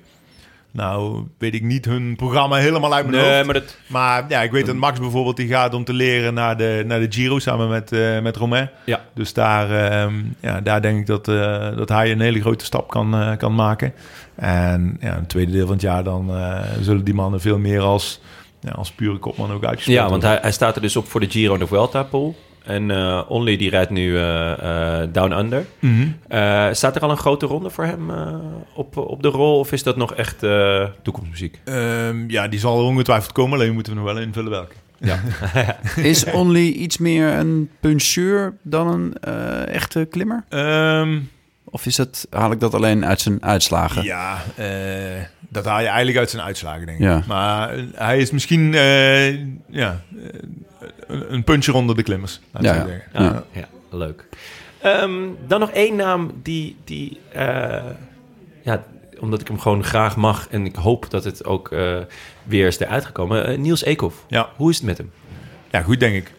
Nou, 0.72 1.24
weet 1.38 1.54
ik 1.54 1.64
niet 1.64 1.86
hun 1.86 2.16
programma 2.16 2.56
helemaal 2.56 2.94
uit 2.94 3.08
mijn 3.08 3.24
Nee, 3.24 3.34
hoofd. 3.34 3.46
maar 3.46 3.54
dat... 3.54 3.78
Maar 3.88 4.26
ja, 4.28 4.42
ik 4.42 4.52
weet 4.52 4.66
dat 4.66 4.76
Max 4.76 5.00
bijvoorbeeld 5.00 5.38
die 5.38 5.48
gaat 5.48 5.74
om 5.74 5.84
te 5.84 5.94
leren 5.94 6.34
naar 6.34 6.58
de, 6.58 6.84
naar 6.86 7.00
de 7.00 7.06
Giro 7.10 7.40
samen 7.40 7.70
met, 7.70 7.92
eh 7.92 8.20
met 8.20 8.36
Romain. 8.38 8.70
Ja. 8.86 9.02
Dus 9.14 9.34
daar, 9.34 9.72
ehm, 9.92 10.14
ja, 10.40 10.62
daar 10.62 10.82
denk 10.82 11.00
ik 11.00 11.06
dat, 11.06 11.28
eh, 11.28 11.76
dat 11.78 11.90
hij 11.90 12.12
een 12.12 12.20
hele 12.22 12.42
grote 12.42 12.66
stap 12.66 12.90
kan, 12.90 13.14
eh, 13.14 13.38
kan 13.38 13.56
maken. 13.56 13.94
En 14.36 14.98
ja, 15.00 15.08
in 15.14 15.20
het 15.20 15.30
tweede 15.30 15.52
deel 15.52 15.66
van 15.66 15.74
het 15.74 15.82
jaar 15.82 16.04
dan 16.04 16.32
zullen 16.82 17.04
die 17.04 17.14
mannen 17.14 17.42
veel 17.42 17.58
meer 17.58 17.82
als, 17.82 18.22
ja, 18.60 18.72
als 18.72 18.92
pure 18.92 19.18
kopman 19.18 19.52
ook 19.52 19.64
uitgespeeld 19.66 19.98
Ja, 19.98 20.10
want 20.10 20.24
hij, 20.24 20.38
hij 20.42 20.52
staat 20.52 20.76
er 20.76 20.82
dus 20.82 20.96
op 20.96 21.08
voor 21.08 21.20
de 21.20 21.30
Giro 21.30 21.54
en 21.54 21.60
de 21.60 21.68
Vuelta 21.68 22.04
pool. 22.04 22.36
En 22.70 22.92
eh 22.92 23.22
Only 23.28 23.58
die 23.58 23.70
rijdt 23.70 23.90
nu 23.90 24.18
eh, 24.18 25.02
eh, 25.02 25.10
Down 25.12 25.32
Under. 25.32 25.66
Mhm. 25.80 26.08
Eh, 26.28 26.68
staat 26.72 26.96
er 26.96 27.02
al 27.02 27.10
een 27.10 27.18
grote 27.18 27.46
ronde 27.46 27.70
voor 27.70 27.86
hem 27.86 28.10
eh, 28.10 28.36
op, 28.74 28.98
op 28.98 29.22
de 29.22 29.28
rol? 29.28 29.60
Of 29.60 29.72
is 29.72 29.84
dat 29.84 29.96
nog 29.98 30.14
echt 30.14 30.44
eh, 30.44 30.86
toekomstmuziek? 31.02 31.60
Ehm, 31.64 32.30
ja, 32.30 32.48
die 32.48 32.60
zal 32.60 32.86
ongetwijfeld 32.86 33.32
komen, 33.32 33.60
alleen 33.60 33.74
moeten 33.74 33.94
we 33.94 34.00
nog 34.00 34.14
wel 34.14 34.22
invullen 34.22 34.52
welke. 34.52 34.76
Is 36.02 36.26
Only 36.26 36.68
iets 36.68 36.98
meer 36.98 37.28
een 37.34 37.70
puncheur 37.80 38.54
dan 38.64 38.88
een 38.88 39.14
eh, 39.22 39.68
echte 39.76 40.08
klimmer? 40.10 40.44
Ehm, 40.50 41.20
Of 41.64 41.86
is 41.86 41.96
dat, 41.96 42.28
haal 42.30 42.52
ik 42.52 42.60
dat 42.60 42.74
alleen 42.74 43.06
uit 43.06 43.22
zijn 43.22 43.44
uitslagen? 43.44 44.04
Ja, 44.04 44.38
eh, 44.56 44.66
dat 45.50 45.66
haal 45.66 45.80
je 45.80 45.86
eigenlijk 45.88 46.18
uit 46.18 46.30
zijn 46.30 46.44
uitslagen, 46.44 46.86
denk 46.86 46.98
ik. 47.00 47.04
Ja. 47.06 47.24
Maar 47.28 47.76
hij 47.94 48.18
is 48.18 48.32
misschien 48.32 48.74
eh, 48.74 49.30
ja, 49.70 50.02
een, 51.08 51.44
puncher 51.44 51.74
onder 51.74 51.96
de 51.96 52.04
klimmers. 52.04 52.40
Ja, 52.54 52.60
zo 52.60 52.66
ja. 52.68 52.74
zeggen. 52.74 53.04
Ja, 53.14 53.44
ja. 53.52 53.68
leuk. 53.90 54.26
Ehm, 54.82 55.28
dan 55.48 55.60
nog 55.60 55.72
één 55.72 55.96
naam 55.96 56.32
die, 56.44 56.76
die 56.84 57.20
eh, 57.32 57.84
ja, 58.62 58.84
omdat 59.20 59.42
ik 59.42 59.48
hem 59.48 59.60
gewoon 59.60 59.84
graag 59.84 60.16
mag 60.16 60.48
en 60.50 60.66
ik 60.66 60.76
hoop 60.76 61.10
dat 61.10 61.24
het 61.24 61.46
ook 61.46 61.72
eh, 61.72 61.98
weer 62.44 62.68
is 62.68 62.80
eruit 62.80 63.06
gekomen. 63.06 63.46
Eh, 63.46 63.58
Niels 63.58 63.84
Eekhoff. 63.84 64.26
Ja. 64.28 64.50
Hoe 64.56 64.70
is 64.70 64.78
het 64.78 64.86
met 64.86 64.98
hem? 64.98 65.12
Ja, 65.72 65.82
goed, 65.82 66.00
denk 66.00 66.16
ik. 66.16 66.32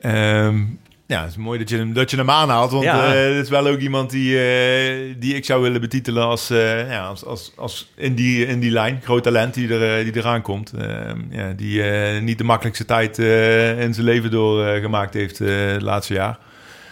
Ehm, 0.00 0.64
ja, 1.10 1.20
het 1.22 1.30
is 1.30 1.36
mooi 1.36 1.58
dat 1.58 1.68
je 1.68 1.76
hem, 1.76 1.92
dat 1.92 2.10
je 2.10 2.16
hem 2.16 2.30
aanhaalt. 2.30 2.70
Want 2.70 2.84
Ja. 2.84 3.14
eh, 3.14 3.34
het 3.36 3.44
is 3.44 3.48
wel 3.50 3.66
ook 3.66 3.78
iemand 3.78 4.10
die, 4.10 4.38
eh, 4.38 5.14
die 5.18 5.34
ik 5.34 5.44
zou 5.44 5.62
willen 5.62 5.80
betitelen 5.80 6.24
als, 6.24 6.50
eh, 6.50 6.90
ja, 6.90 7.06
als, 7.06 7.24
als, 7.24 7.52
als 7.56 7.90
in, 7.96 8.14
die, 8.14 8.46
in 8.46 8.60
die 8.60 8.70
lijn. 8.70 9.00
Groot 9.02 9.22
talent 9.22 9.54
die, 9.54 9.74
er, 9.74 9.98
eh, 9.98 10.04
die 10.04 10.16
eraan 10.22 10.42
komt. 10.42 10.72
Ehm, 10.78 11.18
ja, 11.30 11.52
die 11.56 11.82
eh, 11.82 12.22
niet 12.22 12.38
de 12.38 12.44
makkelijkste 12.44 12.84
tijd 12.84 13.18
eh, 13.18 13.80
in 13.80 13.94
zijn 13.94 14.06
leven 14.06 14.30
doorgemaakt 14.30 15.14
heeft 15.14 15.40
eh 15.40 15.66
het 15.66 15.82
laatste 15.82 16.14
jaar. 16.14 16.38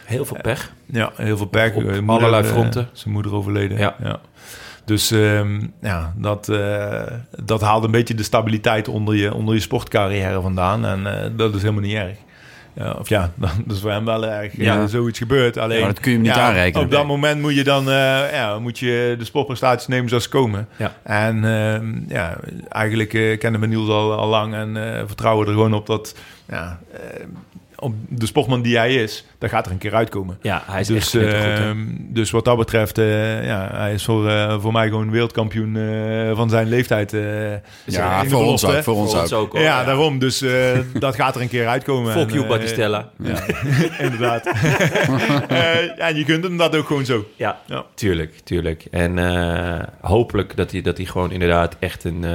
Heel 0.05 0.25
veel 0.25 0.39
pech. 0.43 0.73
Ja, 0.87 1.13
heel 1.17 1.37
veel 1.37 1.47
pech. 1.47 1.75
Op 1.75 1.85
Eh, 1.85 2.09
allerlei 2.09 2.43
eh, 2.45 2.51
fronten. 2.51 2.89
zijn 2.93 3.15
moeder 3.15 3.35
overleden. 3.35 3.79
Ja. 3.79 4.21
Dus 4.85 5.11
ehm, 5.11 5.61
ja, 5.83 6.15
dat, 6.17 6.49
eh, 6.49 7.03
dat 7.45 7.61
haalt 7.61 7.85
een 7.85 7.91
beetje 7.91 8.15
de 8.15 8.23
stabiliteit 8.23 8.89
onder 8.89 9.15
je, 9.15 9.35
onder 9.35 9.55
je 9.55 9.61
sportcarrière 9.61 10.41
vandaan. 10.41 10.85
En 10.87 11.07
eh, 11.23 11.31
dat 11.37 11.55
is 11.55 11.61
helemaal 11.61 11.83
niet 11.83 11.95
erg. 11.95 12.17
Ja, 12.79 12.93
of 12.93 13.09
ja, 13.09 13.33
dat 13.37 13.51
is 13.77 13.81
voor 13.81 13.91
hem 13.91 14.05
wel 14.05 14.27
erg. 14.27 14.57
Ja. 14.57 14.75
Ja. 14.75 14.87
zoiets 14.87 15.19
gebeurt. 15.19 15.59
Alleen, 15.59 15.77
Ja, 15.77 15.85
maar 15.85 15.95
dat 15.95 16.03
kun 16.03 16.11
je 16.11 16.17
hem 16.17 16.27
niet 16.27 16.37
ja, 16.37 16.43
aanrekenen. 16.43 16.85
Op 16.85 16.91
dat 16.91 17.07
moment 17.07 17.41
moet 17.41 17.55
je 17.55 17.65
dan 17.65 17.89
eh, 17.91 18.33
ja, 18.33 18.59
moet 18.59 18.79
je 18.79 19.15
de 19.19 19.25
sportprestaties 19.25 19.87
nemen 19.87 20.09
zoals 20.09 20.25
ze 20.25 20.31
komen. 20.31 20.69
Ja. 20.77 20.95
En 21.03 21.45
ehm, 21.45 21.95
ja, 22.09 22.37
eigenlijk 22.69 23.15
eh, 23.15 23.39
kennen 23.39 23.61
we 23.61 23.67
Niels 23.67 23.89
al, 23.89 24.13
al 24.13 24.29
lang 24.29 24.55
en 24.55 24.97
eh, 24.97 25.03
vertrouwen 25.07 25.47
er 25.47 25.53
gewoon 25.53 25.75
op 25.75 25.87
dat 25.87 26.15
ja, 26.49 26.79
eh, 26.93 27.25
op 27.79 27.95
de 28.09 28.27
sportman 28.27 28.63
die 28.63 28.77
hij 28.77 28.95
is, 28.95 29.25
daar 29.39 29.51
gaat 29.51 29.67
er 29.67 29.73
een 29.73 29.79
keer 29.79 29.95
uitkomen. 29.95 30.39
Ja, 30.43 30.63
hij 30.67 30.81
is 30.81 30.87
Dus, 30.87 30.97
echt 30.97 31.13
hè? 31.13 31.55
ehm, 31.55 31.79
dus 31.99 32.31
wat 32.31 32.45
dat 32.45 32.57
betreft, 32.57 32.99
eh, 32.99 33.45
ja, 33.47 33.69
hij 33.75 33.93
is 33.93 34.05
voor, 34.05 34.29
eh, 34.29 34.61
voor 34.61 34.73
mij 34.73 34.89
gewoon 34.89 35.11
wereldkampioen 35.11 35.77
eh, 35.77 36.37
van 36.37 36.51
zijn 36.51 36.69
leeftijd. 36.69 37.13
eh, 37.13 37.51
Ja, 37.85 38.25
voor 38.25 38.45
ons 38.45 38.65
ook. 38.65 38.83
Voor 38.83 38.95
ons 38.95 39.11
Voor 39.13 39.21
ons 39.21 39.33
ook. 39.33 39.53
hoor. 39.53 39.61
Ja, 39.61 39.85
daarom. 39.85 40.19
Dus 40.19 40.43
eh, 40.43 40.79
dat 40.99 41.15
gaat 41.15 41.35
er 41.35 41.41
een 41.41 41.49
keer 41.49 41.67
uitkomen. 41.69 42.13
Fuck 42.13 42.29
En, 42.29 42.35
you, 42.35 42.47
Battistella. 42.47 43.11
Ja, 43.23 43.43
inderdaad. 44.07 44.47
Eh, 44.47 45.85
ja, 45.97 46.09
en 46.09 46.17
je 46.17 46.25
kunt 46.25 46.45
hem 46.45 46.57
dat 46.57 46.77
ook 46.77 46.87
gewoon 46.87 47.05
zo. 47.05 47.25
Ja, 47.37 47.59
Ja. 47.67 47.85
tuurlijk, 47.95 48.39
tuurlijk. 48.45 48.85
En 48.91 49.19
eh, 49.19 49.83
hopelijk 50.01 50.57
dat 50.57 50.71
hij, 50.71 50.81
dat 50.83 50.97
hij 50.97 51.07
gewoon 51.07 51.31
inderdaad 51.33 51.77
echt 51.79 52.05
een, 52.05 52.25
eh, 52.25 52.33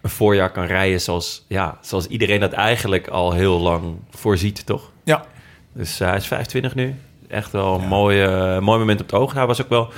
een 0.00 0.10
voorjaar 0.10 0.50
kan 0.50 0.64
rijden 0.64 1.00
zoals, 1.00 1.44
ja, 1.48 1.78
zoals 1.80 2.06
iedereen 2.06 2.40
dat 2.40 2.52
eigenlijk 2.52 3.08
al 3.08 3.32
heel 3.32 3.58
lang 3.58 3.96
voorziet, 4.10 4.66
toch? 4.66 4.90
Ja. 5.04 5.24
Dus 5.72 6.00
eh, 6.00 6.08
hij 6.08 6.16
is 6.16 6.26
25 6.26 6.74
nu. 6.74 6.94
Echt 7.28 7.52
wel 7.52 7.80
een 7.80 7.88
mooi, 7.88 8.22
eh, 8.22 8.58
mooi 8.58 8.78
moment 8.78 9.00
op 9.00 9.10
het 9.10 9.20
oog. 9.20 9.32
Hij 9.32 9.46
was 9.46 9.62
ook 9.62 9.68
wel, 9.68 9.88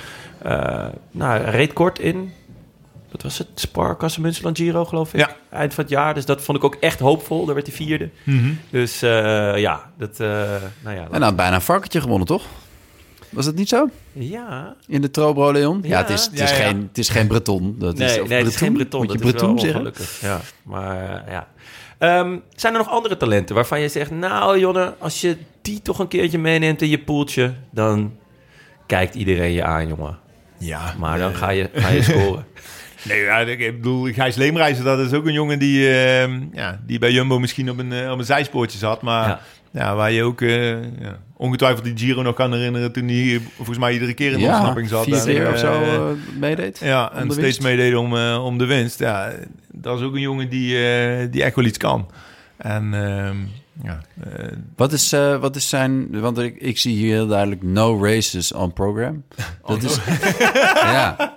eh, 0.41 0.85
nou, 1.11 1.43
reed 1.43 1.73
kort 1.73 1.99
in, 1.99 2.31
wat 3.13 3.21
was 3.21 3.37
het? 3.37 3.47
Sparkassen 3.55 4.21
Münsterland 4.21 4.57
Giro, 4.57 4.85
geloof 4.85 5.13
ik. 5.13 5.19
Ja. 5.19 5.35
Eind 5.49 5.73
van 5.73 5.83
het 5.83 5.93
jaar. 5.93 6.13
Dus 6.13 6.25
dat 6.25 6.41
vond 6.41 6.57
ik 6.57 6.63
ook 6.63 6.75
echt 6.75 6.99
hoopvol. 6.99 7.45
Daar 7.45 7.55
werd 7.55 7.67
hij 7.67 7.75
vierde. 7.75 8.09
Dus 8.69 9.01
eh, 9.01 9.57
ja, 9.57 9.91
dat, 9.97 10.19
eh, 10.19 10.27
nou 10.83 10.95
ja. 10.95 11.07
En 11.11 11.19
nou, 11.19 11.33
bijna 11.33 11.55
een 11.55 11.61
varkentje 11.61 12.01
gewonnen, 12.01 12.27
toch? 12.27 12.43
Was 13.33 13.45
dat 13.45 13.55
niet 13.55 13.69
zo? 13.69 13.89
ja, 14.11 14.75
In 14.87 15.01
de 15.01 15.11
Trobro 15.11 15.51
Leon? 15.51 15.79
Ja, 15.81 15.89
Ja. 15.89 15.97
het, 15.97 16.09
is, 16.09 16.25
het, 16.25 16.33
is 16.39 16.49
Ja. 16.49 16.55
Geen, 16.55 16.81
het 16.87 16.97
is 16.97 17.09
geen 17.09 17.27
Breton. 17.27 17.75
Dat 17.79 17.97
Nee, 17.97 18.07
is, 18.21 18.27
nee 18.27 18.37
het 18.37 18.47
is 18.47 18.55
geen 18.55 18.73
Breton. 18.73 18.99
Moet 18.99 19.09
Dat 19.09 19.19
je 19.19 19.25
is 19.25 19.31
Breton 19.31 19.49
wel 19.53 19.59
zeggen? 19.63 19.79
ongelukkig. 19.79 20.21
Ja, 20.21 20.39
maar 20.63 21.25
eh, 21.25 21.31
ja. 21.33 21.47
Ehm, 21.97 22.37
zijn 22.55 22.73
er 22.73 22.79
nog 22.79 22.89
andere 22.89 23.17
talenten 23.17 23.55
waarvan 23.55 23.79
je 23.79 23.87
zegt... 23.87 24.11
Nou, 24.11 24.59
Jonne, 24.59 24.95
als 24.99 25.21
je 25.21 25.37
die 25.61 25.81
toch 25.81 25.99
een 25.99 26.07
keertje 26.07 26.37
meeneemt 26.39 26.81
in 26.81 26.89
je 26.89 26.99
poeltje... 26.99 27.53
dan 27.71 28.13
kijkt 28.87 29.15
iedereen 29.15 29.51
je 29.51 29.63
aan, 29.63 29.87
jongen. 29.87 30.17
Ja. 30.57 30.93
Maar 30.97 31.17
dan 31.17 31.33
ga 31.35 31.49
je, 31.49 31.69
ga 31.73 31.87
je 31.89 32.03
scoren. 32.09 32.45
Nee, 33.03 33.21
ja, 33.21 33.39
ik 33.39 33.59
ik 33.59 33.75
bedoel, 33.75 34.13
Gijs 34.13 34.35
Leemreizen, 34.35 34.83
dat 34.83 34.99
is 34.99 35.13
ook 35.13 35.25
een 35.25 35.33
jongen 35.33 35.59
die, 35.59 35.87
eh, 35.89 36.29
ja, 36.53 36.79
die 36.85 36.99
bij 36.99 37.11
Jumbo 37.11 37.39
misschien 37.39 37.69
op 37.69 37.77
een, 37.77 37.91
eh, 37.93 38.11
op 38.11 38.19
een 38.19 38.25
zijspoortje 38.25 38.77
zat. 38.77 39.01
Maar 39.01 39.27
Ja. 39.27 39.39
Ja. 39.73 39.95
waar 39.95 40.11
je 40.11 40.23
ook 40.23 40.41
eh, 40.41 40.71
ja, 40.81 41.19
ongetwijfeld 41.37 41.83
die 41.83 41.97
Giro 41.97 42.21
nog 42.21 42.35
kan 42.35 42.53
herinneren 42.53 42.91
toen 42.91 43.07
hij 43.07 43.41
volgens 43.55 43.77
mij 43.77 43.93
iedere 43.93 44.13
keer 44.13 44.31
in 44.31 44.37
de 44.37 44.43
Ja, 44.43 44.53
ontsnapping 44.53 44.89
zat. 44.89 45.03
vier 45.03 45.23
keer 45.23 45.47
of 45.47 45.53
eh, 45.53 45.59
zo 45.59 45.81
eh, 45.81 46.01
meedeed. 46.39 46.79
Ja, 46.79 47.13
en 47.13 47.23
steeds 47.25 47.41
winst. 47.41 47.61
meedeed 47.61 47.95
om, 47.95 48.17
om 48.35 48.57
de 48.57 48.65
winst. 48.65 48.99
Ja, 48.99 49.31
dat 49.71 49.99
is 49.99 50.05
ook 50.05 50.13
een 50.13 50.21
jongen 50.21 50.49
die, 50.49 50.77
die 51.29 51.43
echt 51.43 51.55
wel 51.55 51.65
iets 51.65 51.77
kan. 51.77 52.09
En 52.57 52.93
ehm, 52.93 53.35
ja, 53.83 54.01
Wat 54.75 54.91
is, 54.91 55.11
wat 55.39 55.55
is 55.55 55.69
zijn... 55.69 56.19
Want 56.19 56.37
ik, 56.37 56.55
ik 56.57 56.77
zie 56.77 56.95
hier 56.95 57.13
heel 57.13 57.27
duidelijk 57.27 57.63
no 57.63 58.03
races 58.03 58.51
on 58.51 58.73
program. 58.73 59.23
Dat 59.65 59.83
is... 59.83 59.97
ja. 60.95 61.35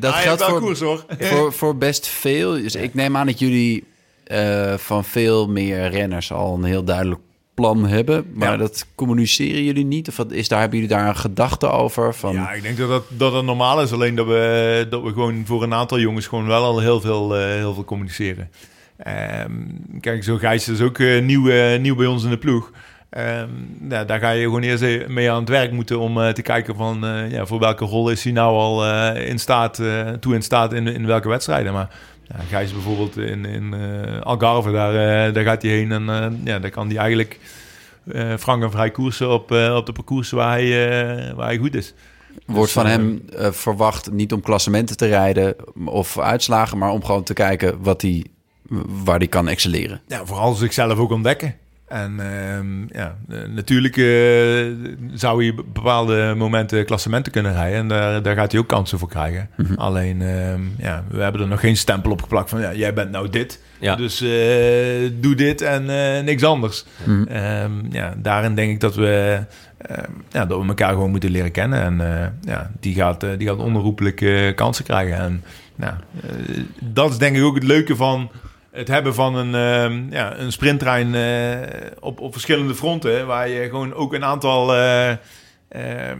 dat 0.00 0.14
geldt 0.14 0.40
wel 0.40 0.48
voor, 0.48 0.60
koers 0.60 0.80
hoor. 0.80 1.04
voor, 1.18 1.52
voor 1.52 1.76
best 1.76 2.06
veel. 2.06 2.52
Dus 2.52 2.74
ik 2.74 2.94
neem 2.94 3.16
aan 3.16 3.26
dat 3.26 3.38
jullie 3.38 3.84
eh, 4.28 4.74
van 4.76 5.04
veel 5.04 5.48
meer 5.48 5.90
renners 5.90 6.32
al 6.32 6.54
een 6.54 6.64
heel 6.64 6.84
duidelijk 6.84 7.20
plan 7.54 7.86
hebben. 7.86 8.26
Maar 8.34 8.50
Ja. 8.50 8.56
dat 8.56 8.86
communiceren 8.94 9.64
jullie 9.64 9.84
niet? 9.84 10.08
Of 10.08 10.18
is 10.18 10.48
daar, 10.48 10.60
hebben 10.60 10.78
jullie 10.78 10.94
daar 10.94 11.08
een 11.08 11.16
gedachte 11.16 11.66
over? 11.70 12.14
Van, 12.14 12.32
Ja, 12.32 12.52
ik 12.52 12.62
denk 12.62 12.76
dat 12.76 12.88
dat, 12.88 13.04
dat 13.08 13.32
het 13.32 13.44
normaal 13.44 13.82
is. 13.82 13.92
Alleen 13.92 14.14
dat 14.14 14.26
we, 14.26 14.86
dat 14.90 15.02
we 15.02 15.08
gewoon 15.08 15.42
voor 15.46 15.62
een 15.62 15.74
aantal 15.74 15.98
jongens 16.00 16.26
gewoon 16.26 16.46
wel 16.46 16.64
al 16.64 16.78
heel 16.80 17.00
veel, 17.00 17.36
eh, 17.36 17.44
heel 17.44 17.74
veel 17.74 17.84
communiceren. 17.84 18.50
Ehm, 18.96 19.52
kijk, 20.00 20.24
zo 20.24 20.36
Gijs 20.36 20.68
is 20.68 20.80
ook 20.80 20.98
eh, 20.98 21.22
nieuw, 21.22 21.76
nieuw 21.78 21.96
bij 21.96 22.06
ons 22.06 22.24
in 22.24 22.30
de 22.30 22.38
ploeg. 22.38 22.70
Ehm, 23.10 23.48
daar 24.06 24.20
ga 24.20 24.30
je 24.30 24.42
gewoon 24.42 24.62
eerst 24.62 25.08
mee 25.08 25.30
aan 25.30 25.40
het 25.40 25.48
werk 25.48 25.72
moeten 25.72 25.98
om 25.98 26.32
te 26.32 26.42
kijken 26.42 26.76
van 26.76 27.06
ja, 27.30 27.46
voor 27.46 27.58
welke 27.58 27.84
rol 27.84 28.10
is 28.10 28.24
hij 28.24 28.32
nou 28.32 28.56
al 28.56 28.86
in 29.14 29.38
staat, 29.38 29.82
toe 30.20 30.34
in 30.34 30.42
staat 30.42 30.72
in, 30.72 30.86
in 30.86 31.06
welke 31.06 31.28
wedstrijden. 31.28 31.72
Maar 31.72 31.88
ja, 32.28 32.38
Gijs 32.48 32.72
bijvoorbeeld 32.72 33.16
in, 33.16 33.44
in 33.44 33.74
eh, 33.74 34.20
Algarve, 34.20 34.70
daar, 34.70 35.26
eh, 35.26 35.34
daar 35.34 35.44
gaat 35.44 35.62
hij 35.62 35.70
heen 35.70 35.92
en 35.92 36.08
eh, 36.08 36.26
ja, 36.44 36.58
daar 36.58 36.70
kan 36.70 36.88
hij 36.88 36.96
eigenlijk 36.96 37.38
frank 38.38 38.62
en 38.62 38.70
vrij 38.70 38.90
koersen 38.90 39.30
op, 39.30 39.50
op 39.50 39.86
de 39.86 39.92
parcoursen 39.92 40.36
waar 40.36 40.58
hij, 40.58 41.34
waar 41.34 41.46
hij 41.46 41.58
goed 41.58 41.74
is. 41.74 41.94
Wordt 42.46 42.72
van 42.72 42.86
eh, 42.86 42.90
hem 42.90 43.22
verwacht 43.52 44.10
niet 44.10 44.32
om 44.32 44.40
klassementen 44.40 44.96
te 44.96 45.06
rijden 45.06 45.56
of 45.84 46.18
uitslagen, 46.18 46.78
maar 46.78 46.90
om 46.90 47.04
gewoon 47.04 47.22
te 47.22 47.32
kijken 47.32 47.82
wat 47.82 48.02
hij, 48.02 48.24
waar 49.04 49.18
hij 49.18 49.28
kan 49.28 49.48
excelleren. 49.48 50.00
Ja, 50.06 50.24
vooral 50.26 50.54
zichzelf 50.54 50.98
ook 50.98 51.10
ontdekken. 51.10 51.54
En 51.88 52.20
ehm, 52.20 52.98
ja, 52.98 53.16
eh, 53.28 53.38
natuurlijk 53.48 53.96
eh, 53.96 54.04
zou 55.18 55.42
hij 55.42 55.50
op 55.50 55.64
bepaalde 55.72 56.34
momenten 56.36 56.84
klassementen 56.84 57.32
kunnen 57.32 57.52
rijden. 57.52 57.78
En 57.78 57.88
daar, 57.88 58.22
daar 58.22 58.36
gaat 58.36 58.52
hij 58.52 58.60
ook 58.60 58.66
kansen 58.68 58.98
voor 58.98 59.08
krijgen. 59.08 59.50
Alleen, 59.76 60.22
ehm, 60.22 60.60
ja, 60.78 61.04
we 61.10 61.22
hebben 61.22 61.40
er 61.40 61.48
nog 61.48 61.60
geen 61.60 61.76
stempel 61.76 62.10
op 62.10 62.22
geplakt 62.22 62.50
van... 62.50 62.60
Ja, 62.60 62.74
jij 62.74 62.94
bent 62.94 63.10
nou 63.10 63.28
dit, 63.28 63.62
Ja. 63.78 63.96
dus 63.96 64.20
eh, 64.20 65.10
doe 65.20 65.34
dit 65.34 65.60
en 65.62 65.84
niks 66.24 66.44
anders. 66.44 66.84
Ehm, 67.28 67.72
ja, 67.90 68.14
daarin 68.16 68.54
denk 68.54 68.70
ik 68.70 68.80
dat 68.80 68.94
we, 68.94 69.38
ja, 70.30 70.46
dat 70.46 70.60
we 70.60 70.68
elkaar 70.68 70.92
gewoon 70.92 71.10
moeten 71.10 71.30
leren 71.30 71.50
kennen. 71.50 71.82
En 71.82 72.34
ja, 72.40 72.70
die 72.80 72.94
gaat, 72.94 73.20
die 73.20 73.48
gaat 73.48 73.58
onherroepelijk 73.58 74.52
kansen 74.56 74.84
krijgen. 74.84 75.16
En 75.16 75.42
nou, 75.78 75.94
eh, 76.22 76.62
dat 76.80 77.10
is 77.10 77.18
denk 77.18 77.36
ik 77.36 77.42
ook 77.42 77.54
het 77.54 77.64
leuke 77.64 77.96
van 77.96 78.30
het 78.78 78.88
hebben 78.88 79.14
van 79.14 79.34
een, 79.34 79.54
ehm, 79.54 80.12
ja, 80.12 80.38
een 80.38 80.52
sprinttrein 80.52 81.14
eh, 81.14 81.90
op, 82.00 82.20
op 82.20 82.32
verschillende 82.32 82.74
fronten. 82.74 83.26
Waar 83.26 83.48
je 83.48 83.68
gewoon 83.68 83.94
ook 83.94 84.14
een 84.14 84.24
aantal 84.24 84.74
eh, 84.74 85.10
ehm, 85.68 86.18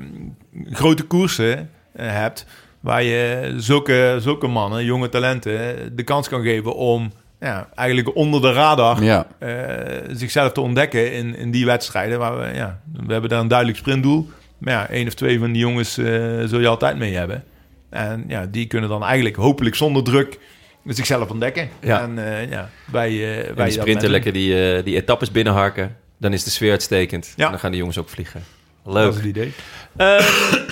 grote 0.71 1.03
koersen 1.03 1.71
eh, 1.93 2.07
hebt. 2.13 2.47
Waar 2.81 3.03
je 3.03 3.55
zulke, 3.57 4.17
zulke 4.21 4.47
mannen, 4.47 4.85
jonge 4.85 5.09
talenten, 5.09 5.97
de 5.97 6.03
kans 6.03 6.29
kan 6.29 6.43
geven 6.43 6.75
om 6.75 7.13
ja, 7.41 7.69
eigenlijk 7.75 8.17
onder 8.17 8.41
de 8.41 8.53
radar 8.53 9.03
Ja, 9.03 9.27
zichzelf 10.11 10.53
te 10.53 10.61
ontdekken 10.61 11.13
in, 11.13 11.37
in 11.37 11.51
die 11.51 11.67
wedstrijden. 11.67 12.19
Waar 12.19 12.39
we, 12.39 12.55
ja, 12.55 12.81
we 13.07 13.13
hebben 13.13 13.31
daar 13.31 13.41
een 13.41 13.49
duidelijk 13.49 13.79
sprintdoel. 13.79 14.29
Maar 14.59 14.73
ja, 14.73 14.89
één 14.89 15.07
of 15.07 15.15
twee 15.15 15.39
van 15.39 15.53
die 15.53 15.63
jongens 15.63 15.95
zul 16.45 16.61
je 16.61 16.69
altijd 16.69 16.99
mee 16.99 17.15
hebben. 17.15 17.45
En 17.91 18.25
ja, 18.29 18.47
die 18.47 18.67
kunnen 18.67 18.89
dan 18.89 19.05
eigenlijk 19.05 19.37
hopelijk 19.37 19.75
zonder 19.75 20.05
druk 20.05 20.39
zichzelf 20.85 21.31
ontdekken. 21.31 21.69
Ja. 21.81 22.01
En 22.01 22.27
eh, 22.27 22.51
ja, 22.51 22.71
wij, 22.93 23.13
uh, 23.49 23.57
die 23.65 23.71
sprinten 23.71 24.11
lekker 24.11 24.33
die, 24.33 24.75
eh, 24.77 24.85
die 24.85 24.97
etappes 24.97 25.31
binnenharken. 25.31 25.97
Dan 26.19 26.33
is 26.33 26.45
de 26.45 26.51
sfeer 26.51 26.71
uitstekend. 26.71 27.33
Ja. 27.37 27.45
En 27.45 27.51
dan 27.51 27.61
gaan 27.61 27.71
die 27.71 27.79
jongens 27.79 27.99
ook 27.99 28.09
vliegen. 28.09 28.45
Dat 28.85 28.95
Leuk. 28.95 29.09
is 29.11 29.17
het 29.17 29.25
idee. 29.25 29.53
Eh, 29.97 30.07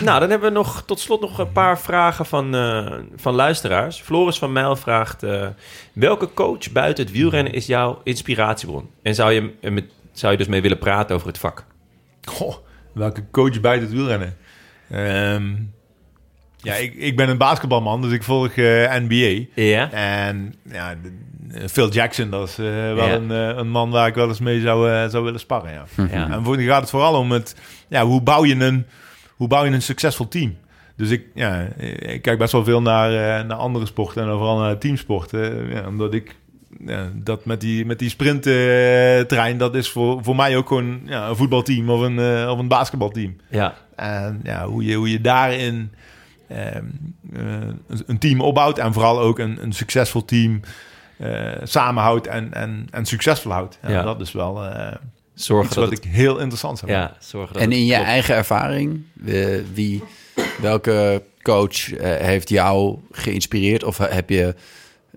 nou, 0.06 0.20
dan 0.20 0.30
hebben 0.30 0.48
we 0.48 0.54
nog 0.54 0.82
tot 0.86 1.00
slot 1.00 1.20
nog 1.20 1.38
een 1.38 1.52
paar 1.52 1.80
vragen 1.80 2.26
van, 2.26 2.54
eh, 2.54 2.92
van 3.16 3.34
luisteraars. 3.34 4.00
Floris 4.00 4.38
van 4.38 4.52
Mijl 4.52 4.76
vraagt... 4.76 5.22
eh, 5.22 5.48
welke 5.92 6.28
coach 6.34 6.72
buiten 6.72 7.04
het 7.04 7.12
wielrennen 7.12 7.52
is 7.52 7.66
jouw 7.66 8.00
inspiratiebron? 8.04 8.90
En 9.02 9.14
zou 9.14 9.32
je, 9.32 9.70
met, 9.70 9.84
zou 10.12 10.32
je 10.32 10.38
dus 10.38 10.46
mee 10.46 10.62
willen 10.62 10.78
praten 10.78 11.14
over 11.14 11.28
het 11.28 11.38
vak? 11.38 11.64
Goh, 12.24 12.54
welke 12.92 13.24
coach 13.30 13.60
bij 13.60 13.78
het 13.78 13.90
wielrennen? 13.90 14.36
Ehm, 14.90 15.54
ja, 16.56 16.74
ik, 16.74 16.94
ik 16.94 17.16
ben 17.16 17.28
een 17.28 17.38
basketbalman, 17.38 18.02
dus 18.02 18.12
ik 18.12 18.22
volg 18.22 18.50
eh, 18.56 18.94
NBA. 18.94 19.44
Ja? 19.62 19.90
En 19.92 20.54
ja, 20.72 20.94
Phil 21.68 21.90
Jackson, 21.90 22.30
dat 22.30 22.48
is 22.48 22.58
eh, 22.58 22.64
wel 22.66 23.06
Ja. 23.06 23.12
een, 23.14 23.30
eh, 23.30 23.56
een 23.56 23.68
man 23.68 23.90
waar 23.90 24.06
ik 24.08 24.14
wel 24.14 24.28
eens 24.28 24.40
mee 24.40 24.60
zou, 24.60 25.10
zou 25.10 25.24
willen 25.24 25.40
sparren. 25.40 25.72
Ja. 25.72 25.84
Ja. 26.10 26.30
En 26.30 26.44
voor 26.44 26.58
gaat 26.58 26.80
het 26.80 26.90
vooral 26.90 27.18
om 27.18 27.30
het, 27.30 27.56
ja, 27.88 28.04
hoe, 28.04 28.22
bouw 28.22 28.44
je 28.44 28.54
een, 28.54 28.86
hoe 29.30 29.48
bouw 29.48 29.64
je 29.64 29.70
een 29.70 29.82
succesvol 29.82 30.28
team? 30.28 30.56
Dus 30.96 31.10
ik, 31.10 31.24
ja, 31.34 31.68
ik 31.98 32.22
kijk 32.22 32.38
best 32.38 32.52
wel 32.52 32.64
veel 32.64 32.82
naar, 32.82 33.10
naar 33.46 33.56
andere 33.56 33.86
sporten 33.86 34.22
en 34.22 34.30
vooral 34.30 34.58
naar 34.58 34.78
teamsporten. 34.78 35.68
Ja, 35.70 35.86
omdat 35.86 36.14
ik 36.14 36.36
ja, 36.86 37.10
dat 37.14 37.44
met 37.44 37.60
die, 37.60 37.86
met 37.86 37.98
die 37.98 38.08
sprinttrein, 38.08 39.58
dat 39.58 39.74
is 39.74 39.90
voor, 39.90 40.24
voor 40.24 40.36
mij 40.36 40.56
ook 40.56 40.68
gewoon 40.68 41.00
ja, 41.04 41.28
een 41.28 41.36
voetbalteam 41.36 41.90
of 41.90 42.00
een, 42.00 42.48
of 42.48 42.58
een 42.58 42.68
basketbalteam. 42.68 43.36
Ja. 43.50 43.74
En 43.96 44.40
ja, 44.42 44.66
hoe, 44.66 44.84
je, 44.84 44.94
hoe 44.94 45.10
je 45.10 45.20
daarin 45.20 45.90
een- 46.48 48.02
een 48.06 48.18
team 48.18 48.40
opbouwt 48.40 48.78
en 48.78 48.92
vooral 48.92 49.20
ook 49.20 49.38
een, 49.38 49.62
een 49.62 49.72
succesvol 49.72 50.24
team 50.24 50.60
eh, 51.16 51.52
samenhoudt 51.62 52.26
en, 52.26 52.54
en, 52.54 52.86
en 52.90 53.04
succesvol 53.06 53.52
houdt. 53.52 53.78
Ja, 53.82 53.88
Ja. 53.90 54.02
Dat 54.02 54.20
is 54.20 54.32
wel 54.32 54.64
eh, 54.64 54.94
Zorgen 55.34 55.66
iets 55.66 55.74
dat 55.74 55.84
wat 55.88 55.94
het, 55.96 56.04
ik 56.04 56.10
heel 56.12 56.38
interessant 56.38 56.78
vind. 56.78 56.90
ja, 56.90 57.16
zorgen 57.18 57.52
dat 57.52 57.62
en 57.62 57.72
in 57.72 57.84
je 57.86 57.92
klopt. 57.94 58.08
eigen 58.08 58.34
ervaring, 58.34 59.02
eh, 59.26 59.46
wie, 59.74 60.02
welke 60.60 61.22
coach 61.42 61.92
eh, 61.92 62.26
heeft 62.26 62.48
jou 62.48 62.98
geïnspireerd? 63.10 63.84
Of 63.84 63.98
heb 63.98 64.30
je 64.30 64.54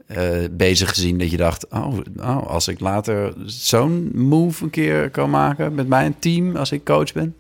eh, 0.08 0.28
bezig 0.52 0.90
gezien 0.90 1.18
dat 1.18 1.32
je 1.32 1.38
dacht, 1.38 1.68
oh, 1.70 1.98
oh, 2.18 2.48
als 2.48 2.68
ik 2.68 2.80
later 2.80 3.34
zo'n 3.46 4.12
move 4.14 4.64
een 4.64 4.70
keer 4.70 5.10
kan 5.10 5.30
maken 5.30 5.76
met 5.76 5.88
mijn 5.88 6.16
team 6.20 6.56
als 6.56 6.72
ik 6.72 6.84
coach 6.86 7.14
ben? 7.14 7.36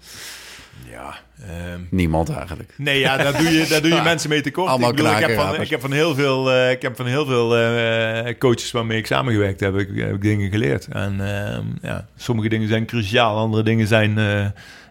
Ja, 0.91 1.15
ehm, 1.47 1.79
Niemand 1.89 2.29
eigenlijk. 2.29 2.73
Nee, 2.77 2.99
ja, 2.99 3.17
daar 3.17 3.37
doe 3.37 3.49
je, 3.49 3.67
daar 3.69 3.81
doe 3.81 3.93
je 3.93 4.01
mensen 4.11 4.29
mee 4.29 4.41
tekort. 4.41 4.69
Allemaal 4.69 4.89
ik, 4.89 4.95
bedoel, 4.95 5.11
ik, 5.11 5.19
heb 5.19 5.35
van, 5.35 5.61
ik 5.61 5.69
heb 5.69 5.81
van 5.81 5.91
heel 5.91 6.15
veel, 6.15 6.51
eh, 6.51 6.71
ik 6.71 6.81
heb 6.81 6.95
van 6.95 7.05
heel 7.05 7.25
veel 7.25 7.57
eh, 7.57 8.37
coaches 8.37 8.71
waarmee 8.71 8.97
ik 8.97 9.05
samengewerkt 9.05 9.59
heb, 9.59 9.73
heb 9.73 9.89
ik, 9.89 9.97
heb 9.97 10.13
ik 10.13 10.21
dingen 10.21 10.49
geleerd. 10.49 10.87
En 10.87 11.13
ehm, 11.19 11.65
ja, 11.81 12.07
sommige 12.15 12.49
dingen 12.49 12.67
zijn 12.67 12.85
cruciaal, 12.85 13.37
andere 13.37 13.63
dingen 13.63 13.87
zijn, 13.87 14.17
eh, 14.17 14.45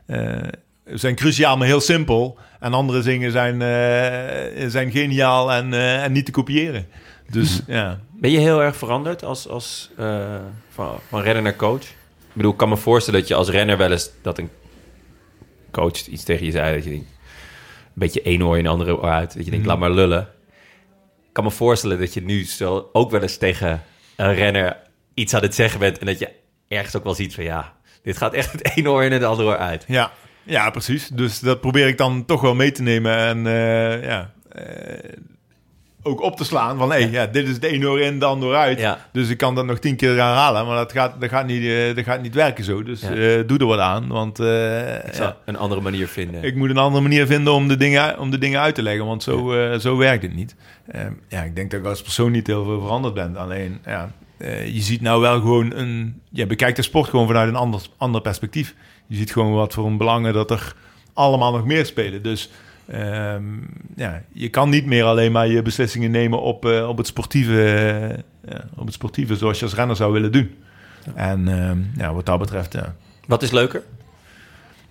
eh, 0.07 0.49
zijn 0.85 1.15
cruciaal, 1.15 1.57
maar 1.57 1.67
heel 1.67 1.81
simpel. 1.81 2.39
En 2.61 2.73
andere 2.73 3.03
dingen 3.03 3.33
zijn, 3.33 3.63
eh, 3.63 4.69
zijn 4.69 4.91
geniaal 4.91 5.53
en, 5.53 5.73
eh, 5.73 6.05
en 6.05 6.13
niet 6.13 6.25
te 6.25 6.31
kopiëren. 6.31 6.87
Dus 7.31 7.61
ja, 7.67 7.99
Ben 8.13 8.31
je 8.31 8.39
heel 8.39 8.63
erg 8.63 8.77
veranderd 8.77 9.25
als, 9.25 9.49
als, 9.49 9.91
eh, 9.97 10.35
van, 10.71 10.99
van 11.09 11.23
renner 11.23 11.43
naar 11.43 11.57
coach? 11.57 11.83
Ik 11.83 12.35
bedoel, 12.35 12.53
ik 12.53 12.59
kan 12.59 12.69
me 12.69 12.77
voorstellen 12.77 13.21
dat 13.21 13.29
je 13.29 13.35
als 13.35 13.49
renner 13.49 13.77
wel 13.77 13.91
eens... 13.91 14.11
dat 14.23 14.39
een 14.39 14.51
coach 15.71 16.07
iets 16.07 16.25
tegen 16.25 16.47
je 16.47 16.53
zei 16.53 16.75
dat 16.75 16.85
je 16.85 16.91
denkt... 16.91 17.07
een 17.07 17.93
beetje 17.95 18.23
één 18.23 18.43
oor 18.43 18.57
in 18.57 18.63
de 18.63 18.69
andere 18.69 18.97
oor 18.97 19.11
uit. 19.11 19.35
Dat 19.35 19.45
je 19.45 19.51
denkt, 19.51 19.67
laat 19.67 19.79
maar 19.79 19.91
lullen. 19.91 20.29
Ik 21.27 21.33
kan 21.33 21.45
me 21.45 21.51
voorstellen 21.51 21.99
dat 21.99 22.15
je 22.15 22.23
nu 22.23 22.45
zo 22.45 22.89
ook 22.93 23.11
wel 23.11 23.23
eens 23.23 23.37
tegen 23.37 23.83
een 24.17 24.35
renner 24.35 24.77
iets 25.15 25.35
aan 25.35 25.43
het 25.43 25.55
zeggen 25.55 25.81
bent... 25.81 25.99
en 25.99 26.07
dat 26.07 26.19
je 26.19 26.29
ergens 26.69 26.97
ook 26.97 27.05
wel 27.05 27.15
ziet 27.15 27.35
van 27.35 27.45
ja, 27.45 27.77
dit 28.03 28.17
gaat 28.17 28.33
echt 28.33 28.53
het 28.53 28.77
ene 28.77 28.91
oor 28.91 29.05
in 29.05 29.13
en 29.13 29.19
het 29.19 29.29
andere 29.29 29.49
oor 29.49 29.57
uit. 29.57 29.85
Ja, 29.87 30.13
ja, 30.49 30.71
precies. 30.71 31.09
Dus 31.09 31.41
dat 31.41 31.61
probeer 31.61 31.87
ik 31.87 31.97
dan 31.97 32.25
toch 32.25 32.41
wel 32.41 32.55
mee 32.55 32.73
te 32.73 32.83
nemen 32.83 33.17
en 33.17 33.47
eh, 33.47 34.05
ja, 34.05 34.33
eh, 34.53 35.13
ook 36.09 36.21
op 36.23 36.37
te 36.37 36.45
slaan 36.45 36.79
van 36.79 36.91
hé, 36.91 36.97
ja, 36.97 37.27
dit 37.27 37.49
is 37.49 37.55
het 37.55 37.65
één 37.65 37.85
oor 37.85 38.01
in, 38.01 38.19
dan 38.19 38.41
door 38.41 38.55
uit. 38.55 38.79
Ja. 38.81 38.99
Dus 39.13 39.29
ik 39.29 39.37
kan 39.39 39.55
dat 39.55 39.67
nog 39.67 39.79
tien 39.79 39.97
keer 39.97 40.09
herhalen, 40.09 40.67
maar 40.67 40.77
dat 40.77 40.93
gaat, 40.93 41.21
dat 41.21 41.29
gaat, 41.29 41.47
niet, 41.47 41.63
eh, 41.65 41.95
dat 41.95 42.05
gaat 42.05 42.23
niet 42.23 42.35
werken 42.35 42.65
zo. 42.65 42.83
Dus 42.83 43.01
Ja. 43.01 43.09
eh, 43.15 43.47
doe 43.47 43.59
er 43.59 43.67
wat 43.67 43.79
aan, 43.79 44.09
want 44.09 44.39
eh, 44.41 44.95
Ik 44.95 45.35
een 45.45 45.57
andere 45.57 45.81
manier 45.81 46.09
vinden. 46.09 46.43
ik 46.43 46.55
moet 46.55 46.71
een 46.71 46.77
andere 46.79 47.03
manier 47.03 47.27
vinden 47.27 47.53
om 47.53 47.69
de 47.69 47.77
dingen, 47.77 48.19
om 48.19 48.31
de 48.31 48.39
dingen 48.39 48.61
uit 48.61 48.75
te 48.75 48.83
leggen, 48.83 49.07
want 49.07 49.23
zo, 49.23 49.55
zo 49.79 49.97
werkt 49.97 50.23
het 50.23 50.35
niet. 50.35 50.55
Eh, 50.87 51.01
ja, 51.29 51.43
ik 51.43 51.57
denk 51.57 51.71
dat 51.71 51.81
ik 51.81 51.87
als 51.87 52.03
persoon 52.03 52.31
niet 52.31 52.47
heel 52.47 52.65
veel 52.65 52.81
veranderd 52.81 53.15
ben. 53.15 53.37
Alleen, 53.37 53.79
ja, 53.85 54.11
je 54.65 54.81
ziet 54.81 55.01
nou 55.01 55.21
wel 55.21 55.41
gewoon 55.41 55.73
een... 55.75 56.21
Je 56.31 56.47
bekijkt 56.47 56.77
de 56.77 56.83
sport 56.83 57.09
gewoon 57.09 57.27
vanuit 57.27 57.49
een 57.49 57.57
ander, 57.57 57.81
ander 57.97 58.21
perspectief. 58.21 58.75
Je 59.07 59.17
ziet 59.17 59.33
gewoon 59.33 59.53
wat 59.53 59.75
voor 59.75 59.87
een 59.87 59.97
belangen 59.97 60.33
dat 60.33 60.51
er 60.51 60.75
allemaal 61.13 61.53
nog 61.53 61.65
meer 61.65 61.87
spelen. 61.87 62.23
Dus 62.23 62.51
ehm, 62.89 63.43
ja, 63.97 64.23
je 64.33 64.49
kan 64.49 64.69
niet 64.71 64.87
meer 64.87 65.05
alleen 65.05 65.33
maar 65.33 65.49
je 65.49 65.63
beslissingen 65.63 66.11
nemen 66.11 66.41
op, 66.43 66.65
eh, 66.67 66.89
op, 66.89 66.97
het 66.97 67.07
sportieve, 67.07 67.63
eh, 67.63 68.51
ja, 68.53 68.65
op 68.77 68.85
het 68.85 68.95
sportieve 68.95 69.37
zoals 69.37 69.59
je 69.59 69.65
als 69.65 69.75
renner 69.75 69.97
zou 69.97 70.13
willen 70.13 70.33
doen. 70.33 70.55
En 71.15 71.49
ehm, 71.49 71.79
ja, 71.97 72.13
wat 72.15 72.27
dat 72.27 72.39
betreft, 72.39 72.73
ja. 72.73 72.95
Wat 73.27 73.43
is 73.43 73.51
leuker? 73.51 73.83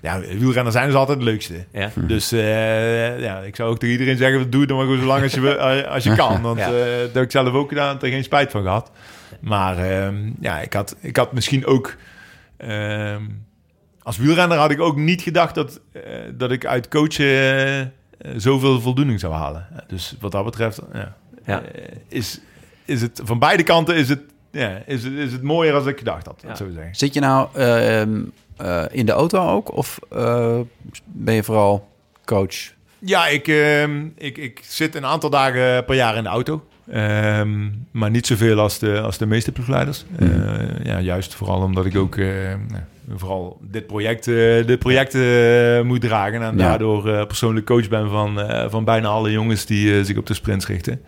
ja, 0.02 0.20
wielrenners 0.20 0.76
zijn 0.76 0.88
dus 0.88 0.96
altijd 0.96 1.18
het 1.18 1.28
leukste. 1.28 1.66
Ja. 1.72 1.90
Dus 1.96 2.32
eh, 2.32 3.20
ja, 3.20 3.40
ik 3.40 3.56
zou 3.56 3.70
ook 3.70 3.80
tegen 3.80 3.94
iedereen 3.94 4.18
zeggen, 4.18 4.50
doe 4.50 4.60
het 4.60 4.70
dan 4.70 4.78
maar 4.78 4.86
gewoon 4.88 5.02
zo 5.02 5.08
lang 5.08 5.24
als 5.24 5.34
je, 5.34 5.88
als 5.88 6.04
je 6.04 6.16
kan. 6.16 6.42
Want 6.42 6.60
Ja. 6.60 6.66
eh, 6.66 7.00
dat 7.02 7.14
heb 7.14 7.24
ik 7.24 7.32
zelf 7.32 7.54
ook 7.54 7.70
gedaan, 7.70 7.94
heb 7.94 8.04
er 8.04 8.10
geen 8.10 8.24
spijt 8.24 8.52
van 8.52 8.62
gehad. 8.62 8.92
Maar 9.40 9.78
ehm, 9.78 10.16
ja, 10.40 10.60
ik 10.60 10.74
had, 10.74 10.96
ik 11.00 11.18
had 11.18 11.32
misschien 11.34 11.66
ook... 11.66 11.96
ehm, 12.58 13.22
als 14.08 14.18
wielrenner 14.18 14.58
had 14.58 14.72
ik 14.72 14.80
ook 14.82 14.96
niet 14.98 15.22
gedacht 15.22 15.56
dat, 15.56 15.80
eh, 15.92 16.02
dat 16.34 16.52
ik 16.52 16.66
uit 16.66 16.88
coachen 16.88 17.26
eh, 17.26 17.80
eh, 17.82 17.88
zoveel 18.38 18.82
voldoening 18.82 19.20
zou 19.20 19.34
halen. 19.34 19.68
Dus 19.88 20.16
wat 20.20 20.32
dat 20.32 20.44
betreft 20.46 20.82
ja, 20.94 21.16
Ja. 21.46 21.62
eh, 21.62 21.84
is, 22.08 22.40
is 22.86 23.02
het 23.02 23.22
van 23.24 23.40
beide 23.40 23.64
kanten 23.64 23.96
is 23.96 24.10
het, 24.10 24.22
ja, 24.52 24.82
is, 24.86 25.04
het- 25.04 25.14
is 25.14 25.32
het 25.32 25.42
mooier 25.44 25.74
als 25.74 25.86
ik 25.86 25.98
gedacht 25.98 26.26
had. 26.26 26.40
Ja. 26.42 26.48
Dat 26.48 26.58
zou 26.58 26.70
ik 26.70 26.76
zeggen. 26.76 26.96
Zit 26.96 27.14
je 27.14 27.20
nou 27.20 27.48
ehm, 27.54 28.22
eh, 28.58 28.84
in 28.92 29.06
de 29.06 29.12
auto 29.12 29.50
ook? 29.50 29.74
Of 29.76 30.00
eh, 30.12 30.60
ben 31.06 31.34
je 31.34 31.44
vooral 31.44 31.88
coach? 32.26 32.56
Ja, 33.00 33.28
ik, 33.28 33.48
ehm, 33.48 34.06
ik, 34.18 34.38
ik 34.38 34.60
zit 34.64 34.96
een 34.96 35.06
aantal 35.06 35.30
dagen 35.30 35.86
per 35.86 35.96
jaar 35.96 36.16
in 36.16 36.24
de 36.24 36.30
auto. 36.30 36.66
Ehm, 36.92 37.70
maar 37.92 38.10
niet 38.10 38.28
zoveel 38.28 38.60
als 38.60 38.80
de, 38.80 39.00
als 39.02 39.18
de 39.18 39.26
meeste 39.26 39.52
ploegleiders. 39.52 40.06
Eh, 40.20 40.28
ja, 40.84 41.00
juist 41.00 41.36
vooral 41.36 41.62
omdat 41.62 41.86
ik 41.86 41.98
ook 41.98 42.16
eh, 42.16 42.28
nou, 42.68 42.82
vooral 43.16 43.58
dit 43.62 43.88
project, 43.88 44.28
eh, 44.28 44.34
dit 44.68 44.80
project 44.80 45.14
moet 45.86 46.02
dragen. 46.02 46.42
En 46.42 46.58
Ja. 46.58 46.68
daardoor 46.68 47.10
eh, 47.10 47.26
persoonlijk 47.26 47.66
coach 47.66 47.88
ben 47.90 48.10
van, 48.10 48.42
eh, 48.42 48.70
van 48.70 48.84
bijna 48.84 49.08
alle 49.08 49.32
jongens 49.32 49.66
die 49.66 50.04
zich 50.06 50.18
op 50.18 50.26
de 50.26 50.34
sprints 50.34 50.68
richten. 50.68 51.02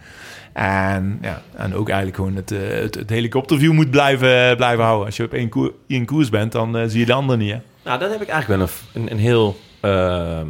En, 0.53 1.17
ja, 1.21 1.41
en 1.55 1.75
ook 1.75 1.87
eigenlijk 1.87 2.17
gewoon 2.17 2.35
het, 2.35 2.49
het, 2.49 2.95
het 2.95 3.09
helikopterview 3.09 3.71
moet 3.71 3.91
blijven, 3.91 4.55
blijven 4.57 4.83
houden. 4.83 5.05
Als 5.05 5.17
je 5.17 5.23
op 5.23 5.33
één, 5.33 5.49
koer, 5.49 5.73
één 5.87 6.05
koers 6.05 6.29
bent, 6.29 6.51
dan 6.51 6.89
zie 6.89 6.99
je 6.99 7.05
de 7.05 7.13
andere 7.13 7.37
niet. 7.37 7.51
Hè? 7.51 7.59
Nou, 7.83 7.99
dan 7.99 8.11
heb 8.11 8.21
ik 8.21 8.27
eigenlijk 8.27 8.61
wel 8.61 8.69
een, 8.93 9.01
een, 9.01 9.11
een 9.11 9.19
heel 9.19 9.57
ehm, 9.81 10.47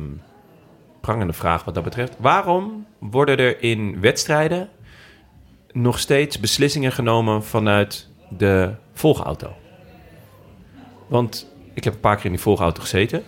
prangende 1.01 1.33
vraag 1.33 1.63
wat 1.63 1.73
dat 1.73 1.83
betreft. 1.83 2.15
Waarom 2.19 2.85
worden 2.99 3.37
er 3.37 3.61
in 3.63 3.97
wedstrijden 4.01 4.67
nog 5.71 5.99
steeds 5.99 6.39
beslissingen 6.39 6.91
genomen 6.91 7.43
vanuit 7.43 8.07
de 8.29 8.73
volgauto? 8.93 9.53
Want 11.07 11.47
ik 11.73 11.83
heb 11.83 11.93
een 11.93 11.99
paar 11.99 12.15
keer 12.15 12.25
in 12.25 12.31
die 12.31 12.39
volgauto 12.39 12.81
gezeten. 12.81 13.23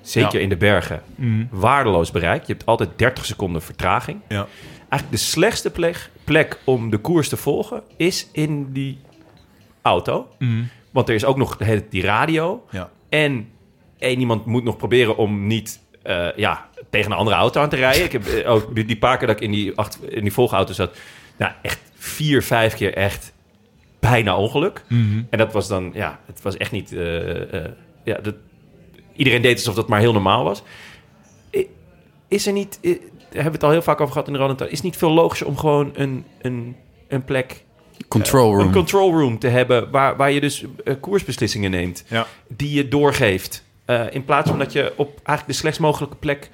Zeker 0.00 0.34
Ja. 0.34 0.40
in 0.40 0.48
de 0.48 0.56
bergen. 0.56 1.02
Mhm. 1.14 1.44
Waardeloos 1.50 2.10
bereik. 2.10 2.44
Je 2.44 2.52
hebt 2.52 2.66
altijd 2.66 2.90
30 2.96 3.24
seconden 3.24 3.62
vertraging. 3.62 4.20
Ja. 4.28 4.46
Eigenlijk 4.88 5.10
de 5.10 5.16
slechtste 5.16 5.70
plek, 5.70 6.10
plek 6.24 6.58
om 6.64 6.90
de 6.90 6.98
koers 6.98 7.28
te 7.28 7.36
volgen 7.36 7.82
is 7.96 8.28
in 8.32 8.72
die 8.72 8.98
auto. 9.82 10.28
Mhm. 10.38 10.62
Want 10.90 11.08
er 11.08 11.14
is 11.14 11.24
ook 11.24 11.36
nog 11.36 11.56
die 11.90 12.02
radio. 12.02 12.64
Ja. 12.70 12.90
En 13.08 13.48
één 13.98 14.18
iemand 14.18 14.44
moet 14.46 14.64
nog 14.64 14.76
proberen 14.76 15.16
om 15.16 15.46
niet 15.46 15.80
eh, 16.02 16.36
ja, 16.36 16.68
tegen 16.90 17.10
een 17.10 17.16
andere 17.18 17.36
auto 17.36 17.60
aan 17.60 17.68
te 17.68 17.76
rijden. 17.76 18.04
Ik 18.04 18.12
heb 18.12 18.26
eh, 18.26 18.50
ook 18.50 18.74
die, 18.74 18.84
die 18.84 18.96
paar 18.98 19.18
keer 19.18 19.26
dat 19.26 19.36
ik 19.36 19.42
in 19.42 19.50
die, 19.50 19.76
acht, 19.78 19.98
in 20.08 20.22
die 20.22 20.32
volgauto 20.32 20.72
zat... 20.72 20.96
Nou, 21.36 21.52
echt 21.62 21.80
vier, 21.94 22.42
vijf 22.42 22.74
keer 22.74 22.94
echt 22.94 23.32
bijna 24.00 24.36
ongeluk. 24.36 24.82
Mhm. 24.88 25.22
En 25.30 25.38
dat 25.38 25.52
was 25.52 25.68
dan, 25.68 25.90
ja, 25.94 26.20
het 26.26 26.42
was 26.42 26.56
echt 26.56 26.70
niet... 26.72 26.92
eh, 26.92 27.54
eh, 27.64 27.70
ja, 28.04 28.18
dat, 28.22 28.34
iedereen 29.16 29.42
deed 29.42 29.56
alsof 29.56 29.74
dat 29.74 29.88
maar 29.88 30.00
heel 30.00 30.12
normaal 30.12 30.44
was. 30.44 30.62
Is 32.28 32.46
er 32.46 32.52
niet... 32.52 32.78
eh, 32.82 32.90
Daar 32.90 33.42
hebben 33.42 33.44
we 33.44 33.50
het 33.50 33.62
al 33.62 33.70
heel 33.70 33.82
vaak 33.82 34.00
over 34.00 34.12
gehad 34.12 34.26
in 34.26 34.32
de 34.32 34.38
Random. 34.38 34.66
Is 34.68 34.80
niet 34.80 34.96
veel 34.96 35.10
logischer 35.10 35.46
om 35.46 35.56
gewoon 35.56 35.90
een, 35.94 36.24
een, 36.42 36.76
een 37.08 37.24
plek 37.24 37.64
Control 38.08 38.54
room. 38.54 38.66
een 38.66 38.72
control 38.72 39.12
room 39.12 39.38
te 39.38 39.46
hebben 39.48 39.90
waar, 39.90 40.16
waar 40.16 40.30
je 40.30 40.40
dus 40.40 40.64
eh, 40.84 40.94
koersbeslissingen 41.00 41.70
neemt, 41.70 42.04
Ja. 42.08 42.26
die 42.48 42.74
je 42.76 42.88
doorgeeft. 42.88 43.64
Eh, 43.84 44.04
in 44.10 44.24
plaats 44.24 44.48
van 44.50 44.58
dat 44.58 44.72
je 44.72 44.92
op 44.96 45.08
eigenlijk 45.08 45.46
de 45.46 45.52
slechtst 45.52 45.80
mogelijke 45.80 46.16
plek 46.16 46.50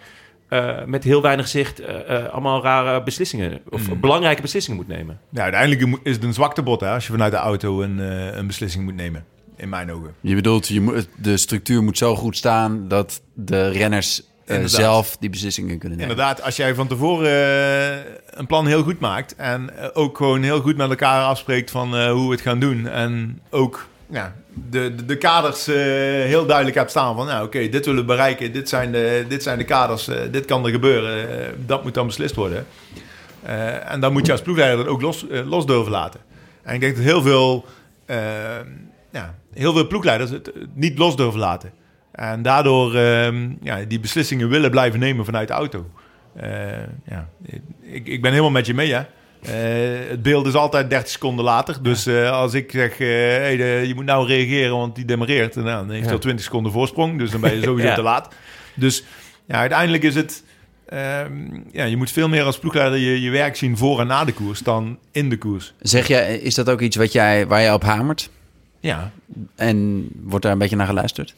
eh, 0.50 0.84
met 0.84 1.04
heel 1.04 1.22
weinig 1.22 1.48
zicht 1.48 1.78
eh, 1.80 2.16
eh, 2.16 2.32
allemaal 2.32 2.62
rare 2.62 3.02
beslissingen 3.02 3.60
of 3.68 3.88
Mm. 3.88 4.00
belangrijke 4.00 4.42
beslissingen 4.42 4.78
moet 4.78 4.88
nemen. 4.88 5.20
Ja, 5.30 5.42
uiteindelijk 5.42 5.98
is 6.02 6.14
het 6.14 6.24
een 6.24 6.32
zwaktebod 6.34 6.80
hè, 6.80 6.88
als 6.90 7.06
je 7.06 7.12
vanuit 7.12 7.32
de 7.32 7.38
auto 7.38 7.82
een, 7.82 8.00
eh, 8.00 8.36
een 8.36 8.46
beslissing 8.46 8.84
moet 8.84 8.94
nemen. 8.96 9.24
In 9.56 9.68
mijn 9.68 9.92
ogen. 9.92 10.14
Je 10.20 10.34
bedoelt, 10.34 10.68
je 10.68 10.80
moet, 10.80 11.08
de 11.16 11.36
structuur 11.36 11.82
moet 11.82 11.98
zo 11.98 12.16
goed 12.16 12.36
staan 12.36 12.88
dat 12.88 13.22
de 13.34 13.68
renners 13.68 14.22
zelf 14.64 15.16
die 15.20 15.30
beslissingen 15.30 15.78
kunnen 15.78 15.98
nemen. 15.98 16.10
Inderdaad, 16.16 16.42
als 16.42 16.56
jij 16.56 16.74
van 16.74 16.86
tevoren 16.88 17.30
eh, 17.30 18.12
een 18.30 18.46
plan 18.46 18.66
heel 18.66 18.82
goed 18.82 19.00
maakt 19.00 19.34
en 19.36 19.70
ook 19.94 20.16
gewoon 20.16 20.42
heel 20.42 20.60
goed 20.60 20.76
met 20.76 20.88
elkaar 20.90 21.24
afspreekt 21.24 21.70
van 21.70 21.96
eh, 21.96 22.10
hoe 22.10 22.26
we 22.26 22.32
het 22.32 22.40
gaan 22.40 22.58
doen 22.60 22.86
en 22.88 23.40
ook 23.50 23.88
ja, 24.10 24.34
de, 24.70 24.94
de, 24.94 25.04
de 25.04 25.16
kaders 25.16 25.68
eh, 25.68 25.76
heel 26.24 26.46
duidelijk 26.46 26.76
hebt 26.76 26.90
staan 26.90 27.16
van 27.16 27.26
nou 27.26 27.44
oké, 27.44 27.68
dit 27.68 27.84
willen 27.84 28.00
we 28.00 28.06
bereiken, 28.06 28.52
dit 28.52 28.68
zijn 28.68 28.92
de, 28.92 29.24
dit 29.28 29.42
zijn 29.42 29.58
de 29.58 29.64
kaders, 29.64 30.08
eh, 30.08 30.16
dit 30.30 30.44
kan 30.44 30.64
er 30.64 30.70
gebeuren, 30.70 31.40
eh, 31.40 31.46
dat 31.66 31.82
moet 31.82 31.94
dan 31.94 32.06
beslist 32.06 32.34
worden. 32.34 32.66
En 33.86 34.00
dan 34.00 34.12
moet 34.12 34.26
je 34.26 34.32
als 34.32 34.42
ploegleider 34.42 34.78
dat 34.78 34.86
ook 34.86 35.00
los, 35.00 35.26
los 35.44 35.66
durven 35.66 35.92
laten. 35.92 36.20
En 36.62 36.74
ik 36.74 36.80
denk 36.80 36.96
dat 36.96 37.04
heel 37.04 37.22
veel, 37.22 37.64
ja, 39.10 39.34
heel 39.52 39.72
veel 39.72 39.86
ploegleiders 39.86 40.30
het 40.30 40.52
niet 40.74 40.98
los 40.98 41.16
durven 41.16 41.40
laten. 41.40 41.72
En 42.12 42.42
daardoor 42.42 42.94
ehm, 42.94 43.48
ja, 43.62 43.84
die 43.88 44.00
beslissingen 44.00 44.48
willen 44.48 44.70
blijven 44.70 45.00
nemen 45.00 45.24
vanuit 45.24 45.48
de 45.48 45.54
auto. 45.54 45.86
Ja, 47.04 47.28
ik, 47.82 48.06
ik 48.06 48.22
ben 48.22 48.30
helemaal 48.30 48.50
met 48.50 48.66
je 48.66 48.74
mee, 48.74 48.94
hè. 48.94 49.02
Eh, 49.42 49.52
het 50.08 50.22
beeld 50.22 50.46
is 50.46 50.54
altijd 50.54 50.90
30 50.90 51.10
seconden 51.12 51.44
later. 51.44 51.82
Dus 51.82 52.06
eh, 52.06 52.30
als 52.30 52.54
ik 52.54 52.70
zeg, 52.70 52.90
eh, 53.00 53.06
hey, 53.08 53.56
de- 53.56 53.84
je 53.86 53.94
moet 53.94 54.04
nou 54.04 54.26
reageren, 54.26 54.76
want 54.76 54.94
die 54.94 55.04
demareert. 55.04 55.54
Nou, 55.54 55.66
dan 55.66 55.84
heeft 55.90 55.98
hij 56.00 56.06
Ja. 56.08 56.12
al 56.12 56.18
20 56.18 56.44
seconden 56.44 56.72
voorsprong. 56.72 57.18
Dus 57.18 57.30
dan 57.30 57.40
ben 57.40 57.54
je 57.54 57.62
sowieso 57.62 57.88
Ja. 57.94 57.94
te 57.94 58.02
laat. 58.02 58.34
Dus 58.74 59.04
ja, 59.46 59.54
uiteindelijk 59.54 60.02
is 60.02 60.14
het... 60.14 60.42
ehm, 60.86 61.32
ja, 61.72 61.84
je 61.84 61.96
moet 61.96 62.10
veel 62.10 62.28
meer 62.28 62.42
als 62.42 62.58
ploegleider 62.58 62.98
je, 62.98 63.20
je 63.20 63.30
werk 63.30 63.56
zien 63.56 63.76
voor 63.76 64.00
en 64.00 64.06
na 64.06 64.24
de 64.24 64.32
koers 64.32 64.60
dan 64.60 64.98
in 65.10 65.28
de 65.30 65.38
koers. 65.38 65.74
Zeg 65.80 66.06
jij, 66.08 66.36
is 66.38 66.54
dat 66.54 66.70
ook 66.70 66.80
iets 66.80 66.96
wat 66.96 67.12
jij, 67.12 67.46
waar 67.46 67.60
jij 67.60 67.72
op 67.72 67.82
hamert? 67.82 68.30
Ja, 68.80 69.10
En 69.56 70.08
wordt 70.22 70.42
daar 70.44 70.52
een 70.52 70.58
beetje 70.58 70.76
naar 70.76 70.86
geluisterd? 70.86 71.34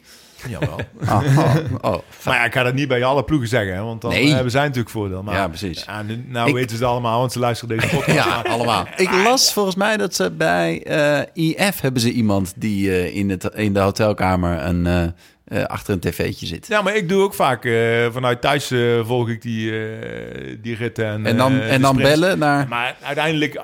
Jawel. 0.49 0.79
Oh, 1.09 1.23
oh, 1.39 1.55
oh. 1.81 1.99
maar 2.25 2.35
ja, 2.37 2.45
ik 2.45 2.53
ga 2.53 2.63
dat 2.63 2.75
niet 2.75 2.89
bij 2.89 3.05
alle 3.05 3.25
ploegen 3.25 3.49
zeggen, 3.49 3.75
hè, 3.75 3.83
want 3.83 4.01
dan 4.01 4.11
Nee. 4.11 4.33
hebben 4.33 4.51
zij 4.51 4.63
natuurlijk 4.63 4.91
voordeel. 4.91 5.23
Maar, 5.23 5.35
Ja, 5.35 5.49
precies. 5.49 5.85
Ja, 5.87 6.03
nu, 6.03 6.25
nou 6.29 6.49
Ik- 6.49 6.55
weten 6.55 6.77
ze 6.77 6.83
het 6.83 6.93
allemaal, 6.93 7.19
want 7.19 7.33
ze 7.33 7.39
luisteren 7.39 7.79
deze 7.79 7.91
podcast. 7.97 8.17
Ja, 8.19 8.27
Maar- 8.27 8.49
allemaal. 8.49 8.87
Ik 8.97 9.11
las 9.25 9.53
volgens 9.53 9.75
mij 9.77 9.97
dat 9.97 10.15
ze 10.15 10.31
bij 10.31 10.83
eh, 10.83 11.21
IF 11.51 11.81
hebben 11.81 12.01
ze 12.01 12.11
iemand 12.11 12.53
die 12.57 12.91
eh, 12.91 13.17
in, 13.17 13.31
het, 13.31 13.45
in 13.55 13.73
de 13.75 13.81
hotelkamer 13.81 14.63
een, 14.63 14.87
eh, 14.87 15.03
eh, 15.45 15.65
achter 15.67 15.93
een 15.95 16.01
tv'tje 16.01 16.47
zit. 16.47 16.67
Ja, 16.67 16.83
maar 16.83 16.97
ik 16.97 17.09
doe 17.09 17.23
ook 17.23 17.35
vaak 17.35 17.65
eh, 17.65 18.07
vanuit 18.13 18.41
thuis 18.41 18.71
eh, 18.71 19.05
volg 19.05 19.29
ik 19.29 19.43
die, 19.43 19.71
eh, 19.87 20.57
die 20.63 20.75
ritten. 20.77 21.07
En, 21.07 21.27
En 21.27 21.37
dan, 21.37 21.61
eh, 21.61 21.73
en 21.73 21.81
dan 21.81 21.97
bellen 21.97 22.39
naar... 22.39 22.69
Maar 22.69 22.97
uiteindelijk, 23.03 23.61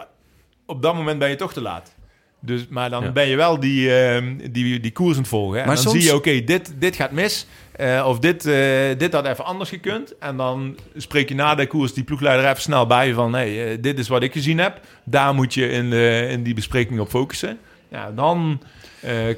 op 0.67 0.83
dat 0.83 0.95
moment 0.95 1.19
ben 1.19 1.29
je 1.31 1.37
toch 1.37 1.53
te 1.53 1.61
laat. 1.61 1.97
Dus, 2.41 2.67
maar 2.69 2.91
dan 2.91 3.03
Ja. 3.05 3.13
ben 3.13 3.29
je 3.29 3.37
wel 3.37 3.61
die, 3.61 3.95
eh, 3.97 4.23
die, 4.51 4.81
die 4.81 4.93
koers 4.93 5.15
aan 5.15 5.21
het 5.21 5.29
volgen. 5.29 5.55
hè. 5.55 5.61
En 5.61 5.67
Maar 5.67 5.75
dan 5.75 5.85
soms- 5.85 5.97
zie 5.99 6.05
je, 6.11 6.15
oké, 6.17 6.45
dit, 6.45 6.73
dit 6.79 6.97
gaat 6.97 7.11
mis. 7.11 7.47
eh, 7.73 8.05
of 8.09 8.19
dit, 8.19 8.47
eh, 8.47 8.55
dit 8.99 9.13
had 9.13 9.27
even 9.27 9.45
anders 9.45 9.69
gekund. 9.71 10.19
En 10.19 10.37
dan 10.37 10.77
spreek 10.97 11.29
je 11.29 11.35
na 11.35 11.55
de 11.55 11.67
koers 11.67 11.93
die 11.95 12.05
ploegleider 12.05 12.45
even 12.51 12.63
snel 12.63 12.87
bij 12.87 13.13
van... 13.15 13.33
Hey, 13.35 13.71
eh, 13.73 13.79
dit 13.81 13.99
is 13.99 14.09
wat 14.09 14.23
ik 14.23 14.33
gezien 14.33 14.59
heb. 14.59 14.81
Daar 15.05 15.35
moet 15.35 15.55
je 15.55 15.69
in, 15.71 15.91
de, 15.91 16.27
in 16.31 16.43
die 16.43 16.55
bespreking 16.55 17.01
op 17.01 17.09
focussen. 17.09 17.59
Ja, 17.91 18.11
dan 18.11 18.61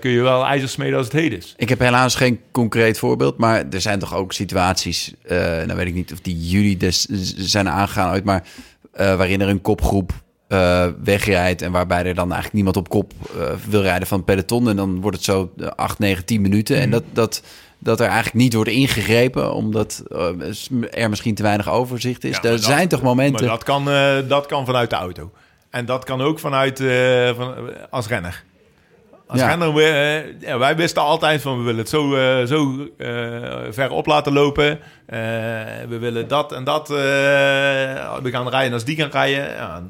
kun 0.01 0.10
je 0.10 0.20
wel 0.22 0.44
ijzers 0.47 0.72
smeden 0.72 0.97
als 0.97 1.06
het 1.06 1.14
heet 1.16 1.32
is. 1.32 1.55
Ik 1.56 1.68
heb 1.68 1.78
helaas 1.78 2.14
geen 2.14 2.40
concreet 2.51 2.98
voorbeeld, 2.98 3.39
maar 3.39 3.64
er 3.70 3.81
zijn 3.81 3.98
toch 3.98 4.14
ook 4.14 4.32
situaties, 4.32 5.14
nou 5.28 5.74
weet 5.74 5.86
ik 5.86 5.94
niet 5.94 6.12
of 6.12 6.20
die 6.20 6.36
jullie 6.48 6.77
des, 6.77 7.06
zijn 7.36 7.68
aangegaan 7.68 8.12
ooit, 8.12 8.24
maar 8.24 8.43
waarin 8.93 9.40
er 9.40 9.48
een 9.48 9.60
kopgroep 9.60 10.12
eh, 10.51 10.86
wegrijdt 11.05 11.62
en 11.62 11.72
waarbij 11.72 11.98
er 12.05 12.14
dan 12.14 12.24
eigenlijk 12.27 12.52
niemand 12.55 12.77
op 12.77 12.89
kop 12.89 13.12
eh, 13.39 13.47
wil 13.68 13.82
rijden 13.82 14.09
van 14.09 14.16
het 14.16 14.27
peloton 14.27 14.68
en 14.68 14.77
dan 14.77 15.01
wordt 15.01 15.16
het 15.16 15.27
zo 15.27 15.51
eh, 15.59 15.66
8, 15.77 15.98
9, 15.98 16.24
10 16.24 16.40
minuten 16.40 16.77
en 16.77 16.90
dat, 16.90 17.02
dat, 17.12 17.43
dat 17.78 18.01
er 18.01 18.06
eigenlijk 18.06 18.35
niet 18.36 18.55
wordt 18.55 18.70
ingegrepen 18.70 19.55
omdat 19.55 20.02
eh, 20.09 21.02
er 21.02 21.09
misschien 21.10 21.35
te 21.35 21.43
weinig 21.43 21.70
overzicht 21.70 22.24
is. 22.24 22.36
Ja, 22.36 22.43
er 22.43 22.51
dat- 22.51 22.62
zijn 22.62 22.89
toch 22.89 23.02
momenten... 23.02 23.40
Maar 23.47 23.55
dat 23.56 23.64
kan, 23.64 23.85
dat 24.28 24.47
kan 24.47 24.66
vanuit 24.66 24.90
de 24.90 24.97
auto. 24.97 25.31
En 25.70 25.85
dat 25.86 26.05
kan 26.05 26.20
ook 26.20 26.39
vanuit 26.39 26.78
van, 27.36 27.55
als 27.90 28.06
renner. 28.06 28.43
Als 29.27 29.40
Ja. 29.40 29.48
renner, 29.48 29.74
we, 29.74 30.35
ja, 30.40 30.59
wij 30.59 30.77
wisten 30.77 31.02
altijd 31.02 31.43
van 31.43 31.56
we 31.59 31.62
willen 31.62 31.78
het 31.81 31.89
zo, 31.89 32.14
eh, 32.14 32.47
zo 32.47 32.89
ver 33.70 33.90
op 33.90 34.06
laten 34.06 34.32
lopen. 34.32 34.78
We 35.89 35.97
willen 36.01 36.28
dat 36.28 36.52
en 36.52 36.64
dat. 36.64 36.89
we 36.89 38.28
gaan 38.31 38.48
rijden 38.48 38.72
als 38.72 38.85
die 38.85 38.97
gaan 38.97 39.10
rijden. 39.10 39.48
Ja, 39.55 39.82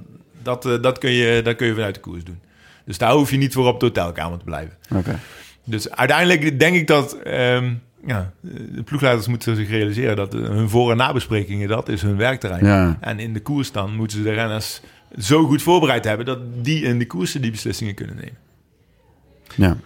dat, 0.42 0.66
eh, 0.66 0.82
dat, 0.82 0.98
kun 0.98 1.10
je, 1.10 1.42
dat 1.42 1.56
kun 1.56 1.66
je 1.66 1.74
vanuit 1.74 1.94
de 1.94 2.00
koers 2.00 2.24
doen. 2.24 2.40
Dus 2.84 2.98
daar 2.98 3.12
hoef 3.12 3.30
je 3.30 3.36
niet 3.36 3.52
voor 3.52 3.66
op 3.66 3.80
de 3.80 3.86
hotelkamer 3.86 4.38
te 4.38 4.44
blijven. 4.44 4.76
Oké. 4.94 5.18
Dus 5.64 5.90
uiteindelijk 5.90 6.58
denk 6.58 6.76
ik 6.76 6.86
dat 6.86 7.12
ehm, 7.14 7.72
ja, 8.06 8.32
de 8.40 8.82
ploegleiders 8.84 9.26
moeten 9.26 9.56
zich 9.56 9.68
realiseren 9.68 10.16
dat 10.16 10.34
eh, 10.34 10.40
hun 10.40 10.68
voor- 10.68 10.90
en 10.90 10.96
nabesprekingen, 10.96 11.68
dat 11.68 11.88
is 11.88 12.02
hun 12.02 12.16
werkterrein. 12.16 12.64
Ja. 12.64 12.98
En 13.00 13.18
in 13.18 13.32
de 13.32 13.40
koers 13.40 13.72
dan 13.72 13.94
moeten 13.94 14.16
ze 14.16 14.22
de 14.22 14.32
renners 14.32 14.80
zo 15.18 15.44
goed 15.46 15.62
voorbereid 15.62 16.04
hebben 16.04 16.26
dat 16.26 16.38
die 16.64 16.82
in 16.82 16.98
de 16.98 17.06
koersen 17.06 17.42
die 17.42 17.50
beslissingen 17.50 17.94
kunnen 17.94 18.16
nemen. 18.16 18.38
Ja. 19.54 19.76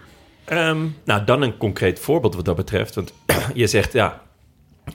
Ehm, 0.45 0.85
nou, 1.03 1.23
dan 1.25 1.41
een 1.41 1.57
concreet 1.57 1.99
voorbeeld 1.99 2.35
wat 2.35 2.45
dat 2.45 2.55
betreft. 2.55 2.95
Want 2.95 3.13
je 3.53 3.67
zegt, 3.67 3.93
ja, 3.93 4.21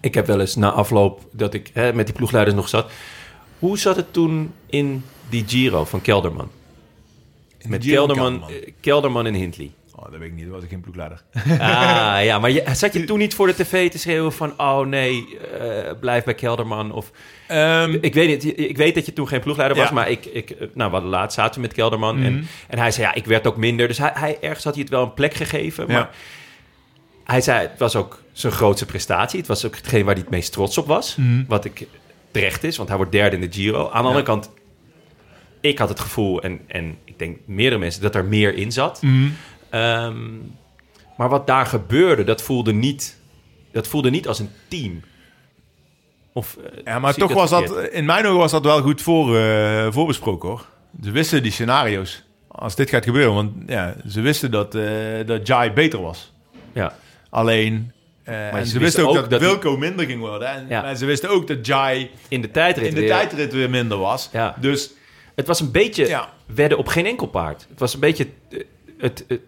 ik 0.01 0.15
heb 0.15 0.27
wel 0.27 0.41
eens 0.41 0.57
na 0.57 0.71
afloop 0.71 1.29
dat 1.33 1.55
ik 1.55 1.71
hè, 1.75 1.93
met 1.93 2.07
die 2.07 2.15
ploegleiders 2.15 2.57
nog 2.57 2.69
zat. 2.69 2.93
Hoe 3.61 3.79
zat 3.79 3.97
het 3.97 4.13
toen 4.13 4.53
in 4.67 5.05
die 5.29 5.45
Giro 5.47 5.85
van 5.85 6.01
Kelderman? 6.01 6.51
Met 7.67 7.85
Giro 7.85 7.97
Kelderman, 8.07 8.39
Kelderman. 8.39 8.63
eh, 8.65 8.73
Kelderman 8.81 9.27
en 9.27 9.35
Hindley. 9.35 9.71
Oh, 9.97 10.11
dat 10.11 10.19
weet 10.21 10.29
ik 10.29 10.35
niet, 10.35 10.45
dat 10.45 10.55
was 10.55 10.63
ik 10.63 10.69
geen 10.69 10.81
ploegleider. 10.81 11.23
Ah, 11.35 12.25
ja, 12.29 12.39
maar 12.39 12.51
je, 12.51 12.65
zat 12.73 12.93
je 12.93 13.05
toen 13.05 13.19
niet 13.19 13.35
voor 13.35 13.47
de 13.47 13.55
tv 13.55 13.91
te 13.91 13.99
schreeuwen 13.99 14.33
van... 14.33 14.53
oh 14.57 14.87
nee, 14.87 15.39
eh, 15.59 15.91
blijf 16.01 16.25
bij 16.25 16.35
Kelderman? 16.35 16.93
Of, 16.93 17.11
Ehm, 17.47 17.99
ik, 18.01 18.15
weet 18.15 18.29
niet, 18.29 18.59
ik 18.59 18.77
weet 18.77 18.95
dat 18.95 19.07
je 19.07 19.13
toen 19.13 19.29
geen 19.29 19.41
ploegleider 19.41 19.77
was... 19.79 19.89
Ja. 19.89 19.95
maar 19.95 20.11
ik, 20.11 20.25
ik, 20.25 20.51
eh, 20.51 20.67
nou, 20.75 20.91
hadden 20.91 21.11
laatst 21.11 21.37
zaten 21.39 21.55
we 21.55 21.61
met 21.61 21.73
Kelderman... 21.73 22.17
Mhm. 22.17 22.25
en, 22.27 22.47
en 22.69 22.79
hij 22.79 22.91
zei, 22.91 23.07
ja, 23.07 23.15
ik 23.15 23.25
werd 23.27 23.47
ook 23.47 23.57
minder. 23.57 23.89
Dus 23.89 23.99
hij, 23.99 24.11
hij, 24.15 24.39
ergens 24.41 24.65
had 24.65 24.73
hij 24.75 24.83
het 24.83 24.93
wel 24.93 25.03
een 25.03 25.15
plek 25.15 25.35
gegeven. 25.35 25.87
Maar 25.87 25.97
Ja. 25.97 26.11
hij 27.25 27.41
zei, 27.41 27.61
het 27.69 27.79
was 27.79 27.97
ook 27.97 28.23
zijn 28.33 28.53
grootste 28.53 28.87
prestatie. 28.87 29.39
Het 29.39 29.49
was 29.49 29.67
ook 29.67 29.77
hetgeen 29.77 30.05
waar 30.05 30.15
hij 30.15 30.23
het 30.23 30.31
meest 30.33 30.53
trots 30.53 30.79
op 30.79 30.87
was. 30.87 31.17
Mhm. 31.17 31.45
Wat 31.49 31.65
ik 31.65 31.87
terecht 32.31 32.65
is, 32.65 32.77
want 32.77 32.89
hij 32.89 32.99
wordt 32.99 33.13
derde 33.13 33.37
in 33.37 33.43
de 33.43 33.53
Giro. 33.53 33.91
Aan 33.91 34.03
de 34.03 34.09
andere 34.09 34.25
kant, 34.25 34.51
ik 35.61 35.79
had 35.79 35.89
het 35.89 36.01
gevoel... 36.01 36.43
en, 36.43 36.61
en 36.67 36.97
ik 37.05 37.19
denk 37.19 37.39
meerdere 37.45 37.81
mensen, 37.81 38.03
dat 38.03 38.15
er 38.15 38.25
meer 38.25 38.55
in 38.55 38.73
zat... 38.73 39.03
mhm. 39.03 39.29
Ehm, 39.71 40.29
maar 41.17 41.29
wat 41.29 41.47
daar 41.47 41.67
gebeurde, 41.67 42.25
dat 42.25 42.43
voelde 42.43 42.73
niet, 42.73 43.19
dat 43.73 43.89
voelde 43.89 44.11
niet 44.11 44.29
als 44.29 44.39
een 44.39 44.51
team. 44.69 45.03
Of, 46.33 46.57
eh, 46.57 46.85
Ja, 46.85 46.99
maar 46.99 47.15
toch 47.15 47.33
was 47.33 47.51
dat, 47.51 47.89
in 47.89 48.05
mijn 48.05 48.27
ogen 48.27 48.39
was 48.39 48.51
dat 48.51 48.65
wel 48.65 48.83
goed 48.83 49.03
voor, 49.03 49.37
eh, 49.37 49.87
voorbesproken 49.91 50.49
hoor. 50.49 50.67
Ze 51.03 51.11
wisten 51.11 51.43
die 51.43 51.53
scenario's. 51.53 52.25
Als 52.49 52.75
dit 52.75 52.91
gaat 52.91 53.05
gebeuren, 53.05 53.35
want 53.35 53.53
ja, 53.67 53.97
ze 54.09 54.21
wisten 54.21 54.51
dat, 54.51 54.75
eh 54.75 55.27
dat 55.27 55.47
Jai 55.47 55.71
beter 55.71 56.01
was. 56.01 56.33
Ja, 56.73 56.95
Alleen, 57.31 57.93
Maar 58.31 58.53
en 58.61 58.67
ze 58.67 58.73
ze 58.73 58.79
wisten 58.79 59.03
ook, 59.03 59.09
ook 59.09 59.15
dat, 59.15 59.31
die- 59.31 59.39
Wilco 59.49 59.77
minder 59.77 60.07
ging 60.07 60.21
worden. 60.21 60.49
En, 60.49 60.67
Ja. 60.69 60.85
en 60.85 60.97
ze 60.97 61.07
wisten 61.07 61.29
ook 61.31 61.47
dat 61.47 61.67
Jai 61.67 62.11
In 62.29 62.41
de 62.41 62.51
tijdrit 62.51 62.87
in 62.89 62.95
de 62.95 63.01
weer. 63.01 63.09
tijdrit 63.09 63.53
weer 63.53 63.71
minder 63.71 63.99
was. 63.99 64.29
Ja. 64.33 64.57
Dus 64.61 64.91
Het 65.35 65.47
was 65.49 65.61
een 65.61 65.71
beetje 65.71 66.07
Ja. 66.07 66.29
wedden 66.55 66.79
op 66.79 66.87
geen 66.89 67.07
enkel 67.07 67.27
paard. 67.27 67.67
Het 67.71 67.79
was 67.79 67.95
een 67.95 68.01
beetje... 68.01 68.27
eh, 68.51 68.59
Het, 68.99 69.25
het, 69.29 69.41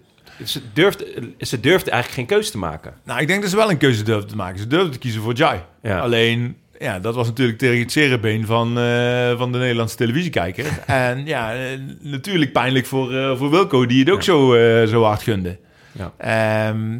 ze, 0.44 0.60
durfde, 0.72 1.06
ze 1.38 1.60
durfde 1.60 1.90
eigenlijk 1.90 2.20
geen 2.20 2.36
keuze 2.36 2.50
te 2.50 2.58
maken. 2.58 2.94
nou, 3.04 3.20
ik 3.20 3.26
denk 3.26 3.40
dat 3.40 3.50
ze 3.50 3.56
wel 3.56 3.70
een 3.70 3.76
keuze 3.76 4.02
durfden 4.02 4.28
te 4.28 4.36
maken. 4.36 4.58
Ze 4.58 4.66
durfden 4.66 4.92
te 4.92 4.98
kiezen 4.98 5.22
voor 5.22 5.32
Jai. 5.34 5.60
Ja. 5.82 5.98
Alleen, 5.98 6.56
ja, 6.78 6.98
dat 6.98 7.14
was 7.14 7.26
natuurlijk 7.26 7.58
tegen 7.58 7.78
het 7.78 7.92
cerebeen 7.92 8.46
van, 8.46 8.78
eh, 8.78 9.38
van 9.38 9.52
de 9.52 9.58
Nederlandse 9.58 9.96
televisiekijker. 9.96 10.66
en 10.86 11.26
ja, 11.26 11.54
eh, 11.54 11.60
natuurlijk 12.00 12.52
pijnlijk 12.52 12.86
voor, 12.86 13.14
eh, 13.14 13.36
voor 13.36 13.50
Wilco, 13.50 13.86
die 13.86 14.00
het 14.04 14.10
ook 14.10 14.22
zo, 14.22 14.54
eh, 14.54 14.86
zo 14.88 15.02
hard 15.02 15.22
gunde. 15.22 15.58
Ja. 15.92 16.12
Ehm, 16.18 16.98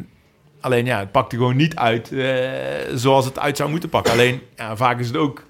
alleen 0.63 0.85
ja, 0.85 0.99
het 0.99 1.11
pakte 1.11 1.35
gewoon 1.35 1.55
niet 1.55 1.75
uit 1.75 2.11
eh, 2.11 2.39
zoals 2.93 3.25
het 3.25 3.39
uit 3.39 3.57
zou 3.57 3.69
moeten 3.69 3.89
pakken. 3.89 4.11
Alleen, 4.11 4.41
ja, 4.55 4.75
vaak 4.75 4.99
is 4.99 5.07
het 5.07 5.17
ook... 5.17 5.43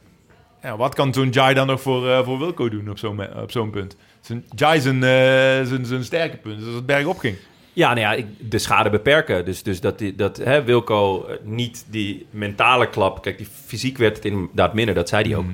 Ja, 0.61 0.77
wat 0.77 0.95
kan 0.95 1.13
zo'n 1.13 1.29
Jai 1.29 1.53
dan 1.53 1.67
nog 1.67 1.81
voor, 1.81 2.09
eh, 2.09 2.23
voor 2.23 2.39
Wilco 2.39 2.69
doen 2.69 2.89
op 2.89 2.97
zo'n 2.97 3.35
op 3.41 3.51
zo'n 3.51 3.69
punt? 3.69 3.95
Zijn, 4.21 4.45
Jai 4.55 4.81
zijn, 4.81 5.03
eh, 5.03 5.67
zijn, 5.67 5.85
zijn 5.85 6.03
sterke 6.03 6.37
punt, 6.37 6.57
dus 6.57 6.65
als 6.65 6.75
het 6.75 6.85
bergop 6.85 7.17
ging. 7.17 7.37
Ja, 7.73 7.93
nou 7.93 8.17
ja, 8.17 8.25
de 8.39 8.59
schade 8.59 8.89
beperken. 8.89 9.45
Dus, 9.45 9.63
dus 9.63 9.81
dat, 9.81 9.97
die, 9.97 10.15
dat 10.15 10.37
hè, 10.37 10.63
Wilco 10.63 11.27
niet 11.43 11.85
die 11.89 12.25
mentale 12.29 12.89
klap... 12.89 13.21
Kijk, 13.21 13.37
die 13.37 13.47
fysiek 13.65 13.97
werd 13.97 14.15
het 14.15 14.25
inderdaad 14.25 14.73
minder, 14.73 14.95
dat 14.95 15.09
zei 15.09 15.27
hij 15.27 15.35
ook. 15.37 15.45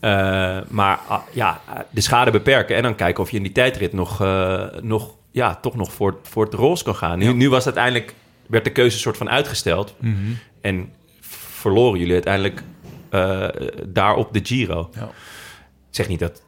Eh, 0.00 0.58
maar 0.68 1.00
ah, 1.08 1.22
ja, 1.32 1.60
de 1.90 2.00
schade 2.00 2.30
beperken 2.30 2.76
en 2.76 2.82
dan 2.82 2.94
kijken 2.94 3.22
of 3.22 3.30
je 3.30 3.36
in 3.36 3.42
die 3.42 3.52
tijdrit 3.52 3.92
nog, 3.92 4.24
nog 4.82 5.14
ja, 5.30 5.54
toch 5.54 5.76
nog 5.76 5.92
voor, 5.92 6.18
voor 6.22 6.44
het 6.44 6.54
roze 6.54 6.84
kan 6.84 6.94
gaan. 6.94 7.18
Nu, 7.18 7.32
nu 7.32 7.50
was 7.50 7.64
uiteindelijk, 7.64 8.14
werd 8.48 8.64
de 8.64 8.72
keuze 8.72 8.98
soort 8.98 9.16
van 9.16 9.30
uitgesteld. 9.30 9.94
En 10.60 10.92
verloren 11.60 11.98
jullie 11.98 12.12
uiteindelijk 12.14 12.62
eh 13.10 13.48
daar 13.86 14.14
op 14.14 14.32
de 14.32 14.40
Giro. 14.42 14.90
Ja. 14.94 15.02
Ik 15.90 16.02
zeg 16.02 16.08
niet 16.08 16.18
dat 16.20 16.42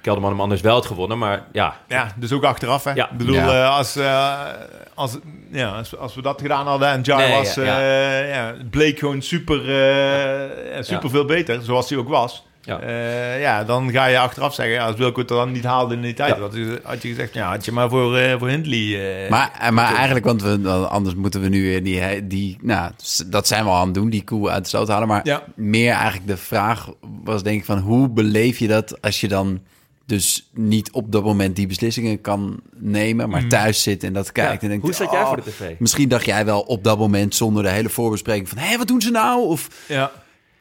Kelderman 0.00 0.30
hem 0.30 0.40
anders 0.40 0.60
wel 0.60 0.74
had 0.74 0.86
gewonnen, 0.86 1.18
maar 1.18 1.44
ja, 1.52 1.80
Ja, 1.88 2.12
dus 2.16 2.32
ook 2.32 2.44
achteraf. 2.44 2.84
Hè? 2.84 2.92
Ja. 2.92 3.10
Ik 3.10 3.16
bedoel, 3.18 3.34
Ja. 3.34 3.62
eh, 3.64 3.76
als, 3.76 3.96
eh, 3.96 4.34
als, 4.94 5.18
ja, 5.50 5.68
als, 5.76 5.96
als 5.96 6.14
we 6.14 6.22
dat 6.22 6.40
gedaan 6.40 6.66
hadden 6.66 6.88
en 6.88 7.00
Jai 7.02 7.28
Nee, 7.28 7.36
was, 7.38 7.54
ja, 7.54 7.78
eh, 7.80 8.34
ja, 8.34 8.46
het 8.46 8.70
bleek 8.70 8.98
gewoon 8.98 9.22
super, 9.22 9.60
eh, 9.60 10.74
ja, 10.74 10.82
super 10.82 11.04
Ja. 11.04 11.10
veel 11.10 11.24
beter, 11.24 11.62
zoals 11.62 11.88
hij 11.88 11.98
ook 11.98 12.08
was. 12.08 12.46
Ja. 12.66 12.80
Ja. 12.88 13.34
ja, 13.34 13.64
dan 13.64 13.90
ga 13.90 14.06
je 14.06 14.18
achteraf 14.18 14.54
zeggen, 14.54 14.74
ja, 14.74 14.86
als 14.86 14.96
Wilco 14.96 15.18
het 15.18 15.28
dan 15.28 15.52
niet 15.52 15.64
haalde 15.64 15.94
in 15.94 16.02
die 16.02 16.14
tijd, 16.14 16.34
Ja. 16.36 16.40
had, 16.40 16.54
je, 16.54 16.80
had 16.82 17.02
je 17.02 17.08
gezegd, 17.08 17.34
ja, 17.34 17.48
had 17.50 17.64
je 17.64 17.72
maar 17.72 17.88
voor, 17.88 18.16
eh, 18.16 18.38
voor 18.38 18.48
Hindley. 18.48 19.24
eh, 19.24 19.30
Maar, 19.30 19.50
eh, 19.60 19.70
maar 19.70 19.94
eigenlijk, 19.94 20.24
want 20.24 20.42
we, 20.42 20.60
dan- 20.60 20.90
anders 20.90 21.14
moeten 21.14 21.40
we 21.40 21.48
nu 21.48 21.62
weer 21.62 21.82
die, 21.82 22.26
die... 22.26 22.58
Nou, 22.62 22.90
dat 23.26 23.46
zijn 23.46 23.64
we 23.64 23.70
al 23.70 23.76
aan 23.76 23.84
het 23.86 23.94
doen, 23.94 24.10
die 24.10 24.24
koe 24.24 24.50
uit 24.50 24.62
de 24.62 24.68
sloot 24.68 24.88
halen. 24.88 25.08
Maar 25.08 25.20
Ja. 25.24 25.42
meer 25.54 25.92
eigenlijk 25.92 26.26
de 26.26 26.36
vraag 26.36 26.88
was 27.24 27.42
denk 27.42 27.58
ik 27.58 27.64
van... 27.64 27.78
hoe 27.78 28.08
beleef 28.08 28.58
je 28.58 28.66
dat 28.68 29.02
als 29.02 29.20
je 29.20 29.28
dan 29.28 29.60
dus 30.06 30.50
niet 30.54 30.90
op 30.92 31.12
dat 31.12 31.24
moment 31.24 31.56
die 31.56 31.66
beslissingen 31.66 32.20
kan 32.20 32.60
nemen... 32.76 33.28
maar 33.28 33.46
thuis 33.46 33.82
zit 33.82 34.04
en 34.04 34.12
dat 34.12 34.32
kijkt 34.32 34.62
en 34.62 34.68
denkt... 34.68 34.84
hoe 34.84 34.92
zat 34.94 35.10
jij 35.10 35.20
oh, 35.20 35.26
voor 35.28 35.36
de 35.36 35.42
tv? 35.42 35.74
Misschien 35.78 36.08
dacht 36.08 36.24
jij 36.24 36.44
wel 36.44 36.60
op 36.60 36.84
dat 36.84 36.98
moment 36.98 37.34
zonder 37.34 37.62
de 37.62 37.68
hele 37.70 37.88
voorbespreking 37.88 38.48
van... 38.48 38.58
hé, 38.58 38.76
wat 38.76 38.88
doen 38.88 39.00
ze 39.00 39.10
nou? 39.10 39.46
Of 39.46 39.68
ja. 39.88 40.10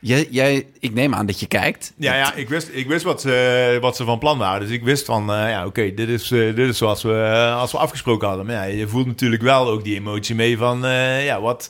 Jij, 0.07 0.27
jij, 0.29 0.65
ik 0.79 0.93
neem 0.93 1.13
aan 1.13 1.25
dat 1.25 1.39
je 1.39 1.45
kijkt. 1.45 1.93
Ja, 1.97 2.15
ja 2.15 2.33
ik 2.33 2.49
wist, 2.49 2.69
ik 2.71 2.87
wist 2.87 3.03
wat, 3.03 3.21
ze, 3.21 3.77
wat 3.81 3.95
ze 3.95 4.03
van 4.03 4.19
plan 4.19 4.37
waren. 4.37 4.61
Dus 4.61 4.69
ik 4.69 4.83
wist 4.83 5.05
van, 5.05 5.33
eh, 5.33 5.49
ja, 5.49 5.65
oké, 5.65 5.93
dit, 5.93 6.09
is, 6.09 6.31
eh, 6.31 6.55
dit 6.55 6.69
is 6.69 6.77
zoals 6.77 7.03
we, 7.03 7.13
eh, 7.13 7.59
als 7.59 7.71
we 7.71 7.77
afgesproken 7.77 8.27
hadden. 8.27 8.45
Maar 8.45 8.55
ja, 8.55 8.63
je 8.63 8.87
voelt 8.87 9.05
natuurlijk 9.05 9.41
wel 9.41 9.69
ook 9.69 9.83
die 9.83 9.95
emotie 9.95 10.35
mee 10.35 10.57
van, 10.57 10.85
eh, 10.85 11.25
ja, 11.25 11.41
wat, 11.41 11.69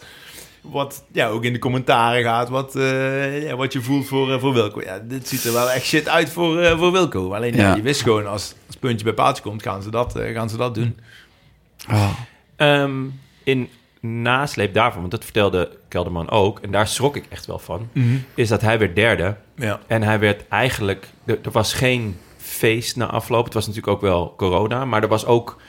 wat 0.61 1.03
ja, 1.11 1.27
ook 1.27 1.43
in 1.43 1.53
de 1.53 1.59
commentaren 1.59 2.23
gaat. 2.23 2.49
Wat, 2.49 2.75
eh, 2.75 3.43
ja, 3.43 3.55
wat 3.55 3.73
je 3.73 3.81
voelt 3.81 4.07
voor, 4.07 4.39
voor 4.39 4.53
Wilco. 4.53 4.81
Ja, 4.81 4.99
dit 4.99 5.27
ziet 5.27 5.43
er 5.43 5.53
wel 5.53 5.71
echt 5.71 5.85
shit 5.85 6.07
uit 6.09 6.29
voor, 6.29 6.59
eh, 6.61 6.77
voor 6.77 6.91
Wilco. 6.91 7.33
Alleen, 7.33 7.55
ja. 7.55 7.69
Ja. 7.69 7.75
je 7.75 7.81
wist 7.81 8.01
gewoon, 8.01 8.27
als, 8.27 8.53
als 8.67 8.75
puntje 8.75 9.03
bij 9.03 9.13
paaltje 9.13 9.43
komt, 9.43 9.61
gaan 9.61 9.81
ze 9.83 9.89
dat, 9.89 10.15
eh, 10.15 10.33
gaan 10.33 10.49
ze 10.49 10.57
dat 10.57 10.75
doen. 10.75 10.99
Oh, 11.89 12.09
Ehm, 12.55 13.03
in 13.43 13.69
nasleep 14.21 14.73
daarvan, 14.73 14.99
want 14.99 15.11
dat 15.11 15.23
vertelde 15.23 15.77
Kelderman 15.87 16.29
ook, 16.29 16.59
en 16.59 16.71
daar 16.71 16.87
schrok 16.87 17.15
ik 17.15 17.25
echt 17.29 17.45
wel 17.45 17.59
van, 17.59 17.89
is 18.33 18.47
dat 18.47 18.61
hij 18.61 18.79
werd 18.79 18.95
derde. 18.95 19.35
Ja. 19.55 19.79
En 19.87 20.03
hij 20.03 20.19
werd 20.19 20.47
eigenlijk, 20.47 21.07
er, 21.25 21.39
er 21.43 21.51
was 21.51 21.73
geen 21.73 22.17
feest 22.37 22.95
na 22.95 23.05
afloop. 23.05 23.45
Het 23.45 23.53
was 23.53 23.67
natuurlijk 23.67 23.93
ook 23.93 24.01
wel 24.01 24.33
corona, 24.37 24.85
maar 24.85 25.01
er 25.03 25.07
was 25.07 25.25
ook 25.25 25.61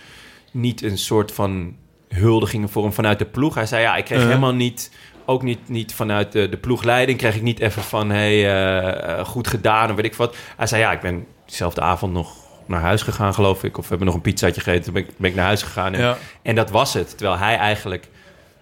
niet 0.50 0.82
een 0.82 0.98
soort 0.98 1.32
van 1.32 1.76
huldigingen 2.08 2.68
voor 2.68 2.82
hem 2.82 2.92
vanuit 2.92 3.18
de 3.18 3.24
ploeg. 3.24 3.54
Hij 3.54 3.66
zei, 3.66 3.82
ja, 3.82 3.96
ik 3.96 4.04
kreeg 4.04 4.22
helemaal 4.22 4.54
niet, 4.54 4.90
ook 5.24 5.42
niet, 5.42 5.68
niet 5.68 5.94
vanuit 5.94 6.32
de, 6.32 6.48
de 6.48 6.56
ploegleiding, 6.56 7.18
kreeg 7.18 7.34
ik 7.36 7.42
niet 7.42 7.60
even 7.60 7.82
van, 7.82 8.10
hey, 8.10 8.32
eh, 8.32 9.18
eh, 9.18 9.24
goed 9.26 9.46
gedaan, 9.48 9.90
of 9.90 9.96
weet 9.96 10.04
ik 10.04 10.14
wat. 10.14 10.36
Hij 10.56 10.66
zei, 10.66 10.80
ja, 10.82 10.92
ik 10.92 11.00
ben 11.00 11.26
diezelfde 11.46 11.80
avond 11.80 12.12
nog 12.12 12.34
naar 12.66 12.80
huis 12.80 13.02
gegaan, 13.02 13.34
geloof 13.34 13.64
ik. 13.64 13.78
Of 13.78 13.82
we 13.82 13.88
hebben 13.88 14.06
nog 14.06 14.16
een 14.16 14.22
pizzaatje 14.32 14.60
gegeten, 14.60 14.84
toen 14.84 14.92
ben 14.92 15.02
ik, 15.02 15.08
ben 15.16 15.30
ik 15.30 15.36
naar 15.36 15.44
huis 15.44 15.62
gegaan. 15.62 15.94
En, 15.94 16.00
Ja. 16.00 16.16
en 16.42 16.54
dat 16.54 16.70
was 16.70 16.94
het. 16.94 17.16
Terwijl 17.16 17.38
hij 17.38 17.56
eigenlijk 17.56 18.08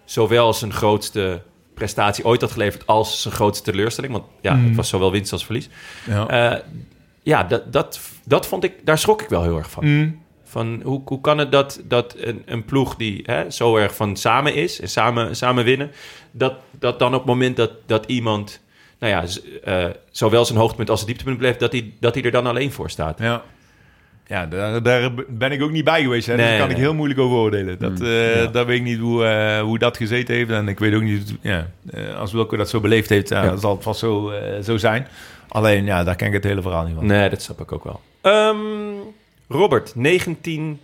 zowel 0.05 0.52
zijn 0.52 0.72
grootste 0.72 1.43
prestatie 1.74 2.24
ooit 2.24 2.40
had 2.40 2.52
geleverd 2.52 2.86
als 2.86 3.22
zijn 3.22 3.35
grootste 3.35 3.70
teleurstelling. 3.70 4.12
Want 4.12 4.24
ja, 4.40 4.56
het 4.56 4.76
was 4.76 4.89
zowel 4.89 5.10
winst 5.10 5.32
als 5.32 5.44
verlies. 5.44 5.68
Ja. 6.06 6.28
Eh, 6.52 6.60
ja, 7.22 7.44
dat, 7.44 7.72
dat, 7.72 8.01
dat 8.24 8.47
vond 8.47 8.64
ik, 8.64 8.72
daar 8.86 8.98
schrok 8.98 9.22
ik 9.22 9.28
wel 9.28 9.43
heel 9.43 9.56
erg 9.56 9.70
van. 9.70 9.85
Mm. 9.86 10.22
Van 10.44 10.81
hoe, 10.85 11.02
hoe 11.05 11.20
kan 11.20 11.39
het 11.39 11.52
dat, 11.52 11.81
dat 11.85 12.14
een, 12.18 12.43
een 12.47 12.64
ploeg 12.64 12.97
die 12.97 13.22
hè, 13.26 13.51
zo 13.51 13.76
erg 13.76 13.94
van 13.97 14.16
samen 14.16 14.55
is 14.55 14.81
en 14.81 14.89
samen, 14.89 15.36
samen 15.36 15.64
winnen, 15.64 15.90
dat, 16.31 16.55
dat 16.78 16.98
dan 16.98 17.12
op 17.12 17.18
het 17.20 17.28
moment 17.28 17.56
dat, 17.56 17.70
dat 17.86 18.05
iemand, 18.06 18.60
nou 18.98 19.12
ja, 19.12 19.26
z- 19.26 19.40
eh, 19.64 19.86
zowel 20.10 20.44
zijn 20.44 20.59
hoogtepunt 20.59 20.90
als 20.90 20.98
zijn 21.01 21.10
dieptepunt 21.12 21.39
bleef, 21.40 21.56
dat 21.56 21.72
hij, 21.72 21.93
dat 22.01 22.14
hij 22.14 22.22
er 22.24 22.31
dan 22.31 22.47
alleen 22.47 22.72
voor 22.72 22.90
staat. 22.90 23.18
Ja. 23.18 23.43
Ja, 24.26 24.46
daar, 24.46 24.82
daar 24.82 25.10
ben 25.28 25.52
ik 25.52 25.62
ook 25.62 25.70
niet 25.70 25.84
bij 25.84 26.02
geweest. 26.02 26.26
Hè? 26.26 26.36
dus 26.36 26.44
Nee, 26.44 26.59
daar 26.59 26.66
kan 26.66 26.76
ik 26.76 26.82
heel 26.82 26.94
moeilijk 26.94 27.20
over 27.20 27.36
oordelen. 27.36 27.78
Dat, 27.78 28.01
eh, 28.01 28.42
ja. 28.42 28.46
Daar 28.46 28.66
weet 28.66 28.76
ik 28.78 28.82
niet 28.82 28.98
hoe, 28.98 29.24
eh, 29.24 29.60
hoe 29.60 29.78
dat 29.78 29.96
gezeten 29.96 30.34
heeft. 30.34 30.51
En 30.51 30.68
ik 30.68 30.78
weet 30.78 30.94
ook 30.94 31.02
niet, 31.02 31.34
ja, 31.40 31.70
eh, 31.90 32.18
als 32.18 32.32
Wilco 32.32 32.56
dat 32.56 32.68
zo 32.68 32.80
beleefd 32.80 33.09
heeft, 33.09 33.28
ja, 33.28 33.42
dan 33.44 33.59
zal 33.59 33.74
het 33.74 33.82
vast 33.82 33.98
zo, 34.01 34.30
eh, 34.30 34.62
zo 34.62 34.76
zijn. 34.76 35.06
Alleen, 35.48 35.84
ja, 35.84 36.05
daar 36.05 36.16
ken 36.16 36.26
ik 36.26 36.32
het 36.32 36.44
hele 36.44 36.62
verhaal 36.62 36.84
niet 36.84 36.94
van. 36.94 37.06
Nee, 37.06 37.28
dat 37.30 37.42
snap 37.42 37.60
ik 37.60 37.72
ook 37.72 37.84
wel. 37.84 38.01
Ehm, 38.20 38.56
Robert, 39.48 39.92
19 39.94 40.80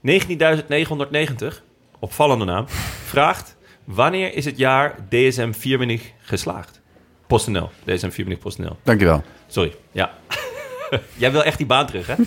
19.990, 0.00 1.62
opvallende 1.98 2.44
naam, 2.44 2.64
vraagt... 3.12 3.56
Wanneer 3.84 4.34
is 4.34 4.44
het 4.44 4.58
jaar 4.58 4.94
DSM 5.08 5.52
4 5.52 6.00
geslaagd? 6.18 6.80
PostNL, 7.26 7.70
DSM 7.84 8.10
4 8.10 8.36
PostNL. 8.36 8.76
dankjewel. 8.82 9.22
Sorry, 9.46 9.74
ja. 9.92 10.12
Jij 11.14 11.32
wil 11.32 11.44
echt 11.44 11.56
die 11.58 11.66
baan 11.66 11.86
terug, 11.86 12.06
hè? 12.06 12.14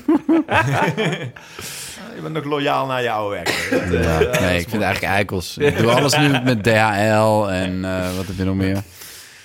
Je 2.16 2.22
bent 2.22 2.34
nog 2.34 2.44
loyaal 2.44 2.86
naar 2.86 3.02
je 3.02 3.12
oude 3.12 3.36
werk. 3.36 3.68
Dat, 3.92 4.04
Ja, 4.04 4.20
nee, 4.20 4.54
ik 4.60 4.70
vind 4.70 4.72
mooi. 4.72 4.84
eigenlijk 4.84 5.14
eikels. 5.14 5.58
Ik 5.58 5.78
doe 5.78 5.92
alles 5.92 6.18
nu 6.18 6.30
met 6.44 6.64
DHL 6.64 7.50
en 7.50 7.86
eh, 7.86 8.16
wat 8.16 8.28
heb 8.28 8.38
je 8.38 8.44
nog 8.44 8.56
meer? 8.56 8.78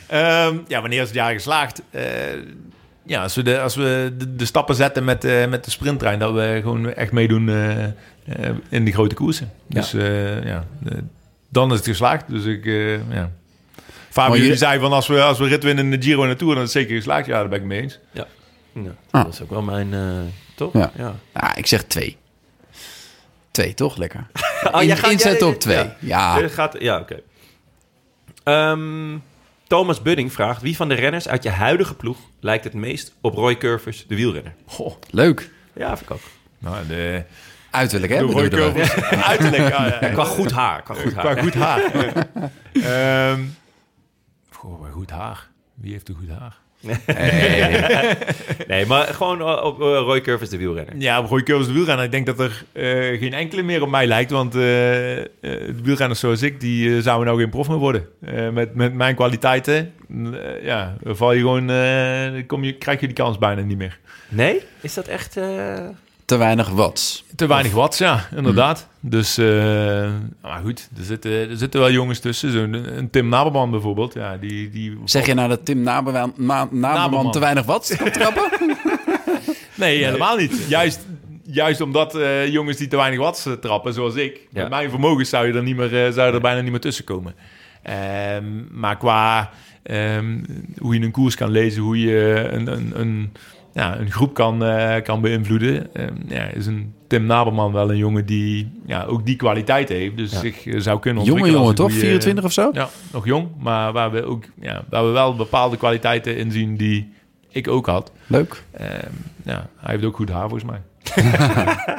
Ehm, 0.06 0.56
ja, 0.68 0.80
wanneer 0.80 1.00
is 1.00 1.06
het 1.06 1.14
jaar 1.16 1.32
geslaagd? 1.32 1.82
Eh, 1.90 2.02
ja, 3.02 3.22
als 3.22 3.34
we 3.34 3.42
de, 3.42 3.60
als 3.60 3.74
we 3.76 4.12
de, 4.18 4.36
de 4.36 4.44
stappen 4.44 4.74
zetten 4.74 5.04
met, 5.04 5.24
eh, 5.24 5.46
met 5.46 5.64
de 5.64 5.70
sprinttrein, 5.70 6.18
dat 6.18 6.32
we 6.32 6.58
gewoon 6.62 6.92
echt 6.94 7.12
meedoen 7.12 7.48
in 8.68 8.84
die 8.84 8.92
grote 8.94 9.14
koersen. 9.14 9.52
Dus 9.66 9.94
eh, 9.94 10.44
ja, 10.44 10.64
dan 11.48 11.70
is 11.70 11.76
het 11.76 11.86
geslaagd. 11.86 12.24
Dus 12.28 12.44
ik, 12.44 12.66
eh, 12.66 12.92
ja. 13.12 13.30
Fabio 14.10 14.30
Maar 14.30 14.38
je- 14.42 14.48
die 14.48 14.56
zei 14.56 14.80
van 14.80 14.92
als 14.92 15.06
we, 15.06 15.22
als 15.22 15.38
we 15.38 15.46
rit 15.48 15.62
winnen 15.62 15.84
in 15.84 16.00
de 16.00 16.06
Giro 16.06 16.22
en 16.22 16.28
de 16.28 16.36
Tour, 16.36 16.54
dan 16.54 16.62
is 16.64 16.72
het 16.72 16.82
zeker 16.82 16.96
geslaagd. 16.96 17.26
Ja, 17.26 17.38
daar 17.38 17.48
ben 17.48 17.58
ik 17.58 17.64
mee 17.64 17.80
eens. 17.82 17.98
Ja. 18.12 18.26
Ja 18.72 18.90
Ah. 19.10 19.24
Dat 19.24 19.32
is 19.32 19.42
ook 19.42 19.50
wel 19.50 19.62
mijn... 19.62 19.94
eh, 19.94 20.18
toch? 20.54 20.72
Ja. 20.72 20.90
ja. 20.96 21.14
Ja, 21.34 21.54
ik 21.56 21.66
zeg 21.66 21.82
twee. 21.84 22.16
Twee, 23.50 23.74
toch? 23.74 23.96
Lekker. 23.96 24.26
Oh, 24.72 24.80
In- 24.80 24.86
jij 24.86 24.96
gaat- 24.96 25.10
inzet 25.10 25.38
jij- 25.38 25.48
op 25.48 25.60
twee. 25.60 25.90
Ja. 25.98 26.38
Je 26.38 26.48
gaat, 26.48 26.76
ja, 26.78 26.98
oké. 26.98 27.20
Ehm, 28.44 29.18
Thomas 29.66 30.02
Budding 30.02 30.32
vraagt... 30.32 30.62
Wie 30.62 30.76
van 30.76 30.88
de 30.88 30.94
renners 30.94 31.28
uit 31.28 31.42
je 31.42 31.48
huidige 31.50 31.94
ploeg 31.94 32.18
lijkt 32.40 32.64
het 32.64 32.74
meest 32.74 33.14
op 33.20 33.34
Roy 33.34 33.56
Curvers, 33.56 34.06
de 34.06 34.14
wielrenner? 34.14 34.54
Goh, 34.66 34.94
Leuk. 35.10 35.50
Ja, 35.72 35.96
vind 35.96 36.10
ik 36.10 36.16
ook. 36.16 36.22
nou, 36.58 36.86
de, 36.86 37.22
Uiterlijk, 37.70 38.12
hè? 38.12 38.18
Roy? 38.20 38.48
Curvers. 38.48 38.94
Uiterlijk, 39.32 39.68
ja, 39.68 39.86
ja, 39.86 39.98
ja. 40.00 40.08
Qua 40.12 40.24
goed 40.24 40.50
haar. 40.52 40.82
Qua 40.82 40.94
goed 40.94 41.14
haar. 41.14 41.34
Qua 41.34 41.42
goed 41.42 41.54
haar. 41.54 41.80
Ehm 43.32 43.40
goh, 44.50 44.80
maar 44.80 44.90
goed 44.92 45.10
haar. 45.10 45.48
Wie 45.74 45.92
heeft 45.92 46.08
een 46.08 46.14
goed 46.14 46.28
haar? 46.38 46.58
Nee, 48.68 48.86
maar 48.86 49.06
gewoon 49.06 49.40
eh, 49.40 49.64
op 49.64 49.80
eh, 49.80 49.86
Roy 49.86 50.20
Curvers, 50.20 50.50
de 50.50 50.56
wielrenner. 50.56 50.94
Ja, 50.98 51.20
op 51.20 51.28
Roy 51.28 51.42
Curvers 51.42 51.66
de 51.66 51.72
wielrenner. 51.72 52.04
Ik 52.04 52.10
denk 52.10 52.26
dat 52.26 52.40
er 52.40 52.64
eh, 52.72 53.18
geen 53.18 53.32
enkele 53.32 53.62
meer 53.62 53.82
op 53.82 53.90
mij 53.90 54.06
lijkt. 54.06 54.30
Want 54.30 54.52
de 54.52 55.30
wielrenners 55.82 56.20
zoals 56.20 56.42
ik, 56.42 56.60
die 56.60 57.02
zouden 57.02 57.26
nou 57.26 57.40
geen 57.40 57.50
prof 57.50 57.68
meer 57.68 57.76
worden. 57.76 58.06
Met, 58.52 58.74
met 58.74 58.94
mijn 58.94 59.14
kwaliteiten, 59.14 59.92
eh, 60.08 60.64
ja, 60.64 60.96
dan 61.02 61.16
val 61.16 61.32
je 61.32 61.40
gewoon, 61.40 61.66
kom 62.46 62.64
je, 62.64 62.72
krijg 62.72 63.00
je 63.00 63.06
die 63.06 63.16
kans 63.16 63.38
bijna 63.38 63.62
niet 63.62 63.78
meer. 63.78 63.98
Nee? 64.28 64.62
Is 64.80 64.94
dat 64.94 65.06
echt... 65.06 65.38
te 66.30 66.36
weinig 66.36 66.68
watts. 66.68 67.24
Te 67.36 67.46
weinig 67.46 67.72
watts, 67.72 67.98
ja, 67.98 68.28
inderdaad. 68.36 68.88
Dus, 69.00 69.38
eh, 69.38 69.46
maar 70.42 70.60
goed, 70.64 70.88
er 70.98 71.04
zitten, 71.04 71.30
er 71.50 71.56
zitten 71.56 71.80
wel 71.80 71.90
jongens 71.90 72.20
tussen. 72.20 72.52
Zo'n 72.52 72.96
een 72.98 73.10
Tim 73.10 73.28
Naberman 73.28 73.70
bijvoorbeeld. 73.70 74.14
Ja, 74.14 74.36
die, 74.36 74.70
die... 74.70 74.98
Zeg 75.04 75.26
je 75.26 75.34
nou 75.34 75.48
dat 75.48 75.64
Tim 75.64 75.80
Naberman, 75.82 76.32
Na- 76.36 76.68
Naberman 76.70 77.30
te 77.30 77.38
weinig 77.38 77.64
watts 77.64 77.96
kan 77.96 78.10
trappen? 78.10 78.50
Nee, 79.74 80.04
helemaal 80.04 80.36
niet. 80.36 80.66
Juist, 80.68 81.06
juist 81.42 81.80
omdat 81.80 82.14
eh, 82.14 82.48
jongens 82.48 82.76
die 82.76 82.88
te 82.88 82.96
weinig 82.96 83.18
watts 83.18 83.46
eh, 83.46 83.52
trappen, 83.52 83.92
zoals 83.94 84.14
ik... 84.14 84.40
Ja. 84.52 84.60
Met 84.60 84.70
mijn 84.70 84.90
vermogens 84.90 85.28
zou 85.28 85.46
je 85.46 85.52
er, 85.52 85.62
niet 85.62 85.76
meer, 85.76 86.12
zou 86.12 86.28
je 86.28 86.32
er 86.34 86.40
bijna 86.40 86.60
niet 86.60 86.70
meer 86.70 86.80
tussen 86.80 87.04
komen. 87.04 87.34
Ehm, 87.82 88.44
maar 88.70 88.96
qua 88.96 89.50
ehm, 89.82 90.38
hoe 90.78 90.94
je 90.98 91.04
een 91.04 91.10
koers 91.10 91.34
kan 91.34 91.50
lezen, 91.50 91.82
hoe 91.82 91.98
je 92.00 92.48
een, 92.50 92.66
een, 92.66 92.92
een, 92.94 93.32
ja, 93.80 93.98
een 93.98 94.10
groep 94.10 94.34
kan, 94.34 94.64
eh, 94.64 95.02
kan 95.02 95.20
beïnvloeden... 95.20 95.94
ehm, 95.94 96.14
ja, 96.28 96.42
is 96.42 96.66
een 96.66 96.94
Tim 97.06 97.24
Naberman 97.26 97.72
wel 97.72 97.90
een 97.90 97.96
jongen 97.96 98.26
die 98.26 98.70
ja, 98.86 99.04
ook 99.04 99.26
die 99.26 99.36
kwaliteit 99.36 99.88
heeft. 99.88 100.16
Dus 100.16 100.38
zich 100.40 100.66
eh, 100.66 100.80
zou 100.80 101.00
kunnen 101.00 101.24
Jonge 101.24 101.40
ontwikkelen. 101.40 101.50
jongen, 101.50 101.60
als 101.60 101.68
een 101.68 101.74
toch? 101.74 101.86
goeie- 101.86 102.00
24 102.00 102.44
of 102.44 102.52
zo? 102.52 102.70
Ja, 102.72 102.88
nog 103.12 103.26
jong, 103.26 103.48
maar 103.58 103.92
waar 103.92 104.10
we, 104.10 104.24
ook, 104.24 104.44
ja, 104.60 104.84
waar 104.90 105.04
we 105.04 105.10
wel 105.10 105.36
bepaalde 105.36 105.76
kwaliteiten 105.76 106.36
in 106.36 106.52
zien 106.52 106.76
die 106.76 107.12
ik 107.48 107.68
ook 107.68 107.86
had. 107.86 108.12
Leuk. 108.26 108.62
Ehm, 108.70 108.88
ja, 109.44 109.66
hij 109.76 109.90
heeft 109.92 110.04
ook 110.04 110.16
goed 110.16 110.30
haar 110.30 110.48
volgens 110.48 110.64
mij. 110.70 110.80
Ik 111.14 111.22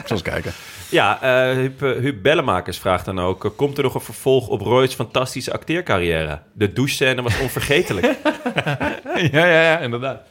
zal 0.07 0.17
eens 0.17 0.21
kijken. 0.21 0.51
Ja, 0.89 1.21
eh 1.21 1.55
Huub, 1.55 1.81
eh, 1.83 1.91
Huub 1.91 2.21
Bellemakers 2.23 2.77
vraagt 2.79 3.05
dan 3.05 3.19
ook... 3.19 3.45
eh, 3.45 3.51
komt 3.55 3.77
er 3.77 3.83
nog 3.83 3.95
een 3.95 4.01
vervolg 4.01 4.47
op 4.47 4.61
Roy's 4.61 4.93
fantastische 4.93 5.53
acteercarrière? 5.53 6.39
De 6.53 6.73
douchescène 6.73 7.21
was 7.21 7.39
onvergetelijk. 7.39 8.05
ja, 9.31 9.45
ja, 9.45 9.61
ja, 9.61 9.79
inderdaad. 9.79 10.21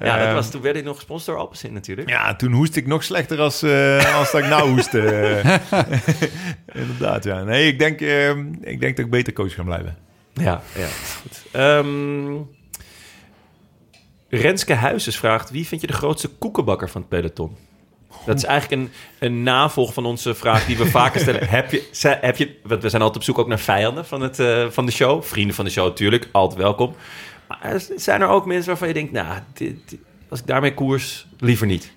Ja, 0.00 0.16
dat 0.16 0.26
Ehm, 0.26 0.34
was, 0.34 0.50
toen 0.50 0.60
werd 0.62 0.74
hij 0.74 0.84
nog 0.84 0.96
gesponsord 0.96 1.26
door 1.36 1.44
Alpecin 1.46 1.72
natuurlijk. 1.72 2.08
Ja, 2.08 2.36
toen 2.36 2.52
hoest 2.52 2.76
ik 2.76 2.86
nog 2.86 3.04
slechter 3.04 3.40
als, 3.40 3.62
eh, 3.62 4.16
als 4.18 4.30
dat 4.32 4.40
ik 4.40 4.48
nou 4.48 4.70
hoest. 4.70 4.94
eh. 4.94 5.44
inderdaad, 6.82 7.24
ja. 7.24 7.42
Nee, 7.42 7.66
ik 7.66 7.78
denk, 7.78 8.00
ehm, 8.00 8.46
ik 8.60 8.80
denk 8.80 8.96
dat 8.96 9.04
ik 9.04 9.10
beter 9.10 9.32
coach 9.32 9.54
ga 9.54 9.62
blijven. 9.62 9.96
Ja, 10.32 10.62
ja. 10.74 10.86
Goed. 11.22 11.42
Ehm, 11.50 12.34
Renske 14.28 14.74
Huizes 14.74 15.18
vraagt... 15.18 15.50
wie 15.50 15.66
vind 15.66 15.80
je 15.80 15.86
de 15.86 15.92
grootste 15.92 16.28
koekenbakker 16.28 16.88
van 16.88 17.00
het 17.00 17.10
peloton? 17.10 17.56
Dat 18.26 18.36
is 18.36 18.44
eigenlijk 18.44 18.82
een, 18.82 18.90
een 19.18 19.42
navolg 19.42 19.92
van 19.92 20.06
onze 20.06 20.34
vraag 20.34 20.66
die 20.66 20.76
we 20.78 20.86
vaker 21.00 21.20
stellen. 21.20 21.48
Heb 21.48 21.70
je, 21.70 21.88
heb 22.20 22.36
je, 22.36 22.56
want 22.62 22.82
we 22.82 22.88
zijn 22.88 23.02
altijd 23.02 23.18
op 23.18 23.24
zoek 23.28 23.38
ook 23.38 23.48
naar 23.48 23.58
vijanden 23.58 24.06
van, 24.06 24.20
het, 24.20 24.38
eh, 24.38 24.66
van 24.70 24.86
de 24.86 24.92
show. 24.92 25.22
Vrienden 25.22 25.54
van 25.54 25.64
de 25.64 25.70
show 25.70 25.86
natuurlijk, 25.86 26.28
altijd 26.32 26.60
welkom. 26.60 26.94
Maar 27.48 27.58
er 27.62 27.82
zijn 27.96 28.20
er 28.20 28.28
ook 28.28 28.46
mensen 28.46 28.66
waarvan 28.68 28.88
je 28.88 28.94
denkt... 28.94 29.12
nou, 29.12 29.38
dit, 29.54 29.76
dit- 29.88 30.00
als 30.28 30.40
ik 30.40 30.46
daarmee 30.46 30.74
koers, 30.74 31.26
liever 31.38 31.66
niet. 31.66 31.92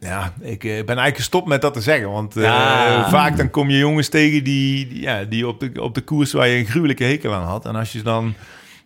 Ja, 0.00 0.32
ik 0.40 0.64
eh, 0.64 0.70
ben 0.70 0.86
eigenlijk 0.86 1.16
gestopt 1.16 1.48
met 1.48 1.60
dat 1.62 1.74
te 1.74 1.80
zeggen. 1.80 2.10
Want 2.10 2.36
eh, 2.36 3.10
vaak 3.10 3.36
dan 3.36 3.50
kom 3.50 3.70
je 3.70 3.78
jongens 3.78 4.08
tegen 4.08 4.44
die, 4.44 4.88
die, 4.88 5.00
ja, 5.00 5.24
die 5.24 5.46
op, 5.48 5.60
de, 5.60 5.82
op 5.82 5.94
de 5.94 6.00
koers 6.00 6.32
waar 6.32 6.48
je 6.48 6.58
een 6.58 6.66
gruwelijke 6.66 7.04
hekel 7.04 7.32
aan 7.34 7.46
had. 7.46 7.66
En 7.66 7.74
als 7.74 7.92
je 7.92 7.98
ze 7.98 8.04
dan 8.04 8.34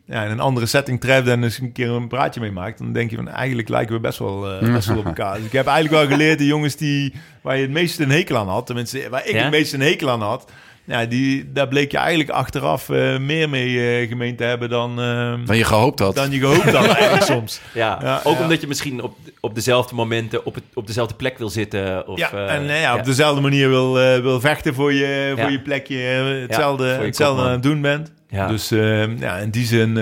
ja, 0.04 0.24
in 0.24 0.30
een 0.30 0.40
andere 0.40 0.66
setting 0.66 1.00
treft 1.00 1.26
en 1.28 1.42
eens 1.42 1.58
een 1.58 1.72
keer 1.72 1.88
een 1.90 2.08
praatje 2.08 2.40
mee 2.40 2.50
maakt... 2.52 2.78
dan 2.78 2.92
denk 2.92 3.10
je 3.10 3.16
van 3.16 3.28
eigenlijk 3.28 3.68
lijken 3.68 3.94
we 3.94 4.00
best 4.00 4.18
wel, 4.18 4.50
eh, 4.60 4.72
best 4.74 4.88
wel 4.88 4.98
op 4.98 5.04
elkaar. 5.04 5.36
Dus 5.36 5.44
ik 5.46 5.52
heb 5.52 5.66
eigenlijk 5.66 6.08
wel 6.08 6.16
geleerd, 6.16 6.38
de 6.38 6.46
jongens 6.46 6.76
die, 6.76 7.14
waar 7.42 7.56
je 7.56 7.62
het 7.62 7.70
meeste 7.70 8.02
een 8.02 8.10
hekel 8.10 8.36
aan 8.36 8.48
had... 8.48 8.66
tenminste 8.66 9.08
waar 9.10 9.26
ik 9.26 9.34
Ja? 9.34 9.42
het 9.42 9.50
meeste 9.50 9.74
een 9.76 9.82
hekel 9.82 10.10
aan 10.10 10.22
had... 10.22 10.50
Ja, 10.88 11.06
die, 11.06 11.52
daar 11.52 11.68
bleek 11.68 11.90
je 11.90 11.96
eigenlijk 11.98 12.30
achteraf 12.30 12.88
eh, 12.90 13.18
meer 13.18 13.48
mee 13.48 13.98
eh, 14.00 14.08
gemeend 14.08 14.38
te 14.38 14.44
hebben 14.44 14.68
dan, 14.68 15.00
eh, 15.00 15.34
Dan 15.46 15.56
je 15.56 15.64
gehoopt 15.64 15.98
had. 15.98 16.14
dan 16.14 16.30
je 16.30 16.38
gehoopt 16.38 16.62
had 16.74 16.86
eigenlijk 16.86 17.22
soms. 17.36 17.60
Ja, 17.74 17.98
Ja, 18.02 18.20
ook 18.24 18.36
ja. 18.36 18.42
omdat 18.42 18.60
je 18.60 18.66
misschien 18.66 19.02
op, 19.02 19.16
op 19.40 19.54
dezelfde 19.54 19.94
momenten 19.94 20.44
op, 20.46 20.54
het, 20.54 20.64
op 20.74 20.86
dezelfde 20.86 21.14
plek 21.14 21.38
wil 21.38 21.48
zitten. 21.48 22.06
Of, 22.08 22.18
Ja, 22.18 22.30
eh, 22.32 22.54
en 22.54 22.64
ja, 22.80 22.94
op 22.96 23.04
dezelfde 23.04 23.40
manier 23.40 23.68
wil, 23.68 23.92
wil 24.22 24.40
vechten 24.40 24.74
voor 24.74 24.92
je, 24.92 25.32
Ja. 25.36 25.42
voor 25.42 25.50
je 25.52 25.60
plekje. 25.60 25.96
hetzelfde 25.96 26.84
voor 26.90 27.00
je 27.00 27.06
hetzelfde 27.06 27.42
aan 27.42 27.50
het 27.50 27.62
doen 27.62 27.80
bent. 27.80 28.12
Ja. 28.28 28.46
Dus 28.48 28.70
eh, 28.70 29.18
ja, 29.18 29.36
in 29.36 29.50
die 29.50 29.64
zin 29.66 29.94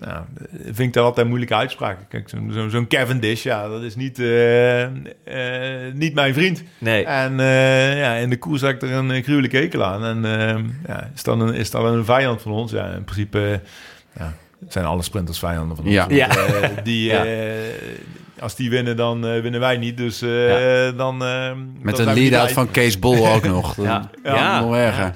ja, 0.00 0.26
vind 0.64 0.78
ik 0.78 0.92
dat 0.92 1.04
altijd 1.04 1.26
moeilijke 1.26 1.54
uitspraken. 1.54 2.06
Kijk, 2.08 2.28
zo'n 2.28 2.50
zo'n 2.52 2.70
zo'n 2.70 2.86
Cavendish, 2.86 3.42
ja, 3.42 3.68
dat 3.68 3.82
is 3.82 3.96
niet, 3.96 4.18
eh, 4.18 4.82
eh, 4.82 4.90
niet 5.94 6.14
mijn 6.14 6.34
vriend. 6.34 6.62
Nee, 6.78 7.04
En 7.04 7.40
eh, 7.40 7.98
ja, 7.98 8.14
in 8.14 8.30
de 8.30 8.38
koers 8.38 8.60
had 8.60 8.70
ik 8.70 8.82
er 8.82 8.90
een 8.92 9.22
gruwelijke 9.22 9.56
hekel 9.56 9.84
aan. 9.84 10.04
En 10.04 10.38
eh, 10.40 10.64
ja, 10.86 11.10
is, 11.14 11.22
dat 11.22 11.40
een, 11.40 11.54
is 11.54 11.72
een 11.72 12.04
vijand 12.04 12.42
van 12.42 12.52
ons? 12.52 12.72
Ja, 12.72 12.86
in 12.86 13.04
principe 13.04 13.60
ja, 14.18 14.34
zijn 14.68 14.84
alle 14.84 15.02
sprinters 15.02 15.38
vijanden 15.38 15.76
van 15.76 15.84
ons. 15.84 15.94
Ja. 15.94 16.06
Ja. 16.08 16.28
Die, 16.82 17.04
Ja. 17.12 17.24
eh, 17.24 17.52
als 18.38 18.56
die 18.56 18.70
winnen, 18.70 18.96
dan 18.96 19.20
winnen 19.20 19.60
wij 19.60 19.76
niet. 19.76 19.96
Dus 19.96 20.22
eh, 20.22 20.48
Ja. 20.84 20.90
dan... 20.90 21.16
Met 21.80 21.96
dan 21.96 22.08
een 22.08 22.14
lead-out 22.14 22.52
van 22.52 22.70
Kees 22.70 22.98
Bol 22.98 23.28
ook 23.28 23.44
nog. 23.44 23.74
Dat- 23.74 23.84
Ja. 23.84 24.10
ja. 24.24 24.34
Ja. 24.34 24.60
Nog 24.60 24.76
erger. 24.76 25.12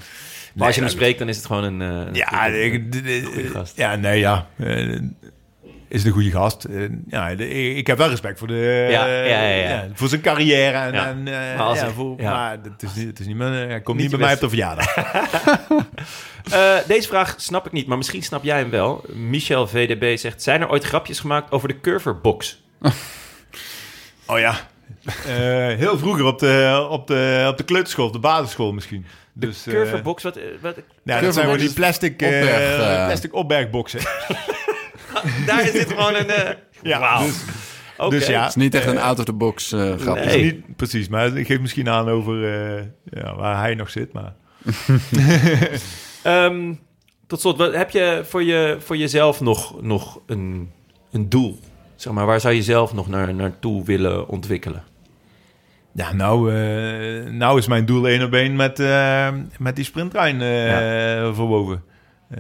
Maar 0.56 0.66
als 0.66 0.74
je 0.76 0.80
hem 0.80 0.90
spreekt, 0.90 1.18
dan 1.18 1.28
is 1.28 1.36
het 1.36 1.46
gewoon 1.46 1.64
een... 1.64 2.06
eh, 2.06 2.14
Ja, 2.14 2.48
een- 2.48 3.50
gast. 3.52 3.76
ja, 3.76 3.96
nee, 3.96 4.18
ja. 4.18 4.46
Eh, 4.56 5.00
is 5.88 6.04
een 6.04 6.12
goede 6.12 6.30
gast. 6.30 6.64
Eh, 6.64 6.82
ja, 7.08 7.28
ik 7.28 7.86
heb 7.86 7.98
wel 7.98 8.08
respect 8.08 8.38
voor, 8.38 8.48
de, 8.48 8.86
Ja, 8.90 9.06
ja, 9.06 9.42
ja, 9.42 9.88
voor 9.94 10.08
zijn 10.08 10.20
carrière. 10.20 10.78
En, 10.98 11.22
Maar 11.22 11.58
als 11.58 11.82
ik- 11.82 11.88
voor, 11.94 12.22
maar 12.22 12.50
het 12.62 12.82
is 12.82 12.94
niet, 12.94 13.06
het 13.06 13.18
is 13.20 13.26
niet 13.26 13.36
mijn, 13.36 13.68
hij 13.68 13.80
komt 13.80 13.98
Niet 14.00 14.10
bij 14.10 14.18
mij 14.18 14.34
op 14.34 14.40
de 14.40 14.48
verjaardag. 14.48 14.94
Deze 16.86 17.08
vraag 17.08 17.34
snap 17.36 17.66
ik 17.66 17.72
niet, 17.72 17.86
maar 17.86 17.96
misschien 17.96 18.22
snap 18.22 18.44
jij 18.44 18.58
hem 18.58 18.70
wel. 18.70 19.04
Michel 19.14 19.66
VDB 19.68 20.16
zegt... 20.16 20.42
Zijn 20.42 20.60
er 20.60 20.68
ooit 20.70 20.84
grapjes 20.84 21.20
gemaakt 21.20 21.52
over 21.52 21.68
de 21.68 21.80
curverbox? 21.80 22.62
Oh 24.26 24.38
ja. 24.38 24.56
Eh, 25.06 25.34
heel 25.78 25.98
vroeger 25.98 26.24
op 26.24 26.38
de, 26.38 26.86
op, 26.90 27.06
de, 27.06 27.46
op 27.48 27.56
de 27.56 27.64
kleuterschool, 27.64 28.06
op 28.06 28.12
de 28.12 28.18
basisschool 28.18 28.72
misschien. 28.72 29.06
Dus, 29.32 29.66
eh, 29.66 29.72
Curverbox, 29.72 30.22
wat... 30.22 30.38
wat 30.60 30.76
ja, 31.02 31.20
dat 31.20 31.34
zijn 31.34 31.46
wel 31.46 31.56
die 31.56 31.72
plastic, 31.72 32.22
eh, 32.22 32.28
opberg, 32.28 32.78
eh. 32.80 33.06
plastic 33.06 33.34
opbergboxen. 33.34 34.00
daar 35.46 35.62
is 35.64 35.72
dit 35.72 35.88
gewoon 35.88 36.14
een... 36.14 36.28
eh, 36.30 36.50
Ja, 36.82 36.98
Wauw. 37.00 37.24
dus, 37.24 38.18
dus 38.18 38.26
ja. 38.26 38.40
Het 38.40 38.48
is 38.48 38.54
niet 38.54 38.74
echt 38.74 38.86
een 38.86 38.98
out-of-the-box 38.98 39.72
eh 39.72 39.94
grap. 39.98 40.14
Nee. 40.16 40.42
Niet 40.42 40.76
precies, 40.76 41.08
maar 41.08 41.36
ik 41.36 41.46
geef 41.46 41.60
misschien 41.60 41.88
aan 41.88 42.08
over 42.08 42.44
eh, 42.44 42.82
ja, 43.04 43.34
waar 43.36 43.58
hij 43.60 43.74
nog 43.74 43.90
zit. 43.90 44.12
Maar 44.12 44.34
Ehm, 46.22 46.72
tot 47.26 47.40
slot, 47.40 47.56
wat, 47.58 47.74
heb 47.74 47.90
je 47.90 48.22
voor, 48.28 48.42
je 48.42 48.76
voor 48.80 48.96
jezelf 48.96 49.40
nog, 49.40 49.82
nog 49.82 50.20
een, 50.26 50.70
een 51.10 51.28
doel? 51.28 51.58
Zeg 51.96 52.12
maar, 52.12 52.26
waar 52.26 52.40
zou 52.40 52.54
je 52.54 52.62
zelf 52.62 52.92
nog 52.94 53.08
naar, 53.08 53.34
naartoe 53.34 53.84
willen 53.84 54.28
ontwikkelen? 54.28 54.82
Ja, 55.97 56.12
nou, 56.12 56.55
eh, 56.55 57.32
nou 57.32 57.59
is 57.59 57.66
mijn 57.66 57.85
doel 57.86 58.09
één 58.09 58.23
op 58.23 58.32
één 58.32 58.56
met, 58.56 58.81
eh, 58.81 59.28
met 59.59 59.77
die 59.77 59.85
sprinttrein 59.85 60.40
eh, 60.40 61.35
verwoven. 61.35 61.82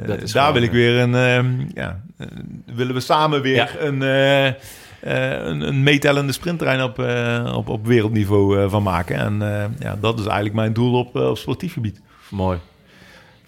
Dat 0.06 0.22
is 0.22 0.32
daar 0.32 0.46
gewoon, 0.46 0.52
wil 0.52 0.62
ik 0.62 0.70
weer 0.70 0.98
een, 0.98 1.70
ja, 1.74 2.00
willen 2.74 2.94
we 2.94 3.00
samen 3.00 3.42
weer 3.42 3.54
Ja. 3.54 3.68
een, 3.78 4.00
een, 5.00 5.60
een 5.60 5.82
meetellende 5.82 6.32
sprintterrein 6.32 6.82
op, 6.82 6.98
op, 7.54 7.68
op 7.68 7.86
wereldniveau 7.86 8.70
van 8.70 8.82
maken. 8.82 9.16
En 9.16 9.38
ja, 9.78 9.96
dat 10.00 10.18
is 10.18 10.24
eigenlijk 10.24 10.54
mijn 10.54 10.72
doel 10.72 10.98
op, 10.98 11.16
op 11.16 11.38
sportief 11.38 11.72
gebied. 11.72 12.00
Mooi. 12.30 12.58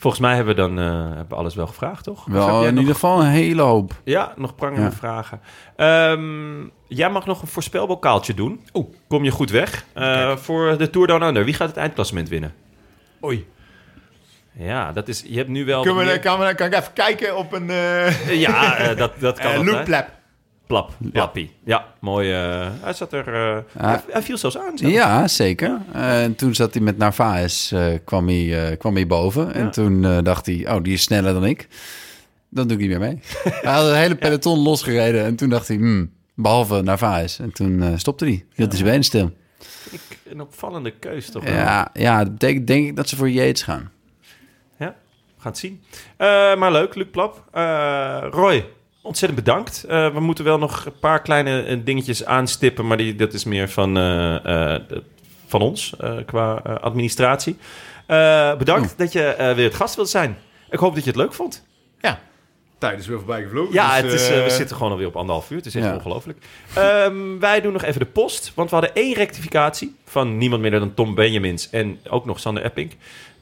Volgens 0.00 0.22
mij 0.22 0.34
hebben 0.34 0.54
we 0.54 0.60
dan 0.60 0.78
eh, 0.78 0.84
hebben 1.06 1.28
we 1.28 1.34
alles 1.34 1.54
wel 1.54 1.66
gevraagd, 1.66 2.04
toch? 2.04 2.24
Wel 2.24 2.58
in 2.64 2.70
nog- 2.70 2.78
ieder 2.80 2.94
geval 2.94 3.20
een 3.20 3.26
hele 3.26 3.62
hoop. 3.62 3.92
Ja, 4.04 4.32
nog 4.36 4.54
prangende 4.54 4.82
Ja. 4.82 4.92
vragen. 4.92 5.40
Ehm, 5.76 6.66
jij 6.88 7.10
mag 7.10 7.26
nog 7.26 7.42
een 7.42 7.48
voorspelbokaaltje 7.48 8.34
doen. 8.34 8.60
Oeh, 8.72 8.86
kom 9.08 9.24
je 9.24 9.30
goed 9.30 9.50
weg. 9.50 9.84
Eh, 9.92 10.36
voor 10.36 10.78
de 10.78 10.90
Tour 10.90 11.06
Down 11.06 11.22
Under. 11.22 11.44
Wie 11.44 11.54
gaat 11.54 11.68
het 11.68 11.76
eindklassement 11.76 12.28
winnen? 12.28 12.54
Oei. 13.24 13.46
Ja, 14.52 14.92
dat 14.92 15.08
is... 15.08 15.24
Je 15.26 15.36
hebt 15.36 15.48
nu 15.48 15.64
wel... 15.64 15.82
Kunnen 15.82 15.98
we, 16.04 16.10
meer- 16.10 16.20
kan, 16.20 16.38
we- 16.38 16.54
kan 16.54 16.66
ik 16.66 16.74
even 16.74 16.92
kijken 16.92 17.36
op 17.36 17.52
een 17.52 17.68
uh, 17.68 18.40
Ja, 18.40 18.76
eh, 18.76 18.96
dat, 18.96 19.12
dat 19.20 19.38
kan 19.44 19.68
uh? 19.68 19.98
Plap, 20.68 20.92
plappie. 21.12 21.50
Ja, 21.64 21.86
mooi. 22.00 22.32
eh, 22.32 22.68
hij 22.80 22.92
zat 22.92 23.12
er... 23.12 23.34
eh, 23.34 23.58
hij, 23.82 24.00
hij 24.08 24.22
viel 24.22 24.36
zelfs 24.38 24.58
aan. 24.58 24.78
zelfs. 24.78 24.94
Ja, 24.94 25.28
zeker. 25.28 25.78
Eh, 25.92 26.22
en 26.22 26.34
toen 26.34 26.54
zat 26.54 26.74
hij 26.74 26.82
met 26.82 26.98
Narvaez, 26.98 27.72
kwam, 28.04 28.28
hij, 28.28 28.76
kwam 28.78 28.94
hij 28.94 29.06
boven. 29.06 29.54
En 29.54 29.70
toen 29.70 30.22
dacht 30.24 30.46
hij, 30.46 30.70
oh, 30.74 30.82
die 30.82 30.92
is 30.92 31.02
sneller 31.02 31.32
dan 31.32 31.44
ik. 31.44 31.68
Dan 32.48 32.68
doe 32.68 32.76
ik 32.76 32.82
niet 32.82 32.98
meer 32.98 33.08
mee. 33.08 33.20
hij 33.64 33.72
had 33.72 33.86
een 33.88 33.96
hele 33.96 34.14
peloton 34.16 34.58
losgereden. 34.58 35.24
En 35.24 35.36
toen 35.36 35.48
dacht 35.48 35.68
hij, 35.68 35.76
hmm, 35.76 36.12
behalve 36.34 36.82
Narvaez. 36.82 37.40
En 37.40 37.52
toen 37.52 37.98
stopte 37.98 38.24
hij. 38.24 38.44
Hield 38.54 38.68
hij 38.68 38.78
zijn 38.78 38.90
benen 38.90 39.04
stil. 39.04 39.30
Ik, 39.90 40.00
een 40.30 40.40
opvallende 40.40 40.90
keus 40.90 41.30
toch 41.30 41.44
wel. 41.44 41.52
Ja, 41.52 41.90
ja, 41.92 42.18
dat 42.18 42.32
betekent 42.32 42.66
denk 42.66 42.86
ik 42.86 42.96
dat 42.96 43.08
ze 43.08 43.16
voor 43.16 43.30
Yates 43.30 43.62
gaan. 43.62 43.90
Ja, 44.78 44.94
we 45.36 45.42
gaan 45.42 45.52
het 45.52 45.58
zien. 45.58 45.82
Maar 46.58 46.72
leuk, 46.72 46.94
Luc 46.94 47.06
Plap. 47.10 47.44
Roy, 48.30 48.64
ontzettend 49.08 49.44
bedankt. 49.44 49.84
Eh, 49.88 50.12
we 50.12 50.20
moeten 50.20 50.44
wel 50.44 50.58
nog 50.58 50.84
een 50.84 50.98
paar 50.98 51.22
kleine 51.22 51.62
eh, 51.62 51.78
dingetjes 51.84 52.24
aanstippen, 52.24 52.86
maar 52.86 52.96
die, 52.96 53.14
dat 53.14 53.32
is 53.32 53.44
meer 53.44 53.68
van, 53.68 53.96
eh, 53.98 54.74
van 55.46 55.60
ons 55.60 55.94
qua 56.26 56.52
administratie. 56.80 57.56
Bedankt 58.58 58.98
dat 58.98 59.12
je 59.12 59.52
weer 59.56 59.64
het 59.64 59.74
gast 59.74 59.94
wilt 59.94 60.08
zijn. 60.08 60.38
Ik 60.70 60.78
hoop 60.78 60.94
dat 60.94 61.04
je 61.04 61.10
het 61.10 61.18
leuk 61.18 61.32
vond. 61.34 61.66
Ja. 62.00 62.20
Tijd 62.78 62.98
is 63.00 63.06
weer 63.06 63.16
voorbij 63.18 63.42
gevlogen. 63.42 63.72
Ja, 63.72 64.02
dus, 64.02 64.12
het 64.12 64.20
is, 64.20 64.28
we 64.28 64.50
zitten 64.50 64.76
gewoon 64.76 64.92
alweer 64.92 65.06
op 65.06 65.16
anderhalf 65.16 65.50
uur. 65.50 65.56
Het 65.56 65.66
is 65.66 65.74
echt 65.74 65.84
Ja. 65.84 65.94
ongelooflijk. 65.94 66.38
Ehm, 66.74 67.38
wij 67.38 67.60
doen 67.60 67.72
nog 67.72 67.82
even 67.82 68.00
de 68.00 68.06
post. 68.06 68.52
Want 68.54 68.70
we 68.70 68.76
hadden 68.76 68.94
één 68.94 69.14
rectificatie 69.14 69.96
van 70.04 70.38
niemand 70.38 70.62
minder 70.62 70.80
dan 70.80 70.94
Tom 70.94 71.14
Benjamins. 71.14 71.70
En 71.70 71.98
ook 72.08 72.24
nog 72.24 72.40
Sander 72.40 72.62
Epping. 72.64 72.94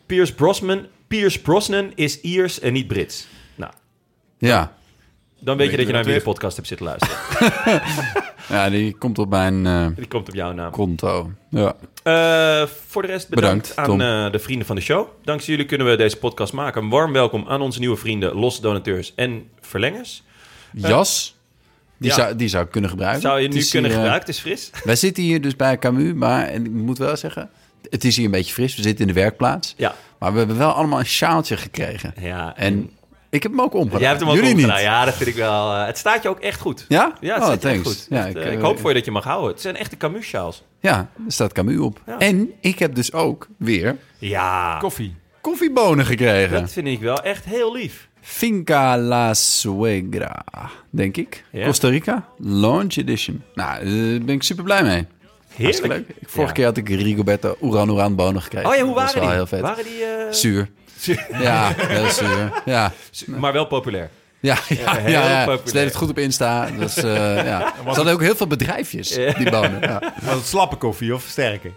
Piers 0.07 0.35
Brosnan, 0.35 0.87
Piers 1.07 1.41
Brosnan 1.41 1.93
is 1.95 2.21
Iers 2.21 2.61
en 2.61 2.73
niet 2.73 2.87
Brits. 2.87 3.27
Nou, 3.55 3.73
Ja. 4.39 4.76
Dan 5.47 5.57
weet 5.57 5.71
je 5.71 5.77
dat 5.77 5.87
je 5.87 5.93
naar 5.93 6.05
weer 6.05 6.23
podcast 6.23 6.57
hebt 6.57 6.69
zitten 6.69 6.87
luisteren. 6.87 7.17
ja, 8.57 8.71
die 8.71 8.97
komt 8.97 9.19
op 9.19 9.29
mijn 9.31 9.67
eh, 9.67 9.87
Die 9.97 10.07
komt 10.07 10.29
op 10.29 10.35
jouw 10.35 10.53
naam. 10.53 10.71
konto. 10.71 11.31
Ja. 11.51 11.75
Eh, 12.03 12.69
voor 12.87 13.03
de 13.03 13.09
rest 13.09 13.29
bedankt, 13.29 13.69
Bedankt, 13.69 14.03
aan 14.03 14.27
eh, 14.27 14.33
de 14.33 14.39
vrienden 14.39 14.67
van 14.67 14.77
de 14.77 14.83
show. 14.83 15.09
Dankzij 15.25 15.53
jullie 15.53 15.69
kunnen 15.69 15.87
we 15.87 15.97
deze 15.97 16.17
podcast 16.17 16.53
maken. 16.53 16.83
Een 16.83 16.89
warm 16.89 17.13
welkom 17.13 17.45
aan 17.49 17.61
onze 17.61 17.79
nieuwe 17.79 17.97
vrienden, 17.97 18.35
losse 18.35 18.61
donateurs 18.61 19.13
en 19.15 19.49
verlengers. 19.61 20.23
Jas, 20.73 21.37
die, 21.97 22.11
ja. 22.11 22.17
zou, 22.17 22.37
die 22.37 22.49
zou 22.49 22.65
ik 22.65 22.71
kunnen 22.71 22.91
gebruiken. 22.91 23.23
Zou 23.23 23.41
je 23.41 23.49
nu 23.49 23.65
kunnen 23.65 23.91
hier, 23.91 24.01
gebruiken? 24.01 24.27
Het 24.27 24.29
is 24.37 24.39
fris. 24.39 24.71
Wij 24.85 24.97
zitten 24.97 25.23
hier 25.23 25.41
dus 25.41 25.57
bij 25.57 25.79
Camus, 25.79 26.13
maar 26.13 26.47
en 26.47 26.65
ik 26.65 26.73
moet 26.73 26.99
wel 26.99 27.17
zeggen, 27.17 27.51
het 27.91 28.05
is 28.05 28.17
hier 28.17 28.25
een 28.25 28.31
beetje 28.31 28.53
fris. 28.53 28.77
We 28.77 28.83
zitten 28.83 29.07
in 29.07 29.15
de 29.15 29.21
werkplaats. 29.21 29.75
Ja. 29.77 29.95
Maar 30.19 30.33
we 30.33 30.39
hebben 30.39 30.59
wel 30.59 30.73
allemaal 30.73 30.99
een 30.99 31.07
sjaaltje 31.07 31.57
gekregen. 31.57 32.15
ja 32.21 32.57
En 32.57 32.91
ik 33.37 33.43
heb 33.43 33.53
hem 33.53 33.61
ook 33.61 33.75
omgedaan. 33.75 34.01
Jij 34.01 34.09
hebt 34.09 34.21
hem 34.21 34.29
ook 34.31 34.37
Jullie 34.37 34.53
omgedaan. 34.55 34.75
niet. 34.77 34.85
Ja, 34.85 35.05
dat 35.05 35.15
vind 35.15 35.29
ik 35.29 35.35
wel. 35.35 35.73
eh, 35.75 35.87
het 35.87 35.99
staat 35.99 36.23
je 36.23 36.29
ook 36.29 36.41
echt 36.41 36.61
goed. 36.61 36.85
Ja? 36.89 37.13
Ja, 37.21 37.33
het 37.35 37.43
oh, 37.43 37.49
staat 37.49 37.63
je 37.63 37.69
echt 37.69 37.83
goed. 37.87 38.07
Ja, 38.11 38.27
Echt, 38.27 38.37
ik, 38.37 38.43
eh, 38.43 38.53
ik 38.53 38.59
eh, 38.59 38.65
hoop 38.65 38.79
voor 38.79 38.89
je 38.89 38.95
dat 38.97 39.05
je 39.05 39.11
mag 39.11 39.25
houden. 39.25 39.51
Het 39.51 39.61
zijn 39.61 39.77
echte 39.77 39.97
Camus-sjaals. 39.97 40.63
Ja, 40.81 40.99
er 41.27 41.33
staat 41.33 41.53
Camus 41.53 41.79
op. 41.79 42.01
Ja. 42.07 42.19
En 42.19 42.51
ik 42.61 42.79
heb 42.79 42.95
dus 42.95 43.13
ook 43.13 43.49
weer 43.59 43.97
Ja, 44.19 44.77
Koffie. 44.81 45.15
koffiebonen 45.41 46.07
gekregen. 46.07 46.61
dat 46.61 46.73
vind 46.73 46.87
ik 46.87 47.01
wel 47.01 47.23
echt 47.23 47.45
heel 47.45 47.73
lief. 47.73 48.09
Finca 48.21 48.99
La 48.99 49.35
Suegra, 49.35 50.45
denk 50.91 51.17
ik. 51.17 51.45
Ja. 51.53 51.67
Costa 51.67 51.89
Rica, 51.89 52.29
launch 52.39 52.95
edition. 52.97 53.43
Nou, 53.55 53.85
daar 53.85 54.25
ben 54.25 54.35
ik 54.35 54.43
super 54.43 54.65
blij 54.65 54.83
mee. 54.83 55.07
Heerlijk. 55.55 55.87
leuk. 55.87 56.07
Vorige 56.23 56.47
Ja. 56.47 56.53
keer 56.53 56.65
had 56.65 56.77
ik 56.77 56.89
Rigoberto 56.89 57.57
Uran 57.63 57.91
Uran 57.91 58.15
bonen 58.15 58.43
gekregen. 58.43 58.69
Oh 58.71 58.75
ja, 58.77 58.83
hoe 58.83 58.95
Dat 58.95 59.03
was 59.03 59.15
waren 59.15 59.21
wel 59.21 59.29
die? 59.29 59.37
heel 59.39 59.47
vet. 59.47 59.61
Waren 59.61 59.85
die... 59.85 60.05
eh, 60.05 60.33
Zuur. 60.33 60.69
Ja, 61.41 61.73
heel 61.77 62.11
zuur. 62.11 62.63
Ja, 62.65 62.93
Maar 63.27 63.53
wel 63.53 63.67
populair. 63.67 64.11
ja, 64.41 64.57
ja. 64.69 64.77
ja, 64.85 64.95
heel 64.97 65.11
ja. 65.13 65.39
populair. 65.39 65.59
Ze 65.67 65.73
deden 65.73 65.89
het 65.89 65.97
goed 65.97 66.11
op 66.11 66.19
Insta. 66.19 66.69
Dus, 66.79 66.97
eh, 66.97 67.45
ja. 67.45 67.73
Ze 67.83 67.95
hadden 67.95 68.13
ook 68.13 68.21
heel 68.23 68.37
veel 68.37 68.47
bedrijfjes, 68.47 69.09
die 69.39 69.51
bonen. 69.51 69.81
Ja. 69.81 70.13
Was 70.23 70.35
het 70.35 70.47
slappe 70.47 70.77
koffie 70.77 71.15
of 71.15 71.25
sterke? 71.29 71.71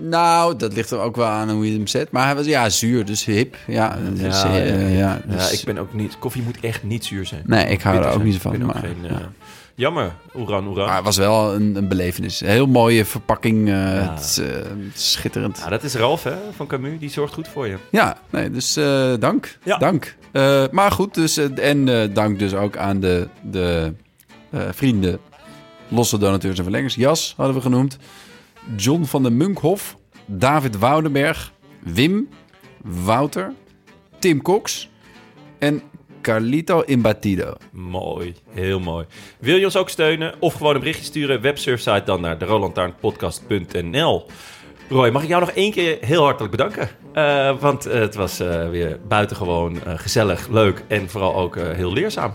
Nou, 0.00 0.56
dat 0.56 0.72
ligt 0.72 0.90
er 0.90 0.98
ook 0.98 1.16
wel 1.16 1.26
aan 1.26 1.50
hoe 1.50 1.66
je 1.70 1.76
hem 1.76 1.86
zet. 1.86 2.10
Maar 2.10 2.24
hij 2.24 2.34
was 2.34 2.46
ja, 2.46 2.68
zuur, 2.68 3.04
dus 3.04 3.24
hip. 3.24 3.56
Ja, 3.66 3.98
dus, 4.12 4.42
Ja, 4.42 4.54
eh, 4.54 4.98
ja, 4.98 4.98
ja, 4.98 5.20
dus- 5.26 5.50
Ja, 5.50 5.58
ik 5.58 5.64
ben 5.64 5.78
ook 5.78 5.92
niet... 5.92 6.18
Koffie 6.18 6.42
moet 6.42 6.60
echt 6.60 6.82
niet 6.82 7.04
zuur 7.04 7.26
zijn. 7.26 7.42
Nee, 7.46 7.66
ik 7.66 7.80
hou 7.82 7.96
er 7.96 8.04
ook 8.06 8.12
zijn. 8.12 8.24
niet 8.24 8.34
Ik 8.34 8.40
van. 8.40 8.50
ben 8.52 8.62
ook 8.62 8.72
Maar, 8.72 8.82
geen, 8.82 8.96
ja. 9.02 9.30
Jammer. 9.76 10.12
Oeran, 10.36 10.66
oeran. 10.66 10.86
maar 10.86 10.94
het 10.96 11.04
was 11.04 11.16
wel 11.16 11.54
een, 11.54 11.76
een 11.76 11.88
belevenis. 11.88 12.40
Een 12.40 12.48
heel 12.48 12.66
mooie 12.66 13.04
verpakking. 13.04 13.68
eh, 13.68 13.72
Ja. 13.74 14.14
Het 14.14 14.38
eh, 14.42 14.70
schitterend. 14.94 15.58
Ja, 15.58 15.68
dat 15.68 15.82
is 15.82 15.94
Ralf 15.94 16.22
hè, 16.24 16.34
van 16.56 16.66
Camus. 16.66 16.98
Die 16.98 17.10
zorgt 17.10 17.34
goed 17.34 17.48
voor 17.48 17.66
je. 17.66 17.76
Ja, 17.90 18.16
nee, 18.30 18.50
dus 18.50 18.76
eh, 18.76 19.12
dank. 19.18 19.58
Ja. 19.64 19.76
Dank. 19.78 20.16
Maar 20.70 20.90
goed, 20.90 21.14
dus, 21.14 21.36
en 21.54 22.12
dank 22.14 22.38
dus 22.38 22.54
ook 22.54 22.76
aan 22.76 23.00
de, 23.00 23.28
de 23.42 23.92
vrienden, 24.70 25.18
losse 25.88 26.18
donateurs 26.18 26.56
en 26.58 26.62
verlengers. 26.64 26.94
Jas 26.94 27.34
hadden 27.36 27.54
we 27.54 27.60
genoemd. 27.60 27.96
John 28.76 29.04
van 29.04 29.22
den 29.22 29.36
Munkhof. 29.36 29.96
David 30.26 30.78
Woudenberg. 30.78 31.52
Wim. 31.82 32.28
Wouter. 32.82 33.52
Tim 34.18 34.42
Cox. 34.42 34.90
En 35.58 35.82
Carlito 36.24 36.80
Imbatido. 36.80 37.54
Mooi, 37.70 38.34
heel 38.50 38.80
mooi. 38.80 39.06
Wil 39.38 39.56
je 39.56 39.64
ons 39.64 39.76
ook 39.76 39.88
steunen 39.88 40.34
of 40.38 40.54
gewoon 40.54 40.74
een 40.74 40.80
berichtje 40.80 41.04
sturen? 41.04 41.40
Websurfsite 41.40 42.02
dan 42.04 42.20
naar 42.20 42.38
derolantaarnpodcast.nl. 42.38 44.26
Roy, 44.88 45.10
mag 45.10 45.22
ik 45.22 45.28
jou 45.28 45.40
nog 45.40 45.50
één 45.50 45.72
keer 45.72 45.98
heel 46.00 46.24
hartelijk 46.24 46.50
bedanken? 46.50 46.88
Eh, 47.12 47.58
want 47.60 47.86
eh, 47.86 48.00
het 48.00 48.14
was 48.14 48.40
eh, 48.40 48.68
weer 48.68 48.98
buitengewoon 49.08 49.78
gezellig, 49.96 50.48
leuk 50.48 50.84
en 50.88 51.08
vooral 51.10 51.34
ook 51.34 51.56
eh, 51.56 51.70
heel 51.70 51.92
leerzaam. 51.92 52.32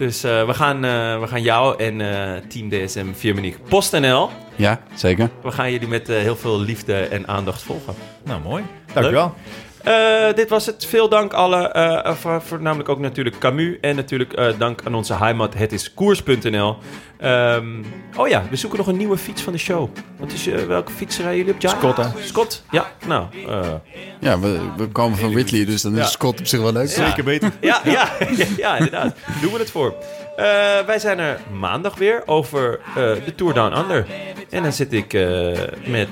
Dus 0.00 0.24
eh, 0.24 0.46
we, 0.46 0.54
gaan, 0.54 0.84
eh, 0.84 1.20
we 1.20 1.26
gaan 1.26 1.42
jou 1.42 1.82
en 1.82 2.00
eh, 2.00 2.40
Team 2.48 2.68
DSM 2.68 3.12
4 3.12 3.34
Minique 3.34 3.60
PostNL... 3.68 4.30
Ja, 4.56 4.80
zeker. 4.94 5.30
we 5.42 5.50
gaan 5.50 5.72
jullie 5.72 5.88
met 5.88 6.06
heel 6.06 6.36
veel 6.36 6.60
liefde 6.60 6.94
en 6.94 7.28
aandacht 7.28 7.62
volgen. 7.62 7.94
Nou, 8.24 8.40
mooi. 8.42 8.64
Dankjewel. 8.92 9.34
Eh, 9.84 10.34
dit 10.34 10.48
was 10.48 10.66
het. 10.66 10.86
Veel 10.86 11.08
dank 11.08 11.32
alle. 11.32 11.68
eh, 11.68 12.14
voor- 12.14 12.42
voornamelijk 12.42 12.88
ook 12.88 12.98
natuurlijk 12.98 13.38
Camus. 13.38 13.76
En 13.80 13.96
natuurlijk 13.96 14.32
eh, 14.32 14.46
dank 14.58 14.80
aan 14.86 14.94
onze 14.94 15.14
heimat. 15.14 15.54
Het 15.54 15.72
is 15.72 15.94
koers.nl. 15.94 16.76
Ehm, 17.20 17.82
oh 18.16 18.28
ja, 18.28 18.42
we 18.50 18.56
zoeken 18.56 18.78
nog 18.78 18.86
een 18.86 18.96
nieuwe 18.96 19.18
fiets 19.18 19.42
van 19.42 19.52
de 19.52 19.58
show. 19.58 19.88
Wat 20.18 20.32
is, 20.32 20.46
eh, 20.46 20.62
welke 20.62 20.92
fiets 20.92 21.16
rijden 21.18 21.36
jullie 21.36 21.52
op? 21.54 21.60
Ja, 21.60 21.68
Scott, 21.68 21.96
hè? 21.96 22.04
Scott, 22.24 22.64
ja. 22.70 22.86
Nou, 23.06 23.26
eh, 23.48 23.60
Ja, 24.18 24.38
we, 24.38 24.60
we 24.76 24.86
komen 24.88 25.18
van 25.18 25.32
Whitley, 25.32 25.64
dus 25.64 25.82
dan 25.82 25.92
is 25.92 25.98
Ja. 25.98 26.04
Scott 26.06 26.40
op 26.40 26.46
zich 26.46 26.60
wel 26.60 26.72
leuk. 26.72 26.88
Zeker 26.88 27.24
beter. 27.24 27.52
ja, 27.60 27.80
ja, 27.96 28.08
ja, 28.56 28.76
inderdaad. 28.76 29.14
Doen 29.40 29.52
we 29.52 29.58
het 29.58 29.70
voor. 29.70 29.94
Eh, 30.36 30.46
wij 30.86 30.98
zijn 30.98 31.18
er 31.18 31.40
maandag 31.58 31.96
weer 31.98 32.22
over 32.26 32.80
eh, 32.88 32.94
de 32.94 33.34
Tour 33.36 33.54
Down 33.54 33.76
Under. 33.78 34.06
En 34.50 34.62
dan 34.62 34.72
zit 34.72 34.92
ik 34.92 35.12
eh, 35.14 35.58
met 35.86 36.08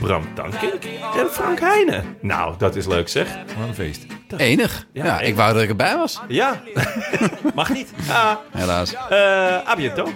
Bram 0.00 0.34
Tankink 0.34 0.84
en 1.16 1.28
Frank 1.30 1.60
Heijnen. 1.60 2.16
Nou, 2.20 2.54
dat 2.58 2.76
is 2.76 2.86
leuk 2.86 3.08
zeg. 3.08 3.28
Wat 3.58 3.68
een 3.68 3.74
feest. 3.74 4.06
Enig. 4.36 4.86
Ja, 4.92 5.04
Ja, 5.04 5.18
ik 5.18 5.24
enig. 5.24 5.36
wou 5.36 5.52
dat 5.52 5.62
ik 5.62 5.68
erbij 5.68 5.96
was. 5.96 6.20
Ja, 6.28 6.60
mag 7.54 7.70
niet. 7.70 7.90
Ah, 8.10 8.36
Helaas. 8.50 8.94
eh 9.08 9.68
à 9.68 9.74
bientôt. 9.76 10.08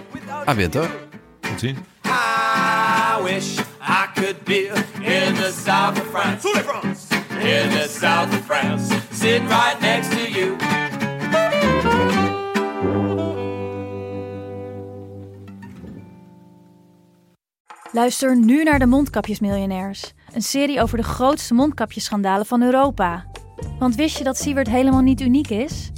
A 0.47 0.53
bientôt. 0.55 0.87
Tot 1.39 1.59
ziens. 1.59 1.79
I 2.05 3.23
wish 3.23 3.57
I 3.81 4.05
could 4.13 4.43
be 4.43 4.67
in 5.01 5.33
the 5.35 5.53
south 5.65 5.99
of 6.01 6.07
France. 6.11 6.47
In 7.39 7.69
the 7.69 7.87
south 7.99 8.33
of 8.33 8.45
France. 8.45 8.93
Sitting 9.13 9.47
right 9.47 9.79
next 9.81 10.11
to 10.11 10.39
you. 10.39 10.55
Luister 17.91 18.37
nu 18.37 18.63
naar 18.63 18.79
de 18.79 18.85
Mondkapjesmiljonairs. 18.85 20.13
Een 20.33 20.41
serie 20.41 20.81
over 20.81 20.97
de 20.97 21.03
grootste 21.03 21.53
mondkapjesschandalen 21.53 22.45
van 22.45 22.61
Europa. 22.61 23.25
Want 23.79 23.95
wist 23.95 24.17
je 24.17 24.23
dat 24.23 24.37
Siewert 24.37 24.69
helemaal 24.69 25.01
niet 25.01 25.21
uniek 25.21 25.49
is? 25.49 25.91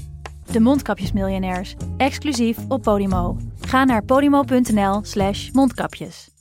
De 0.52 0.60
Mondkapjesmiljonairs, 0.60 1.76
exclusief 1.98 2.58
op 2.68 2.82
Podimo. 2.82 3.38
Ga 3.60 3.84
naar 3.84 4.04
podimo.nl 4.04 5.00
slash 5.04 5.50
mondkapjes. 5.52 6.33